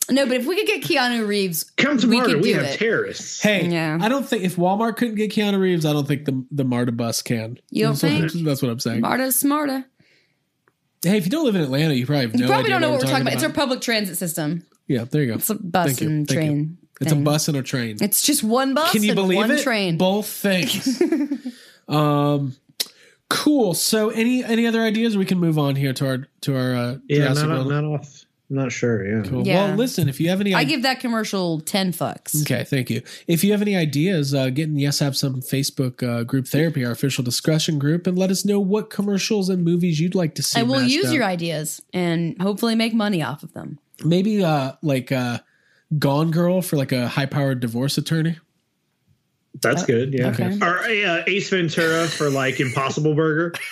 No, 0.10 0.26
but 0.26 0.38
if 0.38 0.46
we 0.48 0.56
could 0.56 0.68
get 0.68 0.84
Keanu 0.84 1.28
Reeves, 1.28 1.66
Come 1.76 1.98
to 1.98 2.08
we 2.08 2.16
Marta, 2.16 2.32
could 2.36 2.42
we 2.42 2.54
do 2.54 2.60
have 2.60 2.68
it. 2.68 2.80
terrorists. 2.80 3.42
Hey, 3.42 3.68
Yeah. 3.68 3.98
I 4.02 4.08
don't 4.08 4.26
think 4.26 4.46
if 4.46 4.56
Walmart 4.56 4.96
couldn't 4.96 5.16
get 5.16 5.32
Keanu 5.34 5.60
Reeves, 5.60 5.86
I 5.86 5.92
don't 5.92 6.08
think 6.08 6.24
the 6.24 6.46
the 6.50 6.64
Marta 6.64 6.94
bus 6.94 7.22
can. 7.22 7.60
You 7.72 7.84
don't 7.84 7.92
that's 8.00 8.04
what- 8.22 8.32
think? 8.32 8.46
that's 8.46 8.62
what 8.62 8.72
I'm 8.72 8.80
saying. 8.80 9.02
Marta's 9.02 9.36
smarter. 9.38 9.84
Hey, 11.04 11.18
if 11.18 11.26
you 11.26 11.30
don't 11.30 11.44
live 11.44 11.56
in 11.58 11.62
Atlanta, 11.62 11.94
you 11.94 12.06
probably 12.06 12.22
have 12.22 12.34
no 12.36 12.40
You 12.40 12.46
probably 12.48 12.60
idea 12.64 12.70
don't 12.76 12.82
know 12.84 12.90
what 12.92 13.00
we're 13.02 13.06
we're 13.08 13.12
talking 13.12 13.22
about. 13.24 13.34
It's 13.34 13.44
our 13.44 13.50
public 13.52 13.82
transit 13.82 14.18
system. 14.18 14.66
yeah, 14.88 15.04
there 15.04 15.24
you 15.24 15.28
go. 15.28 15.34
It's 15.34 15.50
a 15.50 15.56
bus 15.56 15.88
Thank 15.88 16.02
and 16.02 16.26
Thank 16.26 16.40
you. 16.40 16.48
train. 16.48 16.78
It's 17.02 17.12
a 17.12 17.16
bus 17.18 17.48
and 17.50 17.58
a 17.58 17.62
train. 17.64 17.98
It's 18.00 18.22
just 18.22 18.46
one 18.46 18.76
bus 18.76 18.94
Can 18.94 19.04
you 19.04 19.10
and 19.10 19.16
believe 19.18 19.38
one 19.40 19.52
it? 19.52 19.62
train. 19.62 19.98
Both 19.98 20.28
things. 20.28 21.02
um, 21.90 22.56
cool. 23.30 23.74
So, 23.74 24.10
any 24.10 24.44
any 24.44 24.66
other 24.68 24.82
ideas? 24.82 25.18
We 25.18 25.26
can 25.26 25.40
move 25.40 25.58
on 25.58 25.76
here 25.76 25.94
to 25.94 26.08
our 26.08 26.28
to 26.42 26.56
our 26.58 26.76
uh, 26.76 26.98
Yeah, 27.08 27.18
Jurassic 27.34 27.48
not, 27.50 27.58
World. 27.58 27.70
not 27.70 27.84
off. 27.84 28.24
I'm 28.50 28.56
not 28.56 28.72
sure. 28.72 29.06
Yeah. 29.06 29.30
Cool. 29.30 29.46
Yeah. 29.46 29.68
Well, 29.68 29.76
listen. 29.76 30.08
If 30.08 30.22
you 30.22 30.30
have 30.30 30.40
any, 30.40 30.54
I 30.54 30.60
ide- 30.62 30.70
give 30.70 30.84
that 30.84 31.02
commercial 31.02 31.60
10 31.60 31.92
fucks. 31.92 32.44
Okay, 32.44 32.64
thank 32.64 32.90
you. 32.90 33.02
If 33.28 33.44
you 33.44 33.52
have 33.52 33.62
any 33.62 33.76
ideas, 33.76 34.34
uh, 34.34 34.50
get 34.52 34.70
in 34.70 34.78
Yes 34.78 35.00
Have 35.00 35.18
Some 35.18 35.42
Facebook 35.42 36.02
uh, 36.02 36.24
group 36.24 36.48
therapy, 36.48 36.86
our 36.86 36.92
official 36.94 37.26
discussion 37.26 37.78
group, 37.78 38.08
and 38.08 38.18
let 38.18 38.32
us 38.32 38.46
know 38.46 38.62
what 38.62 38.90
commercials 38.90 39.50
and 39.50 39.66
movies 39.66 40.00
you'd 40.00 40.16
like 40.16 40.34
to 40.36 40.44
see. 40.44 40.62
And 40.62 40.70
we'll 40.70 40.84
use 40.84 41.08
up. 41.08 41.14
your 41.14 41.26
ideas 41.26 41.82
and 41.94 42.42
hopefully 42.42 42.76
make 42.76 42.94
money 42.94 43.22
off 43.22 43.44
of 43.44 43.52
them. 43.54 43.80
maybe 44.06 44.42
uh, 44.46 44.74
like 44.82 45.12
uh, 45.12 45.40
Gone 46.00 46.32
Girl 46.32 46.62
for 46.62 46.78
like 46.78 46.94
a 46.94 47.10
high 47.10 47.26
powered 47.26 47.60
divorce 47.60 47.98
attorney. 47.98 48.38
That's 49.62 49.86
good. 49.86 50.14
Yeah. 50.14 50.30
okay. 50.30 50.58
Or 50.62 50.80
uh, 50.80 51.24
Ace 51.28 51.50
Ventura 51.50 52.08
for 52.08 52.30
like 52.30 52.60
Impossible 52.60 53.16
Burger. 53.16 53.54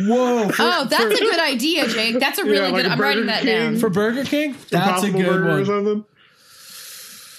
Whoa! 0.00 0.48
For, 0.50 0.54
Oh, 0.62 0.84
that's 0.84 1.02
a 1.02 1.08
good 1.18 1.40
idea, 1.40 1.88
Jake. 1.88 2.18
That's 2.20 2.38
a 2.38 2.44
really 2.44 2.56
Yeah, 2.58 2.62
like 2.64 2.74
good. 2.82 2.86
a 2.86 2.90
I'm 2.92 3.00
writing 3.00 3.26
that 3.26 3.42
King. 3.42 3.72
down. 3.72 3.76
for 3.78 3.88
Burger 3.88 4.24
King, 4.24 4.54
that's 4.70 5.02
a 5.02 5.10
good 5.10 5.24
Burger 5.24 5.50
or 5.50 5.82
one. 5.82 6.04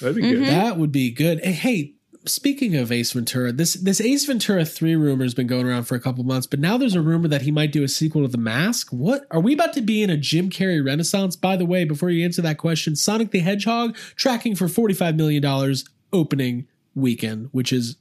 That'd 0.01 0.16
be 0.16 0.22
Mm-hmm. 0.24 0.43
good. 0.43 0.47
That 0.47 0.78
would 0.78 0.91
be 0.91 1.11
good. 1.11 1.43
Hey, 1.45 1.93
speaking 2.26 2.76
of 2.76 2.91
Ace 2.91 3.11
Ventura, 3.14 3.51
this 3.51 3.76
this 3.76 4.01
Ace 4.01 4.26
Ventura 4.26 4.66
three 4.66 4.95
rumor 4.95 5.24
has 5.24 5.36
been 5.36 5.45
going 5.47 5.68
around 5.68 5.84
for 5.84 5.93
a 5.95 5.99
couple 5.99 6.24
months, 6.24 6.47
but 6.47 6.59
now 6.59 6.76
there's 6.78 6.95
a 6.95 7.01
rumor 7.01 7.28
that 7.28 7.43
he 7.43 7.51
might 7.51 7.72
do 7.72 7.84
a 7.84 7.88
sequel 7.88 8.24
to 8.24 8.28
The 8.28 8.38
Mask. 8.39 8.89
What 8.91 9.26
are 9.30 9.39
we 9.39 9.53
about 9.53 9.74
to 9.74 9.82
be 9.82 10.01
in 10.01 10.09
a 10.09 10.18
Jim 10.18 10.49
Carrey 10.49 10.84
renaissance? 10.84 11.36
By 11.36 11.55
the 11.55 11.66
way, 11.66 11.86
before 11.86 12.09
you 12.09 12.26
answer 12.26 12.41
that 12.41 12.57
question, 12.57 12.95
Sonic 12.95 13.30
the 13.32 13.39
Hedgehog 13.39 13.95
tracking 14.16 14.55
for 14.55 14.68
forty 14.68 14.95
five 14.95 15.16
million 15.16 15.41
dollars 15.43 15.86
opening 16.11 16.68
weekend, 16.96 17.50
which 17.52 17.72
is 17.74 17.98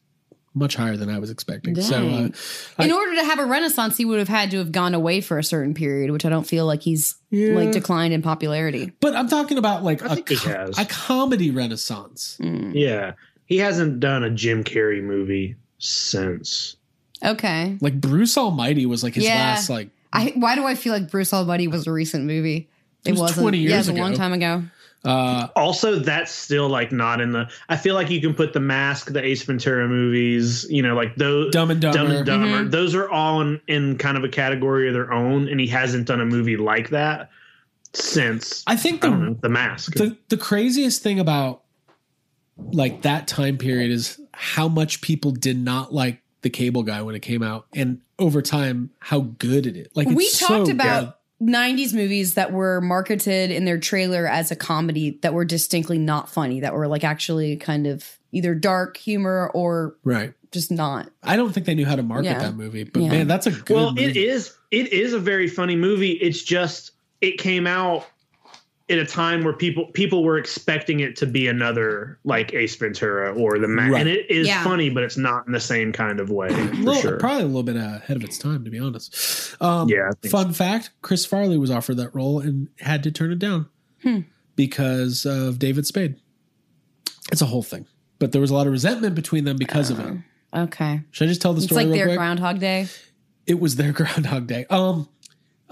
much 0.55 0.77
higher 0.77 0.99
than 0.99 1.09
I 1.09 1.19
was 1.19 1.31
expecting. 1.31 1.75
So, 1.81 1.97
uh, 1.97 2.01
Dang. 2.01 2.35
I- 2.79 2.85
In 2.85 2.93
order 2.93 3.15
to 3.15 3.25
have 3.25 3.39
a 3.39 3.47
renaissance, 3.47 3.97
he 3.97 4.05
would 4.05 4.19
have 4.19 4.29
had 4.29 4.51
to 4.51 4.59
have 4.59 4.71
gone 4.71 4.93
away 4.95 5.23
for 5.23 5.39
a 5.39 5.45
certain 5.45 5.73
period, 5.73 6.11
which 6.11 6.27
I 6.27 6.29
don't 6.29 6.47
feel 6.47 6.67
like 6.67 6.83
he's 6.83 7.15
Yeah. 7.31 7.55
like 7.55 7.73
declined 7.73 8.13
in 8.13 8.21
popularity. 8.21 8.93
but 9.01 9.17
I'm 9.17 9.29
talking 9.29 9.57
about 9.57 9.83
like 9.83 10.03
a, 10.03 10.15
think 10.15 10.29
he 10.29 10.37
co- 10.37 10.51
has. 10.51 10.79
a 10.79 10.85
comedy 10.85 11.51
renaissance. 11.51 12.37
Yeah, 12.41 13.13
he 13.47 13.57
hasn't 13.59 14.01
done 14.01 14.25
a 14.25 14.31
Jim 14.31 14.63
Carrey 14.63 15.03
movie 15.03 15.57
since. 15.79 16.77
Okay. 17.25 17.79
Like 17.81 18.01
Bruce 18.01 18.37
Almighty 18.37 18.85
was 18.85 19.03
like 19.03 19.15
his 19.15 19.25
Yeah. 19.25 19.37
last 19.37 19.71
like 19.71 19.89
I 20.13 20.33
why 20.37 20.55
do 20.55 20.65
I 20.67 20.75
feel 20.75 20.93
like 20.93 21.11
Bruce 21.11 21.33
Almighty 21.33 21.67
was 21.69 21.87
a 21.87 21.93
recent 21.93 22.25
movie? 22.27 22.69
It, 23.07 23.13
was 23.13 23.21
wasn't. 23.21 23.41
20 23.45 23.59
yeah, 23.59 23.63
it 23.63 23.69
years 23.71 23.89
was 23.89 23.97
a 23.97 24.01
long 24.01 24.13
time 24.15 24.33
ago. 24.35 24.65
Uh 25.05 25.49
Also, 25.57 25.99
that's 25.99 26.31
still 26.31 26.69
like 26.69 26.93
not 26.93 27.21
in 27.21 27.33
the. 27.33 27.49
I 27.69 27.77
feel 27.77 27.95
like 27.95 28.11
you 28.11 28.21
can 28.21 28.35
put 28.35 28.53
the 28.53 28.61
Mask, 28.61 29.13
the 29.13 29.23
Ace 29.25 29.43
Ventura 29.43 29.89
movies, 29.89 30.67
you 30.71 30.83
know, 30.83 30.95
like 30.95 31.17
those 31.17 31.53
Dumb 31.53 31.71
and 31.71 31.81
Dumber. 31.81 31.99
Dumb 31.99 32.11
and 32.11 32.27
Dumber. 32.27 32.47
Mm-hmm. 32.47 32.71
Those 32.71 32.95
are 32.95 33.09
all 33.09 33.41
in, 33.41 33.61
in 33.67 33.99
kind 33.99 34.17
of 34.17 34.25
a 34.25 34.29
category 34.29 34.89
of 34.89 34.95
their 34.95 35.13
own, 35.13 35.49
and 35.49 35.59
he 35.59 35.67
hasn't 35.67 36.07
done 36.07 36.21
a 36.21 36.27
movie 36.27 36.57
like 36.57 36.91
that 36.91 37.31
since. 37.95 38.63
I 38.67 38.77
think 38.77 39.01
the 39.01 39.09
don't 39.09 39.27
know 39.27 39.39
the 39.41 39.49
Mask. 39.49 39.95
the 39.95 40.17
the 40.29 40.37
craziest 40.37 41.03
thing 41.03 41.19
about 41.19 41.63
like 42.57 43.03
that 43.03 43.27
time 43.27 43.59
period 43.59 43.91
is 43.91 44.21
how 44.33 44.69
much 44.69 45.01
people 45.01 45.31
did 45.31 45.59
not 45.59 45.93
like 45.93 46.23
the 46.43 46.51
cable 46.51 46.83
guy 46.83 47.03
when 47.03 47.15
it 47.15 47.21
came 47.21 47.43
out 47.43 47.67
and 47.75 48.01
over 48.19 48.43
time 48.43 48.91
how 48.99 49.21
good 49.21 49.67
it 49.67 49.77
is 49.77 49.87
like 49.95 50.07
it's 50.09 50.17
we 50.17 50.27
so 50.27 50.47
talked 50.47 50.67
good. 50.67 51.13
About 51.49 51.55
90s 51.55 51.95
movies 51.95 52.35
that 52.35 52.53
were 52.53 52.81
marketed 52.81 53.51
in 53.51 53.65
their 53.65 53.79
trailer 53.79 54.27
as 54.27 54.51
a 54.51 54.57
comedy 54.57 55.19
that 55.23 55.35
were 55.35 55.45
distinctly 55.45 55.99
not 55.99 56.29
funny, 56.29 56.61
that 56.61 56.75
were 56.75 56.87
like 56.89 57.05
actually 57.05 57.57
kind 57.57 57.87
of 57.87 58.19
either 58.33 58.55
dark 58.55 58.97
humor 58.97 59.51
or 59.55 59.95
right 60.05 60.33
just 60.53 60.71
not. 60.71 61.11
i 61.23 61.37
don't 61.37 61.53
think 61.53 61.65
they 61.67 61.75
knew 61.75 61.87
how 61.87 61.97
to 61.97 62.03
market 62.03 62.27
Yeah. 62.27 62.39
that 62.41 62.55
movie 62.57 62.85
but 62.85 63.03
Yeah. 63.03 63.09
man 63.11 63.27
that's 63.29 63.47
a 63.47 63.51
good 63.51 63.75
well, 63.75 63.91
movie. 63.91 64.05
it 64.05 64.17
is. 64.17 64.55
It 64.71 64.93
is 64.93 65.13
a 65.13 65.19
very 65.19 65.49
funny 65.49 65.77
movie. 65.77 66.13
It's 66.13 66.43
just 66.43 66.93
it 67.21 67.37
came 67.39 67.67
out 67.67 68.07
at 68.93 68.99
a 68.99 69.05
time 69.07 69.43
where 69.43 69.53
people 69.55 69.87
people 69.87 70.23
were 70.23 70.37
expecting 70.39 71.01
it 71.01 71.17
to 71.17 71.27
be 71.27 71.49
another 71.49 72.19
like 72.25 72.53
Ace 72.55 72.77
Ventura 72.77 73.33
or 73.33 73.59
the 73.59 73.67
Man, 73.67 73.91
Right. 73.91 74.01
and 74.01 74.09
it 74.09 74.31
is 74.31 74.47
Yeah. 74.47 74.63
funny, 74.63 74.91
but 74.91 75.03
it's 75.03 75.17
not 75.17 75.47
in 75.47 75.53
the 75.53 75.61
same 75.61 75.93
kind 75.93 76.21
of 76.21 76.31
way. 76.31 76.49
For 76.51 76.75
Little- 76.77 77.01
sure. 77.01 77.17
probably 77.19 77.43
a 77.43 77.47
little 77.47 77.63
bit 77.63 77.77
ahead 77.77 78.17
of 78.17 78.23
its 78.25 78.39
time 78.39 78.65
to 78.65 78.71
be 78.71 78.79
honest 78.79 79.57
um 79.61 79.89
Yeah, 79.89 80.09
I 80.09 80.13
think 80.21 80.31
fun 80.31 80.53
fact 80.53 80.91
chris 81.03 81.25
farley 81.27 81.57
was 81.59 81.71
offered 81.71 81.97
that 81.97 82.15
role 82.15 82.39
and 82.41 82.69
had 82.81 83.03
to 83.05 83.11
turn 83.11 83.33
it 83.33 83.39
down 83.39 83.67
Hmm. 84.03 84.21
because 84.57 85.25
of 85.27 85.59
david 85.59 85.87
spade 85.87 86.17
it's 87.31 87.41
a 87.43 87.47
whole 87.47 87.63
thing 87.63 87.87
but 88.19 88.33
there 88.33 88.41
was 88.41 88.51
a 88.51 88.55
lot 88.55 88.67
of 88.67 88.73
resentment 88.73 89.15
between 89.15 89.45
them 89.45 89.57
because 89.57 89.91
of 89.91 89.99
it 90.01 90.15
Okay. 90.55 91.01
should 91.11 91.27
i 91.27 91.29
just 91.29 91.41
tell 91.41 91.53
the 91.55 91.59
It's 91.59 91.67
story 91.67 91.85
like 91.85 91.87
real 91.93 91.97
their 91.97 92.07
quick 92.09 92.19
Groundhog 92.19 92.59
Day. 92.61 92.89
it 93.47 93.59
was 93.61 93.77
their 93.77 93.93
Groundhog 93.99 94.47
Day. 94.47 94.67
Um, 94.71 95.09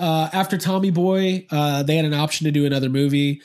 uh, 0.00 0.30
after 0.32 0.58
Tommy 0.58 0.90
Boy, 0.90 1.46
uh, 1.50 1.82
they 1.84 1.96
had 1.96 2.04
an 2.04 2.14
option 2.14 2.44
to 2.46 2.50
do 2.50 2.66
another 2.66 2.88
movie 2.88 3.42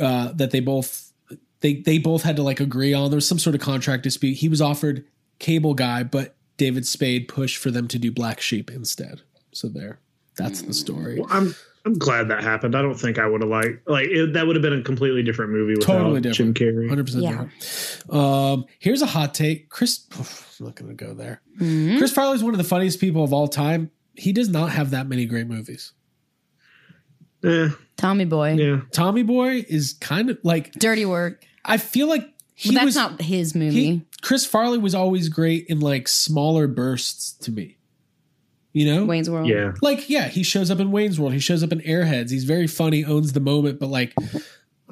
uh, 0.00 0.32
that 0.34 0.50
they 0.50 0.60
both 0.60 1.12
they 1.60 1.74
they 1.74 1.98
both 1.98 2.22
had 2.22 2.36
to 2.36 2.42
like 2.42 2.60
agree 2.60 2.92
on. 2.94 3.10
There 3.10 3.16
was 3.16 3.26
some 3.26 3.38
sort 3.38 3.54
of 3.56 3.60
contract 3.62 4.02
dispute. 4.02 4.34
He 4.34 4.48
was 4.48 4.60
offered 4.60 5.04
Cable 5.38 5.74
Guy, 5.74 6.02
but 6.02 6.36
David 6.58 6.86
Spade 6.86 7.28
pushed 7.28 7.56
for 7.58 7.70
them 7.70 7.88
to 7.88 7.98
do 7.98 8.12
Black 8.12 8.40
Sheep 8.40 8.70
instead. 8.70 9.22
So 9.52 9.68
there, 9.68 9.98
that's 10.36 10.62
the 10.62 10.74
story. 10.74 11.18
Well, 11.18 11.28
I'm 11.30 11.54
I'm 11.86 11.94
glad 11.98 12.28
that 12.28 12.42
happened. 12.42 12.74
I 12.76 12.82
don't 12.82 12.98
think 12.98 13.18
I 13.18 13.26
would 13.26 13.40
have 13.40 13.50
liked 13.50 13.88
like 13.88 14.06
it, 14.08 14.32
that 14.34 14.46
would 14.46 14.56
have 14.56 14.62
been 14.62 14.78
a 14.78 14.82
completely 14.82 15.22
different 15.22 15.52
movie 15.52 15.74
without 15.78 15.98
Totally 15.98 16.20
Jim 16.20 16.52
different. 16.52 16.56
Carrey. 16.58 16.88
Hundred 16.88 17.06
percent 17.06 17.24
Yeah. 17.24 17.44
different. 17.44 18.14
Um, 18.14 18.64
here's 18.78 19.02
a 19.02 19.06
hot 19.06 19.34
take. 19.34 19.68
Chris, 19.70 20.04
I'm 20.60 20.66
not 20.66 20.74
going 20.74 20.94
to 20.94 21.04
go 21.04 21.14
there. 21.14 21.40
Mm-hmm. 21.60 21.98
Chris 21.98 22.12
Farley 22.12 22.34
is 22.36 22.44
one 22.44 22.54
of 22.54 22.58
the 22.58 22.64
funniest 22.64 23.00
people 23.00 23.24
of 23.24 23.32
all 23.32 23.48
time. 23.48 23.90
He 24.16 24.32
does 24.32 24.48
not 24.48 24.70
have 24.70 24.90
that 24.90 25.06
many 25.06 25.26
great 25.26 25.46
movies. 25.46 25.92
Eh, 27.44 27.68
Tommy 27.96 28.24
Boy. 28.24 28.52
yeah. 28.54 28.80
Tommy 28.92 29.22
Boy 29.22 29.64
is 29.68 29.94
kind 30.00 30.30
of 30.30 30.38
like 30.42 30.72
Dirty 30.72 31.04
Work. 31.06 31.44
I 31.64 31.76
feel 31.76 32.08
like 32.08 32.26
he 32.54 32.70
But 32.70 32.74
that's 32.76 32.84
was 32.86 32.96
not 32.96 33.20
his 33.20 33.54
movie. 33.54 33.84
he, 33.84 34.02
Chris 34.22 34.46
Farley 34.46 34.78
was 34.78 34.94
always 34.94 35.28
great 35.28 35.66
in 35.68 35.80
like 35.80 36.08
smaller 36.08 36.66
bursts 36.66 37.32
to 37.44 37.52
me. 37.52 37.76
You 38.72 38.94
know? 38.94 39.04
Wayne's 39.04 39.30
World. 39.30 39.48
Yeah. 39.48 39.72
Like, 39.80 40.10
yeah, 40.10 40.28
he 40.28 40.42
shows 40.42 40.70
up 40.70 40.80
in 40.80 40.90
Wayne's 40.92 41.18
World. 41.18 41.32
He 41.32 41.38
shows 41.38 41.62
up 41.62 41.72
in 41.72 41.80
Airheads. 41.80 42.30
He's 42.30 42.44
very 42.44 42.66
funny, 42.66 43.04
owns 43.04 43.32
the 43.32 43.40
moment, 43.40 43.78
but 43.80 43.88
like, 43.88 44.12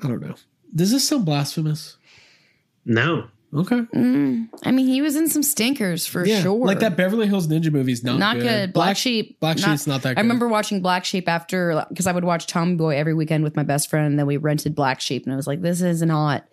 I 0.03 0.09
don't 0.09 0.21
know. 0.21 0.35
Does 0.75 0.91
this 0.91 1.07
sound 1.07 1.25
blasphemous? 1.27 1.97
No. 2.87 3.29
Okay. 3.55 3.77
Mm, 3.77 4.49
I 4.65 4.73
mean, 4.73 4.87
he 4.87 5.01
was 5.01 5.15
in 5.15 5.29
some 5.29 5.45
stinkers 5.45 6.07
for 6.07 6.27
yeah. 6.27 6.43
sure. 6.43 6.67
Like 6.67 6.81
that 6.81 6.97
Beverly 6.97 7.29
Hills 7.29 7.47
Ninja 7.47 7.71
movie's 7.71 8.03
not, 8.03 8.19
not 8.19 8.39
good. 8.39 8.73
Black, 8.73 8.97
Sheep. 8.97 9.39
Black 9.39 9.59
Sheep's 9.59 9.87
not 9.87 10.03
that 10.03 10.11
good. 10.15 10.19
I 10.19 10.23
remember 10.23 10.49
watching 10.49 10.83
Black 10.83 11.05
Sheep 11.05 11.29
after 11.29 11.87
because 11.89 12.09
I 12.09 12.13
would 12.13 12.25
watch 12.25 12.49
Tommy 12.49 12.75
Boy 12.75 12.97
every 12.97 13.15
weekend 13.15 13.45
with 13.45 13.55
my 13.55 13.63
best 13.63 13.89
friend, 13.89 14.07
and 14.07 14.19
then 14.19 14.27
we 14.27 14.39
rented 14.39 14.75
Black 14.75 15.01
Sheep, 15.01 15.25
and 15.25 15.33
I 15.33 15.37
was 15.37 15.47
like, 15.47 15.63
"This 15.63 15.83
is 15.83 16.03
not." 16.03 16.45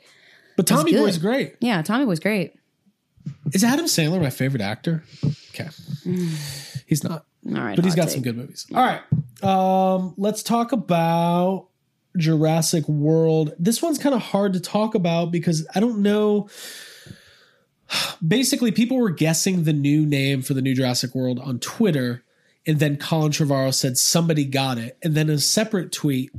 But 0.58 0.68
Tommy 0.68 0.92
good. 0.92 1.00
Boy's 1.00 1.18
great. 1.18 1.56
Yeah, 1.60 1.82
Tommy 1.82 2.06
was 2.06 2.20
great. 2.20 2.54
Is 3.54 3.64
Adam 3.64 3.86
Sandler 3.86 4.22
my 4.22 4.30
favorite 4.30 4.62
actor? 4.62 5.04
Okay. 5.50 5.70
He's 6.86 7.04
not. 7.04 7.26
All 7.48 7.54
right, 7.54 7.76
but 7.76 7.84
he's 7.84 7.96
got 7.96 8.04
take. 8.04 8.14
some 8.14 8.22
good 8.22 8.38
movies. 8.38 8.68
All 8.74 8.84
right. 8.84 9.02
Um, 9.44 10.14
let's 10.18 10.44
talk 10.44 10.72
about 10.72 11.70
Jurassic 12.16 12.88
World. 12.88 13.54
This 13.58 13.82
one's 13.82 13.98
kind 13.98 14.14
of 14.14 14.22
hard 14.22 14.54
to 14.54 14.60
talk 14.60 14.94
about 14.94 15.32
because 15.32 15.66
I 15.74 15.80
don't 15.80 16.04
know. 16.04 16.50
Basically, 18.26 18.72
people 18.72 18.98
were 18.98 19.10
guessing 19.10 19.64
the 19.64 19.74
new 19.74 20.06
name 20.06 20.42
for 20.42 20.54
the 20.54 20.62
new 20.62 20.76
Jurassic 20.76 21.16
World 21.16 21.40
on 21.40 21.60
Twitter, 21.60 22.24
and 22.66 22.80
then 22.80 22.98
Colin 22.98 23.32
Trevorrow 23.32 23.74
said 23.74 23.98
somebody 23.98 24.46
got 24.46 24.78
it, 24.78 24.98
and 25.02 25.16
then 25.16 25.30
a 25.30 25.40
separate 25.40 25.92
tweet 25.92 26.32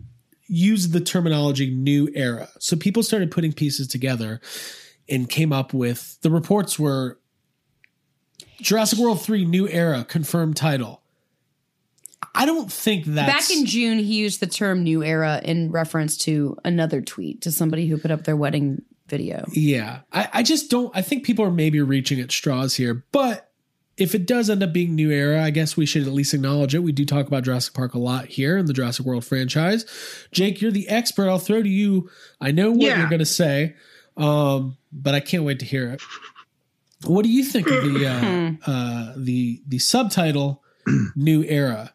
used 0.47 0.93
the 0.93 1.01
terminology 1.01 1.71
"new 1.71 2.09
era." 2.15 2.49
So 2.59 2.77
people 2.77 3.03
started 3.03 3.31
putting 3.31 3.53
pieces 3.53 3.89
together 3.89 4.41
and 5.09 5.29
came 5.29 5.53
up 5.53 5.75
with 5.75 6.21
the 6.23 6.31
reports 6.31 6.79
were 6.79 7.19
Jurassic 8.61 8.99
World 8.99 9.21
3 9.21 9.45
New 9.45 9.69
Era 9.69 10.05
confirmed 10.05 10.57
title. 10.57 11.03
I 12.35 12.47
don't 12.47 12.73
think 12.73 13.05
that 13.07 13.27
Back 13.27 13.51
in 13.51 13.67
June, 13.67 13.99
he 13.99 14.15
used 14.15 14.41
the 14.41 14.47
term 14.47 14.85
"new 14.85 15.03
era" 15.03 15.41
in 15.45 15.71
reference 15.71 16.17
to 16.19 16.57
another 16.65 17.03
tweet 17.03 17.43
to 17.43 17.53
somebody 17.53 17.89
who 17.89 17.99
put 17.99 18.11
up 18.11 18.25
their 18.25 18.37
wedding 18.37 18.83
video. 19.13 19.45
Yeah. 19.53 20.01
I, 20.13 20.29
I 20.33 20.43
just 20.43 20.71
don't 20.71 20.91
I 20.97 21.03
think 21.03 21.25
people 21.25 21.45
are 21.45 21.51
maybe 21.51 21.81
reaching 21.81 22.19
at 22.19 22.33
straws 22.33 22.75
here. 22.75 23.05
But 23.13 23.51
if 23.99 24.15
it 24.15 24.27
does 24.27 24.49
end 24.49 24.63
up 24.63 24.73
being 24.73 24.95
new 24.95 25.11
era, 25.11 25.45
I 25.45 25.51
guess 25.51 25.77
we 25.77 25.85
should 25.85 26.07
at 26.07 26.13
least 26.15 26.33
acknowledge 26.33 26.75
it. 26.75 26.79
We 26.83 26.93
do 26.93 27.05
talk 27.05 27.27
about 27.27 27.43
Jurassic 27.45 27.75
Park 27.75 27.93
a 27.93 27.99
lot 27.99 28.25
here 28.25 28.57
in 28.57 28.65
the 28.65 28.73
Jurassic 28.73 29.05
World 29.05 29.25
franchise. 29.25 29.85
Jake, 30.33 30.63
you're 30.63 30.71
the 30.73 30.89
expert. 30.89 31.29
I'll 31.29 31.39
throw 31.39 31.63
to 31.63 31.69
you. 31.69 32.11
I 32.41 32.53
know 32.53 32.71
what 32.73 32.81
Yeah. 32.81 32.99
you're 33.01 33.11
gonna 33.11 33.27
say. 33.27 33.77
Um, 34.17 34.79
but 34.93 35.15
I 35.15 35.21
can't 35.21 35.45
wait 35.45 35.59
to 35.61 35.67
hear 35.67 35.91
it. 35.91 36.01
What 37.05 37.23
do 37.25 37.31
you 37.31 37.45
think 37.45 37.67
of 37.71 37.83
the 37.85 38.59
uh, 38.67 38.71
uh, 38.71 39.13
the 39.17 39.61
the 39.69 39.79
subtitle 39.79 40.63
"New 41.15 41.43
Era"? 41.45 41.93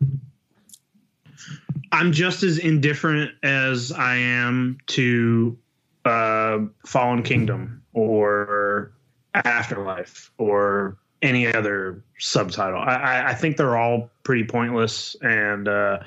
I'm 1.92 2.12
just 2.12 2.44
as 2.44 2.58
indifferent 2.58 3.32
as 3.44 3.92
I 3.92 4.18
am 4.18 4.78
to 4.88 5.58
uh, 6.08 6.60
Fallen 6.86 7.24
Kingdom 7.24 7.84
or 7.94 8.92
Afterlife 9.34 10.32
or 10.38 10.98
any 11.22 11.48
other 11.48 12.04
subtitle. 12.20 12.80
I, 12.80 13.26
I, 13.28 13.34
think 13.34 13.58
they're 13.58 13.78
all 13.78 14.10
pretty 14.24 14.44
pointless, 14.46 15.16
and 15.22 15.68
uh, 15.68 16.00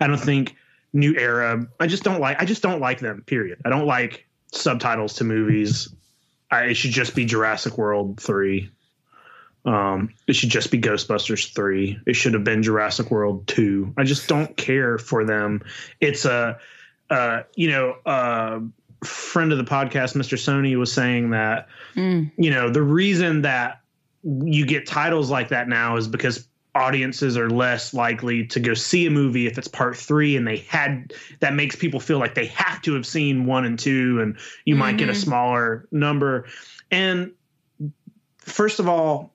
I 0.00 0.06
don't 0.06 0.18
think 0.18 0.56
New 0.92 1.14
Era. 1.16 1.66
I 1.78 1.86
just 1.86 2.02
don't 2.02 2.20
like. 2.20 2.40
I 2.40 2.44
just 2.44 2.62
don't 2.62 2.80
like 2.80 3.00
them. 3.00 3.22
Period. 3.26 3.60
I 3.64 3.70
don't 3.70 3.86
like 3.86 4.26
subtitles 4.52 5.14
to 5.14 5.24
movies. 5.24 5.94
I, 6.50 6.64
it 6.64 6.74
should 6.74 6.92
just 6.92 7.14
be 7.14 7.24
Jurassic 7.24 7.78
World 7.78 8.20
three. 8.20 8.70
Um, 9.66 10.14
it 10.28 10.34
should 10.34 10.50
just 10.50 10.70
be 10.70 10.80
Ghostbusters 10.80 11.52
3. 11.52 11.98
It 12.06 12.14
should 12.14 12.34
have 12.34 12.44
been 12.44 12.62
Jurassic 12.62 13.10
World 13.10 13.48
2. 13.48 13.94
I 13.96 14.04
just 14.04 14.28
don't 14.28 14.56
care 14.56 14.96
for 14.96 15.24
them. 15.24 15.60
It's 16.00 16.24
a, 16.24 16.60
uh, 17.10 17.42
you 17.56 17.70
know, 17.70 17.96
uh, 18.06 18.60
friend 19.04 19.52
of 19.52 19.58
the 19.58 19.64
podcast, 19.64 20.14
Mr. 20.16 20.36
Sony, 20.36 20.76
was 20.78 20.92
saying 20.92 21.30
that, 21.30 21.68
Mm. 21.94 22.30
you 22.36 22.50
know, 22.50 22.70
the 22.70 22.82
reason 22.82 23.42
that 23.42 23.80
you 24.24 24.66
get 24.66 24.86
titles 24.86 25.30
like 25.30 25.48
that 25.50 25.68
now 25.68 25.96
is 25.96 26.08
because 26.08 26.48
audiences 26.74 27.38
are 27.38 27.48
less 27.48 27.94
likely 27.94 28.44
to 28.46 28.60
go 28.60 28.74
see 28.74 29.06
a 29.06 29.10
movie 29.10 29.46
if 29.46 29.56
it's 29.56 29.68
part 29.68 29.96
three 29.96 30.36
and 30.36 30.46
they 30.46 30.58
had 30.58 31.12
that 31.40 31.54
makes 31.54 31.74
people 31.74 31.98
feel 32.00 32.18
like 32.18 32.34
they 32.34 32.46
have 32.46 32.82
to 32.82 32.92
have 32.92 33.06
seen 33.06 33.46
one 33.46 33.64
and 33.64 33.78
two 33.78 34.20
and 34.20 34.36
you 34.66 34.76
might 34.76 34.98
get 34.98 35.08
a 35.08 35.12
Mhm. 35.12 35.16
smaller 35.24 35.88
number 35.90 36.46
and 36.90 37.30
first 38.40 38.78
of 38.78 38.86
all 38.88 39.34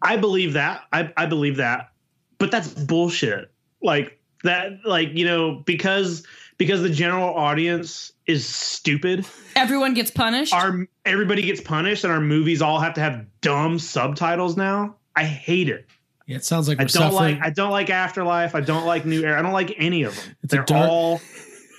i 0.00 0.16
believe 0.16 0.54
that 0.54 0.82
i, 0.94 1.12
I 1.18 1.26
believe 1.26 1.56
that 1.56 1.90
but 2.38 2.50
that's 2.50 2.68
bullshit 2.68 3.52
like 3.82 4.18
that 4.42 4.78
like 4.86 5.10
you 5.12 5.26
know 5.26 5.62
because 5.66 6.26
because 6.60 6.82
the 6.82 6.90
general 6.90 7.34
audience 7.34 8.12
is 8.26 8.46
stupid 8.46 9.26
Everyone 9.56 9.94
gets 9.94 10.12
punished. 10.12 10.54
our 10.54 10.86
everybody 11.04 11.42
gets 11.42 11.60
punished 11.60 12.04
and 12.04 12.12
our 12.12 12.20
movies 12.20 12.62
all 12.62 12.78
have 12.78 12.94
to 12.94 13.00
have 13.00 13.24
dumb 13.40 13.78
subtitles 13.80 14.56
now 14.56 14.94
i 15.16 15.24
hate 15.24 15.68
it 15.68 15.86
Yeah, 16.26 16.36
it 16.36 16.44
sounds 16.44 16.68
like 16.68 16.78
I 16.78 16.84
we're 16.84 16.88
don't 16.88 17.10
suffering. 17.12 17.36
like 17.38 17.44
I 17.46 17.50
don't 17.50 17.70
like 17.72 17.90
Afterlife. 17.90 18.54
I 18.54 18.60
don't 18.60 18.86
like 18.86 19.04
New 19.04 19.24
Era. 19.24 19.36
I 19.38 19.42
don't 19.42 19.52
like 19.52 19.74
any 19.78 20.04
of 20.04 20.14
them. 20.14 20.36
It's 20.44 20.52
a 20.52 20.56
They're 20.58 20.64
dark- 20.64 20.88
all 20.90 21.18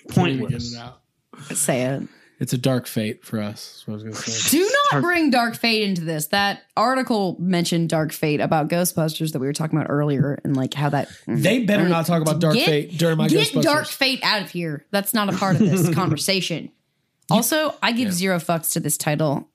Can't 0.09 0.27
even 0.27 0.39
get 0.49 0.49
pointless. 0.49 0.73
it 0.73 0.79
out. 0.79 1.01
Say 1.55 1.81
it. 1.83 2.03
It's 2.41 2.53
a 2.53 2.57
dark 2.57 2.87
fate 2.87 3.23
for 3.23 3.39
us. 3.39 3.83
What 3.85 3.91
I 3.91 3.95
was 3.97 4.03
gonna 4.03 4.15
say. 4.15 4.57
Do 4.57 4.75
not 4.91 5.03
bring 5.03 5.29
Dark 5.29 5.55
Fate 5.55 5.83
into 5.83 6.01
this. 6.01 6.25
That 6.27 6.63
article 6.75 7.37
mentioned 7.39 7.89
Dark 7.89 8.11
Fate 8.11 8.41
about 8.41 8.67
Ghostbusters 8.67 9.33
that 9.33 9.39
we 9.39 9.45
were 9.45 9.53
talking 9.53 9.77
about 9.77 9.91
earlier, 9.91 10.41
and 10.43 10.57
like 10.57 10.73
how 10.73 10.89
that 10.89 11.07
mm-hmm. 11.07 11.39
They 11.39 11.59
better 11.65 11.87
not 11.87 12.07
talk 12.07 12.19
about 12.23 12.41
Dark 12.41 12.55
Get- 12.55 12.65
Fate 12.65 12.97
during 12.97 13.17
my 13.17 13.27
Get 13.27 13.49
Ghostbusters. 13.49 13.61
Dark 13.61 13.87
Fate 13.87 14.21
out 14.23 14.41
of 14.41 14.49
here. 14.49 14.83
That's 14.89 15.13
not 15.13 15.31
a 15.31 15.37
part 15.37 15.61
of 15.61 15.69
this 15.69 15.87
conversation. 15.93 16.71
Also, 17.29 17.75
I 17.83 17.91
give 17.91 18.11
zero 18.11 18.39
fucks 18.39 18.71
to 18.71 18.79
this 18.79 18.97
title. 18.97 19.47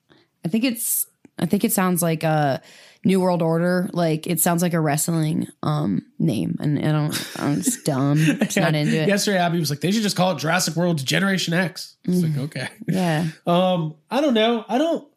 I 0.44 0.48
think 0.48 0.62
it's. 0.62 1.08
I 1.40 1.46
think 1.46 1.64
it 1.64 1.72
sounds 1.72 2.02
like 2.02 2.22
a 2.22 2.62
New 3.06 3.20
World 3.20 3.40
Order. 3.40 3.88
Like 3.92 4.26
it 4.26 4.40
sounds 4.40 4.60
like 4.62 4.74
a 4.74 4.80
wrestling 4.80 5.46
um 5.62 6.02
name, 6.18 6.56
and 6.60 6.78
I 6.78 6.92
don't. 6.92 7.32
I'm 7.38 7.62
just 7.62 7.84
dumb. 7.86 8.16
Just 8.18 8.56
not 8.56 8.74
into 8.74 9.00
it. 9.00 9.08
Yesterday, 9.08 9.38
Abby 9.38 9.58
was 9.60 9.70
like, 9.70 9.80
"They 9.80 9.92
should 9.92 10.02
just 10.02 10.16
call 10.16 10.32
it 10.32 10.38
Jurassic 10.38 10.74
World 10.76 11.04
Generation 11.04 11.54
X." 11.54 11.96
It's 12.04 12.22
like, 12.22 12.36
okay. 12.36 12.68
Yeah. 12.88 13.26
Um, 13.46 13.94
I 14.10 14.20
don't 14.20 14.34
know. 14.34 14.64
I 14.68 14.76
don't. 14.78 15.08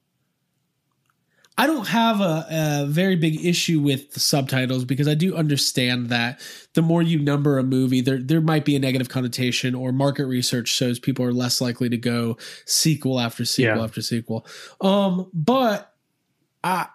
I 1.57 1.67
don't 1.67 1.87
have 1.89 2.21
a, 2.21 2.45
a 2.49 2.85
very 2.87 3.17
big 3.17 3.45
issue 3.45 3.81
with 3.81 4.13
the 4.13 4.21
subtitles 4.21 4.85
because 4.85 5.09
I 5.09 5.13
do 5.13 5.35
understand 5.35 6.07
that 6.07 6.39
the 6.73 6.81
more 6.81 7.01
you 7.01 7.19
number 7.19 7.57
a 7.57 7.63
movie, 7.63 7.99
there 7.99 8.17
there 8.19 8.39
might 8.39 8.63
be 8.63 8.77
a 8.77 8.79
negative 8.79 9.09
connotation, 9.09 9.75
or 9.75 9.91
market 9.91 10.25
research 10.25 10.69
shows 10.69 10.99
people 10.99 11.25
are 11.25 11.33
less 11.33 11.59
likely 11.59 11.89
to 11.89 11.97
go 11.97 12.37
sequel 12.65 13.19
after 13.19 13.43
sequel 13.43 13.75
Yeah. 13.77 13.83
after 13.83 14.01
sequel. 14.01 14.47
Um, 14.79 15.29
but 15.33 15.93
I, 16.63 16.87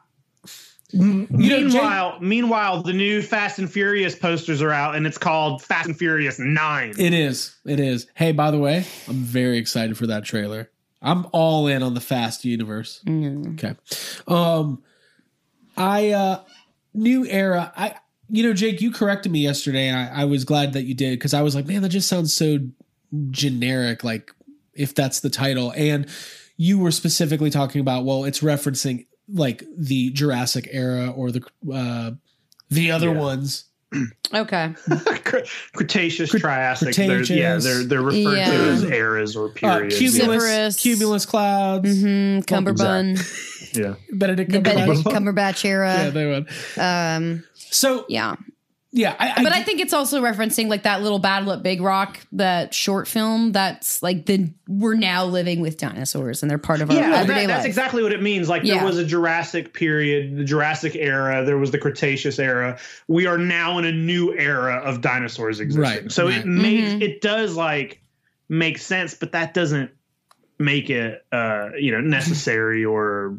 know, 0.95 1.26
meanwhile, 1.30 2.18
meanwhile, 2.20 2.82
the 2.82 2.92
new 2.92 3.22
Fast 3.22 3.59
and 3.59 3.70
Furious 3.70 4.14
posters 4.14 4.62
are 4.62 4.70
out, 4.70 4.95
and 4.95 5.07
it's 5.07 5.18
called 5.18 5.62
Fast 5.62 5.88
and 5.88 5.99
Furious 5.99 6.38
Nine. 6.38 6.95
It 6.99 7.12
is. 7.12 7.57
It 7.64 7.80
is. 7.80 8.07
Hey, 8.14 8.32
by 8.32 8.51
the 8.51 8.59
way, 8.59 8.84
I'm 9.09 9.16
very 9.16 9.59
excited 9.59 9.99
for 9.99 10.07
that 10.07 10.24
trailer. 10.24 10.70
I'm 11.03 11.26
all 11.32 11.66
in 11.66 11.82
on 11.82 11.95
the 11.95 12.01
Fast 12.01 12.45
universe. 12.45 13.03
Okay. 13.07 13.74
Um 14.26 14.82
I 15.76 16.11
uh 16.11 16.40
new 16.95 17.26
era. 17.26 17.72
I 17.76 17.97
you 18.30 18.42
know, 18.42 18.55
Jake, 18.55 18.80
you 18.80 18.90
corrected 18.90 19.30
me 19.30 19.40
yesterday 19.40 19.88
and 19.88 19.99
I, 19.99 20.22
I 20.22 20.24
was 20.24 20.45
glad 20.45 20.72
that 20.72 20.84
you 20.84 20.95
did 20.95 21.18
because 21.18 21.34
I 21.34 21.42
was 21.42 21.55
like, 21.55 21.66
man, 21.66 21.82
that 21.82 21.90
just 21.90 22.09
sounds 22.09 22.32
so 22.32 22.59
generic, 23.30 24.03
like 24.03 24.32
if 24.72 24.95
that's 24.95 25.20
the 25.20 25.30
title. 25.30 25.72
And 25.76 26.09
you 26.57 26.78
were 26.78 26.90
specifically 26.90 27.51
talking 27.51 27.80
about, 27.80 28.05
well, 28.05 28.24
it's 28.24 28.40
referencing 28.40 29.07
like 29.29 29.62
the 29.77 30.11
Jurassic 30.11 30.68
era 30.70 31.11
or 31.11 31.31
the 31.31 31.43
uh 31.72 32.12
the 32.70 32.91
other 32.91 33.12
Yeah. 33.12 33.18
ones. 33.20 33.64
Okay. 34.35 34.75
Cretaceous, 35.72 36.31
Triassic. 36.31 36.97
They're, 36.97 37.22
yeah, 37.22 37.59
they're 37.59 37.85
they're 37.85 38.03
referred 38.03 38.37
Yeah. 38.37 38.51
to 38.51 38.57
as 38.70 38.83
eras 38.85 39.37
or 39.37 39.51
Uh, 39.51 39.53
periods. 39.53 39.99
cumulus, 39.99 40.43
Cumulus. 40.43 40.83
cumulus 40.83 41.27
clouds. 41.27 41.89
Mm-hmm. 41.89 42.41
Cumberbund. 42.53 43.77
yeah. 43.77 43.95
Benedict 44.12 44.51
The 44.51 44.59
Cumberbatch. 44.59 44.64
Benedict 44.64 45.05
Cumberbatch 45.09 45.64
era. 45.64 45.95
Yeah, 45.95 46.11
they 46.11 46.27
would. 46.27 46.49
Um. 46.79 47.45
So 47.55 48.05
Yeah. 48.09 48.35
Yeah, 48.97 49.16
I, 49.18 49.42
but 49.42 49.53
I 49.53 49.64
think 49.64 49.80
it's 49.80 49.92
also 49.92 50.22
referencing 50.22 50.68
like 50.68 50.84
that 50.84 51.03
little 51.03 51.18
battle 51.18 51.51
at 51.53 51.64
Big 51.64 51.80
Rock, 51.80 52.20
that 52.32 52.72
short 52.72 53.09
film. 53.09 53.51
That's 53.51 54.03
like 54.05 54.24
the 54.26 54.51
we're 54.68 54.95
now 54.95 55.24
living 55.26 55.61
with 55.61 55.76
dinosaurs 55.78 56.42
and 56.42 56.49
they're 56.51 56.59
part 56.59 56.80
of 56.80 56.90
our 56.90 56.97
Yeah, 56.97 57.16
everyday 57.16 57.40
that- 57.40 57.47
that's 57.49 57.59
life. 57.62 57.66
exactly 57.66 58.05
what 58.05 58.12
it 58.12 58.22
means. 58.22 58.49
Like 58.49 58.62
Yeah. 58.62 58.76
there 58.76 58.84
was 58.86 58.97
a 58.97 59.05
Jurassic 59.05 59.74
period, 59.74 60.36
the 60.36 60.45
Jurassic 60.45 60.95
era, 60.95 61.45
there 61.45 61.59
was 61.59 61.72
the 61.72 61.78
Cretaceous 61.78 62.38
era. 62.38 62.78
We 63.09 63.26
are 63.26 63.36
now 63.36 63.78
in 63.78 63.84
a 63.84 63.92
new 63.92 64.32
era 64.32 64.76
of 64.76 65.01
dinosaurs 65.01 65.59
existing. 65.59 65.82
Right, 65.82 66.12
so 66.12 66.26
right. 66.28 66.38
it 66.38 66.47
makes 66.47 66.92
Mhm. 66.92 67.03
it 67.03 67.20
does 67.20 67.57
like 67.57 68.01
make 68.49 68.78
sense, 68.78 69.14
but 69.14 69.32
that 69.32 69.55
doesn't 69.55 69.90
make 70.61 70.88
it 70.88 71.24
uh, 71.32 71.70
you 71.76 71.90
know, 71.90 72.01
necessary 72.01 72.84
or 72.84 73.36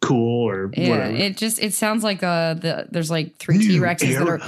cool 0.00 0.48
or 0.48 0.70
yeah, 0.74 0.90
whatever. 0.90 1.16
it 1.16 1.36
just 1.36 1.60
it 1.62 1.74
sounds 1.74 2.04
like 2.04 2.22
uh 2.22 2.54
the 2.54 2.86
there's 2.90 3.10
like 3.10 3.36
three 3.36 3.58
T 3.58 3.78
Rexes 3.78 4.18
that 4.18 4.28
are 4.28 4.40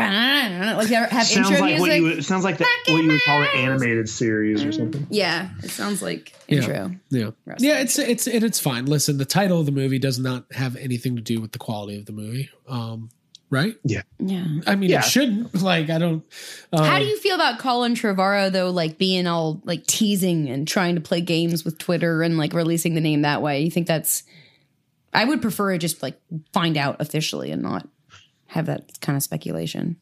like 0.00 0.88
they 0.88 0.94
have 0.94 1.10
sounds 1.26 1.50
intro 1.50 1.60
like 1.60 1.76
music. 1.76 1.80
what 1.80 1.96
you 1.96 2.02
would, 2.04 2.18
it 2.18 2.24
sounds 2.24 2.44
like 2.44 2.58
the, 2.58 2.66
what 2.88 3.02
you 3.02 3.08
would 3.10 3.20
call 3.26 3.42
an 3.42 3.48
animated 3.56 4.08
series 4.08 4.64
or 4.64 4.72
something. 4.72 5.06
yeah, 5.10 5.50
it 5.62 5.70
sounds 5.70 6.00
like 6.00 6.32
Yeah. 6.48 6.58
intro. 6.58 6.90
Yeah, 7.10 7.30
Wrestling. 7.44 7.68
yeah, 7.70 7.80
it's 7.80 7.98
it's 7.98 8.26
and 8.26 8.42
it's 8.44 8.58
fine. 8.60 8.86
Listen, 8.86 9.18
the 9.18 9.24
title 9.26 9.60
of 9.60 9.66
the 9.66 9.72
movie 9.72 9.98
does 9.98 10.18
not 10.18 10.44
have 10.52 10.76
anything 10.76 11.16
to 11.16 11.22
do 11.22 11.40
with 11.40 11.52
the 11.52 11.58
quality 11.58 11.98
of 11.98 12.06
the 12.06 12.12
movie, 12.12 12.50
um, 12.68 13.10
right? 13.50 13.76
Yeah. 13.84 14.02
Yeah. 14.18 14.44
I 14.66 14.76
mean, 14.76 14.90
Yeah. 14.90 15.00
it 15.00 15.04
shouldn't. 15.04 15.54
Like, 15.62 15.90
I 15.90 15.98
don't. 15.98 16.24
Um, 16.72 16.84
How 16.84 16.98
do 16.98 17.04
you 17.04 17.18
feel 17.18 17.34
about 17.34 17.58
Colin 17.58 17.94
Trevorrow 17.94 18.50
though, 18.50 18.70
like 18.70 18.96
being 18.98 19.26
all 19.26 19.60
like 19.64 19.86
teasing 19.86 20.48
and 20.48 20.66
trying 20.66 20.94
to 20.94 21.00
play 21.00 21.20
games 21.20 21.64
with 21.64 21.78
Twitter 21.78 22.22
and 22.22 22.38
like 22.38 22.52
releasing 22.52 22.94
the 22.94 23.00
name 23.00 23.22
that 23.22 23.42
way? 23.42 23.60
You 23.62 23.70
think 23.70 23.86
that's? 23.86 24.22
I 25.12 25.24
would 25.24 25.42
prefer 25.42 25.72
to 25.72 25.78
just 25.78 26.02
like 26.02 26.20
find 26.52 26.76
out 26.76 26.96
officially 27.00 27.50
and 27.50 27.62
not 27.62 27.88
have 28.46 28.66
that 28.66 29.00
kind 29.00 29.16
of 29.16 29.22
speculation. 29.22 29.96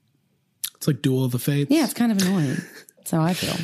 It's 0.76 0.86
like 0.86 1.03
Duel 1.03 1.24
of 1.24 1.32
the 1.32 1.38
Fates. 1.38 1.70
Yeah, 1.70 1.84
it's 1.84 1.94
kind 1.94 2.12
of 2.12 2.20
annoying. 2.22 2.57
That's 2.99 3.11
how 3.11 3.22
I 3.22 3.34
feel. 3.34 3.57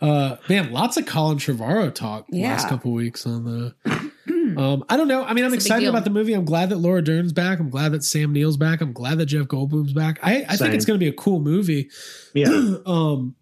Uh, 0.00 0.36
man, 0.48 0.70
lots 0.72 0.96
of 0.96 1.06
Colin 1.06 1.38
Trevorrow 1.38 1.92
talk 1.94 2.26
the 2.28 2.42
last 2.42 2.64
Yeah. 2.64 2.68
couple 2.68 2.92
weeks 2.92 3.26
on 3.26 3.44
the. 3.44 3.74
Um, 4.58 4.84
I 4.88 4.96
don't 4.96 5.06
know. 5.08 5.22
I 5.22 5.34
mean, 5.34 5.44
I'm 5.44 5.54
It's 5.54 5.64
a 5.64 5.68
big 5.68 5.72
excited 5.72 5.88
about 5.88 6.04
the 6.04 6.10
movie. 6.10 6.32
I'm 6.32 6.44
glad 6.44 6.70
that 6.70 6.78
Laura 6.78 7.00
Dern's 7.00 7.32
back. 7.32 7.60
I'm 7.60 7.70
glad 7.70 7.92
that 7.92 8.02
Sam 8.02 8.32
Neill's 8.32 8.56
back. 8.56 8.80
I'm 8.80 8.92
glad 8.92 9.18
that 9.18 9.26
Jeff 9.26 9.46
Goldblum's 9.46 9.92
back. 9.92 10.18
I, 10.22 10.44
I 10.48 10.56
think 10.56 10.74
it's 10.74 10.84
going 10.84 10.98
to 10.98 11.04
be 11.04 11.08
a 11.08 11.12
cool 11.12 11.38
movie. 11.40 11.90
Yeah. 12.34 12.48
um, 12.86 13.36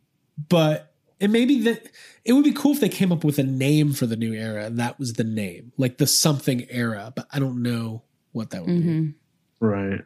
but 0.48 0.92
it 1.18 1.28
maybe 1.30 1.62
that 1.62 1.88
it 2.24 2.34
would 2.34 2.44
be 2.44 2.52
cool 2.52 2.72
if 2.72 2.80
they 2.80 2.90
came 2.90 3.12
up 3.12 3.24
with 3.24 3.38
a 3.38 3.42
name 3.44 3.92
for 3.94 4.06
the 4.06 4.16
new 4.16 4.34
era, 4.34 4.64
and 4.66 4.78
that 4.78 4.98
was 4.98 5.14
the 5.14 5.24
name, 5.24 5.72
like 5.78 5.96
the 5.96 6.06
something 6.06 6.66
era. 6.68 7.12
But 7.16 7.26
I 7.32 7.38
don't 7.38 7.62
know 7.62 8.02
what 8.32 8.50
that 8.50 8.66
would 8.66 8.74
Mhm. 8.84 9.14
right. 9.60 10.02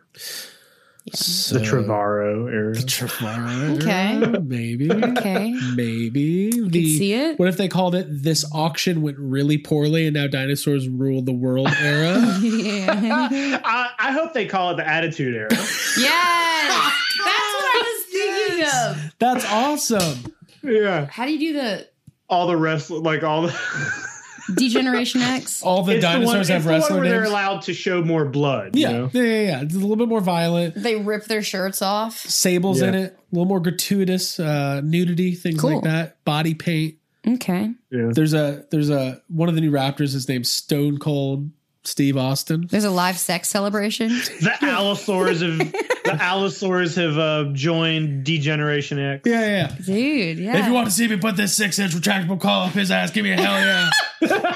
Be. 1.04 1.10
So, 1.16 1.58
The 1.58 1.64
Trevorrow 1.64 2.52
era. 2.52 2.74
The 2.74 2.80
Trevorrow 2.82 3.76
Okay. 3.80 4.38
maybe. 4.42 4.90
Okay. 4.92 5.52
Maybe 5.74 6.50
Can 6.52 6.68
the 6.70 6.98
see 6.98 7.12
it. 7.14 7.38
what 7.38 7.48
if 7.48 7.56
they 7.56 7.68
called 7.68 7.94
it 7.94 8.06
this 8.22 8.44
auction 8.52 9.02
went 9.02 9.18
really 9.18 9.58
poorly 9.58 10.06
and 10.06 10.14
now 10.14 10.26
dinosaurs 10.26 10.88
rule 10.88 11.22
the 11.22 11.32
world 11.32 11.68
era? 11.80 12.16
yeah. 12.42 13.60
I, 13.64 13.90
I 13.98 14.12
hope 14.12 14.32
they 14.34 14.46
call 14.46 14.72
it 14.72 14.76
the 14.76 14.86
Attitude 14.88 15.34
Era. 15.34 15.48
Yes, 15.98 16.92
that's 17.18 17.54
what 17.54 17.64
I 17.64 17.82
was 17.84 18.04
thinking 18.12 18.66
of. 19.08 19.14
That's 19.18 19.44
awesome. 19.52 20.34
yeah. 20.62 21.06
How 21.06 21.26
do 21.26 21.32
you 21.32 21.38
do 21.38 21.52
the 21.54 21.88
All 22.28 22.46
the 22.46 22.56
rest, 22.56 22.90
like 22.90 23.22
all 23.24 23.42
the. 23.42 24.09
Degeneration 24.56 25.20
X? 25.22 25.62
All 25.64 25.82
the 25.82 25.96
It's 25.96 26.02
the 26.04 26.08
one- 26.08 26.20
dinosaurs 26.20 26.50
it's 26.50 26.64
have 26.66 26.88
the 26.88 26.94
one 26.94 27.02
they're 27.02 27.24
allowed 27.24 27.62
to 27.62 27.74
show 27.74 28.02
more 28.02 28.24
blood. 28.24 28.76
Yeah, 28.76 28.88
You 28.90 28.96
know? 28.98 29.10
yeah, 29.12 29.22
yeah, 29.22 29.42
yeah. 29.42 29.60
It's 29.62 29.74
a 29.74 29.78
little 29.78 29.96
bit 29.96 30.08
more 30.08 30.20
violent. 30.20 30.74
They 30.76 30.96
rip 30.96 31.24
their 31.24 31.42
shirts 31.42 31.82
off. 31.82 32.16
Sable's 32.18 32.82
in 32.82 32.94
it, 32.94 33.12
a 33.12 33.34
little 33.34 33.46
more 33.48 33.60
gratuitous 33.60 34.38
uh, 34.40 34.80
nudity, 34.84 35.34
things 35.34 35.60
Cool. 35.60 35.74
like 35.76 35.84
that. 35.84 36.24
Body 36.24 36.54
paint. 36.54 36.96
Okay. 37.26 37.70
Yeah. 37.90 38.10
There's 38.14 38.32
a 38.34 38.64
there's 38.70 38.88
a 38.90 39.20
one 39.28 39.48
of 39.48 39.54
the 39.54 39.60
new 39.60 39.70
Raptors. 39.70 40.14
is 40.14 40.28
named 40.28 40.46
Stone 40.46 40.98
Cold 40.98 41.50
Steve 41.84 42.16
Austin. 42.16 42.66
There's 42.70 42.84
a 42.84 42.90
live 42.90 43.18
sex 43.18 43.48
celebration. 43.50 44.08
The 44.40 44.56
Allosaurs 44.62 45.42
have 45.42 45.58
the 46.16 46.22
Allosaurs 46.22 46.96
have 46.96 47.18
uh, 47.18 47.44
joined 47.52 48.24
Degeneration 48.24 48.98
X. 48.98 49.22
Yeah, 49.24 49.46
yeah. 49.46 49.76
Dude, 49.84 50.38
yeah. 50.38 50.58
If 50.58 50.66
you 50.66 50.72
want 50.72 50.86
to 50.86 50.92
see 50.92 51.08
me 51.08 51.16
put 51.16 51.36
this 51.36 51.54
six 51.54 51.78
inch 51.78 51.92
retractable 51.92 52.40
call 52.40 52.66
up 52.66 52.72
his 52.72 52.90
ass, 52.90 53.10
give 53.10 53.24
me 53.24 53.32
a 53.32 53.36
hell 53.36 53.52
yeah. 53.52 53.90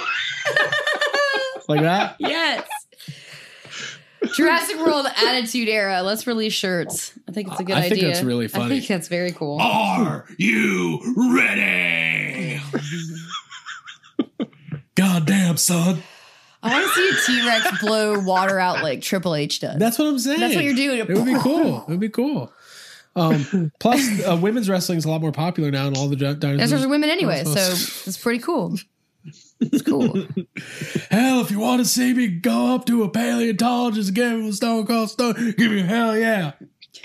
like 1.68 1.80
that. 1.82 2.16
Yes. 2.18 2.66
Jurassic 4.34 4.78
World 4.78 5.06
Attitude 5.16 5.68
Era. 5.68 6.02
Let's 6.02 6.26
release 6.26 6.52
shirts. 6.52 7.12
I 7.28 7.32
think 7.32 7.48
it's 7.48 7.60
a 7.60 7.64
good 7.64 7.76
I 7.76 7.84
idea. 7.84 7.86
I 7.86 7.90
think 7.90 8.02
that's 8.14 8.24
really 8.24 8.48
funny. 8.48 8.64
I 8.64 8.68
think 8.68 8.86
that's 8.86 9.08
very 9.08 9.32
cool. 9.32 9.60
Are 9.60 10.26
you 10.38 11.00
ready? 11.16 12.60
Goddamn, 14.94 15.56
son. 15.56 16.02
I 16.64 16.70
want 16.80 16.84
to 16.86 16.90
see 16.94 17.08
a 17.08 17.40
T 17.42 17.46
Rex 17.46 17.80
blow 17.80 18.20
water 18.20 18.58
out 18.58 18.82
like 18.82 19.02
Triple 19.02 19.34
H 19.34 19.60
does. 19.60 19.78
That's 19.78 19.98
what 19.98 20.06
I'm 20.08 20.18
saying. 20.18 20.40
That's 20.40 20.54
what 20.54 20.64
you're 20.64 20.74
doing. 20.74 20.98
It 20.98 21.08
would 21.08 21.24
be 21.26 21.38
cool. 21.38 21.82
It 21.88 21.90
would 21.90 22.00
be 22.00 22.08
cool. 22.08 22.50
Um, 23.16 23.70
plus, 23.78 24.26
uh, 24.26 24.36
women's 24.40 24.68
wrestling 24.68 24.98
is 24.98 25.04
a 25.04 25.08
lot 25.10 25.20
more 25.20 25.30
popular 25.30 25.70
now, 25.70 25.86
and 25.86 25.96
all 25.96 26.08
the 26.08 26.16
di- 26.16 26.34
dinosaurs. 26.34 26.58
Dinosaurs 26.70 26.84
are 26.84 26.88
women 26.88 27.10
anyway, 27.10 27.44
so 27.44 27.50
it's 27.52 28.16
pretty 28.18 28.40
cool. 28.40 28.76
It's 29.60 29.82
cool. 29.82 30.12
hell, 31.10 31.40
if 31.40 31.50
you 31.52 31.60
want 31.60 31.80
to 31.80 31.84
see 31.88 32.12
me 32.12 32.26
go 32.26 32.74
up 32.74 32.86
to 32.86 33.04
a 33.04 33.08
paleontologist 33.08 34.08
and 34.08 34.16
give 34.16 34.32
him 34.32 34.46
a 34.46 34.52
stone 34.52 34.84
cold 34.86 35.10
stone, 35.10 35.54
give 35.56 35.70
me 35.70 35.80
a 35.80 35.84
hell 35.84 36.18
yeah. 36.18 36.52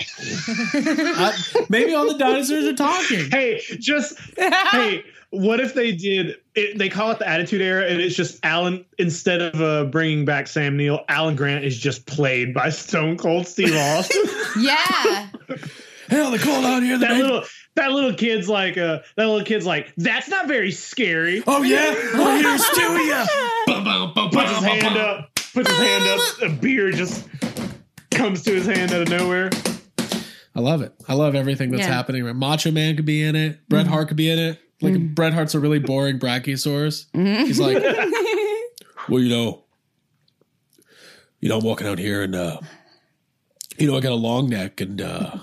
I- 0.74 1.64
maybe 1.68 1.94
all 1.94 2.08
the 2.08 2.18
dinosaurs 2.18 2.64
are 2.66 2.74
talking. 2.74 3.30
Hey, 3.30 3.60
just 3.78 4.18
hey, 4.36 5.04
what 5.30 5.60
if 5.60 5.74
they 5.74 5.92
did? 5.92 6.36
It, 6.56 6.78
they 6.78 6.88
call 6.88 7.12
it 7.12 7.20
the 7.20 7.28
Attitude 7.28 7.60
Era, 7.60 7.84
and 7.86 8.00
it's 8.00 8.16
just 8.16 8.44
Alan 8.44 8.84
instead 8.98 9.40
of 9.40 9.60
uh, 9.60 9.84
bringing 9.84 10.24
back 10.24 10.48
Sam 10.48 10.76
Neill, 10.76 11.04
Alan 11.08 11.36
Grant 11.36 11.64
is 11.64 11.78
just 11.78 12.06
played 12.06 12.52
by 12.52 12.70
Stone 12.70 13.18
Cold 13.18 13.46
Steve 13.46 13.74
Austin. 13.74 14.22
Yeah. 14.58 15.28
Hell, 16.08 16.32
they 16.32 16.38
call 16.38 16.66
out 16.66 16.82
here 16.82 16.98
that 16.98 17.16
little 17.16 17.44
that 17.76 17.92
little 17.92 18.12
kid's 18.12 18.48
like 18.48 18.76
uh 18.76 18.98
that 19.16 19.26
little 19.26 19.44
kid's 19.44 19.64
like 19.64 19.92
that's 19.96 20.28
not 20.28 20.48
very 20.48 20.72
scary. 20.72 21.40
Oh 21.46 21.62
yeah, 21.62 21.94
oh 22.14 22.36
here's 22.36 22.68
to 22.70 22.82
ya. 23.06 23.26
Puts 24.32 24.50
his 24.50 24.64
hand 24.64 24.96
up, 24.96 25.32
puts 25.34 25.70
his 25.70 25.78
hand 25.78 26.08
up, 26.08 26.42
a 26.42 26.48
beer 26.60 26.90
just 26.90 27.28
comes 28.10 28.42
to 28.42 28.52
his 28.54 28.66
hand 28.66 28.92
out 28.92 29.02
of 29.02 29.08
nowhere. 29.08 29.50
I 30.56 30.58
love 30.60 30.82
it. 30.82 30.92
I 31.06 31.14
love 31.14 31.36
everything 31.36 31.70
that's 31.70 31.86
Yeah. 31.86 31.94
happening. 31.94 32.24
Macho 32.36 32.72
Man 32.72 32.96
could 32.96 33.06
be 33.06 33.22
in 33.22 33.36
it. 33.36 33.60
Bret 33.68 33.86
Hart 33.86 34.08
could 34.08 34.16
be 34.16 34.30
in 34.30 34.38
it. 34.40 34.60
Like 34.82 35.14
Bret 35.14 35.32
Hart's 35.34 35.54
a 35.54 35.60
really 35.60 35.78
boring 35.78 36.18
brachiosaurus. 36.18 37.06
He's 37.46 37.60
like, 37.60 37.82
well, 39.08 39.20
you 39.20 39.28
know, 39.28 39.64
you 41.40 41.48
know, 41.48 41.58
I'm 41.58 41.64
walking 41.64 41.86
out 41.86 41.98
here 41.98 42.22
and 42.22 42.34
uh, 42.34 42.58
you 43.78 43.86
know, 43.90 43.96
I 43.96 44.00
got 44.00 44.12
a 44.12 44.14
long 44.14 44.48
neck 44.48 44.80
and 44.80 45.00
uh, 45.00 45.38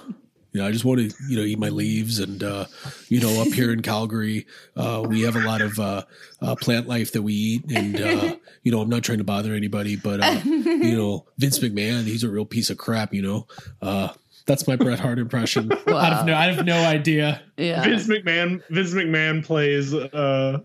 you 0.52 0.62
know, 0.62 0.68
I 0.68 0.72
just 0.72 0.86
want 0.86 1.00
to, 1.00 1.16
you 1.30 1.38
know, 1.38 1.44
eat 1.44 1.60
my 1.60 1.70
leaves 1.70 2.20
and 2.20 2.42
uh, 2.44 2.66
you 3.10 3.20
know, 3.20 3.42
up 3.42 3.50
here 3.50 3.72
in 3.72 3.82
Calgary, 3.82 4.48
uh, 4.76 5.04
we 5.08 5.22
have 5.22 5.36
a 5.36 5.42
lot 5.42 5.62
of 5.62 5.80
uh, 5.80 6.04
uh, 6.42 6.56
plant 6.56 6.88
life 6.88 7.12
that 7.12 7.22
we 7.22 7.34
eat, 7.34 7.72
and 7.72 8.00
uh, 8.02 8.36
you 8.64 8.72
know, 8.72 8.82
I'm 8.82 8.90
not 8.90 9.04
trying 9.04 9.20
to 9.20 9.24
bother 9.24 9.54
anybody, 9.54 9.96
but 9.96 10.20
uh, 10.20 10.42
you 10.46 10.98
know, 10.98 11.26
Vince 11.38 11.60
McMahon, 11.60 12.06
he's 12.06 12.24
a 12.24 12.30
real 12.30 12.46
piece 12.46 12.70
of 12.70 12.78
crap, 12.78 13.14
you 13.14 13.22
know. 13.22 13.48
Uh, 13.82 14.10
that's 14.48 14.68
my 14.68 14.76
Bret 14.76 15.00
Hart 15.00 15.20
impression. 15.20 15.72
I 15.88 16.06
have 16.06 16.26
no, 16.26 16.34
I 16.36 16.52
have 16.52 16.66
no 16.66 16.78
idea. 16.78 17.42
Yeah. 17.58 17.84
Vince 17.84 18.08
McMahon. 18.08 18.62
Vince 18.70 18.94
McMahon 18.94 19.46
plays 19.46 19.94
uh 19.94 20.60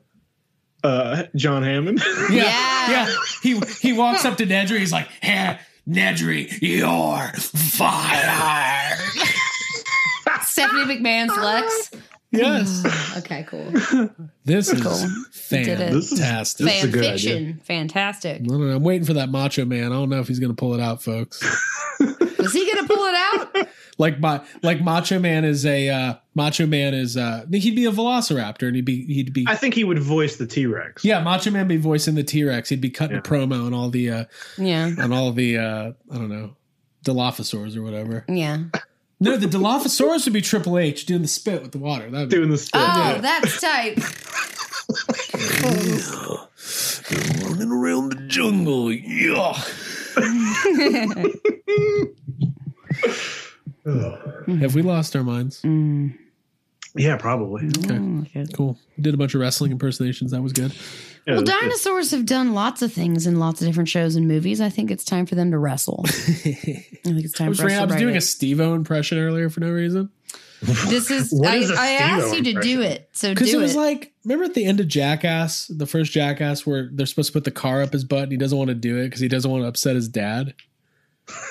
uh 0.84 1.22
John 1.36 1.62
Hammond. 1.62 2.02
Yeah, 2.30 2.90
yeah. 2.90 3.14
He 3.42 3.60
he 3.80 3.92
walks 3.92 4.24
up 4.24 4.36
to 4.38 4.46
Nedry. 4.46 4.78
He's 4.78 4.92
like, 4.92 5.08
"Hey, 5.20 5.58
Nedry, 5.88 6.50
you're 6.62 7.32
fired." 7.38 8.98
Stephanie 10.42 10.84
McMahon's 10.84 11.36
Lex. 11.36 11.90
Yes. 12.30 13.16
okay, 13.18 13.44
cool. 13.46 13.70
This 14.44 14.72
is 14.72 14.80
Cool. 14.82 14.96
Did 15.50 15.80
it. 15.80 16.02
fantastic. 16.02 16.66
Fan 16.66 16.90
fiction. 16.92 17.60
Fantastic. 17.64 18.40
I 18.40 18.44
don't 18.44 18.68
know. 18.68 18.74
I'm 18.76 18.82
waiting 18.82 19.04
for 19.06 19.12
that 19.14 19.28
Macho 19.28 19.66
Man. 19.66 19.92
I 19.92 19.96
don't 19.96 20.08
know 20.08 20.20
if 20.20 20.28
he's 20.28 20.38
going 20.38 20.50
to 20.50 20.56
pull 20.56 20.72
it 20.74 20.80
out, 20.80 21.02
folks. 21.02 21.42
Was 22.42 22.52
he 22.52 22.70
gonna 22.72 22.86
pull 22.88 23.04
it 23.04 23.14
out? 23.14 23.68
like 23.98 24.18
my 24.20 24.40
like 24.62 24.80
Macho 24.82 25.18
Man 25.18 25.44
is 25.44 25.64
a 25.66 25.88
uh, 25.88 26.14
Macho 26.34 26.66
Man 26.66 26.94
is 26.94 27.16
uh 27.16 27.44
he'd 27.50 27.76
be 27.76 27.84
a 27.86 27.92
Velociraptor 27.92 28.66
and 28.66 28.76
he'd 28.76 28.84
be 28.84 29.04
he'd 29.06 29.32
be 29.32 29.44
I 29.48 29.56
think 29.56 29.74
he 29.74 29.84
would 29.84 29.98
voice 29.98 30.36
the 30.36 30.46
T 30.46 30.66
Rex. 30.66 31.04
yeah 31.04 31.20
Macho 31.22 31.50
Man 31.50 31.68
be 31.68 31.76
voicing 31.76 32.14
the 32.14 32.24
T 32.24 32.44
Rex. 32.44 32.68
He'd 32.68 32.80
be 32.80 32.90
cutting 32.90 33.16
a 33.16 33.22
promo 33.22 33.66
on 33.66 33.74
all 33.74 33.90
the 33.90 34.10
uh 34.10 34.24
Yeah. 34.58 34.92
on 34.98 35.12
all 35.12 35.32
the 35.32 35.58
uh 35.58 35.92
I 36.10 36.14
don't 36.14 36.28
know 36.28 36.56
Dilophosaurs 37.04 37.76
or 37.76 37.82
whatever. 37.82 38.24
Yeah. 38.28 38.64
No, 39.20 39.36
the 39.36 39.46
Dilophosaurus 39.46 40.24
would 40.24 40.32
be 40.32 40.40
Triple 40.40 40.78
H 40.78 41.06
doing 41.06 41.22
the 41.22 41.28
spit 41.28 41.62
with 41.62 41.72
the 41.72 41.78
water. 41.78 42.10
That'd 42.10 42.28
be 42.28 42.36
doing 42.36 42.50
the 42.50 42.58
spit. 42.58 42.80
Oh, 42.84 43.18
that's 43.20 43.60
tight. 43.60 43.98
running 47.44 47.70
around 47.70 48.10
the 48.10 48.16
jungle. 48.26 48.92
Yeah. 48.92 49.60
Have 54.60 54.74
we 54.74 54.82
lost 54.82 55.16
our 55.16 55.24
minds? 55.24 55.64
Yeah, 56.94 57.16
probably. 57.16 57.68
Okay. 57.68 57.98
Oh, 57.98 58.26
cool. 58.54 58.78
Did 59.00 59.14
a 59.14 59.16
bunch 59.16 59.34
of 59.34 59.40
wrestling 59.40 59.72
impersonations. 59.72 60.32
That 60.32 60.42
was 60.42 60.52
good. 60.52 60.74
Well, 61.26 61.42
dinosaurs 61.42 62.10
have 62.10 62.26
done 62.26 62.52
lots 62.52 62.82
of 62.82 62.92
things 62.92 63.26
in 63.26 63.38
lots 63.38 63.62
of 63.62 63.68
different 63.68 63.88
shows 63.88 64.14
and 64.16 64.28
movies. 64.28 64.60
I 64.60 64.68
think 64.68 64.90
it's 64.90 65.04
time 65.04 65.24
for 65.24 65.34
them 65.36 65.52
to 65.52 65.58
wrestle. 65.58 66.02
I 66.06 66.10
think 66.10 66.96
it's 67.04 67.34
I 67.36 67.38
time 67.38 67.48
was, 67.50 67.60
for 67.60 67.66
us 67.66 67.72
I 67.72 67.76
to 67.76 67.82
was 67.84 67.92
write 67.92 67.98
doing 68.00 68.14
a 68.14 68.18
it. 68.18 68.22
Steve-O 68.22 68.74
impression 68.74 69.18
earlier 69.18 69.48
for 69.48 69.60
no 69.60 69.70
reason. 69.70 70.10
This 70.62 71.10
is. 71.10 71.32
What 71.36 71.48
I, 71.50 71.56
is 71.56 71.70
a 71.70 71.74
I 71.78 71.86
asked 71.92 72.28
Steve-O 72.28 72.48
you 72.48 72.54
to 72.54 72.60
do 72.60 72.82
it, 72.82 73.08
so 73.12 73.30
Because 73.34 73.50
do 73.50 73.58
it 73.58 73.62
was 73.62 73.74
it. 73.74 73.78
like, 73.78 74.12
remember 74.24 74.44
at 74.44 74.54
the 74.54 74.64
end 74.64 74.80
of 74.80 74.88
Jackass, 74.88 75.66
the 75.66 75.86
first 75.86 76.12
Jackass, 76.12 76.66
where 76.66 76.88
they're 76.92 77.06
supposed 77.06 77.28
to 77.28 77.32
put 77.32 77.44
the 77.44 77.50
car 77.50 77.82
up 77.82 77.92
his 77.92 78.04
butt 78.04 78.24
and 78.24 78.32
he 78.32 78.38
doesn't 78.38 78.56
want 78.56 78.68
to 78.68 78.74
do 78.74 78.98
it 78.98 79.04
because 79.06 79.20
he 79.20 79.28
doesn't 79.28 79.50
want 79.50 79.62
to 79.64 79.68
upset 79.68 79.96
his 79.96 80.08
dad. 80.08 80.54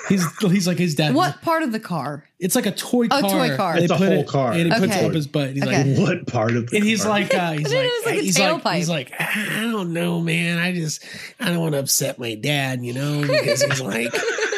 He's 0.09 0.23
he's 0.39 0.67
like 0.67 0.77
his 0.77 0.95
dad. 0.95 1.15
what 1.15 1.41
part 1.41 1.63
of 1.63 1.71
the 1.71 1.79
car? 1.79 2.25
It's 2.39 2.55
like 2.55 2.65
a 2.65 2.71
toy 2.71 3.07
Oh, 3.09 3.21
car. 3.21 3.29
toy 3.47 3.55
car. 3.55 3.75
They 3.77 3.83
It's 3.85 3.91
a 3.91 3.95
put 3.95 4.07
whole 4.09 4.19
it- 4.19 4.27
car. 4.27 4.51
and 4.51 4.61
he 4.65 4.69
puts 4.69 4.83
Okay. 4.93 4.99
it 4.99 5.05
up 5.07 5.13
his 5.13 5.27
butt. 5.27 5.49
He's 5.53 5.63
Okay. 5.63 5.95
like, 5.95 5.99
What 6.07 6.27
part 6.27 6.55
of 6.57 6.69
the 6.69 6.75
and 6.77 6.85
he's 6.85 7.01
car? 7.03 7.09
like, 7.11 7.33
uh, 7.33 7.51
he's 7.53 7.63
like, 7.63 7.71
thought 7.71 7.85
it 7.85 7.91
was 7.93 8.05
like 8.05 8.19
he's 8.19 8.39
like, 8.39 8.75
he's 8.75 8.89
like, 8.89 9.11
I 9.19 9.61
don't 9.71 9.93
know, 9.93 10.19
man. 10.19 10.57
I 10.59 10.73
just, 10.73 11.03
I 11.39 11.45
don't 11.49 11.59
want 11.59 11.73
to 11.73 11.79
upset 11.79 12.19
my 12.19 12.35
dad, 12.35 12.83
you 12.83 12.93
know, 12.93 13.21
because 13.21 13.61
he's 13.63 13.81
like, 13.81 14.09
I 14.13 14.50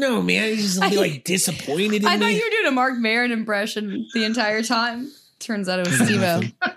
don't 0.00 0.14
know, 0.14 0.22
man. 0.22 0.48
He's 0.48 0.76
just 0.76 0.90
be 0.90 0.96
like 0.96 1.24
disappointed 1.24 2.02
in 2.02 2.08
I 2.08 2.18
thought 2.18 2.28
me. 2.28 2.36
you 2.38 2.44
were 2.44 2.50
doing 2.50 2.66
a 2.66 2.72
Mark 2.72 2.94
Maron 2.96 3.32
impression 3.32 4.06
the 4.14 4.24
entire 4.24 4.62
time. 4.62 5.10
Turns 5.38 5.70
out 5.70 5.78
it 5.78 5.86
was 5.86 5.98
Steve 6.06 6.22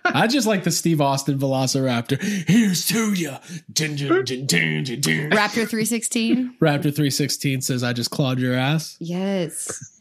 I 0.06 0.26
just 0.28 0.48
like 0.48 0.64
the 0.64 0.72
Steve 0.72 1.02
Austin 1.02 1.38
Velociraptor. 1.38 2.22
Here's 2.48 2.86
to 2.88 3.12
ya. 3.14 3.40
Dun, 3.72 3.96
dun, 3.98 4.08
dun. 4.16 5.30
Raptor 5.32 5.68
316. 5.68 6.56
Raptor 6.62 6.84
316 6.84 7.62
says, 7.62 7.84
I 7.84 7.92
just 7.92 8.10
clawed 8.10 8.40
your 8.40 8.54
ass. 8.54 8.96
Yes. 9.02 10.00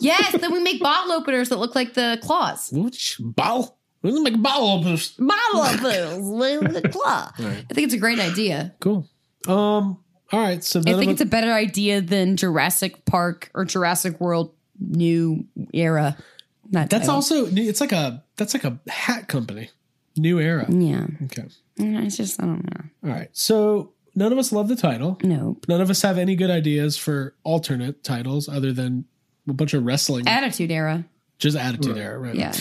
yes, 0.00 0.34
then 0.40 0.52
we 0.52 0.60
make 0.62 0.80
bottle 0.82 1.12
openers 1.12 1.50
that 1.50 1.58
look 1.58 1.74
like 1.74 1.92
the 1.92 2.18
claws. 2.22 2.70
Which 2.72 3.18
bottle? 3.20 3.76
Let's 4.02 4.18
make 4.20 4.40
bottle 4.42 4.68
openers. 4.70 5.10
Bottle 5.18 5.60
openers 5.60 6.18
with 6.22 6.82
the 6.82 6.88
claw. 6.88 7.30
Right. 7.38 7.64
I 7.70 7.74
think 7.74 7.84
it's 7.86 7.94
a 7.94 7.98
great 7.98 8.18
idea. 8.20 8.74
Cool. 8.80 9.06
Um. 9.46 9.98
All 10.32 10.40
right. 10.40 10.64
So 10.64 10.80
I 10.80 10.82
think 10.82 11.04
of 11.04 11.08
it's 11.10 11.20
a 11.20 11.26
better 11.26 11.52
idea 11.52 12.00
than 12.00 12.36
Jurassic 12.36 13.04
Park 13.04 13.50
or 13.54 13.64
Jurassic 13.64 14.20
World 14.20 14.54
New 14.80 15.46
Era. 15.74 16.16
Not 16.70 16.88
that's 16.88 17.02
title. 17.02 17.16
also 17.16 17.46
it's 17.46 17.80
like 17.80 17.92
a 17.92 18.24
that's 18.36 18.54
like 18.54 18.64
a 18.64 18.78
hat 18.88 19.28
company. 19.28 19.70
New 20.16 20.40
era. 20.40 20.66
Yeah. 20.68 21.06
Okay. 21.24 21.44
It's 21.76 22.16
just 22.16 22.40
I 22.42 22.46
don't 22.46 22.64
know. 22.64 22.84
All 23.04 23.10
right. 23.10 23.28
So 23.32 23.92
none 24.14 24.32
of 24.32 24.38
us 24.38 24.52
love 24.52 24.68
the 24.68 24.76
title. 24.76 25.18
Nope. 25.22 25.66
None 25.68 25.80
of 25.80 25.90
us 25.90 26.02
have 26.02 26.18
any 26.18 26.34
good 26.34 26.50
ideas 26.50 26.96
for 26.96 27.34
alternate 27.44 28.02
titles 28.02 28.48
other 28.48 28.72
than 28.72 29.04
a 29.48 29.52
bunch 29.52 29.74
of 29.74 29.84
wrestling. 29.84 30.28
Attitude 30.28 30.70
Era. 30.70 31.04
just 31.38 31.56
attitude 31.56 31.98
era, 31.98 32.18
right? 32.18 32.34
Yeah. 32.34 32.54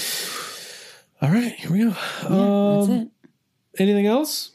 All 1.22 1.30
right. 1.30 1.53
Here 1.53 1.72
we 1.72 1.80
go. 1.80 1.89
That's 1.89 2.89
um, 2.89 2.91
it. 2.91 3.10
anything 3.77 4.07
else? 4.07 4.52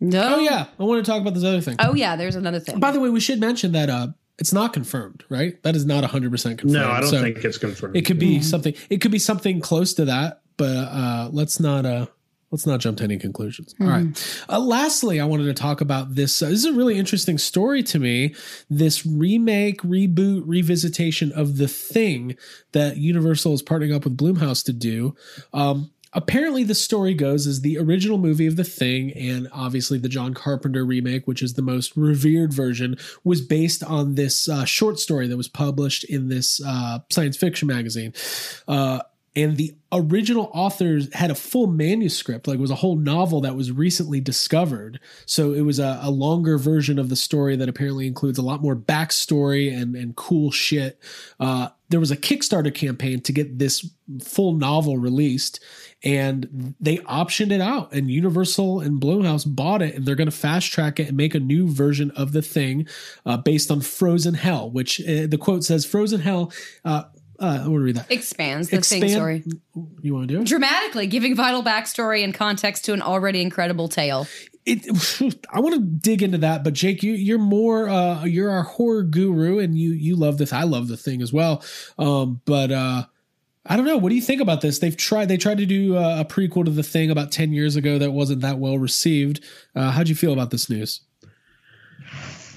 No. 0.00 0.36
Oh 0.36 0.38
yeah. 0.40 0.66
I 0.78 0.82
want 0.82 1.04
to 1.04 1.10
talk 1.10 1.20
about 1.20 1.34
this 1.34 1.44
other 1.44 1.60
thing. 1.60 1.76
Oh 1.78 1.94
yeah, 1.94 2.16
there's 2.16 2.36
another 2.36 2.60
thing. 2.60 2.80
By 2.80 2.90
the 2.90 3.00
way, 3.00 3.10
we 3.10 3.20
should 3.20 3.40
mention 3.40 3.72
that 3.72 3.90
uh 3.90 4.08
it's 4.38 4.52
not 4.54 4.72
confirmed, 4.72 5.22
right? 5.28 5.62
That 5.64 5.76
is 5.76 5.84
not 5.84 6.02
100% 6.02 6.30
confirmed. 6.30 6.72
No, 6.72 6.88
I 6.90 7.00
don't 7.00 7.10
So 7.10 7.20
think 7.20 7.44
it's 7.44 7.58
confirmed. 7.58 7.94
It 7.94 8.06
could 8.06 8.18
be 8.18 8.40
something 8.40 8.74
it 8.88 9.00
could 9.00 9.10
be 9.12 9.18
something 9.18 9.60
close 9.60 9.92
to 9.94 10.06
that, 10.06 10.40
but 10.56 10.64
uh 10.76 11.28
let's 11.32 11.60
not 11.60 11.84
uh 11.84 12.06
let's 12.50 12.66
not 12.66 12.80
jump 12.80 12.98
to 12.98 13.04
any 13.04 13.16
conclusions. 13.18 13.74
All 13.80 13.86
right. 13.86 14.42
Uh, 14.48 14.58
lastly, 14.58 15.20
I 15.20 15.24
wanted 15.24 15.44
to 15.44 15.54
talk 15.54 15.80
about 15.80 16.16
this. 16.16 16.42
Uh, 16.42 16.48
this 16.48 16.58
is 16.58 16.64
a 16.64 16.72
really 16.72 16.98
interesting 16.98 17.38
story 17.38 17.82
to 17.84 17.98
me. 18.00 18.34
This 18.68 19.06
remake, 19.06 19.80
reboot, 19.82 20.42
revisitation 20.46 21.30
of 21.30 21.58
The 21.58 21.68
Thing 21.68 22.36
that 22.72 22.96
Universal 22.96 23.52
is 23.54 23.62
partnering 23.62 23.94
up 23.94 24.02
with 24.02 24.16
Blumhouse 24.16 24.64
to 24.64 24.72
do. 24.72 25.14
Um, 25.52 25.92
apparently, 26.12 26.64
the 26.64 26.74
story 26.74 27.14
goes 27.14 27.46
is 27.46 27.60
the 27.60 27.78
original 27.78 28.18
movie 28.18 28.46
of 28.46 28.56
The 28.56 28.64
Thing 28.64 29.12
and 29.12 29.48
obviously 29.52 29.98
the 29.98 30.08
John 30.08 30.34
Carpenter 30.34 30.84
remake, 30.84 31.26
which 31.26 31.42
is 31.42 31.54
the 31.54 31.62
most 31.62 31.96
revered 31.96 32.52
version, 32.52 32.96
was 33.24 33.40
based 33.40 33.82
on 33.82 34.14
this 34.14 34.48
uh, 34.48 34.64
short 34.64 34.98
story 34.98 35.28
that 35.28 35.36
was 35.36 35.48
published 35.48 36.04
in 36.04 36.28
this 36.28 36.60
uh, 36.64 37.00
science 37.10 37.36
fiction 37.36 37.68
magazine. 37.68 38.12
Uh, 38.66 39.00
and 39.36 39.56
the 39.56 39.76
original 39.92 40.50
authors 40.52 41.12
had 41.14 41.30
a 41.30 41.36
full 41.36 41.68
manuscript 41.68 42.48
like 42.48 42.58
it 42.58 42.60
was 42.60 42.70
a 42.70 42.76
whole 42.76 42.96
novel 42.96 43.40
that 43.42 43.54
was 43.54 43.70
recently 43.70 44.20
discovered. 44.20 44.98
So 45.24 45.52
it 45.52 45.60
was 45.60 45.78
a, 45.78 46.00
a 46.02 46.10
longer 46.10 46.58
version 46.58 46.98
of 46.98 47.08
the 47.08 47.16
story 47.16 47.54
that 47.56 47.68
apparently 47.68 48.08
includes 48.08 48.38
a 48.38 48.42
lot 48.42 48.60
more 48.60 48.74
backstory 48.74 49.72
and, 49.72 49.94
and 49.94 50.16
cool 50.16 50.50
shit. 50.50 50.98
Uh, 51.38 51.68
there 51.90 52.00
was 52.00 52.10
a 52.10 52.16
kickstarter 52.16 52.74
campaign 52.74 53.20
to 53.20 53.32
get 53.32 53.58
this 53.58 53.88
full 54.20 54.52
novel 54.52 54.98
released 54.98 55.60
and 56.02 56.74
they 56.80 56.96
optioned 56.98 57.52
it 57.52 57.60
out 57.60 57.92
and 57.92 58.10
universal 58.10 58.80
and 58.80 59.00
blumhouse 59.00 59.44
bought 59.46 59.82
it 59.82 59.94
and 59.94 60.06
they're 60.06 60.14
going 60.14 60.30
to 60.30 60.36
fast 60.36 60.72
track 60.72 60.98
it 60.98 61.08
and 61.08 61.16
make 61.16 61.34
a 61.34 61.40
new 61.40 61.68
version 61.68 62.10
of 62.12 62.32
the 62.32 62.42
thing 62.42 62.86
uh, 63.26 63.36
based 63.36 63.70
on 63.70 63.80
frozen 63.80 64.34
hell 64.34 64.70
which 64.70 65.00
uh, 65.02 65.26
the 65.26 65.38
quote 65.38 65.62
says 65.64 65.84
frozen 65.84 66.20
hell 66.20 66.52
uh, 66.84 67.04
uh, 67.38 67.60
I 67.64 67.68
want 67.68 67.80
to 67.80 67.84
read 67.84 67.96
that. 67.96 68.10
Expands 68.10 68.68
the 68.68 68.76
Expand- 68.76 69.02
thing 69.02 69.10
story 69.12 69.44
You 70.02 70.12
want 70.12 70.28
to 70.28 70.34
do 70.34 70.42
it? 70.42 70.46
dramatically, 70.46 71.06
giving 71.06 71.34
vital 71.34 71.62
backstory 71.62 72.22
and 72.22 72.34
context 72.34 72.84
to 72.84 72.92
an 72.92 73.00
already 73.00 73.40
incredible 73.40 73.88
tale. 73.88 74.26
it 74.66 74.84
I 75.50 75.60
want 75.60 75.74
to 75.74 75.80
dig 75.80 76.22
into 76.22 76.36
that, 76.38 76.64
but 76.64 76.74
Jake, 76.74 77.02
you 77.02 77.12
you're 77.12 77.38
more 77.38 77.88
uh 77.88 78.24
you're 78.26 78.50
our 78.50 78.62
horror 78.64 79.04
guru 79.04 79.58
and 79.58 79.74
you 79.78 79.92
you 79.92 80.16
love 80.16 80.36
this. 80.36 80.52
I 80.52 80.64
love 80.64 80.88
the 80.88 80.98
thing 80.98 81.22
as 81.22 81.32
well. 81.32 81.62
Um 81.98 82.42
but 82.44 82.70
uh 82.70 83.04
I 83.70 83.76
don't 83.76 83.86
know. 83.86 83.96
What 83.96 84.08
do 84.08 84.16
you 84.16 84.20
think 84.20 84.40
about 84.40 84.60
this? 84.60 84.80
They've 84.80 84.96
tried 84.96 85.28
they 85.28 85.36
tried 85.36 85.58
to 85.58 85.66
do 85.66 85.96
uh, 85.96 86.20
a 86.20 86.24
prequel 86.24 86.64
to 86.64 86.70
the 86.70 86.82
thing 86.82 87.10
about 87.10 87.30
10 87.30 87.52
years 87.52 87.76
ago 87.76 87.98
that 87.98 88.10
wasn't 88.10 88.42
that 88.42 88.58
well 88.58 88.78
received. 88.78 89.44
Uh 89.74 89.92
how'd 89.92 90.08
you 90.08 90.14
feel 90.14 90.32
about 90.32 90.50
this 90.50 90.68
news? 90.68 91.00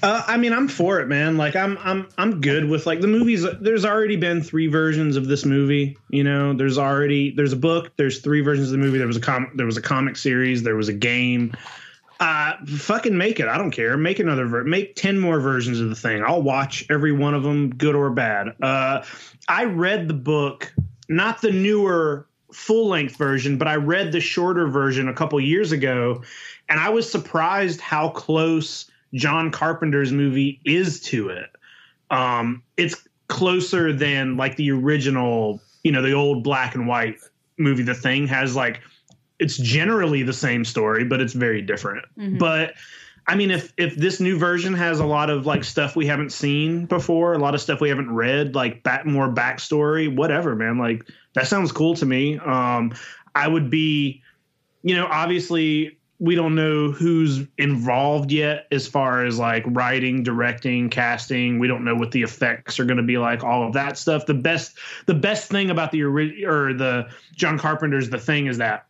Uh, 0.02 0.22
I 0.26 0.36
mean, 0.36 0.52
I'm 0.52 0.68
for 0.68 1.00
it, 1.00 1.06
man. 1.06 1.38
Like, 1.38 1.56
I'm, 1.56 1.78
I'm, 1.78 2.06
I'm 2.18 2.42
good 2.42 2.68
with 2.68 2.84
like 2.84 3.00
the 3.00 3.06
movies. 3.06 3.46
There's 3.58 3.86
already 3.86 4.16
been 4.16 4.42
three 4.42 4.66
versions 4.66 5.16
of 5.16 5.28
this 5.28 5.46
movie. 5.46 5.96
You 6.10 6.22
know, 6.22 6.52
there's 6.52 6.76
already 6.76 7.30
there's 7.30 7.54
a 7.54 7.56
book. 7.56 7.90
There's 7.96 8.20
three 8.20 8.42
versions 8.42 8.68
of 8.68 8.72
the 8.72 8.84
movie. 8.84 8.98
There 8.98 9.06
was 9.06 9.16
a 9.16 9.22
com. 9.22 9.50
There 9.54 9.64
was 9.64 9.78
a 9.78 9.82
comic 9.82 10.16
series. 10.16 10.62
There 10.62 10.76
was 10.76 10.90
a 10.90 10.92
game. 10.92 11.54
Uh, 12.20 12.52
fucking 12.66 13.16
make 13.16 13.40
it. 13.40 13.48
I 13.48 13.56
don't 13.56 13.70
care. 13.70 13.96
Make 13.96 14.18
another. 14.18 14.46
Ver- 14.46 14.64
make 14.64 14.94
ten 14.94 15.18
more 15.18 15.40
versions 15.40 15.80
of 15.80 15.88
the 15.88 15.96
thing. 15.96 16.22
I'll 16.22 16.42
watch 16.42 16.84
every 16.90 17.12
one 17.12 17.32
of 17.32 17.42
them, 17.42 17.74
good 17.74 17.94
or 17.94 18.10
bad. 18.10 18.54
Uh, 18.60 19.04
I 19.48 19.64
read 19.64 20.06
the 20.06 20.14
book, 20.14 20.70
not 21.08 21.40
the 21.40 21.52
newer 21.52 22.26
full 22.52 22.88
length 22.88 23.16
version, 23.16 23.58
but 23.58 23.68
I 23.68 23.76
read 23.76 24.12
the 24.12 24.20
shorter 24.20 24.68
version 24.68 25.08
a 25.08 25.14
couple 25.14 25.40
years 25.40 25.72
ago, 25.72 26.22
and 26.68 26.78
I 26.80 26.88
was 26.88 27.10
surprised 27.10 27.80
how 27.80 28.10
close 28.10 28.90
John 29.14 29.50
Carpenter's 29.50 30.12
movie 30.12 30.60
is 30.64 31.00
to 31.02 31.28
it. 31.28 31.50
Um, 32.10 32.62
it's 32.76 32.96
closer 33.28 33.92
than 33.92 34.36
like 34.36 34.56
the 34.56 34.70
original, 34.70 35.60
you 35.82 35.92
know, 35.92 36.02
the 36.02 36.12
old 36.12 36.44
black 36.44 36.74
and 36.74 36.86
white 36.86 37.16
movie. 37.58 37.82
The 37.82 37.94
Thing 37.94 38.26
has 38.28 38.54
like 38.54 38.80
it's 39.38 39.56
generally 39.56 40.22
the 40.22 40.32
same 40.32 40.64
story, 40.64 41.04
but 41.04 41.20
it's 41.20 41.32
very 41.32 41.60
different. 41.60 42.04
Mhm. 42.18 42.38
But 42.38 42.74
I 43.26 43.36
mean, 43.36 43.50
if 43.50 43.72
if 43.76 43.96
this 43.96 44.20
new 44.20 44.38
version 44.38 44.74
has 44.74 45.00
a 45.00 45.06
lot 45.06 45.30
of 45.30 45.46
like 45.46 45.64
stuff 45.64 45.96
we 45.96 46.06
haven't 46.06 46.30
seen 46.30 46.86
before, 46.86 47.32
a 47.32 47.38
lot 47.38 47.54
of 47.54 47.60
stuff 47.60 47.80
we 47.80 47.88
haven't 47.88 48.12
read, 48.12 48.54
like 48.54 48.82
back 48.82 49.06
more 49.06 49.28
backstory, 49.28 50.14
whatever, 50.14 50.54
man. 50.54 50.78
Like 50.78 51.08
that 51.34 51.46
sounds 51.46 51.72
cool 51.72 51.94
to 51.94 52.06
me. 52.06 52.38
Um, 52.38 52.92
I 53.34 53.48
would 53.48 53.70
be, 53.70 54.22
you 54.82 54.94
know, 54.94 55.06
obviously 55.06 55.98
we 56.20 56.34
don't 56.34 56.54
know 56.54 56.90
who's 56.92 57.46
involved 57.58 58.30
yet 58.30 58.66
as 58.70 58.86
far 58.86 59.24
as 59.24 59.38
like 59.38 59.64
writing, 59.66 60.22
directing, 60.22 60.88
casting. 60.88 61.58
We 61.58 61.66
don't 61.66 61.84
know 61.84 61.94
what 61.94 62.12
the 62.12 62.22
effects 62.22 62.78
are 62.78 62.84
going 62.84 62.98
to 62.98 63.02
be 63.02 63.18
like, 63.18 63.42
all 63.42 63.66
of 63.66 63.72
that 63.72 63.98
stuff. 63.98 64.26
The 64.26 64.34
best 64.34 64.78
the 65.06 65.14
best 65.14 65.50
thing 65.50 65.70
about 65.70 65.92
the 65.92 66.02
or 66.02 66.74
the 66.74 67.08
John 67.34 67.58
Carpenter's 67.58 68.10
The 68.10 68.18
Thing 68.18 68.46
is 68.46 68.58
that 68.58 68.86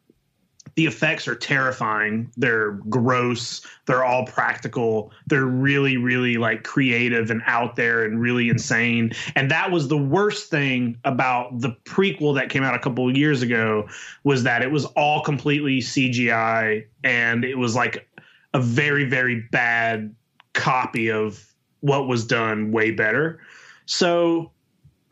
the 0.77 0.87
effects 0.87 1.29
are 1.29 1.35
terrifying. 1.35 2.31
They're 2.37 2.73
gross. 2.89 3.65
They're 3.87 4.05
all 4.05 4.27
practical. 4.27 5.13
They're 5.27 5.45
really, 5.45 5.97
really 5.97 6.37
like 6.37 6.65
creative 6.65 7.31
and 7.31 7.43
out 7.47 7.77
there 7.77 8.05
and 8.05 8.21
really 8.21 8.49
insane. 8.49 9.13
And 9.37 9.51
that 9.51 9.71
was 9.71 9.89
the 9.89 9.99
worst 9.99 10.51
thing 10.51 10.99
about 11.05 11.61
the 11.61 11.77
prequel 11.85 12.35
that 12.37 12.49
came 12.49 12.63
out 12.63 12.75
a 12.75 12.79
couple 12.79 13.09
of 13.09 13.17
years 13.17 13.43
ago 13.43 13.89
was 14.25 14.43
that 14.43 14.63
it 14.63 14.71
was 14.71 14.85
all 14.85 15.23
completely 15.23 15.79
CGI 15.79 16.87
and 17.05 17.45
it 17.45 17.57
was 17.57 17.75
like 17.75 18.09
a 18.53 18.61
very, 18.61 19.05
very 19.05 19.47
bad 19.53 20.15
copy 20.55 21.11
of 21.11 21.53
what 21.81 22.09
was 22.09 22.25
done 22.25 22.73
way 22.73 22.91
better. 22.91 23.41
So 23.87 24.51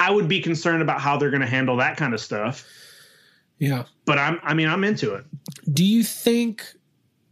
I 0.01 0.10
would 0.10 0.26
be 0.26 0.40
concerned 0.40 0.82
about 0.82 1.01
how 1.01 1.16
they're 1.16 1.30
going 1.30 1.43
to 1.43 1.47
handle 1.47 1.76
that 1.76 1.97
kind 1.97 2.14
of 2.14 2.20
stuff. 2.20 2.66
Yeah. 3.62 3.84
But 4.06 4.18
I'm 4.18 4.40
I 4.43 4.55
mean 4.55 4.68
I'm 4.68 4.82
into 4.82 5.14
it. 5.14 5.24
Do 5.72 5.84
you 5.84 6.02
think 6.02 6.66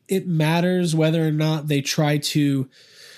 it 0.07 0.29
matters 0.29 0.95
whether 0.95 1.27
or 1.27 1.33
not 1.33 1.67
they 1.67 1.81
try 1.81 2.19
to 2.19 2.69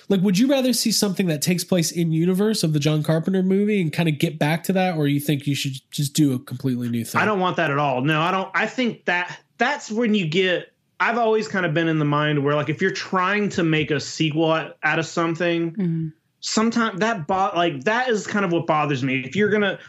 like 0.09 0.22
would 0.22 0.39
you 0.39 0.48
rather 0.48 0.72
see 0.72 0.90
something 0.90 1.26
that 1.26 1.43
takes 1.43 1.62
place 1.62 1.93
in 1.93 2.10
universe 2.10 2.62
of 2.62 2.72
the 2.72 2.78
John 2.78 3.02
Carpenter 3.02 3.43
movie 3.43 3.82
and 3.82 3.93
kind 3.93 4.09
of 4.09 4.18
get 4.18 4.39
back 4.39 4.62
to 4.64 4.72
that 4.72 4.97
or 4.97 5.09
you 5.09 5.20
think 5.20 5.47
you 5.47 5.55
should 5.55 5.74
just 5.90 6.14
do 6.14 6.32
a 6.32 6.39
completely 6.39 6.89
new 6.89 7.05
thing? 7.05 7.20
I 7.20 7.26
don't 7.26 7.39
want 7.39 7.59
that 7.59 7.70
at 7.70 7.76
all. 7.76 8.01
No, 8.01 8.22
I 8.22 8.30
don't. 8.30 8.51
I 8.55 8.66
think 8.66 9.05
that 9.05 9.39
that's 9.59 9.90
when 9.90 10.14
you 10.14 10.26
get. 10.26 10.72
I've 10.98 11.18
always 11.18 11.48
kind 11.48 11.66
of 11.66 11.74
been 11.74 11.89
in 11.89 11.98
the 11.98 12.05
mind 12.05 12.44
where, 12.44 12.55
like, 12.55 12.68
if 12.70 12.80
you're 12.80 12.93
trying 12.93 13.48
to 13.51 13.64
make 13.64 13.90
a 13.90 13.98
sequel 13.98 14.52
out, 14.52 14.76
out 14.84 15.01
of 15.01 15.05
something, 15.06 15.72
mm-hmm. 15.72 16.09
sometimes 16.40 17.01
that 17.01 17.26
bo- 17.26 17.51
like 17.55 17.84
that 17.84 18.09
is 18.09 18.26
kind 18.26 18.44
of 18.44 18.52
what 18.52 18.66
bothers 18.66 19.02
me. 19.02 19.20
If 19.20 19.34
you're 19.34 19.51
gonna, 19.51 19.80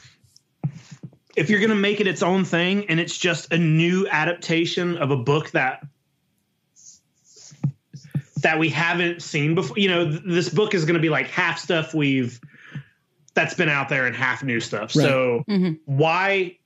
if 1.36 1.50
you're 1.50 1.60
gonna 1.60 1.76
make 1.76 2.00
it 2.00 2.08
its 2.08 2.24
own 2.24 2.46
thing 2.46 2.90
and 2.90 3.00
it's 3.00 3.18
just 3.18 3.52
a 3.54 3.58
new 3.58 4.08
adaptation 4.08 4.98
of 4.98 5.12
a 5.12 5.18
book 5.18 5.52
that 5.52 5.84
that 8.42 8.60
we 8.60 8.70
haven't 8.70 9.22
seen 9.22 9.56
before, 9.56 9.78
you 9.78 9.88
know, 9.88 10.10
th- 10.10 10.22
this 10.26 10.50
book 10.50 10.74
is 10.74 10.86
gonna 10.86 11.00
be 11.00 11.10
like 11.10 11.28
half 11.28 11.60
stuff 11.60 11.94
we've 11.94 12.40
that's 13.34 13.54
been 13.54 13.70
out 13.70 13.90
there 13.90 14.06
and 14.06 14.16
half 14.16 14.44
new 14.44 14.60
stuff. 14.60 14.92
So 14.92 15.44
mm-hmm. 15.48 15.74
why 15.86 16.58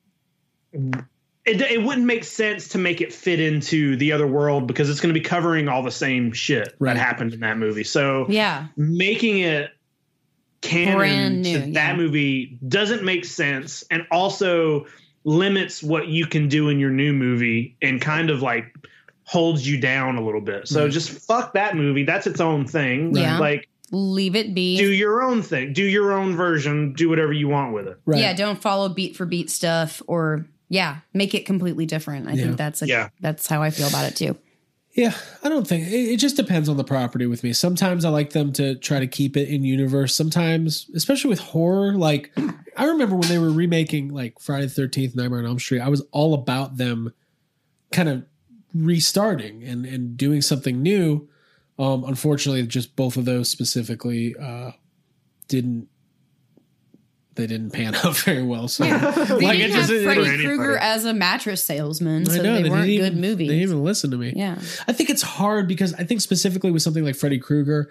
it, 1.48 1.62
it 1.62 1.82
wouldn't 1.82 2.06
make 2.06 2.26
sense 2.26 2.68
to 2.70 2.78
make 2.78 3.00
it 3.00 3.14
fit 3.14 3.40
into 3.40 3.96
the 3.96 4.12
other 4.12 4.28
world 4.28 4.68
because 4.68 4.90
it's 4.90 5.00
going 5.00 5.14
to 5.14 5.20
be 5.20 5.24
covering 5.24 5.70
all 5.70 5.82
the 5.82 5.92
same 5.92 6.34
shit 6.34 6.76
that 6.82 6.98
happened 6.98 7.34
in 7.34 7.40
that 7.40 7.58
movie. 7.58 7.86
So 7.86 8.26
Yeah. 8.30 8.68
making 8.76 9.40
it 9.40 9.72
canon 10.62 10.96
Brand 10.98 11.42
new, 11.44 11.60
to 11.66 11.72
that 11.74 11.98
movie 11.98 12.58
doesn't 12.68 13.04
make 13.04 13.26
sense 13.26 13.84
and 13.92 14.06
also 14.12 14.86
limits 15.24 15.84
what 15.84 16.08
you 16.08 16.26
can 16.26 16.48
do 16.48 16.70
in 16.70 16.80
your 16.80 16.90
new 16.90 17.14
movie 17.14 17.76
and 17.82 18.02
kind 18.02 18.30
of 18.30 18.42
like 18.42 18.74
holds 19.24 19.68
you 19.68 19.80
down 19.80 20.16
a 20.18 20.24
little 20.24 20.42
bit. 20.42 20.68
So 20.68 20.82
Mm-hmm. 20.84 20.92
Just 20.92 21.10
fuck 21.10 21.54
that 21.54 21.76
movie. 21.76 22.04
That's 22.04 22.28
its 22.28 22.40
own 22.40 22.66
thing. 22.66 23.16
Yeah. 23.16 23.38
Like 23.40 23.68
Leave 23.92 24.36
it 24.36 24.54
be. 24.54 24.78
do 24.78 24.92
your 24.92 25.22
own 25.22 25.42
thing. 25.42 25.74
Do 25.74 25.84
your 25.84 26.12
own 26.14 26.36
version. 26.36 26.94
Do 26.94 27.08
whatever 27.10 27.32
you 27.34 27.48
want 27.48 27.74
with 27.74 27.88
it. 27.88 27.98
Yeah, 28.08 28.34
don't 28.34 28.62
follow 28.62 28.90
beat 28.90 29.16
for 29.16 29.26
beat 29.26 29.50
stuff 29.50 30.02
or 30.08 30.46
yeah, 30.70 30.98
make 31.14 31.34
it 31.34 31.46
completely 31.46 31.86
different. 31.86 32.28
I 32.28 32.34
Yeah. 32.34 32.44
think 32.44 32.58
that's 32.58 32.82
a, 32.82 32.88
Yeah. 32.88 33.10
that's 33.22 33.48
how 33.48 33.62
I 33.62 33.70
feel 33.70 33.88
about 33.88 34.06
it 34.12 34.16
too. 34.18 34.38
Yeah, 34.98 35.14
I 35.44 35.50
don't 35.50 35.68
think 35.68 35.86
it, 35.88 36.14
it 36.14 36.18
just 36.18 36.36
depends 36.38 36.68
on 36.68 36.76
the 36.76 36.84
property 36.84 37.28
with 37.28 37.44
me. 37.44 37.54
Sometimes 37.54 38.04
I 38.04 38.10
like 38.10 38.32
them 38.32 38.52
to 38.54 38.74
try 38.74 39.00
to 39.00 39.06
keep 39.06 39.38
it 39.38 39.48
in 39.48 39.64
universe. 39.64 40.16
Sometimes, 40.16 40.90
especially 40.96 41.30
with 41.30 41.40
horror, 41.40 41.94
like 41.94 42.36
I 42.76 42.86
remember 42.86 43.16
when 43.16 43.30
they 43.30 43.38
were 43.38 43.52
remaking 43.52 44.12
like 44.12 44.40
Friday 44.40 44.66
the 44.66 44.72
Thirteenth, 44.72 45.16
Nightmare 45.16 45.42
on 45.42 45.46
Elm 45.46 45.60
Street. 45.60 45.82
I 45.82 45.90
was 45.90 46.02
all 46.12 46.34
about 46.34 46.78
them 46.78 47.14
kind 47.92 48.10
of 48.10 48.26
restarting 48.74 49.64
and 49.64 49.86
and 49.86 50.18
doing 50.18 50.42
something 50.42 50.82
new. 50.82 51.30
Um, 51.78 52.04
unfortunately, 52.04 52.66
just 52.66 52.96
both 52.96 53.18
of 53.18 53.26
those 53.26 53.52
specifically 53.52 54.36
uh, 54.36 54.72
didn't. 55.48 55.90
They 57.38 57.48
didn't 57.48 57.72
pan 57.72 57.96
out 58.04 58.18
very 58.18 58.44
well. 58.44 58.68
So, 58.68 58.84
They 58.84 58.92
like, 58.92 59.58
didn't 59.58 59.72
it 59.72 59.72
have 59.72 59.90
it- 59.92 60.04
Freddy 60.04 60.44
Krueger 60.44 60.78
as 60.78 61.06
a 61.06 61.14
mattress 61.14 61.64
salesman, 61.64 62.28
I 62.28 62.32
so 62.36 62.42
know, 62.44 62.56
they, 62.56 62.64
they 62.64 62.70
weren't 62.70 62.86
didn't 62.88 63.00
good 63.04 63.08
even- 63.14 63.22
movies. 63.22 63.48
They 63.48 63.54
didn't 63.60 63.70
even 63.70 63.84
listen 63.84 64.12
to 64.12 64.18
me. 64.18 64.34
Yeah. 64.36 64.56
I 64.88 64.92
think 64.94 65.10
it's 65.10 65.22
hard 65.22 65.68
because 65.70 65.94
I 65.94 66.04
think 66.04 66.20
specifically 66.20 66.72
with 66.72 66.82
something 66.82 67.06
like 67.06 67.16
Freddy 67.16 67.40
Krueger, 67.40 67.90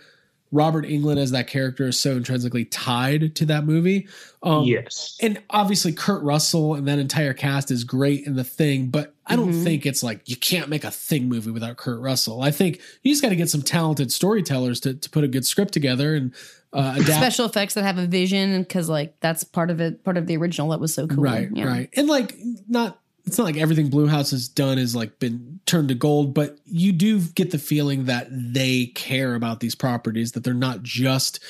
Robert 0.53 0.85
Englund 0.87 1.19
as 1.19 1.33
that 1.33 1.49
character 1.49 1.89
is 1.89 1.99
so 1.99 2.13
intrinsically 2.17 2.65
tied 2.65 3.35
to 3.35 3.47
that 3.47 3.65
movie. 3.65 4.07
Um, 4.45 4.63
yes. 4.65 5.17
And 5.21 5.43
obviously 5.51 5.93
Kurt 5.93 6.23
Russell 6.23 6.77
and 6.77 6.87
that 6.87 7.01
entire 7.01 7.35
cast 7.35 7.73
is 7.73 7.83
great 7.83 8.27
in 8.29 8.37
the 8.37 8.45
thing, 8.45 8.87
but 8.87 9.13
I 9.27 9.35
don't 9.35 9.53
Mhm. 9.53 9.65
think 9.65 9.87
it's 9.87 10.05
like 10.05 10.29
you 10.29 10.37
can't 10.37 10.69
make 10.69 10.85
a 10.85 10.91
thing 10.93 11.29
movie 11.29 11.51
without 11.51 11.77
Kurt 11.79 12.01
Russell. 12.01 12.43
I 12.43 12.53
think 12.53 12.81
you 13.03 13.11
just 13.13 13.23
got 13.23 13.31
to 13.31 13.37
get 13.37 13.51
some 13.51 13.63
talented 13.63 14.13
storytellers 14.13 14.79
to, 14.81 14.95
to 14.95 15.11
put 15.11 15.25
a 15.25 15.29
good 15.29 15.45
script 15.45 15.73
together 15.75 16.15
and 16.15 16.33
uh, 16.77 16.93
adapt. 16.97 17.09
Special 17.11 17.47
effects 17.47 17.75
that 17.75 17.83
have 17.85 17.99
a 17.99 18.07
vision 18.07 18.63
because 18.63 18.89
like 18.89 19.19
that's 19.21 19.43
part 19.45 19.71
of 19.71 19.81
it, 19.81 20.05
part 20.05 20.17
of 20.17 20.27
the 20.27 20.37
original 20.37 20.69
that 20.71 20.81
was 20.81 20.95
so 20.95 21.07
cool. 21.07 21.23
Right, 21.25 21.49
Yeah. 21.53 21.65
right. 21.67 21.89
And 21.97 22.07
like 22.09 22.37
not 22.69 23.01
it's 23.25 23.39
not 23.39 23.45
like 23.45 23.57
everything 23.57 23.91
Blumhouse 23.91 24.31
has 24.31 24.47
done 24.47 24.79
is 24.79 24.95
like 24.95 25.19
been 25.19 25.59
turned 25.67 25.89
to 25.89 25.95
gold, 25.97 26.33
but 26.33 26.59
you 26.65 26.93
do 26.93 27.19
get 27.21 27.51
the 27.51 27.59
feeling 27.59 28.05
that 28.05 28.29
they 28.31 28.87
care 28.95 29.35
about 29.35 29.59
these 29.59 29.75
properties, 29.75 30.33
that 30.33 30.45
they're 30.45 30.55
not 30.55 30.83
just 30.85 31.41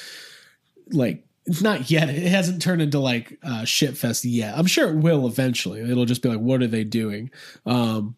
like 0.90 1.24
not 1.62 1.90
yet. 1.90 2.08
It 2.08 2.28
hasn't 2.28 2.62
turned 2.62 2.80
into 2.82 2.98
like 2.98 3.38
uh, 3.42 3.64
shit 3.64 3.96
fest 3.96 4.24
yet. 4.24 4.56
I'm 4.56 4.66
sure 4.66 4.88
it 4.88 4.96
will 4.96 5.26
eventually. 5.26 5.80
It'll 5.82 6.06
just 6.06 6.22
be 6.22 6.28
like, 6.28 6.40
what 6.40 6.62
are 6.62 6.66
they 6.66 6.82
doing? 6.84 7.30
Um, 7.66 8.16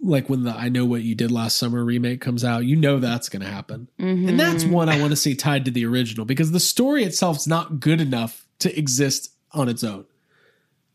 like 0.00 0.28
when 0.28 0.44
the 0.44 0.52
I 0.52 0.68
know 0.68 0.84
what 0.84 1.02
you 1.02 1.14
did 1.14 1.30
last 1.30 1.56
summer 1.56 1.84
remake 1.84 2.20
comes 2.20 2.44
out, 2.44 2.64
you 2.64 2.76
know 2.76 2.98
that's 3.00 3.28
going 3.28 3.42
to 3.42 3.48
happen, 3.48 3.88
and 3.98 4.38
that's 4.38 4.62
Mm-hmm. 4.64 4.72
one 4.72 4.88
I 4.88 4.98
want 5.00 5.10
to 5.10 5.16
see 5.16 5.34
tied 5.34 5.64
to 5.64 5.70
the 5.70 5.84
original 5.86 6.24
because 6.24 6.52
the 6.52 6.60
story 6.60 7.04
itself's 7.04 7.46
not 7.46 7.80
good 7.80 8.00
enough 8.00 8.46
to 8.60 8.76
exist 8.78 9.32
on 9.52 9.68
its 9.68 9.82
own. 9.82 10.04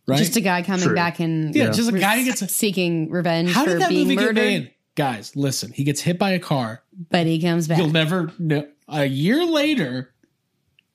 Right? 0.08 0.18
Just 0.20 0.36
a 0.36 0.42
guy 0.42 0.62
coming 0.64 0.86
True. 0.86 0.96
back 0.96 1.20
and 1.20 1.54
Yeah, 1.56 1.72
just 1.72 1.90
a 1.90 1.98
guy 1.98 2.20
who 2.20 2.26
gets- 2.26 2.54
seeking 2.54 3.10
revenge 3.10 3.52
How 3.52 3.64
for 3.64 3.72
did 3.72 3.82
that 3.82 3.90
being 3.90 4.08
movie 4.08 4.16
murdered, 4.18 4.36
get 4.36 4.42
made? 4.46 4.74
Guys, 4.96 5.36
listen. 5.36 5.72
He 5.72 5.84
gets 5.84 6.02
hit 6.02 6.20
by 6.20 6.32
a 6.32 6.40
car. 6.40 6.84
but 7.10 7.26
he 7.26 7.42
comes 7.42 7.68
back. 7.68 7.78
You'll 7.80 7.90
never 7.90 8.32
know. 8.38 8.68
A 8.90 9.06
year 9.06 9.46
later, 9.46 10.14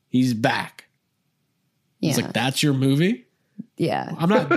he's 0.09 0.35
back. 0.35 0.85
yeah, 2.01 2.10
It's 2.10 2.18
like 2.20 2.32
that's 2.35 2.62
your 2.62 2.74
movie. 2.74 3.26
Yeah. 3.78 4.12
I'm 4.18 4.28
not. 4.28 4.50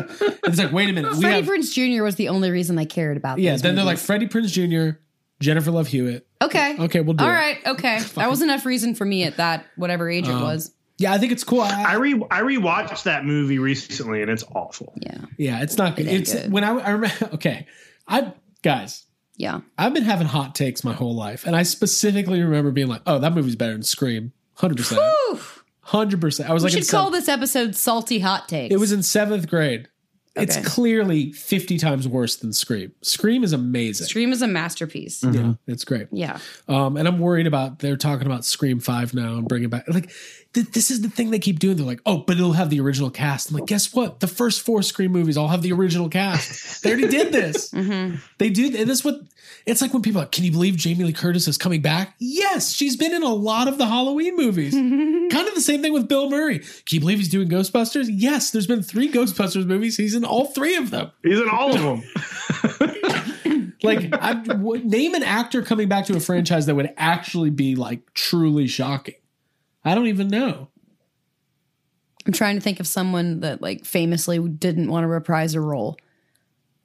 It's 0.43 0.57
like 0.57 0.71
wait 0.71 0.89
a 0.89 0.93
minute. 0.93 1.13
We 1.15 1.21
Freddie 1.21 1.35
have 1.35 1.45
Prinze 1.45 1.73
Jr. 1.73 2.03
was 2.03 2.15
the 2.15 2.29
only 2.29 2.51
reason 2.51 2.77
I 2.77 2.85
cared 2.85 3.17
about. 3.17 3.39
yeah. 3.39 3.51
those 3.51 3.61
Then 3.61 3.75
they're 3.75 3.85
like. 3.85 3.97
Freddie 3.99 4.27
Prinze 4.27 4.51
Jr., 4.51 4.97
Jennifer 5.39 5.71
Love 5.71 5.87
Hewitt. 5.87 6.27
okay, 6.41 6.75
Okay, 6.79 7.01
we'll 7.01 7.13
do 7.15 7.23
All 7.23 7.29
it. 7.29 7.33
right, 7.33 7.57
okay. 7.65 7.99
That 8.15 8.29
was 8.29 8.41
enough 8.41 8.65
reason 8.65 8.93
for 8.95 9.05
me 9.05 9.23
at 9.23 9.37
that 9.37 9.65
whatever 9.75 10.09
age 10.09 10.27
it 10.27 10.31
Um, 10.33 10.41
was. 10.41 10.71
Yeah, 10.97 11.13
I 11.13 11.17
think 11.17 11.31
it's 11.31 11.43
cool. 11.43 11.61
I, 11.61 11.83
I 11.87 11.93
re 11.95 12.13
I 12.29 12.41
rewatched 12.41 13.03
that 13.03 13.25
movie 13.25 13.57
recently 13.57 14.21
and 14.21 14.29
it's 14.29 14.43
awful. 14.53 14.93
Yeah, 14.97 15.17
yeah, 15.37 15.61
it's 15.63 15.77
not 15.77 15.95
good. 15.95 16.05
It 16.07 16.21
It's 16.21 16.33
good. 16.33 16.51
when 16.51 16.63
I, 16.63 16.77
I 16.77 16.89
remember. 16.91 17.29
Okay, 17.33 17.65
I 18.07 18.33
guys, 18.61 19.05
yeah. 19.35 19.61
I've 19.79 19.95
been 19.95 20.03
having 20.03 20.27
hot 20.27 20.53
takes 20.53 20.83
my 20.83 20.93
whole 20.93 21.15
life, 21.15 21.45
and 21.47 21.55
I 21.55 21.63
specifically 21.63 22.41
remember 22.43 22.69
being 22.69 22.87
like, 22.87 23.01
"Oh, 23.07 23.17
that 23.17 23.33
movie's 23.33 23.55
better 23.55 23.73
than 23.73 23.81
Scream." 23.83 24.31
Hundred 24.53 24.77
percent. 24.77 25.01
Whew. 25.91 25.99
Hundred 25.99 26.21
percent. 26.21 26.49
I 26.49 26.53
was 26.53 26.63
We 26.63 26.69
like, 26.69 26.77
in 26.77 26.83
should 26.83 26.91
call 26.91 27.05
seventh- 27.11 27.25
this 27.25 27.29
episode 27.29 27.75
"Salty 27.75 28.19
Hot 28.19 28.47
Takes." 28.47 28.73
It 28.73 28.77
was 28.79 28.91
in 28.91 29.03
seventh 29.03 29.47
grade. 29.49 29.87
It's 30.33 30.55
clearly 30.65 31.33
fifty 31.33 31.77
times 31.77 32.07
worse 32.07 32.37
than 32.37 32.53
Scream. 32.53 32.93
Scream 33.01 33.43
is 33.43 33.51
amazing. 33.51 34.07
Scream 34.07 34.31
is 34.31 34.41
a 34.41 34.47
masterpiece. 34.47 35.21
Yeah, 35.29 35.55
it's 35.67 35.83
great. 35.83 36.07
Yeah, 36.09 36.39
Um, 36.69 36.95
and 36.95 37.05
I'm 37.05 37.19
worried 37.19 37.47
about 37.47 37.79
they're 37.79 37.97
talking 37.97 38.27
about 38.27 38.45
Scream 38.45 38.79
Five 38.79 39.13
now 39.13 39.35
and 39.35 39.45
bringing 39.45 39.67
back 39.67 39.83
like 39.89 40.09
th- 40.53 40.67
this 40.71 40.89
is 40.89 41.01
the 41.01 41.09
thing 41.09 41.31
they 41.31 41.39
keep 41.39 41.59
doing. 41.59 41.75
They're 41.75 41.85
like, 41.85 41.99
oh, 42.05 42.19
but 42.19 42.37
it'll 42.37 42.53
have 42.53 42.69
the 42.69 42.79
original 42.79 43.09
cast. 43.09 43.49
I'm 43.51 43.57
like, 43.57 43.65
guess 43.67 43.93
what? 43.93 44.21
The 44.21 44.27
first 44.27 44.61
four 44.61 44.81
Scream 44.83 45.11
movies 45.11 45.35
all 45.35 45.49
have 45.49 45.63
the 45.63 45.73
original 45.73 46.07
cast. 46.07 46.81
they 46.81 46.91
already 46.91 47.09
did 47.09 47.33
this. 47.33 47.73
They 48.37 48.49
do, 48.49 48.67
and 48.67 48.89
this 48.89 49.03
what 49.03 49.19
it's 49.65 49.81
like 49.81 49.93
when 49.93 50.01
people 50.01 50.21
are 50.21 50.23
like, 50.25 50.31
can 50.31 50.43
you 50.43 50.51
believe 50.51 50.75
Jamie 50.77 51.03
Lee 51.03 51.13
Curtis 51.13 51.47
is 51.47 51.57
coming 51.57 51.81
back? 51.81 52.15
Yes, 52.19 52.71
she's 52.71 52.95
been 52.95 53.13
in 53.13 53.23
a 53.23 53.33
lot 53.33 53.67
of 53.67 53.77
the 53.77 53.85
Halloween 53.85 54.35
movies. 54.35 54.73
kind 55.31 55.47
of 55.47 55.55
the 55.55 55.61
same 55.61 55.81
thing 55.81 55.93
with 55.93 56.07
Bill 56.07 56.29
Murray. 56.29 56.59
Can 56.59 56.67
you 56.91 56.99
believe 56.99 57.17
he's 57.19 57.29
doing 57.29 57.49
Ghostbusters? 57.49 58.07
Yes, 58.09 58.51
there's 58.51 58.67
been 58.67 58.83
three 58.83 59.11
Ghostbusters 59.11 59.65
movies. 59.65 59.97
He's 59.97 60.15
in 60.15 60.23
all 60.25 60.45
three 60.45 60.75
of 60.75 60.89
them. 60.91 61.11
He's 61.23 61.39
in 61.39 61.49
all 61.49 61.73
of 61.75 61.81
them. 61.81 62.97
Like, 63.83 64.13
I, 64.13 64.33
w- 64.35 64.83
name 64.83 65.15
an 65.15 65.23
actor 65.23 65.63
coming 65.63 65.87
back 65.89 66.05
to 66.05 66.15
a 66.15 66.19
franchise 66.19 66.67
that 66.67 66.75
would 66.75 66.93
actually 66.97 67.49
be 67.49 67.75
like 67.75 68.13
truly 68.13 68.67
shocking. 68.67 69.15
I 69.83 69.95
don't 69.95 70.05
even 70.05 70.27
know. 70.27 70.67
I'm 72.27 72.33
trying 72.33 72.57
to 72.57 72.61
think 72.61 72.79
of 72.79 72.85
someone 72.85 73.39
that 73.39 73.59
like 73.59 73.83
famously 73.85 74.37
didn't 74.37 74.91
want 74.91 75.03
to 75.03 75.07
reprise 75.07 75.55
a 75.55 75.61
role 75.61 75.97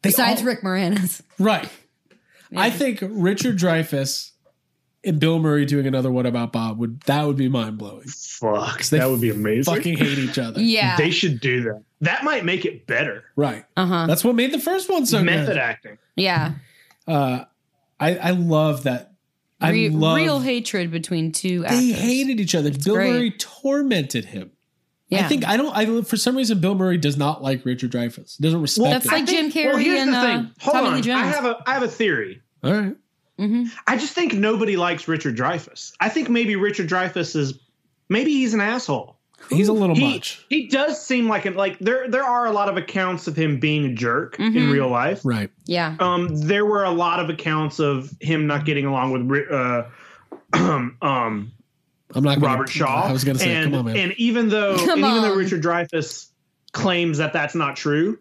They 0.01 0.09
besides 0.09 0.41
all- 0.41 0.47
Rick 0.47 0.63
Moranis. 0.63 1.21
right? 1.39 1.69
I 2.55 2.71
think 2.71 3.01
Richard 3.03 3.57
Dreyfuss 3.59 4.31
and 5.05 5.19
Bill 5.21 5.39
Murray 5.39 5.65
doing 5.65 5.87
another 5.87 6.11
What 6.11 6.27
About 6.27 6.53
Bob 6.53 6.79
would 6.79 7.01
that 7.03 7.25
would 7.27 7.37
be 7.37 7.49
mind 7.49 7.79
blowing. 7.79 8.07
Fuck, 8.09 8.83
They 8.85 8.99
that 8.99 9.09
would 9.11 9.21
be 9.21 9.31
amazing. 9.31 9.75
Fucking 9.75 9.97
hate 9.97 10.19
each 10.19 10.39
other. 10.39 10.61
Yeah. 10.63 10.97
They 10.97 11.11
should 11.11 11.41
do 11.41 11.63
that. 11.65 11.83
That 12.03 12.25
might 12.25 12.45
make 12.45 12.65
it 12.65 12.87
better. 12.87 13.25
Right. 13.37 13.65
Uh 13.77 13.87
huh. 13.87 14.07
That's 14.07 14.23
what 14.25 14.35
made 14.35 14.53
the 14.53 14.59
first 14.59 14.91
one 14.91 15.07
so 15.07 15.23
Method 15.23 15.47
good. 15.47 15.57
acting. 15.59 15.99
Yeah. 16.17 16.53
Uh, 17.07 17.45
I 17.99 18.17
I 18.17 18.31
love 18.33 18.83
that. 18.83 19.13
I 19.61 19.71
Re- 19.71 19.89
love 19.89 20.17
real 20.17 20.41
hatred 20.41 20.91
between 20.91 21.33
two 21.33 21.61
they 21.61 21.67
actors. 21.69 21.93
hated 22.01 22.41
each 22.41 22.55
other. 22.55 22.71
Bill 22.71 22.95
great. 22.97 23.13
Murray 23.13 23.31
tormented 23.31 24.27
him. 24.27 24.51
Yeah. 25.09 25.25
I 25.25 25.29
think 25.29 25.47
I 25.47 25.57
don't. 25.57 25.75
I 25.77 26.03
for 26.03 26.17
some 26.17 26.37
reason 26.37 26.59
Bill 26.61 26.75
Murray 26.75 26.99
does 26.99 27.17
not 27.17 27.43
like 27.43 27.65
Richard 27.65 27.93
Dreyfuss. 27.93 28.39
Doesn't 28.39 28.61
respect. 28.61 28.83
Well, 28.83 28.91
That's 28.93 29.07
him. 29.07 29.13
like 29.13 29.27
Jim 29.27 29.53
Carrey 29.53 29.67
well, 29.67 29.77
here's 29.77 30.01
and 30.03 30.13
the 30.13 30.17
uh, 30.19 30.23
thing. 30.23 30.51
Hold 30.61 30.75
Tommy 30.77 30.89
on. 30.97 31.03
Jones. 31.03 31.23
I 31.23 31.27
have 31.27 31.45
a 31.45 31.63
I 31.67 31.73
have 31.75 31.83
a 31.85 31.89
theory. 31.89 32.43
all 32.65 32.73
right. 32.73 32.97
I 33.87 33.97
just 33.99 34.15
think 34.15 34.33
nobody 34.33 34.77
likes 34.79 35.07
Richard 35.09 35.37
Dreyfuss. 35.37 35.93
I 36.01 36.09
think 36.09 36.31
maybe 36.31 36.57
Richard 36.57 36.89
Dreyfuss 36.89 37.37
is 37.37 37.59
maybe 38.09 38.33
he's 38.33 38.55
an 38.55 38.61
asshole. 38.61 39.19
He's 39.51 39.69
a 39.69 39.73
little 39.75 39.95
He, 39.95 40.15
much. 40.15 40.45
he 40.49 40.67
does 40.69 41.01
seem 41.05 41.29
like 41.29 41.45
an 41.45 41.55
like 41.55 41.79
there 41.79 42.09
there 42.09 42.25
are 42.25 42.47
a 42.47 42.51
lot 42.51 42.69
of 42.71 42.77
accounts 42.79 43.27
of 43.29 43.37
him 43.37 43.61
being 43.61 43.85
a 43.85 43.93
jerk 43.95 44.39
Mm-hmm. 44.39 44.57
in 44.57 44.71
real 44.71 44.89
life. 44.89 45.21
Right. 45.25 45.51
yeah. 45.67 45.95
Um, 46.01 46.29
there 46.35 46.65
were 46.65 46.85
a 46.85 46.91
lot 46.91 47.21
of 47.21 47.29
accounts 47.29 47.79
of 47.79 48.11
him 48.21 48.47
not 48.47 48.65
getting 48.65 48.87
along 48.87 49.13
with 49.13 49.23
Ri- 49.31 49.47
uh, 49.51 49.83
um, 50.55 50.97
um, 51.03 51.53
I'm 52.17 52.25
not 52.25 52.41
gonna, 52.41 52.47
Robert 52.53 52.69
Shaw. 52.69 53.05
I 53.05 53.13
was 53.13 53.23
going 53.25 53.37
to 53.37 53.43
say, 53.43 53.55
and, 53.55 53.73
come 53.73 53.81
on, 53.81 53.85
man. 53.93 53.97
And 53.97 54.13
even 54.19 54.49
though 54.49 54.77
Come 54.77 55.05
and 55.05 55.13
even 55.13 55.23
though. 55.23 55.35
Richard 55.37 55.63
Dreyfuss 55.63 56.29
claims 56.73 57.19
that 57.19 57.33
that's 57.33 57.55
not 57.55 57.77
true, 57.77 58.19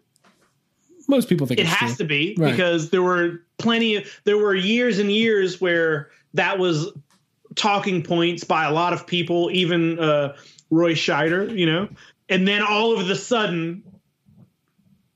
Most 1.07 1.29
people 1.29 1.47
think 1.47 1.59
it 1.59 1.63
it's 1.63 1.71
has 1.73 1.95
true. 1.95 2.03
to 2.05 2.07
be 2.09 2.35
Right. 2.37 2.51
because 2.51 2.89
there 2.89 3.01
were 3.01 3.41
plenty 3.57 3.95
of 3.95 4.21
there 4.25 4.37
were 4.37 4.53
years 4.53 4.99
and 4.99 5.11
years 5.11 5.59
where 5.61 6.09
that 6.33 6.59
was 6.59 6.89
talking 7.55 8.03
points 8.03 8.43
by 8.43 8.65
a 8.65 8.71
lot 8.71 8.91
of 8.91 9.07
people 9.07 9.49
even 9.53 9.97
uh 9.97 10.35
roy 10.69 10.91
scheider 10.93 11.57
you 11.57 11.65
know 11.65 11.87
and 12.27 12.45
then 12.45 12.61
all 12.61 12.99
of 12.99 13.09
a 13.09 13.15
sudden 13.15 13.81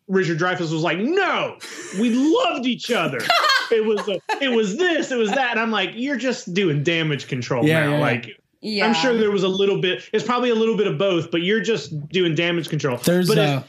richard 0.07 0.39
dreyfuss 0.39 0.71
was 0.71 0.81
like 0.83 0.97
no 0.99 1.57
we 1.99 2.11
loved 2.11 2.65
each 2.65 2.91
other 2.91 3.19
it 3.71 3.83
was 3.85 4.07
a, 4.07 4.19
it 4.41 4.49
was 4.49 4.77
this 4.77 5.11
it 5.11 5.17
was 5.17 5.31
that 5.31 5.51
and 5.51 5.59
i'm 5.59 5.71
like 5.71 5.91
you're 5.95 6.15
just 6.17 6.53
doing 6.53 6.81
damage 6.83 7.27
control 7.27 7.65
Yeah, 7.65 7.81
now 7.81 7.89
yeah, 7.91 7.95
yeah. 7.97 8.01
like 8.01 8.38
Yeah. 8.61 8.85
i'm 8.87 8.93
sure 8.93 9.15
there 9.15 9.31
was 9.31 9.43
a 9.43 9.47
little 9.47 9.79
bit 9.79 10.03
it's 10.13 10.23
probably 10.25 10.49
a 10.49 10.55
little 10.55 10.75
bit 10.77 10.87
of 10.87 10.97
both 10.97 11.31
but 11.31 11.41
you're 11.41 11.61
just 11.61 12.09
doing 12.09 12.35
damage 12.35 12.69
control 12.69 12.97
There's 12.97 13.27
but 13.27 13.37
if- 13.37 13.49
uh, 13.49 13.63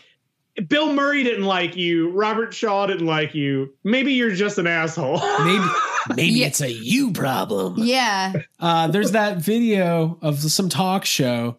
Bill 0.69 0.93
Murray 0.93 1.23
didn't 1.23 1.45
like 1.45 1.77
you. 1.77 2.11
Robert 2.11 2.53
Shaw 2.53 2.85
didn't 2.87 3.07
like 3.07 3.35
you. 3.37 3.73
Maybe 3.85 4.12
you're 4.15 4.33
just 4.35 4.59
an 4.59 4.67
asshole. 4.67 5.19
maybe 5.45 5.65
maybe 6.11 6.23
Yeah. 6.33 6.47
it's 6.49 6.61
a 6.61 6.71
you 6.71 7.12
problem. 7.12 7.77
Yeah. 7.79 8.33
Uh, 8.59 8.89
there's 8.89 9.12
that 9.12 9.39
video 9.39 10.19
of 10.21 10.39
some 10.41 10.69
talk 10.69 11.05
show 11.07 11.57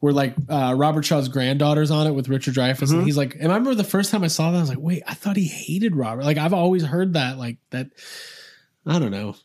where 0.00 0.12
like 0.14 0.34
uh, 0.48 0.74
Robert 0.76 1.04
Shaw's 1.04 1.28
granddaughter's 1.28 1.90
on 1.92 2.06
it 2.08 2.12
with 2.12 2.28
Richard 2.28 2.54
Dreyfuss, 2.54 2.78
Mm-hmm. 2.88 2.96
and 2.96 3.04
he's 3.06 3.16
like, 3.18 3.34
and 3.38 3.52
I 3.52 3.56
remember 3.56 3.74
the 3.74 3.84
first 3.84 4.10
time 4.10 4.24
I 4.24 4.28
saw 4.28 4.50
that, 4.50 4.56
I 4.56 4.60
was 4.60 4.70
like, 4.70 4.80
wait, 4.80 5.02
I 5.06 5.14
thought 5.14 5.36
he 5.36 5.44
hated 5.46 5.94
Robert. 5.94 6.24
Like 6.24 6.38
I've 6.38 6.54
always 6.54 6.82
heard 6.82 7.12
that, 7.12 7.36
like 7.38 7.58
that. 7.70 7.88
I 8.86 8.98
don't 8.98 9.12
know. 9.12 9.36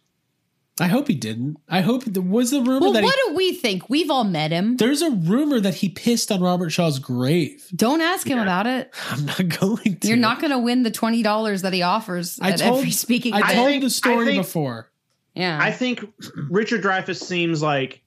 I 0.79 0.87
hope 0.87 1.07
he 1.07 1.15
didn't. 1.15 1.57
I 1.69 1.79
hope 1.81 2.03
there 2.03 2.21
was 2.21 2.51
the 2.51 2.59
rumor 2.59 2.79
Well, 2.81 2.91
that 2.93 3.03
what 3.03 3.15
he, 3.15 3.29
do 3.29 3.35
we 3.35 3.53
think? 3.53 3.89
We've 3.89 4.11
all 4.11 4.25
met 4.25 4.51
him. 4.51 4.75
there's 4.75 5.01
a 5.01 5.09
rumor 5.09 5.61
that 5.61 5.75
he 5.75 5.87
pissed 5.87 6.31
on 6.33 6.41
Robert 6.41 6.69
Shaw's 6.69 6.99
grave. 6.99 7.65
Don't 7.73 8.01
ask 8.01 8.27
him 8.27 8.39
about 8.39 8.67
it. 8.67 8.91
I'm 9.09 9.25
not 9.25 9.47
going 9.59 9.97
to. 9.99 10.07
You're 10.07 10.17
not 10.17 10.39
going 10.41 10.51
to 10.51 10.59
win 10.59 10.83
the 10.83 10.91
twenty 10.91 11.23
dollars 11.23 11.61
that 11.61 11.71
he 11.71 11.81
offers 11.81 12.37
I 12.41 12.51
at 12.51 12.59
told, 12.59 12.79
every 12.79 12.91
speaking. 12.91 13.33
I 13.33 13.53
told 13.53 13.67
think- 13.67 13.83
the 13.83 13.89
story 13.89 14.25
think- 14.25 14.43
before. 14.43 14.91
yeah. 15.33 15.57
I 15.61 15.71
think 15.71 16.03
Richard 16.49 16.83
Dreyfuss 16.83 17.21
seems 17.23 17.61
like 17.61 18.01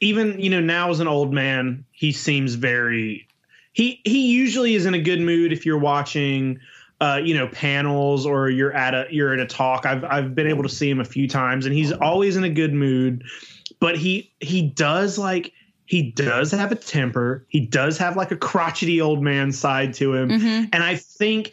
even 0.00 0.38
you 0.40 0.50
know 0.50 0.60
now 0.60 0.90
as 0.90 1.00
an 1.00 1.08
old 1.08 1.32
man, 1.32 1.84
he 1.90 2.12
seems 2.12 2.54
very 2.54 3.26
he 3.72 4.00
he 4.04 4.32
usually 4.32 4.74
is 4.74 4.84
in 4.86 4.92
a 4.94 5.00
good 5.00 5.20
mood 5.20 5.52
if 5.52 5.64
you're 5.64 5.78
watching 5.78 6.60
uh, 7.00 7.20
you 7.22 7.34
know 7.34 7.48
panels 7.48 8.26
or 8.26 8.50
you're 8.50 8.72
at 8.72 8.94
a 8.94 9.06
you're 9.10 9.32
at 9.32 9.40
a 9.40 9.46
talk. 9.46 9.86
I've 9.86 10.04
I've 10.04 10.34
been 10.34 10.46
able 10.46 10.62
to 10.62 10.68
see 10.68 10.90
him 10.90 11.00
a 11.00 11.04
few 11.04 11.28
times 11.28 11.66
and 11.66 11.74
he's 11.74 11.92
always 11.92 12.36
in 12.36 12.44
a 12.44 12.50
good 12.50 12.74
mood, 12.74 13.24
but 13.80 13.96
he 13.96 14.32
he 14.40 14.62
does 14.62 15.18
like 15.18 15.52
he 15.86 16.10
does 16.10 16.50
have 16.50 16.70
a 16.70 16.76
temper. 16.76 17.46
He 17.48 17.60
does 17.60 17.96
have 17.98 18.16
like 18.16 18.30
a 18.30 18.36
crotchety 18.36 19.00
old 19.00 19.22
man 19.22 19.52
side 19.52 19.94
to 19.94 20.14
him. 20.14 20.28
Mhm. 20.28 20.68
And 20.72 20.82
I 20.82 20.96
think 20.96 21.52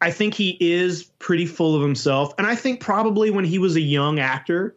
I 0.00 0.10
think 0.10 0.34
he 0.34 0.58
is 0.60 1.04
pretty 1.18 1.46
full 1.46 1.74
of 1.74 1.82
himself. 1.82 2.34
And 2.36 2.46
I 2.46 2.54
think 2.54 2.80
probably 2.80 3.30
when 3.30 3.44
he 3.44 3.58
was 3.58 3.74
a 3.74 3.80
young 3.80 4.18
actor, 4.18 4.76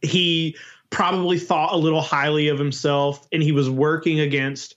he 0.00 0.56
probably 0.90 1.38
thought 1.38 1.74
a 1.74 1.76
little 1.76 2.00
highly 2.00 2.48
of 2.48 2.58
himself 2.58 3.28
and 3.30 3.42
he 3.42 3.52
was 3.52 3.68
working 3.68 4.20
against 4.20 4.74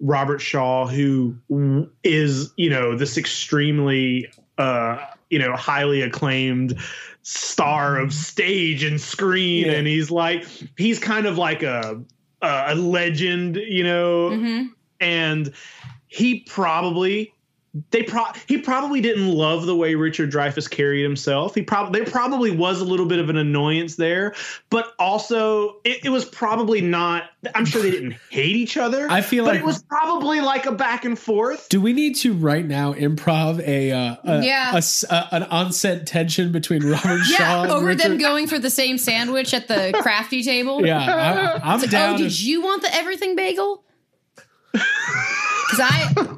Robert 0.00 0.40
Shaw, 0.40 0.86
who 0.86 1.36
is, 2.04 2.52
you 2.56 2.70
know, 2.70 2.96
this 2.96 3.16
extremely, 3.16 4.30
uh, 4.58 4.98
you 5.30 5.38
know, 5.38 5.54
highly 5.56 6.02
acclaimed 6.02 6.78
star 7.22 7.98
of 7.98 8.12
stage 8.12 8.84
and 8.84 9.00
screen. 9.00 9.66
Yeah. 9.66 9.72
And 9.72 9.86
he's 9.86 10.10
like, 10.10 10.46
he's 10.76 10.98
kind 10.98 11.26
of 11.26 11.38
like 11.38 11.62
a, 11.62 12.00
a 12.42 12.74
legend, 12.74 13.56
you 13.56 13.82
know, 13.84 14.30
Mhm. 14.30 14.68
and 15.00 15.52
he 16.06 16.40
probably 16.40 17.32
they 17.90 18.02
pro 18.02 18.24
he 18.46 18.58
probably 18.58 19.00
didn't 19.00 19.28
love 19.28 19.66
the 19.66 19.74
way 19.76 19.94
Richard 19.94 20.30
Dreyfuss 20.30 20.70
carried 20.70 21.02
himself. 21.02 21.54
He 21.54 21.62
probably 21.62 22.00
there 22.00 22.10
probably 22.10 22.50
was 22.50 22.80
a 22.80 22.84
little 22.84 23.06
bit 23.06 23.18
of 23.18 23.28
an 23.28 23.36
annoyance 23.36 23.96
there, 23.96 24.34
but 24.70 24.94
also 24.98 25.76
it, 25.84 26.04
it 26.04 26.10
was 26.10 26.24
probably 26.24 26.80
not. 26.80 27.24
I'm 27.54 27.64
sure 27.64 27.82
they 27.82 27.90
didn't 27.90 28.12
hate 28.30 28.56
each 28.56 28.76
other. 28.76 29.06
I 29.10 29.20
feel 29.20 29.44
but 29.44 29.52
like- 29.54 29.60
it 29.60 29.66
was 29.66 29.82
probably 29.82 30.40
like 30.40 30.66
a 30.66 30.72
back 30.72 31.04
and 31.04 31.18
forth. 31.18 31.68
Do 31.68 31.80
we 31.80 31.92
need 31.92 32.14
to 32.16 32.32
right 32.34 32.64
now 32.66 32.92
improv 32.92 33.60
a, 33.66 33.92
uh, 33.92 34.16
a, 34.24 34.42
Yeah. 34.44 34.72
a 34.74 34.76
s- 34.78 35.04
a- 35.08 35.28
an 35.32 35.42
onset 35.44 36.06
tension 36.06 36.52
between 36.52 36.82
Robert 36.84 37.22
Shaw 37.24 37.38
Yeah, 37.38 37.62
and 37.64 37.72
over 37.72 37.94
them 37.94 38.18
going 38.18 38.46
for 38.46 38.58
the 38.58 38.70
same 38.70 38.98
sandwich 38.98 39.52
at 39.54 39.68
the 39.68 39.92
crafty 40.02 40.42
table. 40.42 40.84
Yeah, 40.86 40.98
I, 40.98 41.68
I'm 41.70 41.74
It's 41.76 41.84
like, 41.84 41.90
down. 41.90 42.14
oh, 42.14 42.18
did 42.18 42.40
you 42.40 42.62
want 42.62 42.82
the 42.82 42.94
everything 42.94 43.36
bagel? 43.36 43.84
Because 45.68 45.80
I, 45.82 46.36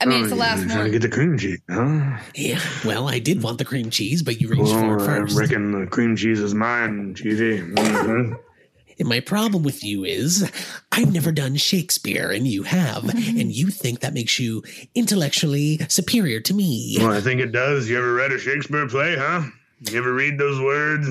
I 0.00 0.06
mean, 0.06 0.20
it's 0.20 0.30
the 0.30 0.36
last 0.36 0.60
one. 0.60 0.68
trying 0.68 0.84
to 0.84 0.90
get 0.90 1.02
the 1.02 1.08
cream 1.08 1.36
cheese, 1.36 1.58
huh? 1.68 2.18
Yeah, 2.34 2.60
well, 2.84 3.08
I 3.08 3.18
did 3.18 3.42
want 3.42 3.58
the 3.58 3.64
cream 3.64 3.90
cheese, 3.90 4.22
but 4.22 4.40
you 4.40 4.48
reached 4.48 4.70
for 4.70 4.96
it 4.96 5.00
first. 5.00 5.36
I 5.36 5.40
reckon 5.40 5.72
the 5.72 5.86
cream 5.88 6.14
cheese 6.14 6.38
is 6.38 6.54
mine, 6.54 7.14
cheesy. 7.16 7.58
Mm-hmm. 7.58 8.34
And 9.00 9.08
my 9.08 9.20
problem 9.20 9.62
with 9.62 9.84
you 9.84 10.04
is 10.04 10.50
I've 10.92 11.12
never 11.12 11.30
done 11.30 11.56
Shakespeare 11.56 12.30
and 12.30 12.46
you 12.46 12.64
have, 12.64 13.08
and 13.08 13.52
you 13.52 13.68
think 13.68 14.00
that 14.00 14.14
makes 14.14 14.38
you 14.38 14.62
intellectually 14.94 15.80
superior 15.88 16.40
to 16.40 16.54
me. 16.54 16.96
Well, 16.98 17.12
I 17.12 17.20
think 17.20 17.40
it 17.40 17.52
does. 17.52 17.88
You 17.88 17.98
ever 17.98 18.12
read 18.14 18.32
a 18.32 18.38
Shakespeare 18.38 18.88
play, 18.88 19.16
huh? 19.16 19.42
You 19.90 19.98
ever 19.98 20.12
read 20.12 20.38
those 20.38 20.60
words? 20.60 21.08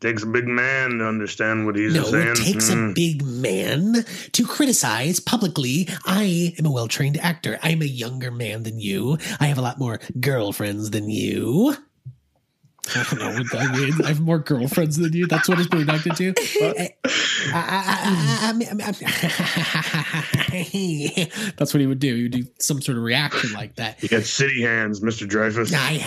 Takes 0.00 0.22
a 0.22 0.26
big 0.26 0.46
man 0.46 0.98
to 0.98 1.06
understand 1.08 1.66
what 1.66 1.74
he's 1.74 1.92
No, 1.92 2.04
saying. 2.04 2.28
it 2.28 2.36
takes 2.36 2.70
Mm. 2.70 2.90
a 2.90 2.94
big 2.94 3.24
man 3.24 4.04
to 4.32 4.46
criticize 4.46 5.18
publicly. 5.18 5.88
I 6.06 6.54
am 6.58 6.66
a 6.66 6.70
well 6.70 6.86
trained 6.86 7.16
actor. 7.18 7.58
I'm 7.64 7.82
a 7.82 7.86
younger 7.86 8.30
man 8.30 8.62
than 8.62 8.78
you. 8.78 9.18
I 9.40 9.46
have 9.46 9.58
a 9.58 9.62
lot 9.62 9.78
more 9.80 9.98
girlfriends 10.20 10.90
than 10.90 11.10
you. 11.10 11.74
I 12.94 13.02
don't 13.10 13.18
know 13.18 13.32
what 13.42 13.50
that 13.52 13.70
means. 13.76 14.00
I 14.00 14.08
have 14.08 14.20
more 14.20 14.38
girlfriends 14.38 14.96
than 14.96 15.12
you. 15.12 15.26
That's 15.26 15.46
what 15.48 15.58
it's 15.58 15.68
connected 15.68 16.16
to. 16.16 16.32
I- 16.60 16.94
I- 17.52 18.52
I- 18.52 18.52
That's 21.56 21.74
what 21.74 21.80
he 21.80 21.86
would 21.86 21.98
do. 21.98 22.14
He 22.14 22.22
would 22.22 22.32
do 22.32 22.44
some 22.58 22.80
sort 22.80 22.96
of 22.98 23.04
reaction 23.04 23.52
like 23.52 23.76
that. 23.76 24.02
You 24.02 24.08
got 24.08 24.22
city 24.22 24.62
hands, 24.62 25.00
Mr. 25.00 25.26
Dreyfuss. 25.28 25.72
I, 25.74 26.00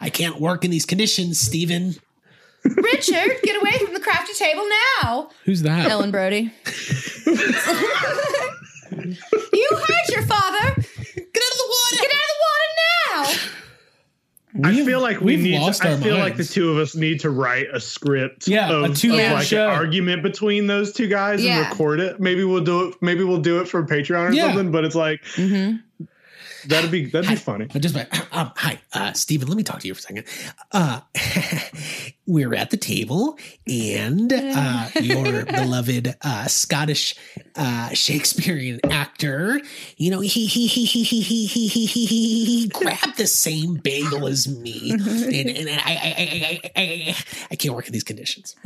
I, 0.00 0.06
I 0.06 0.10
can't 0.10 0.40
work 0.40 0.64
in 0.64 0.70
these 0.70 0.84
conditions, 0.86 1.40
Stephen. 1.40 1.94
Richard, 2.64 3.30
get 3.42 3.60
away 3.60 3.78
from 3.84 3.94
the 3.94 4.00
crafty 4.00 4.32
table 4.34 4.64
now. 5.02 5.30
Who's 5.44 5.62
that? 5.62 5.90
Ellen 5.90 6.10
Brody. 6.10 6.52
you 8.92 9.68
heard 9.70 10.08
your 10.08 10.22
father. 10.22 10.74
Get 10.74 11.42
out 11.42 11.52
of 11.52 11.58
the 11.58 11.68
water. 11.68 11.96
Get 12.00 12.10
out 12.10 12.24
of 12.24 12.30
the 12.34 12.40
water 12.44 12.68
now. 13.06 13.24
I 14.64 14.70
We've- 14.70 14.84
feel 14.86 15.00
like 15.00 15.20
we 15.20 15.36
we've 15.36 15.44
need. 15.44 15.60
lost 15.60 15.82
To, 15.82 15.88
I 15.88 15.92
our 15.92 15.98
feel 15.98 16.16
like 16.18 16.36
the 16.36 16.44
two 16.44 16.70
of 16.70 16.78
us 16.78 16.94
need 16.96 17.20
to 17.20 17.30
write 17.30 17.66
a 17.72 17.78
script. 17.80 18.48
Yeah, 18.48 18.84
a 18.84 18.88
two-man 18.92 19.32
of 19.32 19.38
like 19.38 19.46
show. 19.46 19.68
an 19.68 19.74
argument 19.74 20.22
between 20.22 20.66
those 20.66 20.92
two 20.92 21.06
guys 21.06 21.42
Yeah. 21.44 21.58
and 21.60 21.68
record 21.70 22.00
it. 22.00 22.18
Maybe 22.18 22.42
we'll 22.44 22.64
do 22.64 22.88
it. 22.88 22.94
Maybe 23.00 23.22
we'll 23.24 23.40
do 23.40 23.60
it 23.60 23.68
for 23.68 23.84
Patreon 23.84 24.30
or 24.30 24.32
Yeah. 24.32 24.46
something. 24.48 24.72
But 24.72 24.84
it's 24.84 24.94
like 24.96 25.22
mm-hmm. 25.36 26.04
That'd 26.66 26.90
be 26.90 27.06
that'd 27.06 27.28
be 27.28 27.36
funny. 27.36 27.68
I 27.74 27.78
just 27.78 27.96
um, 27.96 28.52
hi, 28.56 28.80
uh, 28.92 29.12
Stephen. 29.12 29.48
Let 29.48 29.56
me 29.56 29.62
talk 29.62 29.80
to 29.80 29.86
you 29.88 29.94
for 29.94 29.98
a 29.98 30.02
second. 30.02 30.24
Uh, 30.72 31.00
we're 32.26 32.54
at 32.54 32.70
the 32.70 32.76
table, 32.76 33.38
and 33.66 34.32
uh, 34.32 34.88
your 35.00 35.44
beloved 35.44 36.14
uh, 36.22 36.46
Scottish 36.46 37.14
uh, 37.56 37.90
Shakespearean 37.90 38.80
actor, 38.90 39.60
you 39.96 40.10
know, 40.10 40.20
he 40.20 40.46
he 40.46 40.66
he 40.66 40.84
he 40.84 41.02
he 41.02 41.22
he 41.22 41.46
he 41.46 41.66
he 41.66 41.86
he 41.86 42.06
he 42.06 42.44
he 42.44 42.68
grabbed 42.68 43.16
the 43.16 43.26
same 43.26 43.74
bagel 43.74 44.26
as 44.26 44.46
me, 44.48 44.90
and, 44.92 45.48
and 45.48 45.68
I, 45.68 45.74
I, 45.74 46.14
I, 46.18 46.60
I, 46.64 46.72
I 46.76 47.16
I 47.52 47.56
can't 47.56 47.74
work 47.74 47.86
in 47.86 47.92
these 47.92 48.04
conditions. 48.04 48.56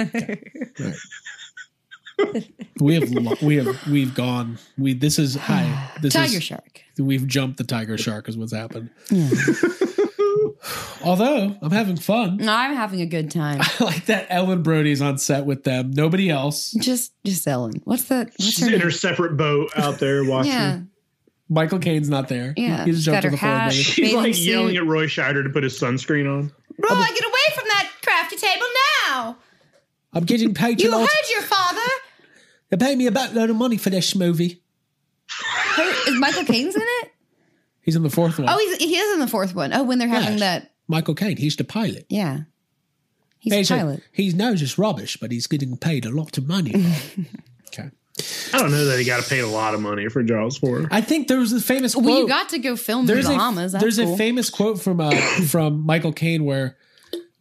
We 2.81 2.95
have 2.95 3.11
lo- 3.11 3.35
we 3.43 3.57
have 3.57 3.87
we've 3.87 4.15
gone. 4.15 4.59
We 4.79 4.95
this 4.95 5.19
is 5.19 5.35
hi. 5.37 5.91
This 6.03 6.15
Tiger 6.15 6.39
is, 6.39 6.43
shark. 6.43 6.83
We've 6.99 7.27
jumped 7.27 7.59
the 7.59 7.65
tiger 7.65 7.97
shark 7.97 8.29
is 8.29 8.37
what's 8.37 8.53
happened. 8.53 8.91
Although 11.05 11.57
I'm 11.61 11.71
having 11.71 11.97
fun. 11.97 12.37
No, 12.39 12.53
I'm 12.53 12.75
having 12.75 13.01
a 13.01 13.07
good 13.07 13.31
time. 13.31 13.61
I 13.81 13.85
like 13.85 14.07
that 14.07 14.27
Ellen 14.31 14.63
Brody's 14.63 15.03
on 15.03 15.19
set 15.19 15.45
with 15.45 15.65
them. 15.65 15.91
Nobody 15.91 16.31
else. 16.31 16.71
Just, 16.73 17.13
just 17.25 17.47
Ellen. 17.49 17.81
What's 17.85 18.05
that? 18.05 18.27
What's 18.29 18.45
She's 18.45 18.61
her 18.61 18.67
in 18.67 18.73
name? 18.73 18.81
her 18.83 18.91
separate 18.91 19.37
boat 19.37 19.71
out 19.77 19.99
there 19.99 20.25
watching. 20.25 20.53
Yeah, 20.53 20.81
Michael 21.49 21.81
Caine's 21.81 22.09
not 22.09 22.29
there. 22.29 22.55
Yeah, 22.57 22.85
He 22.85 22.93
just 22.93 23.05
jumped 23.05 23.23
got 23.23 23.27
on 23.27 23.33
the 23.33 23.37
her 23.39 23.47
floor. 23.47 23.59
hat. 23.59 23.67
Maybe. 23.73 23.83
She's 23.83 24.15
like 24.15 24.35
suit. 24.35 24.45
yelling 24.45 24.77
at 24.77 24.87
Roy 24.87 25.07
Scheider 25.07 25.43
to 25.43 25.51
put 25.51 25.65
his 25.65 25.79
sunscreen 25.79 26.27
on. 26.33 26.53
Roy, 26.79 26.89
get 26.89 27.25
away 27.25 27.55
from 27.55 27.65
that 27.69 27.91
crafty 28.03 28.37
table 28.37 28.67
now. 29.09 29.37
I'm 30.13 30.25
getting 30.25 30.55
paid 30.55 30.81
You 30.81 30.91
heard 30.93 31.09
your 31.33 31.43
father. 31.43 31.81
They 32.73 32.79
pay 32.79 32.97
me 32.97 33.07
a 33.07 33.11
backload 33.11 33.51
of 33.51 33.57
money 33.57 33.77
for 33.77 33.91
this 33.91 34.15
movie. 34.17 34.63
Who, 35.77 35.83
is 35.83 36.19
Michael 36.19 36.45
Caine's 36.45 36.75
in 36.75 36.81
it? 36.83 37.13
He's 37.83 37.97
in 37.97 38.03
the 38.03 38.09
fourth 38.11 38.39
one. 38.39 38.49
Oh, 38.49 38.57
he's, 38.59 38.77
he 38.79 38.97
is 38.97 39.13
in 39.13 39.21
the 39.21 39.27
fourth 39.27 39.55
one. 39.55 39.75
Oh, 39.75 39.83
when 39.83 39.99
they're 39.99 40.09
having 40.09 40.39
Yes. 40.39 40.41
that. 40.41 40.73
Michael 40.89 41.15
Caine. 41.15 41.37
He's 41.37 41.55
the 41.57 41.65
pilot. 41.65 42.07
Yeah. 42.09 42.41
He's 43.41 43.53
He's 43.53 43.71
a 43.71 43.75
a- 43.75 43.79
pilot. 43.79 44.03
he 44.11 44.31
knows 44.33 44.63
it's 44.63 44.79
rubbish, 44.79 45.19
but 45.21 45.31
he's 45.33 45.47
getting 45.47 45.77
paid 45.77 46.07
a 46.07 46.11
lot 46.11 46.39
of 46.39 46.49
money. 46.49 46.73
okay. 47.69 47.91
I 48.55 48.59
don't 48.59 48.71
know 48.71 48.85
that 48.87 48.99
he 48.99 49.05
got 49.05 49.23
to 49.23 49.29
pay 49.29 49.41
a 49.41 49.47
lot 49.47 49.75
of 49.75 49.81
money 49.81 50.09
for 50.09 50.23
Jaws 50.23 50.57
four. 50.57 50.87
I 50.91 51.03
think 51.03 51.29
there 51.29 51.39
was 51.39 51.53
a 51.53 51.61
famous 51.61 51.93
quote. 51.95 52.07
Well, 52.07 52.19
you 52.21 52.29
got 52.29 52.49
to 52.51 52.59
go 52.59 52.77
film 52.77 53.01
in 53.01 53.07
the 53.07 53.15
there's 53.15 53.27
Bahamas. 53.27 53.73
a 53.75 53.79
That's 53.79 53.83
there's 53.83 53.99
cool. 53.99 54.15
a 54.15 54.17
famous 54.17 54.49
quote 54.49 54.81
from 54.81 55.01
uh, 55.01 55.11
from 55.49 55.85
Michael 55.85 56.13
Caine 56.13 56.45
where 56.45 56.77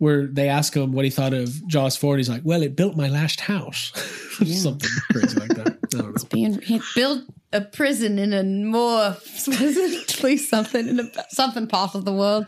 where 0.02 0.26
they 0.26 0.49
ask 0.49 0.76
him 0.76 0.94
what 0.94 1.06
he 1.06 1.11
thought 1.11 1.32
of 1.34 1.68
Jaws 1.68 1.95
four. 1.95 2.15
And 2.15 2.19
he's 2.19 2.30
like, 2.30 2.41
"Well, 2.44 2.64
it 2.64 2.76
built 2.76 2.98
my 2.98 3.07
last 3.07 3.40
house." 3.41 3.91
Something 4.45 4.90
crazy 5.11 5.40
like 5.40 5.49
that. 5.49 5.78
I 5.94 5.98
don't 5.98 6.15
know. 6.18 6.28
Being, 6.32 6.60
he 6.61 6.82
built 6.95 7.22
a 7.53 7.61
prison 7.61 8.18
in 8.18 8.34
a 8.34 8.41
more 8.44 9.11
what 9.45 9.61
is 9.61 9.78
it? 9.78 10.07
Please 10.18 10.49
something 10.49 10.88
in 10.88 10.99
a 10.99 11.03
something 11.30 11.68
part 11.68 11.94
of 11.94 12.06
the 12.06 12.14
world. 12.14 12.48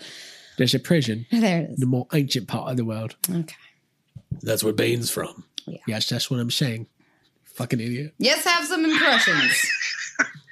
There's 0.57 0.73
a 0.73 0.79
prison 0.79 1.25
There 1.31 1.39
it 1.61 1.65
in 1.65 1.73
is. 1.73 1.79
the 1.79 1.85
more 1.85 2.07
ancient 2.13 2.47
part 2.47 2.71
of 2.71 2.77
the 2.77 2.85
world. 2.85 3.15
Okay. 3.29 3.55
That's 4.41 4.63
where 4.63 4.73
Bane's 4.73 5.11
from. 5.11 5.43
Yeah. 5.67 5.77
Yes, 5.87 6.09
that's 6.09 6.31
what 6.31 6.39
I'm 6.39 6.49
saying. 6.51 6.87
Fucking 7.43 7.79
idiot. 7.79 8.13
Yes, 8.17 8.43
have 8.45 8.65
some 8.65 8.83
impressions. 8.85 9.65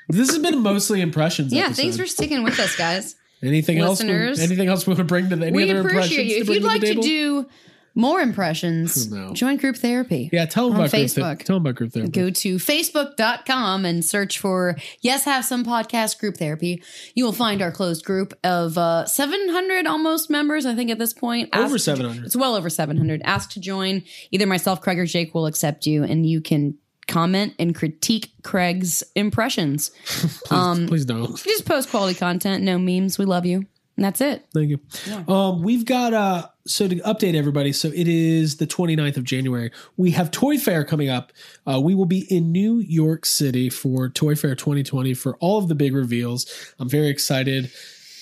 This 0.09 0.27
has 0.29 0.39
been 0.39 0.59
mostly 0.59 0.99
impressions. 0.99 1.53
yeah, 1.53 1.65
episode. 1.67 1.81
thanks 1.81 1.97
for 1.97 2.05
sticking 2.05 2.43
with 2.43 2.59
us, 2.59 2.75
guys. 2.75 3.15
Anything 3.43 3.79
listeners. 3.79 4.39
else. 4.39 4.47
Anything 4.47 4.67
else 4.67 4.85
we 4.85 4.91
want 4.91 4.99
to 4.99 5.03
bring 5.05 5.29
to 5.29 5.35
the 5.35 5.47
any 5.47 5.55
we 5.55 5.63
other 5.69 5.79
appreciate 5.79 6.01
impressions 6.19 6.31
you. 6.31 6.37
If 6.41 6.45
bring 6.47 6.55
you'd 6.55 6.61
to 6.61 6.67
like 6.67 6.81
to 6.81 7.01
do 7.01 7.49
more 7.93 8.21
impressions, 8.21 9.11
no. 9.11 9.33
join 9.33 9.57
group 9.57 9.75
therapy. 9.75 10.29
yeah, 10.31 10.45
tell 10.45 10.67
them 10.69 10.75
on 10.75 10.81
about 10.85 10.91
group 10.91 11.03
Facebook. 11.03 11.15
therapy. 11.23 11.43
Tell 11.43 11.55
them 11.57 11.63
about 11.65 11.75
group 11.75 11.91
therapy. 11.91 12.11
Go 12.11 12.29
to 12.29 12.55
facebook.com 12.55 13.85
and 13.85 14.05
search 14.05 14.39
for 14.39 14.77
Yes 15.01 15.25
Have 15.25 15.43
Some 15.43 15.65
Podcast 15.65 16.19
Group 16.19 16.37
Therapy. 16.37 16.81
You 17.15 17.25
will 17.25 17.33
find 17.33 17.61
our 17.61 17.71
closed 17.71 18.05
group 18.05 18.33
of 18.45 18.77
uh, 18.77 19.05
700 19.05 19.85
almost 19.87 20.29
members, 20.29 20.65
I 20.65 20.73
think, 20.75 20.89
at 20.89 20.99
this 20.99 21.13
point. 21.13 21.49
Over 21.53 21.75
Ask- 21.75 21.85
700. 21.85 22.25
It's 22.25 22.35
well 22.35 22.55
over 22.55 22.69
700. 22.69 23.21
Ask 23.25 23.51
to 23.51 23.59
join. 23.59 24.03
Either 24.31 24.45
myself, 24.45 24.79
Craig, 24.79 24.97
or 24.99 25.05
Jake 25.05 25.33
will 25.33 25.45
accept 25.45 25.85
you, 25.85 26.03
and 26.03 26.25
you 26.25 26.39
can 26.39 26.77
comment 27.07 27.53
and 27.59 27.75
critique 27.75 28.31
Craig's 28.43 29.03
impressions. 29.15 29.89
Please, 30.45 30.87
please 30.87 31.05
don't. 31.05 31.35
Just 31.43 31.65
post 31.65 31.89
quality 31.89 32.17
content, 32.17 32.63
no 32.63 32.77
memes. 32.77 33.17
We 33.17 33.25
love 33.25 33.45
you. 33.45 33.65
And 33.97 34.05
that's 34.05 34.21
it. 34.21 34.45
Thank 34.53 34.69
you. 34.69 34.79
Um, 35.31 35.61
we've 35.61 35.85
got 35.85 36.13
uh 36.13 36.47
so 36.65 36.87
to 36.87 36.95
update 36.97 37.35
everybody, 37.35 37.73
so 37.73 37.89
it 37.89 38.07
is 38.07 38.57
the 38.57 38.67
29th 38.67 39.17
of 39.17 39.23
January. 39.23 39.71
We 39.97 40.11
have 40.11 40.31
Toy 40.31 40.57
Fair 40.57 40.85
coming 40.85 41.09
up. 41.09 41.31
Uh, 41.67 41.79
we 41.79 41.95
will 41.95 42.05
be 42.05 42.31
in 42.33 42.51
New 42.51 42.79
York 42.79 43.25
City 43.25 43.69
for 43.69 44.09
Toy 44.09 44.35
Fair 44.35 44.55
2020 44.55 45.13
for 45.13 45.37
all 45.37 45.57
of 45.57 45.67
the 45.67 45.75
big 45.75 45.93
reveals. 45.93 46.45
I'm 46.79 46.89
very 46.89 47.09
excited 47.09 47.71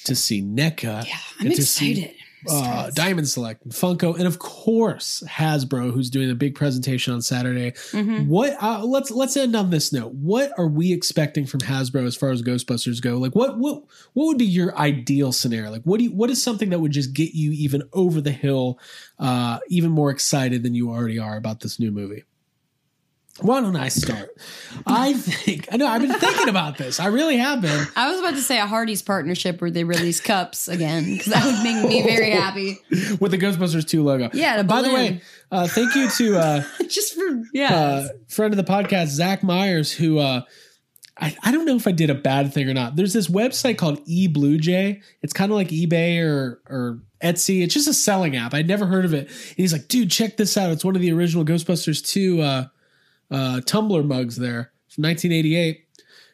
to 0.06 0.16
see 0.16 0.42
NECA. 0.42 1.06
Yeah, 1.06 1.18
I'm 1.40 1.48
and 1.48 1.56
to 1.56 1.66
see, 1.66 1.92
excited. 1.92 2.16
Uh, 2.48 2.92
Diamond 2.92 3.28
Select, 3.28 3.68
Funko, 3.70 4.18
and 4.18 4.28
of 4.28 4.40
course 4.40 5.24
Hasbro, 5.28 5.94
who's 5.94 6.10
doing 6.10 6.30
a 6.30 6.36
big 6.36 6.56
presentation 6.56 7.14
on 7.14 7.22
Saturday. 7.22 7.72
Mm-hmm. 7.92 8.28
What? 8.28 8.56
Uh, 8.62 8.84
let's 8.86 9.12
let's 9.12 9.36
end 9.36 9.56
on 9.56 9.70
this 9.70 9.92
note. 9.92 10.14
What 10.14 10.52
are 10.58 10.68
we 10.68 10.94
expecting 10.94 11.46
from 11.46 11.62
Hasbro 11.62 12.06
as 12.06 12.16
far 12.16 12.32
as 12.32 12.42
Ghostbusters 12.42 13.02
go? 13.02 13.18
Like, 13.18 13.36
what 13.36 13.58
what 13.58 13.84
what 14.14 14.26
would 14.26 14.38
be 14.38 14.46
your 14.46 14.78
ideal 14.78 15.32
scenario? 15.32 15.72
Like, 15.72 15.84
what 15.84 15.98
do 15.98 16.06
you, 16.06 16.12
what 16.12 16.30
is 16.30 16.42
something 16.42 16.70
that 16.70 16.80
would 16.80 16.92
just 16.92 17.14
get 17.14 17.34
you 17.34 17.52
even 17.52 17.84
over 17.94 18.22
the 18.22 18.32
hill, 18.32 18.80
uh, 19.18 19.60
even 19.68 19.92
more 19.92 20.12
excited 20.12 20.64
than 20.64 20.76
you 20.76 20.90
already 20.90 21.20
are 21.20 21.38
about 21.38 21.60
this 21.62 21.80
new 21.80 21.92
movie? 21.92 22.24
Why 23.42 23.62
don't 23.62 23.76
I 23.76 23.90
start? 23.90 24.36
I 24.86 25.14
think 25.14 25.68
I 25.72 25.78
know 25.78 25.88
I've 25.88 26.02
been 26.02 26.14
thinking 26.14 26.50
about 26.50 26.78
this. 26.78 27.00
I 27.00 27.08
really 27.08 27.38
have 27.38 27.62
been. 27.62 27.88
I 27.96 28.10
was 28.10 28.20
about 28.20 28.36
to 28.36 28.42
say 28.42 28.60
a 28.60 28.66
Hardee's 28.66 29.02
partnership 29.02 29.62
where 29.62 29.72
they 29.72 29.84
release 29.84 30.20
cups 30.20 30.68
again 30.68 31.06
because 31.06 31.34
that 31.34 31.46
would 31.46 31.64
make 31.64 31.88
me 31.88 32.04
very 32.04 32.32
happy. 32.32 32.80
with 33.20 33.32
the 33.32 33.38
Ghostbusters 33.38 33.88
2 33.88 34.04
logo. 34.04 34.30
Yeah, 34.34 34.60
and 34.60 34.68
By 34.68 34.82
the 34.82 34.94
way, 34.94 35.22
uh, 35.52 35.68
thank 35.68 35.96
you 35.96 36.10
to 36.10 36.38
uh, 36.38 36.64
Just 36.88 37.16
for 37.16 37.44
yeah, 37.54 37.76
uh, 37.76 38.08
friend 38.28 38.54
of 38.54 38.58
the 38.58 38.72
podcast, 38.72 39.08
Zach 39.08 39.44
Myers, 39.44 39.92
who 39.92 40.20
uh, 40.20 40.42
I, 41.18 41.36
I 41.44 41.52
don't 41.52 41.66
know 41.66 41.76
if 41.76 41.88
I 41.88 41.92
did 41.92 42.10
a 42.10 42.16
bad 42.16 42.54
thing 42.54 42.70
or 42.70 42.74
not. 42.74 42.96
There's 42.96 43.14
this 43.14 43.28
website 43.28 43.78
called 43.78 44.06
eBluejay. 44.06 45.02
It's 45.22 45.34
kind 45.34 45.52
of 45.52 45.56
like 45.56 45.70
eBay 45.70 46.24
or 46.24 46.62
or 46.70 47.00
Etsy. 47.22 47.62
It's 47.64 47.74
just 47.74 47.88
a 47.88 47.94
selling 47.94 48.36
app. 48.36 48.54
I'd 48.54 48.68
never 48.68 48.86
heard 48.86 49.06
of 49.06 49.14
it. 49.14 49.28
And 49.28 49.58
he's 49.58 49.74
like, 49.74 49.88
dude, 49.88 50.10
check 50.10 50.38
this 50.38 50.58
out. 50.58 50.72
It's 50.72 50.86
one 50.86 50.96
of 50.96 51.02
the 51.02 51.12
original 51.12 51.44
Ghostbusters 51.44 52.06
2 52.06 52.42
uh, 52.42 52.66
uh, 53.32 53.62
tumbler 53.62 54.04
mugs 54.04 54.36
there 54.36 54.72
from 54.90 55.04
1988. 55.04 55.86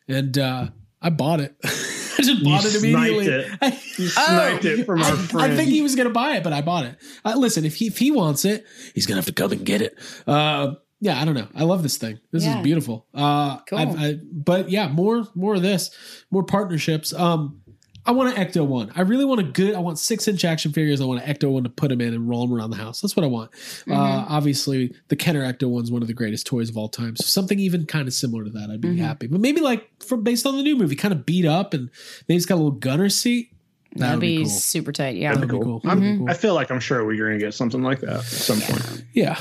And 0.08 0.38
uh, 0.38 0.68
I 1.02 1.10
bought 1.10 1.40
it. 1.40 1.56
I 1.64 2.22
just 2.22 2.44
bought 2.44 2.64
You 2.64 2.70
it 2.70 2.76
immediately. 2.76 3.26
sniped 3.26 3.62
it. 3.64 3.82
You 3.98 4.06
Oh, 4.18 4.26
sniped 4.28 4.66
it 4.66 4.86
from 4.86 5.02
our 5.02 5.12
I, 5.12 5.16
friend. 5.16 5.54
I 5.54 5.56
think 5.56 5.70
he 5.70 5.82
was 5.82 5.96
going 5.96 6.08
to 6.08 6.14
buy 6.14 6.36
it, 6.36 6.44
but 6.44 6.52
I 6.54 6.62
bought 6.62 6.86
it. 6.86 6.96
Uh, 7.24 7.34
listen, 7.38 7.64
if 7.66 7.76
he 7.76 7.88
if 7.88 7.98
he 7.98 8.12
wants 8.12 8.44
it, 8.46 8.66
he's 8.94 9.06
going 9.06 9.16
to 9.16 9.20
have 9.20 9.26
to 9.26 9.34
come 9.34 9.52
and 9.54 9.66
get 9.66 9.82
it. 9.82 9.98
Uh, 10.28 10.76
yeah, 11.02 11.20
I 11.22 11.26
don't 11.26 11.34
know. 11.36 11.48
I 11.56 11.64
love 11.64 11.82
this 11.84 11.98
thing. 11.98 12.20
This 12.32 12.44
Yeah. 12.46 12.58
is 12.58 12.64
beautiful. 12.64 13.06
Uh, 13.14 13.58
Cool. 13.70 13.80
I've- 13.80 13.96
I, 13.98 14.20
but 14.32 14.70
yeah, 14.70 14.88
more 14.90 15.28
more 15.36 15.56
of 15.56 15.62
this, 15.62 15.92
more 16.32 16.44
partnerships. 16.44 17.14
Um, 17.14 17.62
I 18.08 18.12
want 18.12 18.38
an 18.38 18.46
Ecto 18.46 18.66
one. 18.66 18.92
I 18.96 19.02
really 19.02 19.26
want 19.26 19.40
a 19.42 19.44
good. 19.44 19.74
I 19.74 19.80
want 19.80 19.98
six 19.98 20.28
inch 20.28 20.46
action 20.46 20.72
figures. 20.72 21.02
I 21.02 21.06
want 21.06 21.24
an 21.24 21.34
Ecto 21.34 21.52
one 21.52 21.64
to 21.64 21.70
put 21.70 21.90
them 21.90 22.02
in 22.02 22.14
and 22.14 22.30
roll 22.30 22.46
them 22.48 22.56
around 22.56 22.70
the 22.70 22.76
house. 22.78 23.02
That's 23.02 23.16
what 23.16 23.24
I 23.24 23.28
want. 23.28 23.52
Uh, 23.52 23.56
Mm-hmm. 23.96 24.34
obviously, 24.34 24.94
the 25.08 25.16
Kenner 25.16 25.42
Ecto 25.42 25.68
one's 25.70 25.92
one 25.92 26.02
of 26.02 26.08
the 26.08 26.14
greatest 26.14 26.46
toys 26.46 26.70
of 26.70 26.78
all 26.78 26.88
time. 26.90 27.16
So 27.16 27.24
something 27.26 27.58
even 27.60 27.86
kind 27.88 28.08
of 28.08 28.14
similar 28.14 28.44
to 28.44 28.50
that, 28.52 28.70
I'd 28.70 28.80
be 28.82 28.90
Mm-hmm. 28.90 28.98
happy. 29.04 29.28
But 29.28 29.42
maybe 29.42 29.62
like 29.62 29.90
from 30.04 30.24
based 30.24 30.46
on 30.46 30.56
the 30.56 30.62
new 30.64 30.76
movie, 30.76 30.96
kind 30.96 31.14
of 31.14 31.26
beat 31.26 31.46
up 31.46 31.74
and 31.74 31.90
maybe 32.28 32.38
it's 32.38 32.46
got 32.46 32.56
a 32.56 32.62
little 32.62 32.72
gunner 32.72 33.10
seat. 33.10 33.52
That 33.94 34.00
That'd 34.00 34.16
would 34.16 34.22
be, 34.22 34.38
be 34.38 34.44
cool. 34.44 34.50
super 34.52 34.92
tight. 34.92 35.16
Yeah. 35.16 35.34
That'd 35.34 35.50
be 35.50 35.58
cool. 35.58 35.82
I'm- 35.86 36.00
That'd 36.00 36.14
be 36.14 36.18
cool. 36.20 36.30
I 36.30 36.34
feel 36.34 36.54
like 36.54 36.70
I'm 36.70 36.80
sure 36.82 37.06
we're 37.06 37.18
going 37.18 37.40
to 37.40 37.44
get 37.46 37.54
something 37.54 37.82
like 37.82 38.02
that 38.02 38.18
at 38.18 38.24
some 38.26 38.60
point. 38.62 39.06
Yeah. 39.14 39.40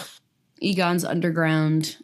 Egon's 0.60 1.04
underground 1.04 1.96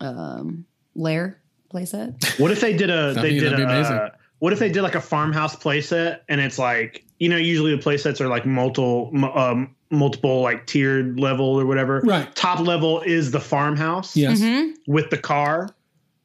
um, 0.00 0.64
lair 0.94 1.38
playset. 1.72 2.38
What 2.40 2.50
if 2.50 2.60
they 2.60 2.72
did 2.76 2.88
a 2.90 3.12
they 3.14 3.38
did 3.38 3.52
a 3.52 3.62
amazing. 3.64 3.92
uh, 3.96 4.10
what 4.38 4.52
if 4.52 4.58
they 4.58 4.68
did 4.68 4.82
like 4.82 4.94
a 4.94 5.00
farmhouse 5.00 5.56
playset 5.56 6.20
and 6.28 6.40
it's 6.40 6.58
like 6.58 7.04
you 7.18 7.28
know 7.28 7.36
usually 7.36 7.74
the 7.74 7.82
playsets 7.82 8.20
are 8.20 8.28
like 8.28 8.46
multiple 8.46 9.10
um, 9.34 9.74
multiple 9.90 10.42
like 10.42 10.66
tiered 10.66 11.18
level 11.18 11.46
or 11.60 11.66
whatever. 11.66 12.00
Right. 12.04 12.34
Top 12.34 12.60
level 12.60 13.00
is 13.02 13.30
the 13.30 13.40
farmhouse. 13.40 14.16
Yes. 14.16 14.40
Mm-hmm. 14.40 14.92
With 14.92 15.10
the 15.10 15.18
car. 15.18 15.70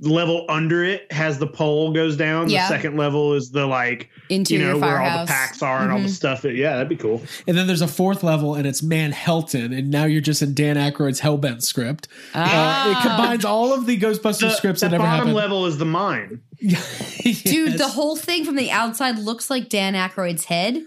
The 0.04 0.10
level 0.10 0.46
under 0.50 0.84
it 0.84 1.10
has 1.12 1.40
the 1.40 1.48
pole 1.48 1.94
goes 1.94 2.18
down. 2.18 2.50
Yeah. 2.50 2.68
The 2.68 2.76
second 2.76 2.98
level 2.98 3.34
is 3.36 3.52
the 3.52 3.66
like 3.66 4.10
Interior 4.30 4.66
you 4.68 4.74
know 4.74 4.78
where 4.80 5.02
all 5.02 5.22
the 5.22 5.28
packs 5.28 5.64
are 5.64 5.82
and 5.82 5.92
all 5.94 6.00
the 6.00 6.10
stuff. 6.10 6.42
That, 6.42 6.56
yeah, 6.56 6.74
that'd 6.74 6.90
be 6.90 6.98
cool. 6.98 7.22
And 7.48 7.58
then 7.58 7.68
there's 7.68 7.82
a 7.82 7.88
fourth 7.88 8.22
level, 8.22 8.54
and 8.56 8.68
it's 8.68 8.82
Manhellton, 8.82 9.78
and 9.78 9.90
now 9.90 10.04
you're 10.04 10.20
just 10.22 10.42
in 10.42 10.54
Dan 10.54 10.76
Aykroyd's 10.76 11.22
Hellbent 11.22 11.62
script. 11.64 12.10
Ah. 12.36 12.88
Uh, 12.88 12.92
it 12.92 13.02
combines 13.02 13.46
all 13.46 13.74
of 13.74 13.86
the 13.86 13.98
Ghostbusters 13.98 14.40
The, 14.42 14.50
scripts 14.52 14.82
the 14.82 14.90
that 14.90 14.96
ever 14.96 15.04
bottom 15.04 15.18
happened. 15.20 15.36
level 15.36 15.66
is 15.68 15.78
the 15.78 15.86
mine. 15.86 16.42
Dude, 16.62 17.78
the 17.78 17.88
whole 17.90 18.16
thing 18.18 18.44
from 18.46 18.56
the 18.58 18.72
outside 18.72 19.18
looks 19.20 19.50
like 19.50 19.70
Dan 19.70 19.94
Aykroyd's 19.94 20.46
head, 20.46 20.84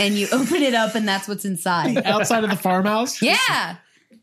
and 0.00 0.14
you 0.14 0.26
open 0.32 0.62
it 0.62 0.74
up, 0.74 0.94
and 0.96 1.06
that's 1.06 1.28
what's 1.28 1.44
inside. 1.44 1.96
outside 2.04 2.42
of 2.44 2.50
the 2.50 2.56
farmhouse. 2.56 3.22
Yeah, 3.22 3.76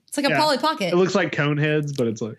it's 0.07 0.17
like 0.17 0.25
a 0.25 0.29
Yeah. 0.29 0.39
Polly 0.39 0.57
Pocket. 0.57 0.91
It 0.93 0.97
looks 0.97 1.15
like 1.15 1.31
cone 1.31 1.57
heads, 1.57 1.93
but 1.93 2.07
it's 2.07 2.21
like 2.21 2.37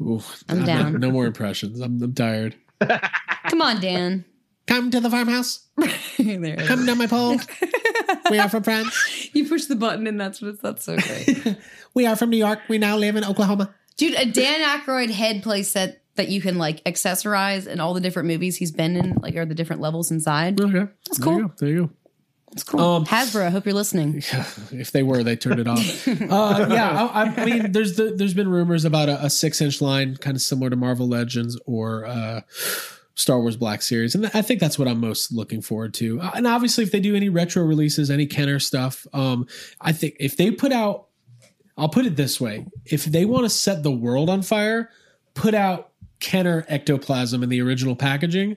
Ooh, 0.00 0.22
I'm 0.48 0.64
down. 0.64 1.00
No, 1.00 1.10
more 1.10 1.26
impressions. 1.26 1.80
I'm, 1.80 2.02
I'm 2.02 2.14
tired. 2.14 2.54
Come 2.80 3.62
on, 3.62 3.80
Dan. 3.80 4.24
Come 4.66 4.90
to 4.90 5.00
the 5.00 5.10
farmhouse. 5.10 5.66
there. 6.18 6.56
Come 6.66 6.86
down 6.86 6.98
my 6.98 7.06
pole. 7.06 7.38
we 8.30 8.38
are 8.38 8.48
from 8.48 8.62
France. 8.62 9.34
You 9.34 9.48
push 9.48 9.64
the 9.64 9.76
button, 9.76 10.06
and 10.06 10.20
that's 10.20 10.40
what 10.42 10.60
that's 10.60 10.84
so 10.84 10.96
great. 10.96 11.56
We 11.94 12.06
are 12.06 12.14
from 12.16 12.30
New 12.30 12.36
York. 12.36 12.60
We 12.68 12.78
now 12.78 12.96
live 12.96 13.16
in 13.16 13.24
Oklahoma. 13.24 13.74
Dude, 13.96 14.14
a 14.14 14.26
Dan 14.26 14.60
Aykroyd 14.60 15.10
head 15.10 15.42
playset 15.42 15.96
that 16.14 16.28
you 16.28 16.40
can 16.40 16.58
like 16.58 16.84
accessorize 16.84 17.66
and 17.66 17.80
all 17.80 17.94
the 17.94 18.00
different 18.00 18.28
movies 18.28 18.56
he's 18.56 18.70
been 18.72 18.96
in, 18.96 19.14
like 19.22 19.34
are 19.36 19.46
the 19.46 19.54
different 19.54 19.80
levels 19.80 20.10
inside. 20.10 20.60
Oh, 20.60 20.66
okay, 20.68 20.92
That's 21.06 21.18
There 21.18 21.24
cool. 21.24 21.36
you 21.38 21.48
go. 21.48 21.54
There 21.58 21.68
you 21.68 21.86
go. 21.86 21.90
That's 22.58 22.68
cool. 22.68 22.80
Um, 22.80 23.04
Hasbro, 23.04 23.46
I 23.46 23.50
hope 23.50 23.66
you're 23.66 23.74
listening. 23.74 24.16
if 24.72 24.90
they 24.90 25.04
were, 25.04 25.22
they 25.22 25.36
turned 25.36 25.60
it 25.60 25.68
off. 25.68 26.08
uh, 26.08 26.66
yeah, 26.68 27.08
I, 27.12 27.22
I 27.22 27.44
mean, 27.44 27.70
there's 27.70 27.96
the, 27.96 28.10
there's 28.10 28.34
been 28.34 28.48
rumors 28.48 28.84
about 28.84 29.08
a, 29.08 29.26
a 29.26 29.30
six 29.30 29.60
inch 29.60 29.80
line, 29.80 30.16
kind 30.16 30.36
of 30.36 30.42
similar 30.42 30.68
to 30.68 30.74
Marvel 30.74 31.06
Legends 31.06 31.56
or 31.66 32.04
uh, 32.04 32.40
Star 33.14 33.38
Wars 33.38 33.56
Black 33.56 33.80
Series, 33.80 34.16
and 34.16 34.26
I 34.34 34.42
think 34.42 34.58
that's 34.58 34.76
what 34.76 34.88
I'm 34.88 35.00
most 35.00 35.30
looking 35.30 35.62
forward 35.62 35.94
to. 35.94 36.20
Uh, 36.20 36.32
and 36.34 36.48
obviously, 36.48 36.82
if 36.82 36.90
they 36.90 36.98
do 36.98 37.14
any 37.14 37.28
retro 37.28 37.62
releases, 37.62 38.10
any 38.10 38.26
Kenner 38.26 38.58
stuff, 38.58 39.06
um, 39.12 39.46
I 39.80 39.92
think 39.92 40.16
if 40.18 40.36
they 40.36 40.50
put 40.50 40.72
out, 40.72 41.06
I'll 41.76 41.88
put 41.88 42.06
it 42.06 42.16
this 42.16 42.40
way: 42.40 42.66
if 42.86 43.04
they 43.04 43.24
want 43.24 43.44
to 43.44 43.50
set 43.50 43.84
the 43.84 43.92
world 43.92 44.28
on 44.28 44.42
fire, 44.42 44.90
put 45.34 45.54
out 45.54 45.92
Kenner 46.18 46.66
ectoplasm 46.68 47.40
in 47.44 47.50
the 47.50 47.62
original 47.62 47.94
packaging. 47.94 48.56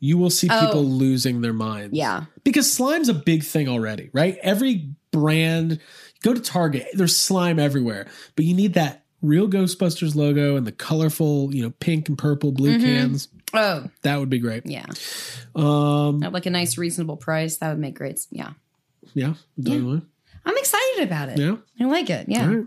You 0.00 0.16
will 0.18 0.30
see 0.30 0.48
Oh. 0.50 0.66
people 0.66 0.84
losing 0.84 1.40
their 1.40 1.52
minds 1.52 1.96
Yeah. 1.96 2.24
because 2.44 2.70
slime's 2.72 3.08
a 3.08 3.14
big 3.14 3.42
thing 3.42 3.68
already, 3.68 4.10
right? 4.12 4.36
Every 4.42 4.90
brand, 5.10 5.80
go 6.22 6.32
to 6.34 6.40
Target, 6.40 6.86
there's 6.94 7.16
slime 7.16 7.58
everywhere, 7.58 8.06
but 8.36 8.44
you 8.44 8.54
need 8.54 8.74
that 8.74 9.04
real 9.22 9.48
Ghostbusters 9.48 10.14
logo 10.14 10.56
and 10.56 10.64
the 10.66 10.70
colorful, 10.72 11.52
you 11.52 11.62
know, 11.62 11.70
pink 11.80 12.08
and 12.08 12.16
purple, 12.16 12.52
blue 12.52 12.78
cans. 12.78 13.28
Oh, 13.52 13.88
That 14.02 14.20
would 14.20 14.30
be 14.30 14.38
great. 14.38 14.64
yeah. 14.66 14.86
Um, 15.56 16.22
At 16.22 16.32
like 16.32 16.46
a 16.46 16.50
nice, 16.50 16.78
reasonable 16.78 17.16
price, 17.16 17.56
that 17.58 17.70
would 17.70 17.78
make 17.78 17.94
great. 17.96 18.20
Yeah. 18.30 18.50
yeah, 19.14 19.34
definitely. 19.60 20.02
I'm 20.44 20.56
excited 20.56 21.02
about 21.04 21.28
it. 21.30 21.38
Yeah. 21.38 21.56
I 21.80 21.84
like 21.84 22.10
it. 22.10 22.26
Yeah. 22.28 22.42
All 22.48 22.54
right. 22.54 22.66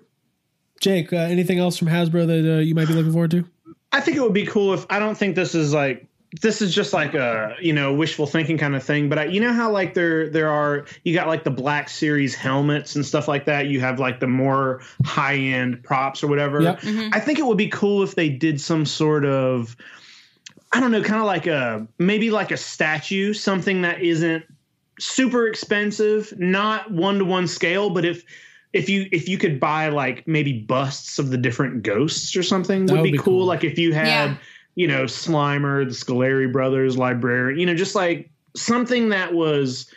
Jake, 0.79 1.13
uh, 1.13 1.17
anything 1.17 1.59
else 1.59 1.77
from 1.77 1.87
Hasbro 1.87 2.27
that 2.27 2.55
uh, 2.57 2.59
you 2.59 2.73
might 2.75 2.87
be 2.87 2.93
looking 2.95 3.11
forward 3.11 3.31
to? 3.31 3.45
I 3.91 4.01
think 4.01 4.17
it 4.17 4.21
would 4.21 4.33
be 4.33 4.45
cool 4.45 4.73
if 4.73 4.85
I 4.89 4.99
don't 4.99 5.17
think 5.17 5.35
this 5.35 5.53
is 5.55 5.73
like 5.73 6.07
this 6.39 6.61
is 6.61 6.73
just 6.73 6.93
like 6.93 7.13
a 7.13 7.55
you 7.59 7.73
know 7.73 7.93
wishful 7.93 8.25
thinking 8.25 8.57
kind 8.57 8.73
of 8.75 8.81
thing 8.83 9.09
but 9.09 9.19
I, 9.19 9.25
you 9.25 9.41
know 9.41 9.51
how 9.51 9.69
like 9.69 9.93
there 9.93 10.29
there 10.29 10.49
are 10.49 10.85
you 11.03 11.13
got 11.13 11.27
like 11.27 11.43
the 11.43 11.51
black 11.51 11.89
series 11.89 12.33
helmets 12.33 12.95
and 12.95 13.05
stuff 13.05 13.27
like 13.27 13.45
that 13.45 13.67
you 13.67 13.81
have 13.81 13.99
like 13.99 14.21
the 14.21 14.27
more 14.27 14.81
high 15.03 15.35
end 15.35 15.83
props 15.83 16.23
or 16.23 16.27
whatever 16.27 16.61
Yep. 16.61 16.81
Mm-hmm. 16.81 17.13
i 17.13 17.19
think 17.19 17.37
it 17.39 17.45
would 17.45 17.57
be 17.57 17.67
cool 17.67 18.01
if 18.01 18.15
they 18.15 18.29
did 18.29 18.61
some 18.61 18.85
sort 18.85 19.25
of 19.25 19.75
i 20.71 20.79
don't 20.79 20.91
know 20.91 21.03
kind 21.03 21.19
of 21.19 21.25
like 21.27 21.47
a 21.47 21.85
maybe 21.97 22.31
like 22.31 22.51
a 22.51 22.57
statue 22.57 23.33
something 23.33 23.81
that 23.81 24.01
isn't 24.01 24.45
super 24.99 25.47
expensive 25.47 26.33
not 26.39 26.91
one 26.91 27.19
to 27.19 27.25
one 27.25 27.45
scale 27.47 27.89
but 27.89 28.05
if 28.05 28.23
if 28.71 28.87
you 28.87 29.05
if 29.11 29.27
you 29.27 29.37
could 29.37 29.59
buy 29.59 29.89
like 29.89 30.25
maybe 30.27 30.53
busts 30.53 31.19
of 31.19 31.29
the 31.29 31.37
different 31.37 31.83
ghosts 31.83 32.37
or 32.37 32.43
something 32.43 32.85
would, 32.85 32.91
would 32.91 33.03
be, 33.03 33.11
be 33.11 33.17
cool. 33.17 33.39
cool. 33.39 33.45
like 33.45 33.65
if 33.65 33.77
you 33.77 33.93
had 33.93 34.07
Yeah. 34.07 34.37
You 34.81 34.87
know 34.87 35.03
slimer 35.03 35.85
the 35.87 35.91
Scoleri 35.93 36.51
brothers 36.51 36.97
librarian 36.97 37.59
you 37.59 37.67
know 37.67 37.75
just 37.75 37.93
like 37.93 38.31
something 38.55 39.09
that 39.09 39.31
was 39.31 39.91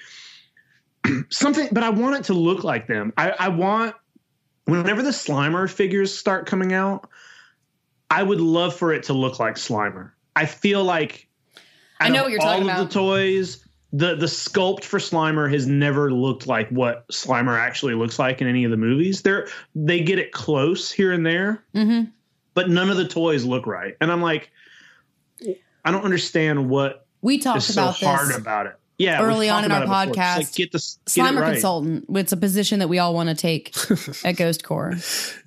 something 1.31 1.69
but 1.73 1.83
i 1.83 1.89
want 1.89 2.17
it 2.17 2.25
to 2.25 2.35
look 2.35 2.65
like 2.65 2.87
them 2.87 3.11
i, 3.17 3.31
I 3.31 3.49
want 3.49 3.97
whenever 4.67 5.01
the 5.03 5.09
slimer 5.09 5.71
figures 5.71 6.15
start 6.15 6.45
coming 6.45 6.75
out 6.75 7.09
i 8.11 8.23
would 8.23 8.43
love 8.43 8.75
for 8.77 8.93
it 8.93 9.05
to 9.05 9.15
look 9.15 9.39
like 9.39 9.55
slimer 9.55 10.11
i 10.37 10.45
feel 10.45 10.85
like 10.85 11.29
I 11.99 12.11
know 12.11 12.25
what 12.25 12.33
you're 12.33 12.41
talking 12.41 12.65
about. 12.65 12.81
all 12.81 12.85
talking 12.85 12.85
of 12.85 12.89
about. 12.89 12.89
the 12.91 12.95
toys 12.95 13.67
the 13.95 14.17
the 14.17 14.27
sculpt 14.27 14.85
for 14.85 14.99
Slimer 14.99 15.51
has 15.51 15.67
never 15.67 16.13
looked 16.13 16.47
like 16.47 16.69
what 16.69 17.09
Slimer 17.09 17.57
actually 17.59 17.95
looks 17.95 18.19
like 18.19 18.43
in 18.43 18.49
any 18.49 18.65
of 18.65 18.71
the 18.73 18.77
movies. 18.77 19.23
They're 19.23 19.47
they 19.75 20.01
get 20.01 20.19
it 20.19 20.33
close 20.33 20.91
here 20.91 21.13
and 21.13 21.25
there, 21.25 21.63
Mm-hmm. 21.75 22.11
but 22.55 22.69
none 22.69 22.91
of 22.91 22.97
the 22.99 23.07
toys 23.09 23.45
look 23.45 23.67
right. 23.69 23.97
And 24.03 24.11
I'm 24.13 24.21
like, 24.21 24.51
I 25.85 25.91
don't 25.91 26.05
understand 26.05 26.69
what 26.69 27.07
We 27.23 27.37
is 27.37 27.45
talked 27.45 27.63
so 27.63 27.83
about 27.83 27.97
hard 27.97 28.29
this 28.29 28.37
about 28.39 28.67
it. 28.67 28.77
Yeah, 28.97 29.23
early 29.23 29.49
on 29.49 29.65
in 29.65 29.73
our 29.73 29.83
about 29.83 30.09
it 30.09 30.11
before. 30.13 30.13
It's 30.13 30.19
podcast. 30.19 30.37
Like, 30.37 30.55
get 30.55 30.73
the 30.73 30.79
get 30.79 30.81
it 30.81 31.11
Slimer 31.35 31.41
right. 31.41 31.53
consultant. 31.53 32.05
It's 32.11 32.33
a 32.33 32.37
position 32.37 32.79
that 32.79 32.89
we 32.89 33.01
all 33.01 33.13
want 33.13 33.29
to 33.29 33.35
take 33.35 33.75
at 34.25 34.37
Ghost 34.37 34.63
Corps. 34.63 34.95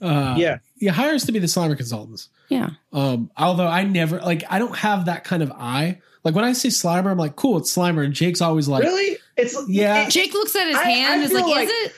Uh, 0.02 0.36
Yeah, 0.38 0.58
yeah, 0.78 0.92
hire 0.92 1.14
us 1.16 1.26
to 1.28 1.32
be 1.32 1.40
the 1.40 1.48
Slimer 1.48 1.78
consultants. 1.78 2.28
Yeah. 2.50 2.72
Um, 2.92 3.32
although 3.38 3.68
I 3.68 3.84
never 3.86 4.20
like, 4.20 4.44
I 4.50 4.60
don't 4.60 4.76
have 4.78 5.06
that 5.06 5.24
kind 5.24 5.42
of 5.42 5.52
eye. 5.54 6.00
Like 6.26 6.36
when 6.36 6.44
I 6.44 6.52
see 6.54 6.68
Slimer, 6.68 7.10
I'm 7.10 7.18
like, 7.18 7.38
cool, 7.38 7.58
it's 7.58 7.74
Slimer, 7.74 8.04
and 8.04 8.14
Jake's 8.14 8.42
always 8.42 8.68
like, 8.68 8.84
really? 8.84 9.18
It's 9.38 9.56
Yeah. 9.70 10.10
Jake 10.10 10.34
looks 10.34 10.54
at 10.56 10.68
his 10.68 10.76
I- 10.76 10.84
hand 10.84 11.22
I 11.22 11.24
is 11.24 11.32
like, 11.32 11.46
feel 11.46 11.56
is 11.56 11.70
it? 11.70 11.94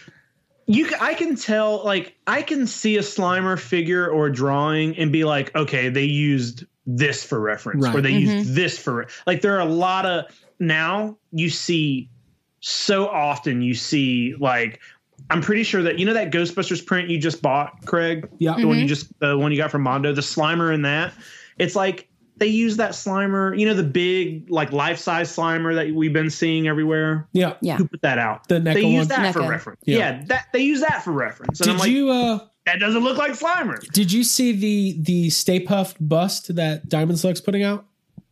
you 0.68 0.88
I 1.02 1.16
can 1.16 1.36
tell 1.36 1.84
like 1.84 2.16
I 2.28 2.44
can 2.44 2.68
see 2.68 2.98
a 2.98 3.02
Slimer 3.02 3.57
figure 3.60 4.07
or 4.07 4.30
drawing 4.30 4.95
and 4.99 5.11
be 5.11 5.24
like, 5.24 5.56
okay, 5.56 5.90
they 5.90 6.03
used 6.03 6.66
this 6.98 7.24
for 7.24 7.40
reference 7.40 7.86
Right. 7.86 7.95
or 7.95 8.02
they 8.02 8.11
Mm-hmm. 8.14 8.38
used 8.38 8.56
this 8.56 8.78
for 8.78 8.94
re-" 8.95 9.06
like 9.28 9.41
there 9.41 9.56
are 9.56 9.60
a 9.61 9.66
lot 9.66 10.06
of 10.06 10.26
now 10.60 11.18
you 11.32 11.49
see 11.49 12.10
so 12.61 13.07
often 13.07 13.61
you 13.61 13.74
see 13.74 14.36
like 14.40 14.80
I'm 15.30 15.41
pretty 15.41 15.64
sure 15.64 15.84
that 15.84 15.99
you 15.99 16.06
know 16.06 16.14
that 16.14 16.32
Ghostbusters 16.32 16.84
print 16.86 17.10
you 17.10 17.20
just 17.20 17.41
bought, 17.41 17.86
Craig. 17.86 18.28
Yeah. 18.40 18.56
the 18.57 18.66
one 18.68 18.78
you 18.80 18.86
just 18.88 19.07
the 19.20 19.38
one 19.38 19.52
you 19.52 19.57
got 19.57 19.70
from 19.70 19.84
Mondo, 19.84 20.14
the 20.14 20.22
Slimer 20.22 20.74
in 20.74 20.82
that. 20.84 21.14
It's 21.57 21.76
like 21.76 22.07
they 22.38 22.48
use 22.48 22.78
that 22.78 22.91
Slimer, 22.91 23.57
you 23.60 23.66
know, 23.68 23.74
the 23.74 23.84
big 23.84 24.49
like 24.49 24.72
life 24.72 24.98
size 24.98 25.30
Slimer 25.36 25.76
that 25.76 25.94
we've 25.94 26.14
been 26.14 26.30
seeing 26.30 26.68
everywhere. 26.70 27.28
yeah. 27.34 27.56
Yeah. 27.61 27.76
Who 27.78 27.88
put 27.88 28.02
that 28.02 28.18
out? 28.18 28.48
The 28.48 28.56
NECA 28.61 28.74
they 28.76 28.82
use 28.86 28.99
one? 28.99 29.07
that 29.10 29.34
for 29.34 29.41
reference. 29.48 29.82
Yeah. 29.86 29.98
Yeah. 29.98 30.24
that 30.28 30.48
they 30.53 30.60
use 30.61 30.80
that 30.82 31.03
for 31.03 31.11
reference. 31.11 31.60
And 31.60 31.66
Did 31.66 31.74
I'm 31.74 31.80
like, 31.80 31.91
you 31.91 32.10
uh 32.10 32.40
that 32.72 32.80
doesn't 32.80 33.04
look 33.04 33.18
like 33.18 33.32
Slimer. 33.34 33.80
did 33.91 34.12
you 34.12 34.24
see 34.24 34.52
the 34.52 34.98
the 35.02 35.30
Stay 35.30 35.60
Puft 35.66 35.96
bust 36.00 36.56
that 36.56 36.88
Diamond 36.90 37.20
Select's 37.20 37.41
putting 37.41 37.64
out? 37.64 37.86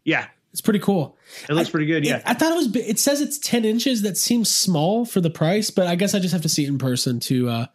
Yeah, 0.04 0.28
It's 0.54 0.62
pretty 0.62 0.80
cool. 0.80 1.18
It 1.50 1.54
looks 1.54 1.70
pretty 1.70 1.86
good. 1.86 2.06
Yeah. 2.06 2.18
It- 2.18 2.24
I 2.26 2.34
thought 2.34 2.52
it 2.54 2.56
was. 2.56 2.76
It 2.76 3.00
says 3.00 3.20
it's 3.22 3.38
ten 3.38 3.66
inches. 3.66 4.02
That 4.04 4.18
seems 4.18 4.50
small 4.50 5.06
for 5.06 5.20
the 5.22 5.30
price, 5.30 5.70
but 5.70 5.88
I 5.88 5.96
guess 5.96 6.14
I 6.16 6.20
just 6.20 6.32
have 6.34 6.44
to 6.44 6.50
see 6.50 6.64
it 6.66 6.70
in 6.70 6.78
person 6.78 7.20
to 7.22 7.50
uh, 7.50 7.66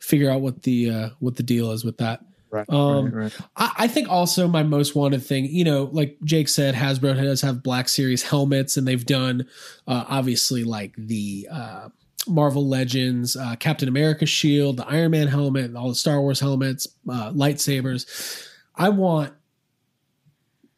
figure 0.00 0.30
out 0.30 0.40
what 0.40 0.62
the 0.62 0.90
uh, 0.90 1.08
what 1.18 1.36
the 1.36 1.42
deal 1.42 1.72
is 1.72 1.84
with 1.84 1.98
that. 1.98 2.20
Right, 2.50 2.68
Um, 2.68 3.06
right, 3.06 3.14
right. 3.14 3.36
I, 3.56 3.72
I 3.78 3.88
think 3.88 4.08
also 4.10 4.46
my 4.46 4.62
most 4.62 4.94
wanted 4.94 5.24
thing, 5.24 5.46
you 5.46 5.64
know, 5.64 5.88
like 5.90 6.18
Jake 6.22 6.48
said, 6.50 6.74
Hasbro 6.74 7.14
does 7.16 7.40
have 7.40 7.62
Black 7.62 7.88
Series 7.88 8.22
helmets, 8.22 8.76
and 8.76 8.86
they've 8.86 9.04
done 9.06 9.46
uh, 9.88 10.04
obviously 10.06 10.62
like 10.62 10.94
the 10.98 11.48
uh, 11.50 11.88
Marvel 12.28 12.68
Legends, 12.68 13.36
uh, 13.36 13.56
Captain 13.56 13.88
America 13.88 14.26
shield, 14.26 14.76
the 14.76 14.86
Iron 14.86 15.10
Man 15.10 15.28
helmet, 15.28 15.74
all 15.74 15.88
the 15.88 15.94
Star 15.94 16.20
Wars 16.20 16.40
helmets, 16.40 16.86
uh, 17.08 17.32
lightsabers. 17.32 18.46
I 18.76 18.88
want 18.90 19.32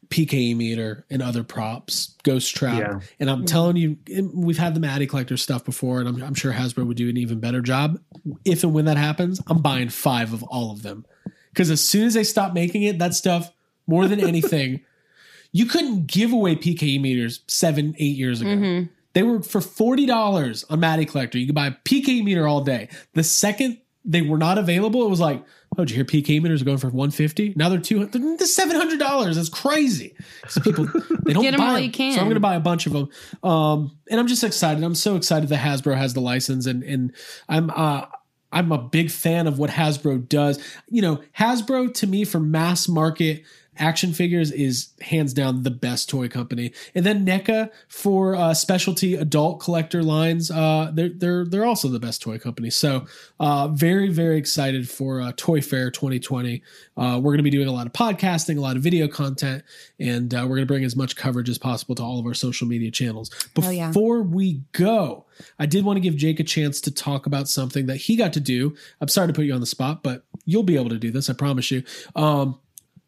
PKE 0.09 0.55
meter 0.55 1.05
and 1.09 1.21
other 1.21 1.43
props, 1.43 2.15
Ghost 2.23 2.55
Trap, 2.55 2.79
Yeah. 2.79 2.99
and 3.19 3.29
I'm 3.29 3.45
telling 3.45 3.75
you, 3.75 3.97
we've 4.33 4.57
had 4.57 4.75
the 4.75 4.79
Matty 4.79 5.07
Collector 5.07 5.35
stuff 5.37 5.65
before, 5.65 5.99
and 5.99 6.07
I'm, 6.07 6.21
I'm 6.21 6.33
sure 6.35 6.53
Hasbro 6.53 6.85
would 6.85 6.97
do 6.97 7.09
an 7.09 7.17
even 7.17 7.39
better 7.39 7.61
job. 7.61 7.99
If 8.45 8.63
and 8.63 8.73
when 8.73 8.85
that 8.85 8.97
happens, 8.97 9.41
I'm 9.47 9.59
buying 9.61 9.89
five 9.89 10.31
of 10.31 10.43
all 10.43 10.71
of 10.71 10.83
them 10.83 11.05
because 11.51 11.71
as 11.71 11.83
soon 11.83 12.05
as 12.05 12.13
they 12.13 12.23
stop 12.23 12.53
making 12.53 12.83
it, 12.83 12.99
that 12.99 13.13
stuff 13.15 13.51
more 13.87 14.07
than 14.07 14.19
anything, 14.19 14.81
you 15.51 15.65
couldn't 15.65 16.05
give 16.07 16.31
away 16.31 16.55
PKE 16.55 17.01
meters 17.01 17.41
seven, 17.47 17.95
eight 17.97 18.15
years 18.15 18.41
ago. 18.41 18.87
They 19.15 19.23
were 19.23 19.41
for 19.41 19.61
forty 19.61 20.05
dollars 20.05 20.63
on 20.69 20.79
Matty 20.81 21.05
Collector. 21.05 21.39
You 21.39 21.47
could 21.47 21.55
buy 21.55 21.67
a 21.67 21.71
PKE 21.71 22.23
meter 22.23 22.47
all 22.47 22.61
day. 22.61 22.89
The 23.13 23.23
second 23.23 23.79
they 24.07 24.21
were 24.21 24.37
not 24.37 24.59
available, 24.59 25.03
it 25.03 25.09
was 25.09 25.19
like, 25.19 25.43
oh, 25.75 25.83
did 25.83 25.89
you 25.89 25.95
hear 25.95 26.05
PKE 26.05 26.39
meters 26.39 26.61
are 26.61 26.65
going 26.65 26.77
for 26.77 26.89
one 26.89 27.09
fifty? 27.09 27.53
Now 27.55 27.69
they're 27.69 27.79
two 27.79 27.97
hundred. 27.97 28.37
They're 28.37 28.45
seven 28.45 28.75
hundred 28.75 28.99
dollars. 28.99 29.37
That's 29.37 29.49
crazy. 29.49 30.15
So 30.47 30.61
people 30.61 30.85
they 31.23 31.33
don't 31.33 31.41
Get 31.41 31.57
buy 31.57 31.73
them. 31.73 31.83
you 31.83 31.91
can. 31.91 32.13
So 32.13 32.19
I'm 32.19 32.25
going 32.25 32.35
to 32.35 32.39
buy 32.39 32.55
a 32.55 32.59
bunch 32.59 32.85
of 32.85 32.93
them. 32.93 33.09
Um, 33.41 33.97
and 34.11 34.19
I'm 34.19 34.27
just 34.27 34.43
excited. 34.43 34.83
I'm 34.83 34.93
so 34.95 35.15
excited 35.15 35.49
that 35.49 35.59
Hasbro 35.59 35.95
has 35.97 36.13
the 36.13 36.19
license, 36.21 36.67
and 36.67 36.83
and 36.83 37.15
I'm 37.49 37.71
uh, 37.71 38.05
I'm 38.51 38.71
a 38.71 38.77
big 38.77 39.09
fan 39.11 39.47
of 39.47 39.57
what 39.57 39.69
Hasbro 39.69 40.29
does. 40.29 40.63
You 40.87 41.01
know, 41.01 41.21
Hasbro 41.37 41.93
to 41.95 42.07
me 42.07 42.25
for 42.25 42.39
mass 42.39 42.87
market 42.87 43.43
action 43.77 44.13
figures 44.13 44.51
is 44.51 44.89
hands 45.01 45.33
down 45.33 45.63
the 45.63 45.71
best 45.71 46.09
toy 46.09 46.27
company. 46.27 46.71
And 46.93 47.05
then 47.05 47.25
NECA 47.25 47.69
for 47.87 48.35
uh, 48.35 48.53
specialty 48.53 49.15
adult 49.15 49.59
collector 49.59 50.03
lines, 50.03 50.51
uh, 50.51 50.91
they're 50.93 51.09
they're 51.09 51.45
they're 51.45 51.65
also 51.65 51.87
the 51.87 51.99
best 51.99 52.21
toy 52.21 52.37
company. 52.37 52.69
So 52.69 53.05
uh, 53.39 53.67
very 53.69 54.09
very 54.09 54.37
excited 54.37 54.89
for 54.89 55.21
uh, 55.21 55.33
Toy 55.35 55.61
Fair 55.61 55.91
2020. 55.91 56.61
Uh, 56.97 57.19
we're 57.21 57.31
going 57.31 57.37
to 57.37 57.43
be 57.43 57.49
doing 57.49 57.67
a 57.67 57.71
lot 57.71 57.87
of 57.87 57.93
podcasting, 57.93 58.57
a 58.57 58.61
lot 58.61 58.77
of 58.77 58.83
video 58.83 59.07
content, 59.07 59.63
and 59.99 60.33
uh, 60.33 60.39
we're 60.43 60.55
going 60.55 60.61
to 60.61 60.65
bring 60.65 60.83
as 60.83 60.95
much 60.95 61.15
coverage 61.15 61.49
as 61.49 61.57
possible 61.57 61.95
to 61.95 62.03
all 62.03 62.19
of 62.19 62.25
our 62.25 62.33
social 62.33 62.67
media 62.67 62.91
channels. 62.91 63.31
Oh, 63.61 63.69
yeah. 63.69 63.87
Before 63.87 64.21
we 64.21 64.61
go, 64.71 65.25
I 65.59 65.65
did 65.65 65.83
want 65.83 65.97
to 65.97 66.01
give 66.01 66.15
Jake 66.15 66.39
a 66.39 66.43
chance 66.43 66.79
to 66.81 66.91
talk 66.91 67.25
about 67.25 67.49
something 67.49 67.87
that 67.87 67.97
he 67.97 68.15
got 68.15 68.33
to 68.33 68.39
do. 68.39 68.75
I'm 69.01 69.07
sorry 69.07 69.27
to 69.27 69.33
put 69.33 69.45
you 69.45 69.53
on 69.53 69.59
the 69.59 69.65
spot, 69.65 70.03
but 70.03 70.23
you'll 70.45 70.63
be 70.63 70.77
able 70.77 70.89
to 70.89 70.97
do 70.97 71.11
this. 71.11 71.29
I 71.29 71.33
promise 71.33 71.71
you. 71.71 71.83
Um, 72.15 72.59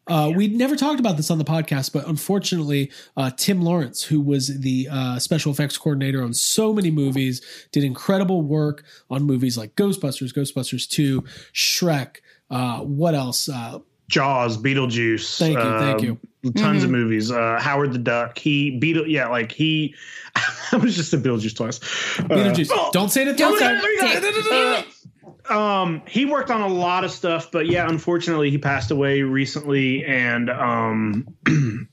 uh, 0.08 0.32
we 0.34 0.48
never 0.48 0.76
talked 0.76 1.00
about 1.00 1.16
this 1.16 1.30
on 1.30 1.38
the 1.38 1.44
podcast, 1.44 1.92
but 1.92 2.06
unfortunately, 2.06 2.90
uh, 3.16 3.30
Tim 3.36 3.62
Lawrence, 3.62 4.02
who 4.02 4.20
was 4.20 4.60
the 4.60 4.88
uh, 4.90 5.18
special 5.18 5.52
effects 5.52 5.76
coordinator 5.76 6.22
on 6.22 6.34
so 6.34 6.72
many 6.72 6.90
movies, 6.90 7.40
did 7.72 7.84
incredible 7.84 8.42
work 8.42 8.84
on 9.10 9.22
movies 9.24 9.56
like 9.58 9.74
Ghostbusters, 9.76 10.32
Ghostbusters 10.32 10.88
2, 10.88 11.22
Shrek. 11.52 12.16
Uh, 12.50 12.80
what 12.80 13.14
else? 13.14 13.48
Uh, 13.48 13.80
Jaws, 14.08 14.56
Beetlejuice. 14.56 15.38
Thank 15.38 15.58
you, 15.58 15.78
thank 15.78 16.00
uh, 16.00 16.02
you. 16.02 16.52
Tons 16.52 16.82
of 16.82 16.90
movies. 16.90 17.30
Uh, 17.30 17.58
Howard 17.60 17.92
the 17.92 17.98
Duck. 17.98 18.38
He 18.38 18.78
Beetle. 18.78 19.06
Yeah, 19.06 19.28
like 19.28 19.52
he. 19.52 19.94
I 20.72 20.76
was 20.76 20.96
just 20.96 21.12
a 21.12 21.18
Beetlejuice 21.18 21.54
twice. 21.54 21.78
Uh, 22.18 22.22
Beetlejuice. 22.22 22.92
Don't 22.92 23.10
say 23.10 23.22
it. 23.22 23.36
Don't 23.36 23.58
Don't 23.58 23.58
say 23.58 24.78
it. 24.78 24.86
Um 25.48 26.02
he 26.06 26.24
worked 26.24 26.50
on 26.50 26.60
a 26.60 26.68
lot 26.68 27.04
of 27.04 27.10
stuff 27.10 27.50
but 27.50 27.66
yeah 27.66 27.88
unfortunately 27.88 28.50
he 28.50 28.58
passed 28.58 28.90
away 28.90 29.22
recently. 29.22 30.04
And 30.04 30.50
um 30.50 31.26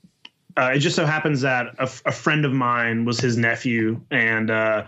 uh, 0.56 0.72
it 0.74 0.78
just 0.78 0.96
so 0.96 1.06
happens 1.06 1.42
that 1.42 1.74
a, 1.78 1.82
f- 1.82 2.02
a 2.06 2.12
friend 2.12 2.44
of 2.44 2.52
mine 2.52 3.04
was 3.04 3.20
his 3.20 3.36
nephew. 3.36 4.00
And 4.10 4.50
uh 4.50 4.86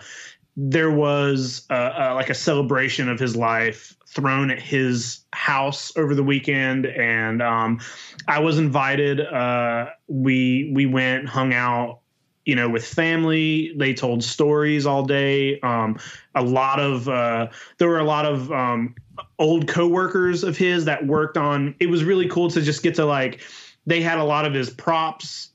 there 0.61 0.91
was 0.91 1.65
uh, 1.71 1.75
uh, 1.75 2.13
like 2.17 2.31
a 2.31 2.35
celebration 2.35 3.09
of 3.09 3.21
his 3.21 3.37
life 3.37 3.97
thrown 4.09 4.51
at 4.51 4.61
his 4.61 5.21
house 5.33 5.97
over 5.97 6.15
the 6.15 6.25
weekend. 6.25 6.87
And 6.87 7.43
um 7.43 7.81
i 8.27 8.39
was 8.41 8.59
invited 8.59 9.21
uh 9.21 9.91
we 10.09 10.73
we 10.75 10.87
went 10.87 11.29
hung 11.29 11.53
out 11.53 12.01
you 12.49 12.57
know 12.57 12.67
with 12.67 12.83
family 12.83 13.75
they 13.77 13.93
told 13.93 14.25
stories 14.25 14.87
all 14.87 15.05
day. 15.05 15.61
Um 15.61 15.99
a 16.35 16.43
lot 16.43 16.81
of 16.81 17.07
uh 17.07 17.49
there 17.77 17.89
were 17.89 17.99
a 17.99 18.05
lot 18.05 18.25
of 18.25 18.51
um 18.51 18.95
old 19.39 19.69
coworkers 19.69 20.45
of 20.45 20.57
his 20.57 20.87
that 20.87 21.07
worked 21.07 21.37
on 21.37 21.75
it 21.79 21.91
was 21.91 22.05
really 22.05 22.27
cool 22.27 22.49
to 22.51 22.63
just 22.63 22.83
get 22.83 22.95
to 22.95 23.05
like 23.05 23.43
they 23.87 24.01
had 24.01 24.19
a 24.19 24.25
lot 24.25 24.47
of 24.47 24.55
his 24.55 24.71
props 24.71 25.51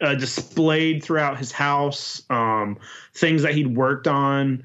uh, 0.00 0.14
displayed 0.14 1.02
throughout 1.02 1.38
his 1.38 1.50
house 1.50 2.22
um 2.30 2.78
things 3.14 3.42
that 3.42 3.52
he'd 3.52 3.76
worked 3.76 4.06
on. 4.06 4.62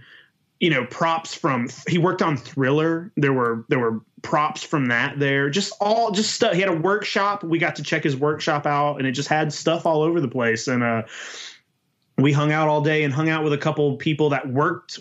You 0.59 0.69
know 0.69 0.85
props 0.85 1.33
from 1.33 1.69
he 1.87 1.97
worked 1.97 2.21
on 2.21 2.37
thriller. 2.37 3.11
There 3.17 3.33
were 3.33 3.65
there 3.67 3.79
were 3.79 3.99
props 4.21 4.63
from 4.63 4.85
that 4.87 5.19
there. 5.19 5.49
Just 5.49 5.73
all 5.81 6.11
just 6.11 6.33
stuff. 6.33 6.53
He 6.53 6.61
had 6.61 6.69
a 6.69 6.75
workshop. 6.77 7.43
We 7.43 7.57
got 7.57 7.75
to 7.77 7.83
check 7.83 8.03
his 8.03 8.15
workshop 8.15 8.65
out 8.65 8.97
and 8.97 9.07
it 9.07 9.11
just 9.11 9.27
had 9.27 9.51
stuff 9.51 9.85
all 9.85 10.03
over 10.03 10.21
the 10.21 10.27
place. 10.27 10.67
And 10.67 10.83
uh 10.83 11.01
we 12.23 12.31
hung 12.31 12.51
out 12.51 12.67
all 12.67 12.81
day 12.81 13.03
and 13.03 13.13
hung 13.13 13.29
out 13.29 13.43
with 13.43 13.53
a 13.53 13.57
couple 13.57 13.95
people 13.97 14.29
that 14.29 14.49
worked 14.49 14.99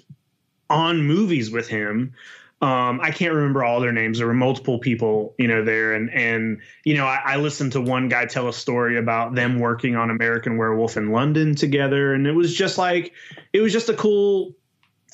on 0.69 1.03
movies 1.03 1.51
with 1.51 1.69
him. 1.69 2.13
Um, 2.61 3.01
I 3.01 3.11
can't 3.11 3.35
remember 3.35 3.65
all 3.65 3.81
their 3.81 3.93
names. 3.93 4.19
There 4.19 4.27
were 4.27 4.35
multiple 4.35 4.79
people, 4.79 5.35
you 5.37 5.49
know, 5.49 5.65
there, 5.65 5.95
and 5.95 6.11
and 6.13 6.61
you 6.85 6.95
know, 6.95 7.07
I, 7.07 7.21
I 7.25 7.37
listened 7.37 7.73
to 7.73 7.81
one 7.81 8.09
guy 8.09 8.25
tell 8.25 8.49
a 8.49 8.53
story 8.53 8.97
about 8.97 9.35
them 9.35 9.59
working 9.59 9.97
on 9.97 10.11
American 10.11 10.57
Werewolf 10.59 10.97
in 10.97 11.11
London 11.11 11.57
together, 11.57 12.15
and 12.15 12.27
it 12.27 12.33
was 12.33 12.55
just 12.55 12.79
like, 12.79 13.13
it 13.53 13.61
was 13.61 13.73
just 13.73 13.89
a 13.89 13.95
cool 13.95 14.55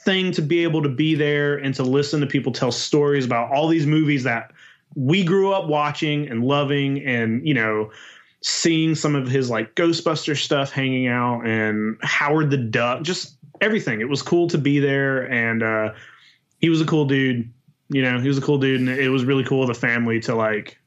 thing 0.04 0.30
to 0.32 0.42
be 0.42 0.62
able 0.62 0.82
to 0.82 0.90
be 0.90 1.14
there 1.14 1.56
and 1.56 1.74
to 1.74 1.82
listen 1.82 2.20
to 2.20 2.26
people 2.26 2.52
tell 2.52 2.70
stories 2.70 3.24
about 3.24 3.50
all 3.50 3.66
these 3.66 3.86
movies 3.86 4.24
that 4.24 4.52
we 4.94 5.24
grew 5.24 5.52
up 5.52 5.68
watching 5.68 6.28
and 6.28 6.44
loving, 6.44 7.02
and 7.02 7.46
you 7.48 7.54
know, 7.54 7.90
seeing 8.42 8.94
some 8.94 9.14
of 9.14 9.28
his 9.28 9.50
like 9.50 9.74
Ghostbuster 9.74 10.36
stuff 10.36 10.70
hanging 10.70 11.08
out 11.08 11.42
and 11.46 11.96
Howard 12.02 12.50
the 12.50 12.56
Duck, 12.58 13.02
just 13.02 13.36
everything. 13.60 14.00
It 14.00 14.08
was 14.08 14.22
cool 14.22 14.48
to 14.48 14.58
be 14.58 14.78
there, 14.78 15.30
and 15.30 15.62
uh, 15.62 15.92
he 16.58 16.68
was 16.68 16.80
a 16.80 16.86
cool 16.86 17.04
dude. 17.06 17.50
You 17.90 18.02
know, 18.02 18.20
he 18.20 18.28
was 18.28 18.38
a 18.38 18.42
cool 18.42 18.58
dude, 18.58 18.80
and 18.80 18.88
it 18.88 19.08
was 19.08 19.24
really 19.24 19.44
cool 19.44 19.62
of 19.62 19.68
the 19.68 19.74
family 19.74 20.20
to 20.20 20.34
like 20.34 20.78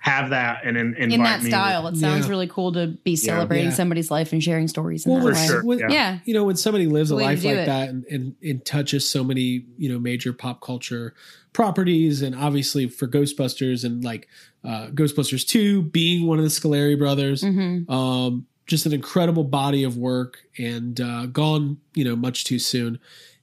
have 0.00 0.30
that 0.30 0.66
and, 0.66 0.76
and 0.76 0.94
invite 0.96 1.12
in 1.12 1.22
that 1.22 1.42
me. 1.42 1.48
style. 1.48 1.86
It 1.86 1.96
sounds 1.96 2.26
Yeah. 2.26 2.30
really 2.30 2.46
cool 2.46 2.72
to 2.72 2.88
be 2.88 3.16
celebrating 3.16 3.68
Yeah. 3.68 3.74
somebody's 3.74 4.10
life 4.10 4.34
and 4.34 4.42
sharing 4.44 4.68
stories 4.68 5.06
in 5.06 5.12
Well, 5.12 5.20
that 5.20 5.24
when, 5.24 5.34
way. 5.34 5.46
sure. 5.46 5.64
when- 5.64 5.78
Yeah. 5.78 5.88
Yeah. 5.90 6.18
you 6.26 6.34
know, 6.34 6.44
when 6.44 6.56
somebody 6.56 6.86
lives 6.86 7.10
a 7.10 7.16
Way 7.16 7.24
life 7.24 7.42
like 7.42 7.54
it. 7.54 7.64
that 7.66 7.88
and, 7.88 8.04
and, 8.10 8.34
and 8.42 8.62
touches 8.66 9.08
so 9.08 9.24
many, 9.24 9.64
you 9.78 9.88
know, 9.90 9.98
major 9.98 10.34
pop 10.34 10.60
culture 10.60 11.14
properties, 11.54 12.20
and 12.20 12.34
obviously 12.34 12.86
for 12.86 13.08
Ghostbusters 13.08 13.84
and 13.84 14.04
like 14.04 14.28
uh, 14.62 14.88
Ghostbusters 14.88 15.46
2 15.46 15.82
being 15.84 16.26
one 16.26 16.38
of 16.38 16.44
the 16.44 16.50
Scoleri 16.50 16.98
brothers, 16.98 17.42
Mhm. 17.42 17.88
um, 17.90 18.46
just 18.66 18.84
an 18.86 18.92
incredible 18.92 19.44
body 19.44 19.84
of 19.84 19.96
work 19.96 20.38
and 20.58 21.00
uh, 21.00 21.26
gone, 21.26 21.78
you 21.94 22.04
know, 22.04 22.16
much 22.16 22.44
too 22.44 22.58
soon. 22.58 22.98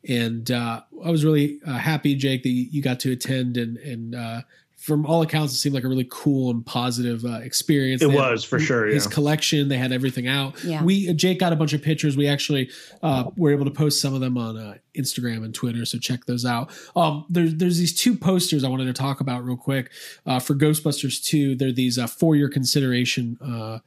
And 0.07 0.49
uh, 0.51 0.81
I 1.03 1.11
was 1.11 1.23
really 1.23 1.59
uh, 1.65 1.73
happy, 1.73 2.15
Jake, 2.15 2.41
that 2.43 2.49
you 2.49 2.81
got 2.81 2.99
to 3.01 3.11
attend 3.11 3.55
and, 3.57 3.77
and, 3.77 4.15
uh, 4.15 4.41
from 4.81 5.05
all 5.05 5.21
accounts, 5.21 5.53
it 5.53 5.57
seemed 5.57 5.75
like 5.75 5.83
a 5.83 5.87
really 5.87 6.07
cool 6.09 6.49
and 6.49 6.65
positive 6.65 7.23
uh, 7.23 7.39
experience. 7.41 8.01
It 8.01 8.07
They 8.07 8.17
had 8.17 8.31
was, 8.31 8.43
for 8.43 8.59
sure, 8.59 8.87
His 8.87 9.05
yeah. 9.05 9.11
collection, 9.11 9.69
they 9.69 9.77
had 9.77 9.91
everything 9.91 10.27
out. 10.27 10.61
Yeah. 10.63 10.83
We 10.83 11.13
Jake 11.13 11.39
got 11.39 11.53
a 11.53 11.55
bunch 11.55 11.73
of 11.73 11.83
pictures. 11.83 12.17
We 12.17 12.27
actually 12.27 12.71
uh, 13.03 13.25
were 13.37 13.51
able 13.51 13.65
to 13.65 13.71
post 13.71 14.01
some 14.01 14.15
of 14.15 14.21
them 14.21 14.39
on 14.39 14.57
uh, 14.57 14.77
Instagram 14.95 15.45
and 15.45 15.53
Twitter, 15.53 15.85
so 15.85 15.99
check 15.99 16.25
those 16.25 16.45
out. 16.45 16.71
Um, 16.95 17.25
there's 17.29 17.53
there's 17.55 17.77
these 17.77 17.93
two 17.93 18.15
posters 18.15 18.63
I 18.63 18.69
wanted 18.69 18.85
to 18.85 18.93
talk 18.93 19.21
about 19.21 19.45
real 19.45 19.55
quick 19.55 19.91
uh, 20.25 20.39
for 20.39 20.55
Ghostbusters 20.55 21.23
2. 21.23 21.55
They're 21.55 21.71
these 21.71 21.99
uh, 21.99 22.07
for 22.07 22.35
your 22.35 22.49
consideration. 22.49 23.37
Uh, 23.39 23.79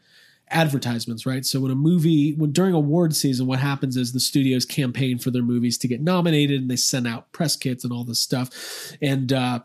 advertisements 0.50 1.24
right 1.24 1.46
so 1.46 1.58
when 1.58 1.70
a 1.72 1.74
movie 1.74 2.34
when 2.34 2.52
during 2.52 2.74
award 2.74 3.16
season 3.16 3.46
what 3.46 3.58
happens 3.58 3.96
is 3.96 4.12
the 4.12 4.20
studios 4.20 4.66
campaign 4.66 5.18
for 5.18 5.30
their 5.30 5.42
movies 5.42 5.78
to 5.78 5.88
get 5.88 6.02
nominated 6.02 6.60
and 6.60 6.70
they 6.70 6.76
send 6.76 7.08
out 7.08 7.32
press 7.32 7.56
kits 7.56 7.82
and 7.82 7.94
all 7.94 8.04
this 8.04 8.20
stuff 8.20 8.50
and 9.00 9.32
uh 9.32 9.58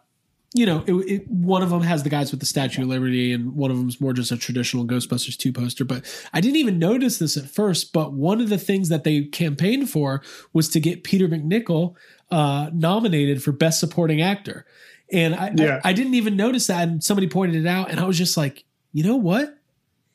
you 0.53 0.65
know, 0.65 0.83
it, 0.87 0.93
it, 0.93 1.27
one 1.27 1.61
of 1.61 1.69
them 1.69 1.81
has 1.81 2.03
the 2.03 2.09
guys 2.09 2.31
with 2.31 2.39
the 2.39 2.45
Statue 2.45 2.81
of 2.81 2.87
Liberty, 2.87 3.31
and 3.33 3.55
one 3.55 3.69
of 3.69 3.77
them's 3.77 4.01
more 4.01 4.13
just 4.13 4.31
a 4.31 4.37
traditional 4.37 4.85
Ghostbusters 4.85 5.37
2 5.37 5.53
poster. 5.53 5.85
But 5.85 6.03
I 6.33 6.41
didn't 6.41 6.55
even 6.57 6.79
notice 6.79 7.19
this 7.19 7.37
at 7.37 7.45
first. 7.45 7.93
But 7.93 8.13
one 8.13 8.41
of 8.41 8.49
the 8.49 8.57
things 8.57 8.89
that 8.89 9.03
they 9.03 9.23
campaigned 9.25 9.89
for 9.89 10.23
was 10.51 10.67
to 10.69 10.79
get 10.79 11.03
Peter 11.03 11.27
MacNicol 11.27 11.95
uh, 12.31 12.71
nominated 12.73 13.43
for 13.43 13.51
Best 13.51 13.79
Supporting 13.79 14.21
Actor. 14.21 14.65
And 15.11 15.35
I, 15.35 15.53
Yeah. 15.55 15.81
I, 15.83 15.89
I 15.89 15.93
didn't 15.93 16.15
even 16.15 16.35
notice 16.35 16.67
that. 16.67 16.87
And 16.87 17.03
somebody 17.03 17.27
pointed 17.27 17.63
it 17.63 17.67
out, 17.67 17.91
and 17.91 17.99
I 17.99 18.05
was 18.05 18.17
just 18.17 18.35
like, 18.35 18.63
you 18.91 19.03
know 19.03 19.17
what? 19.17 19.55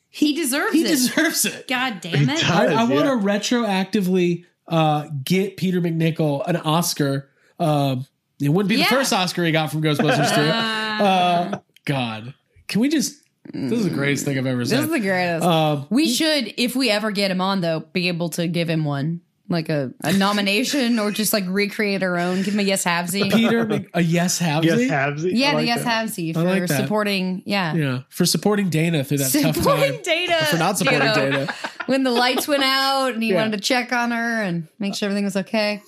He 0.09 0.33
deserves 0.33 0.73
He 0.73 0.81
it. 0.81 0.87
He 0.87 0.91
deserves 0.91 1.45
it. 1.45 1.67
God 1.67 2.01
damn 2.01 2.29
it. 2.29 2.49
I, 2.49 2.63
I 2.63 2.67
does, 2.67 2.89
want 2.89 3.05
yeah. 3.05 3.11
to 3.11 3.17
retroactively 3.17 4.45
uh, 4.67 5.07
get 5.23 5.57
Peter 5.57 5.79
MacNicol 5.81 6.45
an 6.47 6.57
Oscar. 6.57 7.29
Um, 7.59 8.05
it 8.41 8.49
wouldn't 8.49 8.69
be 8.69 8.75
Yeah. 8.75 8.83
the 8.89 8.95
first 8.95 9.13
Oscar 9.13 9.43
he 9.45 9.51
got 9.51 9.71
from 9.71 9.81
Ghostbusters 9.81 10.35
2. 10.35 10.41
Uh, 10.95 11.59
God. 11.83 12.33
Can 12.69 12.79
we 12.81 12.87
just. 12.89 13.21
This 13.53 13.79
is 13.79 13.83
the 13.83 13.89
greatest 13.93 14.23
thing 14.25 14.37
I've 14.37 14.45
ever 14.45 14.63
seen. 14.65 14.77
This 14.77 14.85
is 14.85 14.91
the 14.91 14.99
greatest. 15.01 15.45
Um, 15.45 15.85
we 15.89 16.07
should, 16.09 16.53
if 16.57 16.75
we 16.75 16.89
ever 16.89 17.11
get 17.11 17.29
him 17.29 17.41
on, 17.41 17.59
though, 17.61 17.81
be 17.81 18.07
able 18.07 18.29
to 18.29 18.47
give 18.47 18.69
him 18.69 18.85
one. 18.85 19.19
Like 19.47 19.69
a, 19.69 19.91
a 20.03 20.11
nomination 20.17 20.97
or 20.97 21.11
just 21.11 21.31
like 21.31 21.43
recreate 21.47 22.01
our 22.01 22.17
own. 22.17 22.37
Give 22.41 22.53
him 22.55 22.61
a 22.61 22.63
yes 22.63 22.83
havesy. 22.85 23.31
Peter, 23.31 23.63
Mc- 23.65 23.89
a 23.93 24.01
yes, 24.01 24.39
Havsy? 24.39 24.63
Yes, 24.63 24.79
Habsy. 24.89 25.31
Yeah, 25.35 25.51
I 25.51 25.55
the 25.57 25.65
yes 25.67 25.83
that. 25.83 26.05
havesy 26.07 26.33
for 26.33 26.41
like 26.41 26.67
supporting. 26.67 27.43
Yeah. 27.45 27.75
Yeah, 27.75 27.99
for 28.09 28.25
supporting 28.25 28.69
Dana 28.71 29.03
through 29.03 29.17
that 29.19 29.31
tough 29.31 29.55
Supporting 29.57 29.91
time. 29.93 30.01
Dana. 30.01 30.45
For 30.45 30.57
not 30.57 30.77
supporting 30.79 31.01
you 31.01 31.07
know, 31.07 31.13
Dana. 31.31 31.53
When 31.85 32.01
the 32.03 32.09
lights 32.11 32.47
went 32.47 32.63
out 32.63 33.13
and 33.13 33.21
he 33.21 33.29
Yeah. 33.29 33.35
wanted 33.43 33.57
to 33.57 33.59
check 33.63 33.91
on 33.93 34.09
her 34.11 34.41
and 34.41 34.67
make 34.79 34.95
sure 34.95 35.05
everything 35.07 35.25
was 35.25 35.35
okay. 35.37 35.79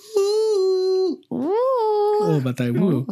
Oh, 1.29 2.37
about 2.41 2.57
that. 2.57 2.73
Woo. 2.73 3.05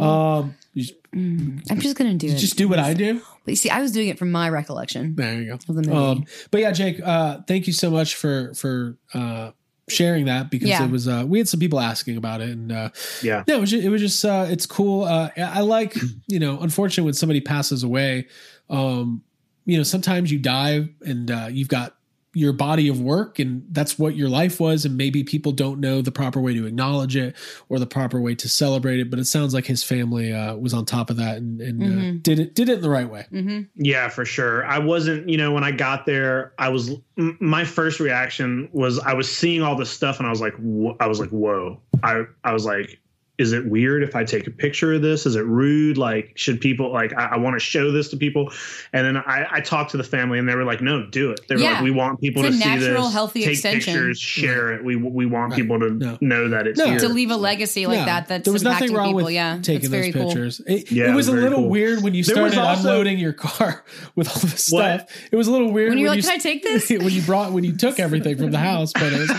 Um, 0.00 0.54
just, 0.76 0.94
I'm 1.12 1.62
just 1.80 1.96
gonna 1.96 2.14
do 2.14 2.26
you 2.28 2.34
it. 2.34 2.38
just 2.38 2.56
do 2.56 2.68
what 2.68 2.78
I 2.78 2.94
do. 2.94 3.20
But 3.44 3.52
you 3.52 3.56
see, 3.56 3.70
I 3.70 3.80
was 3.80 3.92
doing 3.92 4.08
it 4.08 4.18
from 4.18 4.30
my 4.30 4.48
recollection. 4.48 5.14
There 5.16 5.40
you 5.40 5.46
go. 5.48 5.54
Of 5.54 5.66
the 5.66 5.72
movie. 5.74 5.92
Um, 5.92 6.24
but 6.50 6.60
yeah, 6.60 6.72
Jake, 6.72 7.00
uh, 7.04 7.38
thank 7.46 7.66
you 7.66 7.72
so 7.72 7.90
much 7.90 8.14
for 8.16 8.52
for 8.54 8.96
uh, 9.14 9.52
sharing 9.88 10.26
that 10.26 10.50
because 10.50 10.68
Yeah. 10.68 10.84
it 10.84 10.90
was 10.90 11.08
uh, 11.08 11.24
we 11.26 11.38
had 11.38 11.48
some 11.48 11.58
people 11.60 11.80
asking 11.80 12.16
about 12.16 12.40
it 12.40 12.50
and 12.50 12.70
uh, 12.70 12.90
Yeah. 13.22 13.44
no, 13.48 13.56
it 13.56 13.60
was 13.60 13.70
just, 13.70 13.84
it 13.84 13.88
was 13.88 14.00
just 14.00 14.24
uh, 14.24 14.46
it's 14.48 14.66
cool. 14.66 15.04
Uh, 15.04 15.30
I 15.36 15.60
like 15.60 15.96
you 16.26 16.38
know, 16.38 16.58
unfortunately, 16.60 17.04
when 17.06 17.14
somebody 17.14 17.40
passes 17.40 17.82
away, 17.82 18.26
um, 18.68 19.22
you 19.64 19.76
know, 19.76 19.82
sometimes 19.84 20.30
you 20.30 20.38
die 20.38 20.88
and 21.00 21.30
uh, 21.30 21.48
you've 21.50 21.68
got 21.68 21.96
your 22.32 22.52
body 22.52 22.88
of 22.88 23.00
work 23.00 23.38
and 23.40 23.64
that's 23.72 23.98
what 23.98 24.14
your 24.14 24.28
life 24.28 24.60
was 24.60 24.84
and 24.84 24.96
maybe 24.96 25.24
people 25.24 25.50
don't 25.50 25.80
know 25.80 26.00
the 26.00 26.12
proper 26.12 26.40
way 26.40 26.54
to 26.54 26.64
acknowledge 26.64 27.16
it 27.16 27.34
or 27.68 27.80
the 27.80 27.86
proper 27.86 28.20
way 28.20 28.36
to 28.36 28.48
celebrate 28.48 29.00
it 29.00 29.10
but 29.10 29.18
it 29.18 29.24
sounds 29.24 29.52
like 29.52 29.66
his 29.66 29.82
family 29.82 30.32
uh, 30.32 30.54
was 30.54 30.72
on 30.72 30.84
top 30.84 31.10
of 31.10 31.16
that 31.16 31.38
and, 31.38 31.60
and 31.60 31.82
uh, 31.82 32.20
did 32.22 32.38
it 32.38 32.54
did 32.54 32.68
it 32.68 32.74
in 32.74 32.80
the 32.82 32.90
right 32.90 33.10
way 33.10 33.26
Mm-hmm. 33.32 33.62
Yeah, 33.74 34.08
for 34.08 34.24
sure. 34.24 34.64
I 34.66 34.78
wasn't, 34.78 35.28
you 35.28 35.36
know, 35.36 35.52
when 35.52 35.64
I 35.64 35.72
got 35.72 36.06
there, 36.06 36.52
I 36.58 36.68
was 36.68 36.90
m- 37.18 37.36
my 37.40 37.64
first 37.64 37.98
reaction 38.00 38.68
was 38.72 38.98
I 39.00 39.14
was 39.14 39.30
seeing 39.34 39.62
all 39.62 39.76
this 39.76 39.90
stuff 39.90 40.18
and 40.18 40.26
I 40.26 40.30
was 40.30 40.40
like, 40.40 40.54
wh- 40.54 40.94
I 41.00 41.06
was 41.06 41.18
like, 41.20 41.30
whoa. 41.30 41.80
I 42.02 42.24
I 42.44 42.52
was 42.52 42.64
like, 42.64 43.00
is 43.40 43.52
it 43.52 43.66
weird 43.66 44.02
if 44.02 44.14
I 44.14 44.22
take 44.24 44.46
a 44.46 44.50
picture 44.50 44.92
of 44.94 45.02
this? 45.02 45.26
Is 45.26 45.34
it 45.34 45.44
rude? 45.46 45.96
Like, 45.98 46.32
should 46.36 46.60
people 46.60 46.92
like 46.92 47.12
I, 47.16 47.30
I 47.32 47.36
want 47.38 47.54
to 47.56 47.60
show 47.60 47.90
this 47.90 48.08
to 48.10 48.16
people? 48.16 48.52
And 48.92 49.06
then 49.06 49.16
I, 49.16 49.46
I 49.50 49.60
talked 49.60 49.90
to 49.92 49.96
the 49.96 50.04
family 50.04 50.38
and 50.38 50.48
they 50.48 50.54
were 50.54 50.64
like, 50.64 50.80
no, 50.80 51.06
do 51.06 51.30
it. 51.30 51.40
They 51.48 51.56
were 51.56 51.62
Yeah. 51.62 51.72
like, 51.72 51.82
we 51.82 51.90
want 51.90 52.20
people 52.20 52.44
It's 52.44 52.56
to 52.58 52.62
a 52.62 52.64
see 52.64 52.68
natural, 52.80 53.04
this, 53.04 53.12
healthy 53.12 53.40
take 53.42 53.52
extension. 53.52 53.94
pictures, 53.94 54.20
share 54.20 54.72
it. 54.74 54.84
We 54.84 54.96
we 54.96 55.26
want 55.26 55.52
Right. 55.52 55.60
people 55.60 55.80
to 55.80 55.90
No. 55.90 56.18
know 56.20 56.48
that 56.50 56.66
it's 56.66 56.78
No. 56.78 56.86
here. 56.90 56.98
to 57.00 57.08
leave 57.08 57.30
a 57.30 57.36
legacy 57.36 57.86
like 57.86 57.96
Yeah. 57.98 58.04
that 58.04 58.28
that's 58.28 58.44
there 58.44 58.52
was 58.52 58.62
nothing 58.62 58.92
wrong 58.92 59.08
people. 59.08 59.24
with 59.24 59.34
yeah, 59.34 59.58
taking 59.62 59.80
that's 59.80 59.88
very 59.88 60.10
those 60.10 60.22
cool. 60.22 60.30
pictures. 60.30 60.60
It, 60.66 60.92
Yeah, 60.92 61.04
it 61.04 61.10
it 61.10 61.14
was 61.14 61.28
was 61.30 61.38
a 61.38 61.40
little 61.40 61.58
cool. 61.60 61.68
weird 61.70 62.02
when 62.02 62.14
you 62.14 62.22
started 62.22 62.58
also- 62.58 62.88
unloading 62.88 63.18
your 63.18 63.32
car 63.32 63.84
with 64.16 64.28
all 64.28 64.40
this 64.42 64.68
What? 64.70 65.08
stuff. 65.08 65.22
It 65.32 65.36
was 65.36 65.48
a 65.48 65.50
little 65.52 65.72
weird 65.72 65.88
When 65.90 65.98
you're 65.98 66.08
like, 66.10 66.18
you, 66.18 66.22
"Can 66.22 66.32
I 66.32 66.38
take 66.38 66.62
this?" 66.62 66.88
when 66.90 67.08
you 67.10 67.22
brought 67.22 67.52
when 67.52 67.64
you 67.64 67.76
took 67.76 67.98
everything 67.98 68.36
from 68.36 68.50
the 68.50 68.58
house, 68.58 68.92
but 68.92 69.12
it 69.12 69.18
was, 69.18 69.30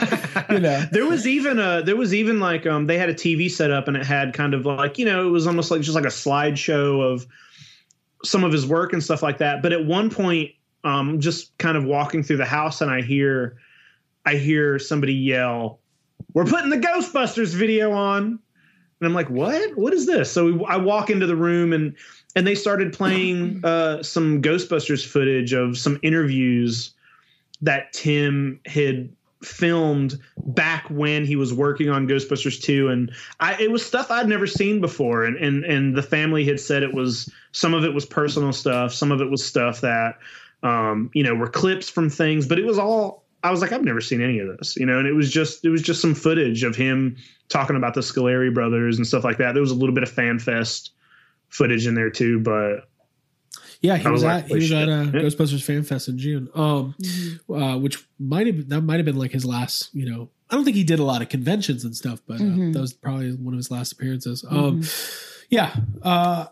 you 0.50 0.60
know. 0.60 0.86
there 0.92 1.06
was 1.06 1.28
even 1.28 1.60
a 1.60 1.84
there 1.86 1.96
was 1.96 2.14
even 2.14 2.40
like 2.40 2.66
um 2.66 2.88
they 2.88 2.98
had 2.98 3.10
a 3.10 3.14
TV 3.14 3.50
set 3.50 3.70
up 3.72 3.88
and 3.96 4.02
it 4.02 4.06
had 4.06 4.34
kind 4.34 4.54
of 4.54 4.66
like 4.66 4.98
you 4.98 5.06
know 5.06 5.28
it 5.28 5.32
was 5.32 5.48
almost 5.48 5.72
like 5.72 5.82
just 5.82 5.96
like 5.96 6.06
a 6.06 6.08
slideshow 6.08 7.02
of 7.02 7.26
some 8.24 8.44
of 8.44 8.52
his 8.52 8.66
work 8.66 8.94
and 8.94 9.04
stuff 9.04 9.24
like 9.24 9.40
that. 9.40 9.62
But 9.62 9.74
at 9.74 9.86
one 9.86 10.10
point, 10.10 10.52
um, 10.84 11.20
just 11.20 11.58
kind 11.58 11.76
of 11.76 11.84
walking 11.84 12.24
through 12.24 12.38
the 12.38 12.46
house 12.46 12.82
and 12.82 12.92
I 12.92 13.02
hear 13.02 13.58
I 14.26 14.36
hear 14.36 14.80
somebody 14.80 15.14
yell, 15.14 15.80
"We're 16.34 16.46
putting 16.46 16.70
the 16.70 16.78
Ghostbusters 16.78 17.54
video 17.54 17.92
on," 17.92 18.24
and 18.26 18.40
I'm 19.02 19.14
like, 19.14 19.30
"What? 19.30 19.78
What 19.78 19.94
is 19.94 20.06
this?" 20.06 20.32
So 20.32 20.52
we, 20.52 20.66
I 20.66 20.78
walk 20.78 21.10
into 21.10 21.28
the 21.28 21.36
room 21.36 21.74
and 21.74 21.96
and 22.36 22.48
they 22.48 22.56
started 22.56 22.94
playing 22.94 23.62
uh, 23.66 24.04
some 24.04 24.42
Ghostbusters 24.42 25.06
footage 25.06 25.54
of 25.54 25.78
some 25.78 26.00
interviews 26.02 26.94
that 27.62 27.92
Tim 27.94 28.60
had 28.66 29.10
filmed 29.44 30.20
back 30.46 30.86
when 30.90 31.26
he 31.26 31.36
was 31.36 31.54
working 31.54 31.90
on 31.90 32.08
Ghostbusters 32.08 32.62
2 32.62 32.90
and 32.90 33.12
I 33.40 33.56
it 33.60 33.72
was 33.72 33.86
stuff 33.86 34.12
I'd 34.12 34.28
never 34.28 34.46
seen 34.46 34.82
before 34.82 35.26
and 35.26 35.36
and 35.38 35.64
and 35.66 35.96
the 35.96 36.04
family 36.04 36.46
had 36.46 36.60
said 36.60 36.84
it 36.84 36.94
was 36.94 37.32
some 37.52 37.74
of 37.74 37.84
it 37.84 37.94
was 37.94 38.06
personal 38.06 38.54
stuff 38.54 38.94
some 38.94 39.12
of 39.12 39.20
it 39.20 39.32
was 39.32 39.44
stuff 39.44 39.82
that 39.82 40.20
um 40.62 41.10
you 41.14 41.24
know 41.24 41.34
were 41.34 41.50
clips 41.50 41.90
from 41.90 42.10
things 42.10 42.48
but 42.48 42.60
it 42.60 42.66
was 42.66 42.78
all 42.78 43.24
I 43.44 43.50
was 43.50 43.62
like 43.62 43.72
I've 43.72 43.84
never 43.84 44.02
seen 44.02 44.22
any 44.22 44.38
of 44.38 44.58
this 44.58 44.76
you 44.78 44.86
know 44.86 45.00
and 45.00 45.08
it 45.08 45.14
was 45.14 45.32
just 45.32 45.66
it 45.66 45.70
was 45.70 45.82
just 45.82 46.02
some 46.02 46.14
footage 46.14 46.64
of 46.64 46.76
him 46.76 47.18
talking 47.50 47.76
about 47.76 47.96
the 47.96 48.02
Scoleri 48.02 48.54
brothers 48.54 48.98
and 48.98 49.06
stuff 49.06 49.24
like 49.24 49.38
that. 49.38 49.54
There 49.54 49.62
was 49.62 49.72
a 49.72 49.76
little 49.76 49.96
bit 49.96 50.04
of 50.04 50.10
fan 50.10 50.38
fest 50.40 50.92
footage 51.50 51.88
in 51.88 51.96
there 51.96 52.12
too 52.12 52.40
but 52.40 52.88
Yeah, 53.82 53.98
he 53.98 54.08
was, 54.08 54.24
was 54.24 54.32
at 54.32 54.48
he 54.48 54.54
was 54.56 54.72
at 54.72 54.90
uh, 54.90 55.06
shit." 55.06 55.14
Ghostbusters 55.16 55.64
Fan 55.64 55.84
Fest 55.84 56.08
in 56.08 56.18
June, 56.20 56.50
um, 56.54 56.96
uh, 57.50 57.78
which 57.78 58.06
might 58.20 58.48
have 58.48 58.70
that 58.70 58.82
might 58.82 58.98
have 58.98 59.06
been 59.06 59.18
like 59.18 59.32
his 59.32 59.44
last. 59.46 59.90
You 59.94 60.10
know, 60.10 60.30
I 60.50 60.56
don't 60.56 60.64
think 60.64 60.76
he 60.78 60.84
did 60.84 61.00
a 61.00 61.04
lot 61.04 61.22
of 61.22 61.30
conventions 61.30 61.84
and 61.84 61.96
stuff, 61.96 62.22
but 62.28 62.40
uh, 62.40 62.44
Mhm. 62.44 62.74
that 62.74 62.80
was 62.80 62.94
probably 62.94 63.32
one 63.34 63.54
of 63.54 63.58
his 63.58 63.72
last 63.72 63.92
appearances. 63.94 64.46
Um, 64.48 64.84
yeah, 65.50 65.76
uh, 66.04 66.46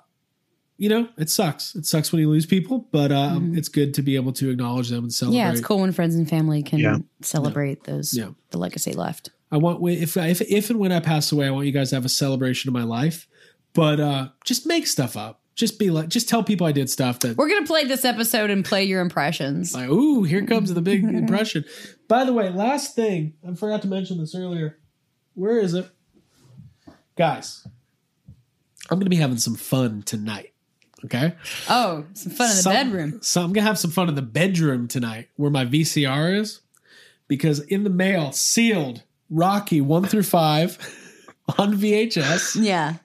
you 0.78 0.90
know, 0.90 1.08
it 1.18 1.30
sucks. 1.30 1.76
It 1.76 1.86
sucks 1.86 2.12
when 2.12 2.22
you 2.22 2.30
lose 2.30 2.46
people, 2.46 2.88
but 2.92 3.12
um, 3.12 3.56
it's 3.56 3.70
good 3.70 3.94
to 3.96 4.02
be 4.02 4.16
able 4.16 4.32
to 4.34 4.50
acknowledge 4.50 4.90
them 4.90 5.04
and 5.04 5.14
celebrate. 5.14 5.38
Yeah, 5.38 5.52
it's 5.52 5.62
cool 5.62 5.82
when 5.82 5.92
friends 5.92 6.16
and 6.16 6.28
family 6.28 6.64
can 6.64 6.80
Yeah. 6.80 6.98
celebrate 7.22 7.84
those 7.84 8.14
Yeah. 8.18 8.30
the 8.52 8.58
legacy 8.58 8.94
left. 8.94 9.30
I 9.52 9.58
want 9.58 9.88
if 9.88 10.16
if 10.18 10.42
if 10.42 10.70
and 10.70 10.80
when 10.80 10.92
I 10.92 11.00
pass 11.00 11.32
away, 11.32 11.48
I 11.48 11.52
want 11.52 11.66
you 11.68 11.72
guys 11.74 11.90
to 11.90 11.96
have 11.96 12.06
a 12.06 12.10
celebration 12.10 12.70
of 12.70 12.74
my 12.74 12.84
life, 12.84 13.28
but 13.74 14.00
uh, 14.00 14.30
just 14.46 14.66
make 14.66 14.88
stuff 14.88 15.18
up. 15.18 15.39
Just 15.60 15.78
be 15.78 15.90
like, 15.90 16.08
just 16.08 16.30
tell 16.30 16.42
people 16.42 16.66
I 16.66 16.72
did 16.72 16.90
stuff 16.90 17.20
that 17.20 17.36
We're 17.36 17.50
gonna 17.50 17.66
play 17.68 17.84
this 17.84 18.06
episode 18.06 18.50
and 18.50 18.64
play 18.64 18.86
your 18.86 19.02
impressions. 19.02 19.74
Like, 19.74 19.90
ooh, 19.90 20.24
here 20.24 20.46
comes 20.46 20.74
the 20.74 20.82
big 20.82 21.04
impression. 21.24 21.66
By 22.08 22.24
the 22.24 22.32
way, 22.32 22.50
last 22.50 22.96
thing, 22.96 23.34
I 23.46 23.54
forgot 23.56 23.82
to 23.82 23.90
mention 23.90 24.18
this 24.20 24.34
earlier. 24.34 24.80
Where 25.34 25.60
is 25.60 25.74
it? 25.74 25.90
Guys, 27.18 27.68
I'm 28.90 28.98
going 29.00 29.06
to 29.06 29.10
be 29.10 29.18
having 29.18 29.36
some 29.38 29.56
fun 29.56 30.02
tonight. 30.04 30.54
Okay? 31.04 31.34
Oh, 31.70 32.06
some 32.14 32.32
fun 32.32 32.50
in 32.52 32.56
the 32.56 32.62
Some- 32.62 32.74
bedroom. 32.74 33.20
So 33.22 33.42
I'm 33.42 33.48
going 33.54 33.64
to 33.66 33.68
have 33.68 33.78
some 33.78 33.92
fun 33.92 34.08
in 34.08 34.16
the 34.16 34.22
bedroom 34.22 34.88
tonight 34.88 35.28
where 35.36 35.52
my 35.52 35.66
VCR 35.66 36.40
is 36.40 36.62
because 37.28 37.60
in 37.60 37.84
the 37.84 37.90
mail, 37.90 38.32
sealed 38.32 39.04
Rocky 39.30 39.82
1 39.82 40.06
through 40.06 40.24
5 40.24 41.26
on 41.58 41.74
VHS. 41.76 42.62
Yeah. 42.64 42.96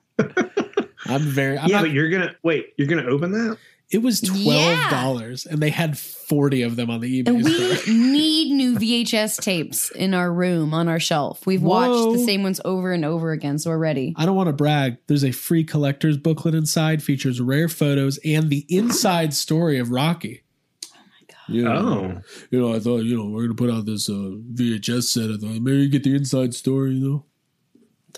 I'm 1.07 1.23
very, 1.23 1.59
I'm 1.59 1.69
yeah 1.69 1.77
not, 1.77 1.83
but 1.83 1.91
you're 1.93 2.11
gonna 2.11 2.35
wait 2.43 2.73
you're 2.77 2.89
gonna 2.89 3.07
open 3.09 3.33
that 3.33 3.57
it 3.91 3.99
was 4.03 4.23
$12 4.23 5.47
and 5.47 5.61
they 5.63 5.69
had 5.71 5.97
40 5.97 6.63
of 6.63 6.75
them 6.75 6.91
on 6.91 7.01
the 7.01 7.23
eBay 7.23 7.29
And 7.29 7.47
store. 7.47 7.93
we 7.95 7.99
need 8.13 8.53
new 8.55 8.77
VHS 8.77 9.41
tapes 9.43 9.91
in 9.91 10.15
our 10.15 10.33
room 10.33 10.73
on 10.75 10.89
our 10.89 10.99
shelf. 10.99 11.47
We've 11.47 11.63
watched 11.63 12.19
the 12.19 12.25
same 12.25 12.43
ones 12.43 12.61
over 12.65 12.93
and 12.93 13.05
over 13.05 13.31
again, 13.31 13.59
so 13.59 13.71
we're 13.71 13.79
ready. 13.79 14.15
I 14.17 14.25
don't 14.27 14.35
want 14.35 14.49
to 14.49 14.53
brag. 14.55 14.97
There's 15.07 15.23
a 15.23 15.31
free 15.33 15.65
collector's 15.65 16.17
booklet 16.17 16.55
inside, 16.55 17.03
features 17.03 17.41
rare 17.43 17.69
photos 17.69 18.19
and 18.25 18.49
the 18.51 18.65
inside 18.69 19.33
story 19.35 19.79
of 19.79 19.91
Rocky. 19.91 20.43
Oh 20.87 20.97
my 20.97 21.27
god! 21.29 21.55
Yeah, 21.55 21.79
Oh. 21.79 22.21
you 22.51 22.61
know, 22.61 22.75
I 22.75 22.81
thought 22.81 23.05
you 23.05 23.17
know 23.19 23.27
we're 23.27 23.43
gonna 23.43 23.55
put 23.55 23.71
out 23.71 23.85
this 23.85 24.09
uh, 24.09 24.13
VHS 24.55 25.05
set. 25.05 25.31
I 25.31 25.37
thought 25.37 25.61
maybe 25.61 25.77
you 25.83 25.89
get 25.91 26.03
the 26.05 26.17
inside 26.17 26.55
story, 26.55 26.95
you 26.95 27.07
know. 27.09 27.25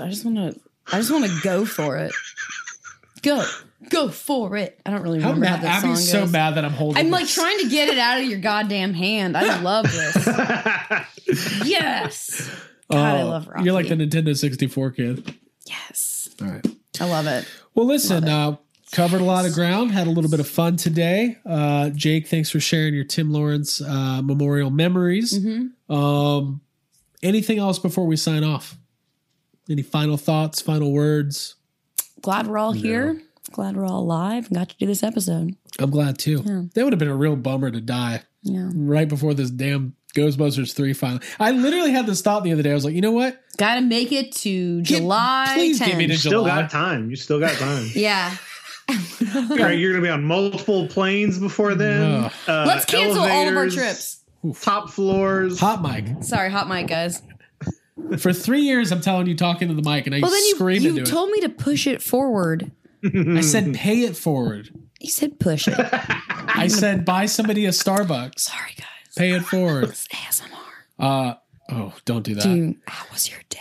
I 0.00 0.08
just 0.08 0.24
want 0.24 0.36
to. 0.36 0.60
I 0.92 0.98
just 0.98 1.10
want 1.10 1.24
to 1.26 1.40
go 1.42 1.66
for 1.66 1.98
it. 1.98 2.12
Go, 3.26 3.44
go 3.90 4.08
for 4.08 4.56
it. 4.56 4.80
I 4.86 4.90
don't 4.90 5.02
really 5.02 5.20
How 5.20 5.30
remember 5.32 5.46
how, 5.46 5.56
mad? 5.56 5.64
that 5.64 5.80
song 5.82 5.90
Abby's 5.90 6.12
goes. 6.12 6.26
so 6.26 6.26
mad 6.26 6.54
that 6.54 6.64
I'm 6.64 6.70
holding. 6.72 6.96
It. 6.98 7.04
I'm 7.06 7.10
like 7.10 7.26
trying 7.28 7.58
to 7.58 7.68
get 7.68 7.88
it 7.88 7.98
out 7.98 8.20
of 8.20 8.24
your 8.26 8.38
goddamn 8.38 8.94
hand. 8.94 9.36
I 9.36 9.60
love 9.62 9.84
this. 9.90 10.16
yes. 11.64 12.50
God, 12.90 12.98
I 12.98 13.22
Oh, 13.22 13.26
love 13.28 13.48
Rocky. 13.48 13.64
You're 13.64 13.74
like 13.74 13.88
the 13.88 13.96
Nintendo 13.96 14.36
64 14.36 14.90
kid. 14.92 15.34
yes. 15.66 16.28
All 16.40 16.48
right. 16.48 16.66
I 17.00 17.04
love 17.04 17.26
it. 17.26 17.46
Well, 17.74 17.86
listen, 17.86 18.28
uh, 18.28 18.56
covered 18.92 19.20
a 19.20 19.24
lot 19.24 19.44
of 19.44 19.52
ground, 19.52 19.90
had 19.90 20.06
a 20.06 20.10
little 20.10 20.30
bit 20.30 20.40
of 20.40 20.48
fun 20.48 20.76
today. 20.76 21.36
Uh, 21.44 21.90
Jake, 21.90 22.28
thanks 22.28 22.50
for 22.50 22.60
sharing 22.60 22.94
your 22.94 23.04
Tim 23.04 23.32
Lawrence 23.32 23.80
uh, 23.82 24.22
memorial 24.22 24.70
memories. 24.70 25.38
Mm-hmm. 25.38 25.92
Um, 25.94 26.60
anything 27.22 27.58
else 27.58 27.78
before 27.78 28.06
we 28.06 28.16
sign 28.16 28.44
off? 28.44 28.76
Any 29.68 29.82
final 29.82 30.16
thoughts, 30.16 30.62
final 30.62 30.92
words? 30.92 31.56
Glad 32.22 32.46
we're 32.46 32.58
all 32.58 32.72
here. 32.72 33.20
Glad 33.52 33.76
we're 33.76 33.86
all 33.86 34.00
alive 34.00 34.46
and 34.48 34.56
got 34.56 34.68
to 34.70 34.76
do 34.76 34.86
this 34.86 35.02
episode. 35.02 35.54
I'm 35.78 35.90
glad 35.90 36.18
too. 36.18 36.42
Yeah. 36.44 36.62
That 36.74 36.84
would 36.84 36.92
have 36.92 36.98
been 36.98 37.08
a 37.08 37.14
real 37.16 37.36
bummer 37.36 37.70
to 37.70 37.80
die 37.80 38.22
Yeah. 38.42 38.70
right 38.74 39.08
before 39.08 39.34
this 39.34 39.50
damn 39.50 39.94
Ghostbusters 40.16 40.74
3 40.74 40.92
final. 40.94 41.20
I 41.38 41.50
literally 41.52 41.92
had 41.92 42.06
this 42.06 42.22
thought 42.22 42.42
the 42.42 42.52
other 42.52 42.62
day. 42.62 42.70
I 42.70 42.74
was 42.74 42.84
like, 42.84 42.94
you 42.94 43.02
know 43.02 43.12
what? 43.12 43.40
Got 43.58 43.76
to 43.76 43.80
make 43.82 44.10
it 44.12 44.32
to 44.36 44.80
Get- 44.82 44.98
July. 44.98 45.50
please 45.54 45.78
give 45.78 45.96
me 45.96 46.06
10th. 46.06 46.12
to 46.12 46.18
still 46.18 46.30
July. 46.44 46.62
got 46.62 46.70
time 46.70 47.10
you 47.10 47.16
still 47.16 47.38
got 47.38 47.54
time 47.56 47.86
Yeah. 47.94 48.34
Right, 49.50 49.78
you're 49.78 49.92
gonna 49.92 50.02
be 50.04 50.08
on 50.10 50.22
multiple 50.24 50.86
planes 50.86 51.38
before 51.40 51.74
then. 51.74 52.02
Ugh. 52.24 52.32
Uh, 52.46 52.64
Let's 52.68 52.84
cancel 52.84 53.20
all 53.22 53.26
of 53.26 53.32
our 53.32 53.64
elevators, 53.64 53.74
trips. 53.74 54.22
Top 54.62 54.90
floors. 54.90 55.58
Hot 55.58 55.82
mic. 55.82 56.22
Sorry, 56.22 56.50
hot 56.50 56.68
mic, 56.68 56.86
guys. 56.86 57.20
For 58.18 58.32
three 58.32 58.60
years, 58.62 58.92
I'm 58.92 59.00
telling 59.00 59.26
you, 59.26 59.34
talking 59.34 59.68
to 59.68 59.74
the 59.74 59.82
mic, 59.88 60.06
and 60.06 60.14
I 60.14 60.20
Well, 60.20 60.30
then 60.30 60.44
you, 60.44 60.54
scream 60.54 60.82
you 60.82 60.90
into 60.90 61.10
told 61.10 61.30
me 61.30 61.40
to 61.40 61.48
push 61.48 61.86
it 61.86 62.02
forward. 62.02 62.70
I 63.04 63.40
said, 63.40 63.74
pay 63.74 64.02
it 64.02 64.16
forward. 64.16 64.70
You 65.00 65.10
said 65.10 65.38
push 65.38 65.68
it. 65.68 65.74
I 66.30 66.68
said, 66.68 67.04
buy 67.04 67.26
somebody 67.26 67.66
a 67.66 67.70
Starbucks. 67.70 68.40
Sorry, 68.40 68.74
guys. 68.76 69.14
Pay 69.16 69.32
it 69.32 69.42
forward. 69.44 69.84
It's 69.84 70.08
ASMR. 70.08 70.48
Uh, 70.98 71.34
oh, 71.70 71.94
don't 72.04 72.22
do 72.22 72.34
that. 72.34 72.42
Dude, 72.44 72.76
how 72.86 73.06
was 73.12 73.30
your 73.30 73.40
day? 73.48 73.60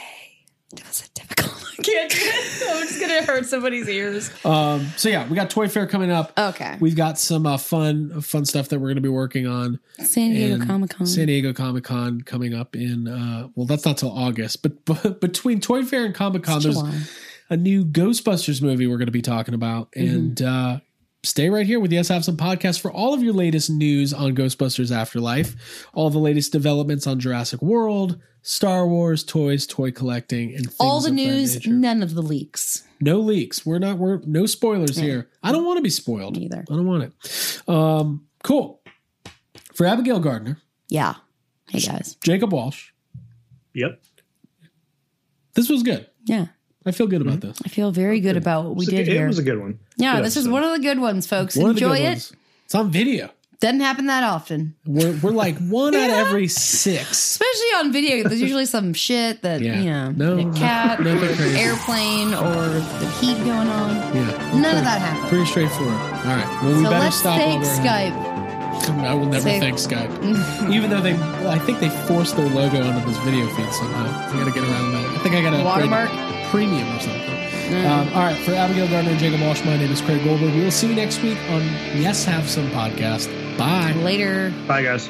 Was 0.87 1.01
it 1.01 1.13
difficult? 1.13 1.54
I 1.77 1.81
can't 1.83 2.09
do 2.11 2.17
it. 2.19 2.75
I'm 2.75 2.87
just 2.87 2.99
gonna 2.99 3.23
hurt 3.23 3.45
somebody's 3.45 3.87
ears. 3.89 4.29
Um, 4.45 4.87
so 4.97 5.09
yeah, 5.09 5.27
we 5.27 5.35
got 5.35 5.49
Toy 5.49 5.67
Fair 5.67 5.87
coming 5.87 6.11
up. 6.11 6.31
Okay. 6.37 6.77
We've 6.79 6.95
got 6.95 7.17
some 7.19 7.45
uh, 7.45 7.57
fun, 7.57 8.21
fun 8.21 8.45
stuff 8.45 8.69
that 8.69 8.79
we're 8.79 8.87
going 8.87 8.95
to 8.95 9.01
be 9.01 9.09
working 9.09 9.47
on. 9.47 9.79
San 9.99 10.31
Diego 10.31 10.65
Comic 10.65 10.91
Con. 10.91 11.07
San 11.07 11.27
Diego 11.27 11.53
Comic 11.53 11.83
Con 11.83 12.21
coming 12.21 12.53
up 12.53 12.75
in 12.75 13.07
uh, 13.07 13.47
well, 13.55 13.65
that's 13.65 13.85
not 13.85 13.97
till 13.97 14.11
August, 14.11 14.61
but, 14.61 14.85
but 14.85 15.19
between 15.21 15.59
Toy 15.61 15.83
Fair 15.83 16.05
and 16.05 16.15
Comic 16.15 16.43
Con, 16.43 16.61
there's 16.61 16.81
a 17.49 17.57
new 17.57 17.85
Ghostbusters 17.85 18.61
movie 18.61 18.87
we're 18.87 18.97
going 18.97 19.05
to 19.07 19.11
be 19.11 19.21
talking 19.21 19.53
about, 19.53 19.91
Mm-hmm. 19.91 20.15
and 20.15 20.41
uh, 20.41 20.79
stay 21.25 21.49
right 21.49 21.65
here 21.65 21.79
with 21.79 21.91
Yes 21.91 22.07
Have 22.09 22.23
Some 22.23 22.37
podcast 22.37 22.79
for 22.79 22.91
all 22.91 23.13
of 23.13 23.21
your 23.23 23.33
latest 23.33 23.69
news 23.69 24.13
on 24.13 24.35
Ghostbusters 24.35 24.95
Afterlife, 24.95 25.87
all 25.93 26.09
the 26.09 26.19
latest 26.19 26.51
developments 26.51 27.07
on 27.07 27.19
Jurassic 27.19 27.61
World, 27.61 28.19
Star 28.41 28.87
Wars, 28.87 29.23
toys, 29.23 29.65
toy 29.65 29.91
collecting, 29.91 30.53
and 30.53 30.65
things 30.65 30.75
All 30.79 31.01
the 31.01 31.09
of 31.09 31.15
news, 31.15 31.55
nature. 31.55 31.71
none 31.71 32.03
of 32.03 32.13
the 32.13 32.21
leaks. 32.21 32.83
No 33.01 33.19
leaks. 33.19 33.65
We're 33.65 33.79
not. 33.79 33.97
We're 33.97 34.19
no 34.25 34.45
spoilers 34.45 34.95
here. 34.97 35.29
I 35.43 35.51
don't 35.51 35.65
want 35.65 35.77
to 35.77 35.83
be 35.83 35.89
spoiled. 35.89 36.37
either. 36.37 36.59
I 36.69 36.73
don't 36.75 36.85
want 36.87 37.03
it. 37.03 37.61
Um, 37.69 38.25
cool. 38.43 38.81
For 39.73 39.85
Abigail 39.85 40.19
Gardner, 40.19 40.59
Yeah. 40.89 41.15
Hey 41.69 41.79
guys. 41.79 42.15
Jacob 42.23 42.53
Walsh. 42.53 42.91
Yep. 43.73 44.01
This 45.55 45.69
was 45.69 45.83
good. 45.83 46.07
Yeah. 46.25 46.47
I 46.85 46.91
feel 46.91 47.07
good 47.07 47.21
about 47.21 47.39
mm-hmm. 47.39 47.47
this. 47.49 47.61
I 47.65 47.69
feel 47.69 47.91
very 47.91 48.19
good 48.19 48.37
about 48.37 48.65
what 48.65 48.75
we 48.75 48.85
It 48.85 48.89
a 48.89 48.91
did 48.91 49.05
good- 49.05 49.11
here. 49.13 49.25
It 49.25 49.29
was 49.29 49.39
a 49.39 49.43
good 49.43 49.59
one. 49.59 49.79
yeah, 49.97 50.17
Good 50.17 50.25
this 50.25 50.33
is 50.37 50.45
episode. 50.45 50.51
one 50.53 50.63
of 50.63 50.71
the 50.73 50.79
good 50.79 50.99
ones, 50.99 51.25
folks. 51.27 51.55
One 51.55 51.71
of 51.71 51.75
the 51.75 51.81
Enjoy 51.83 51.97
good 51.97 52.03
it. 52.03 52.09
ones. 52.09 52.33
It's 52.65 52.75
on 52.75 52.91
video. 52.91 53.29
Doesn't 53.61 53.79
happen 53.79 54.07
that 54.07 54.23
often. 54.23 54.75
We're, 54.85 55.17
we're 55.23 55.31
like 55.31 55.57
one 55.59 55.95
out 55.95 56.09
of 56.09 56.15
every 56.27 56.47
six. 56.49 57.09
Especially 57.11 57.67
on 57.79 57.91
video. 57.93 58.27
There's 58.27 58.41
usually 58.41 58.65
some 58.65 58.93
shit 58.93 59.41
that, 59.43 59.61
Yeah. 59.61 59.79
you 59.79 59.89
know, 59.89 60.35
No, 60.35 60.49
a 60.49 60.53
cat 60.53 60.99
no- 61.01 61.11
or 61.11 61.13
nothing 61.15 61.29
an 61.29 61.35
crazy. 61.37 61.59
airplane 61.59 62.33
or 62.33 62.67
the 62.67 63.09
heat 63.21 63.37
going 63.37 63.49
on. 63.69 63.95
Yeah. 64.15 64.59
None 64.59 64.77
of 64.77 64.83
that 64.83 64.99
happened. 65.01 65.29
Pretty 65.29 65.45
straightforward. 65.45 65.93
All 65.95 66.35
right. 66.35 66.59
Well, 66.63 66.75
we 66.77 66.83
so 66.83 66.89
better 66.89 66.99
let's 67.05 67.15
stop. 67.15 67.39
while 67.39 67.47
thank 67.47 67.63
we're 67.63 67.69
ahead. 67.71 68.13
Skype. 68.13 68.35
I 69.05 69.13
will 69.15 69.25
never 69.25 69.41
Say- 69.41 69.59
thank 69.59 69.77
Skype. 69.77 70.69
Even 70.71 70.89
though 70.89 71.01
they, 71.01 71.13
well, 71.13 71.49
I 71.49 71.57
think 71.59 71.79
they 71.79 71.89
forced 72.07 72.35
their 72.35 72.49
logo 72.49 72.83
onto 72.85 73.07
this 73.07 73.17
video 73.19 73.47
feed 73.55 73.71
somehow. 73.71 74.05
I 74.29 74.33
got 74.33 74.45
to 74.45 74.51
get 74.51 74.63
around 74.69 74.91
that. 74.91 75.05
I 75.15 75.17
think 75.19 75.33
I 75.33 75.41
got 75.41 75.53
a 75.59 75.63
Watermark? 75.63 76.09
Premium 76.55 76.87
or 76.95 76.99
something. 77.01 77.85
Um, 77.85 78.07
all 78.13 78.21
right, 78.21 78.37
for 78.37 78.53
Abigail 78.53 78.87
Gardner 78.87 79.11
and 79.11 79.19
Jacob 79.19 79.41
Walsh, 79.41 79.65
my 79.65 79.75
name 79.75 79.91
is 79.91 79.99
Craig 80.01 80.23
Goldberg. 80.23 80.53
We 80.53 80.63
will 80.63 80.71
see 80.71 80.87
you 80.87 80.95
next 80.95 81.21
week 81.21 81.37
on 81.49 81.61
Yes 81.99 82.23
Have 82.23 82.49
Some 82.49 82.69
podcast. 82.69 83.27
Bye. 83.57 83.91
Later. 83.93 84.53
Bye, 84.65 84.83
guys. 84.83 85.09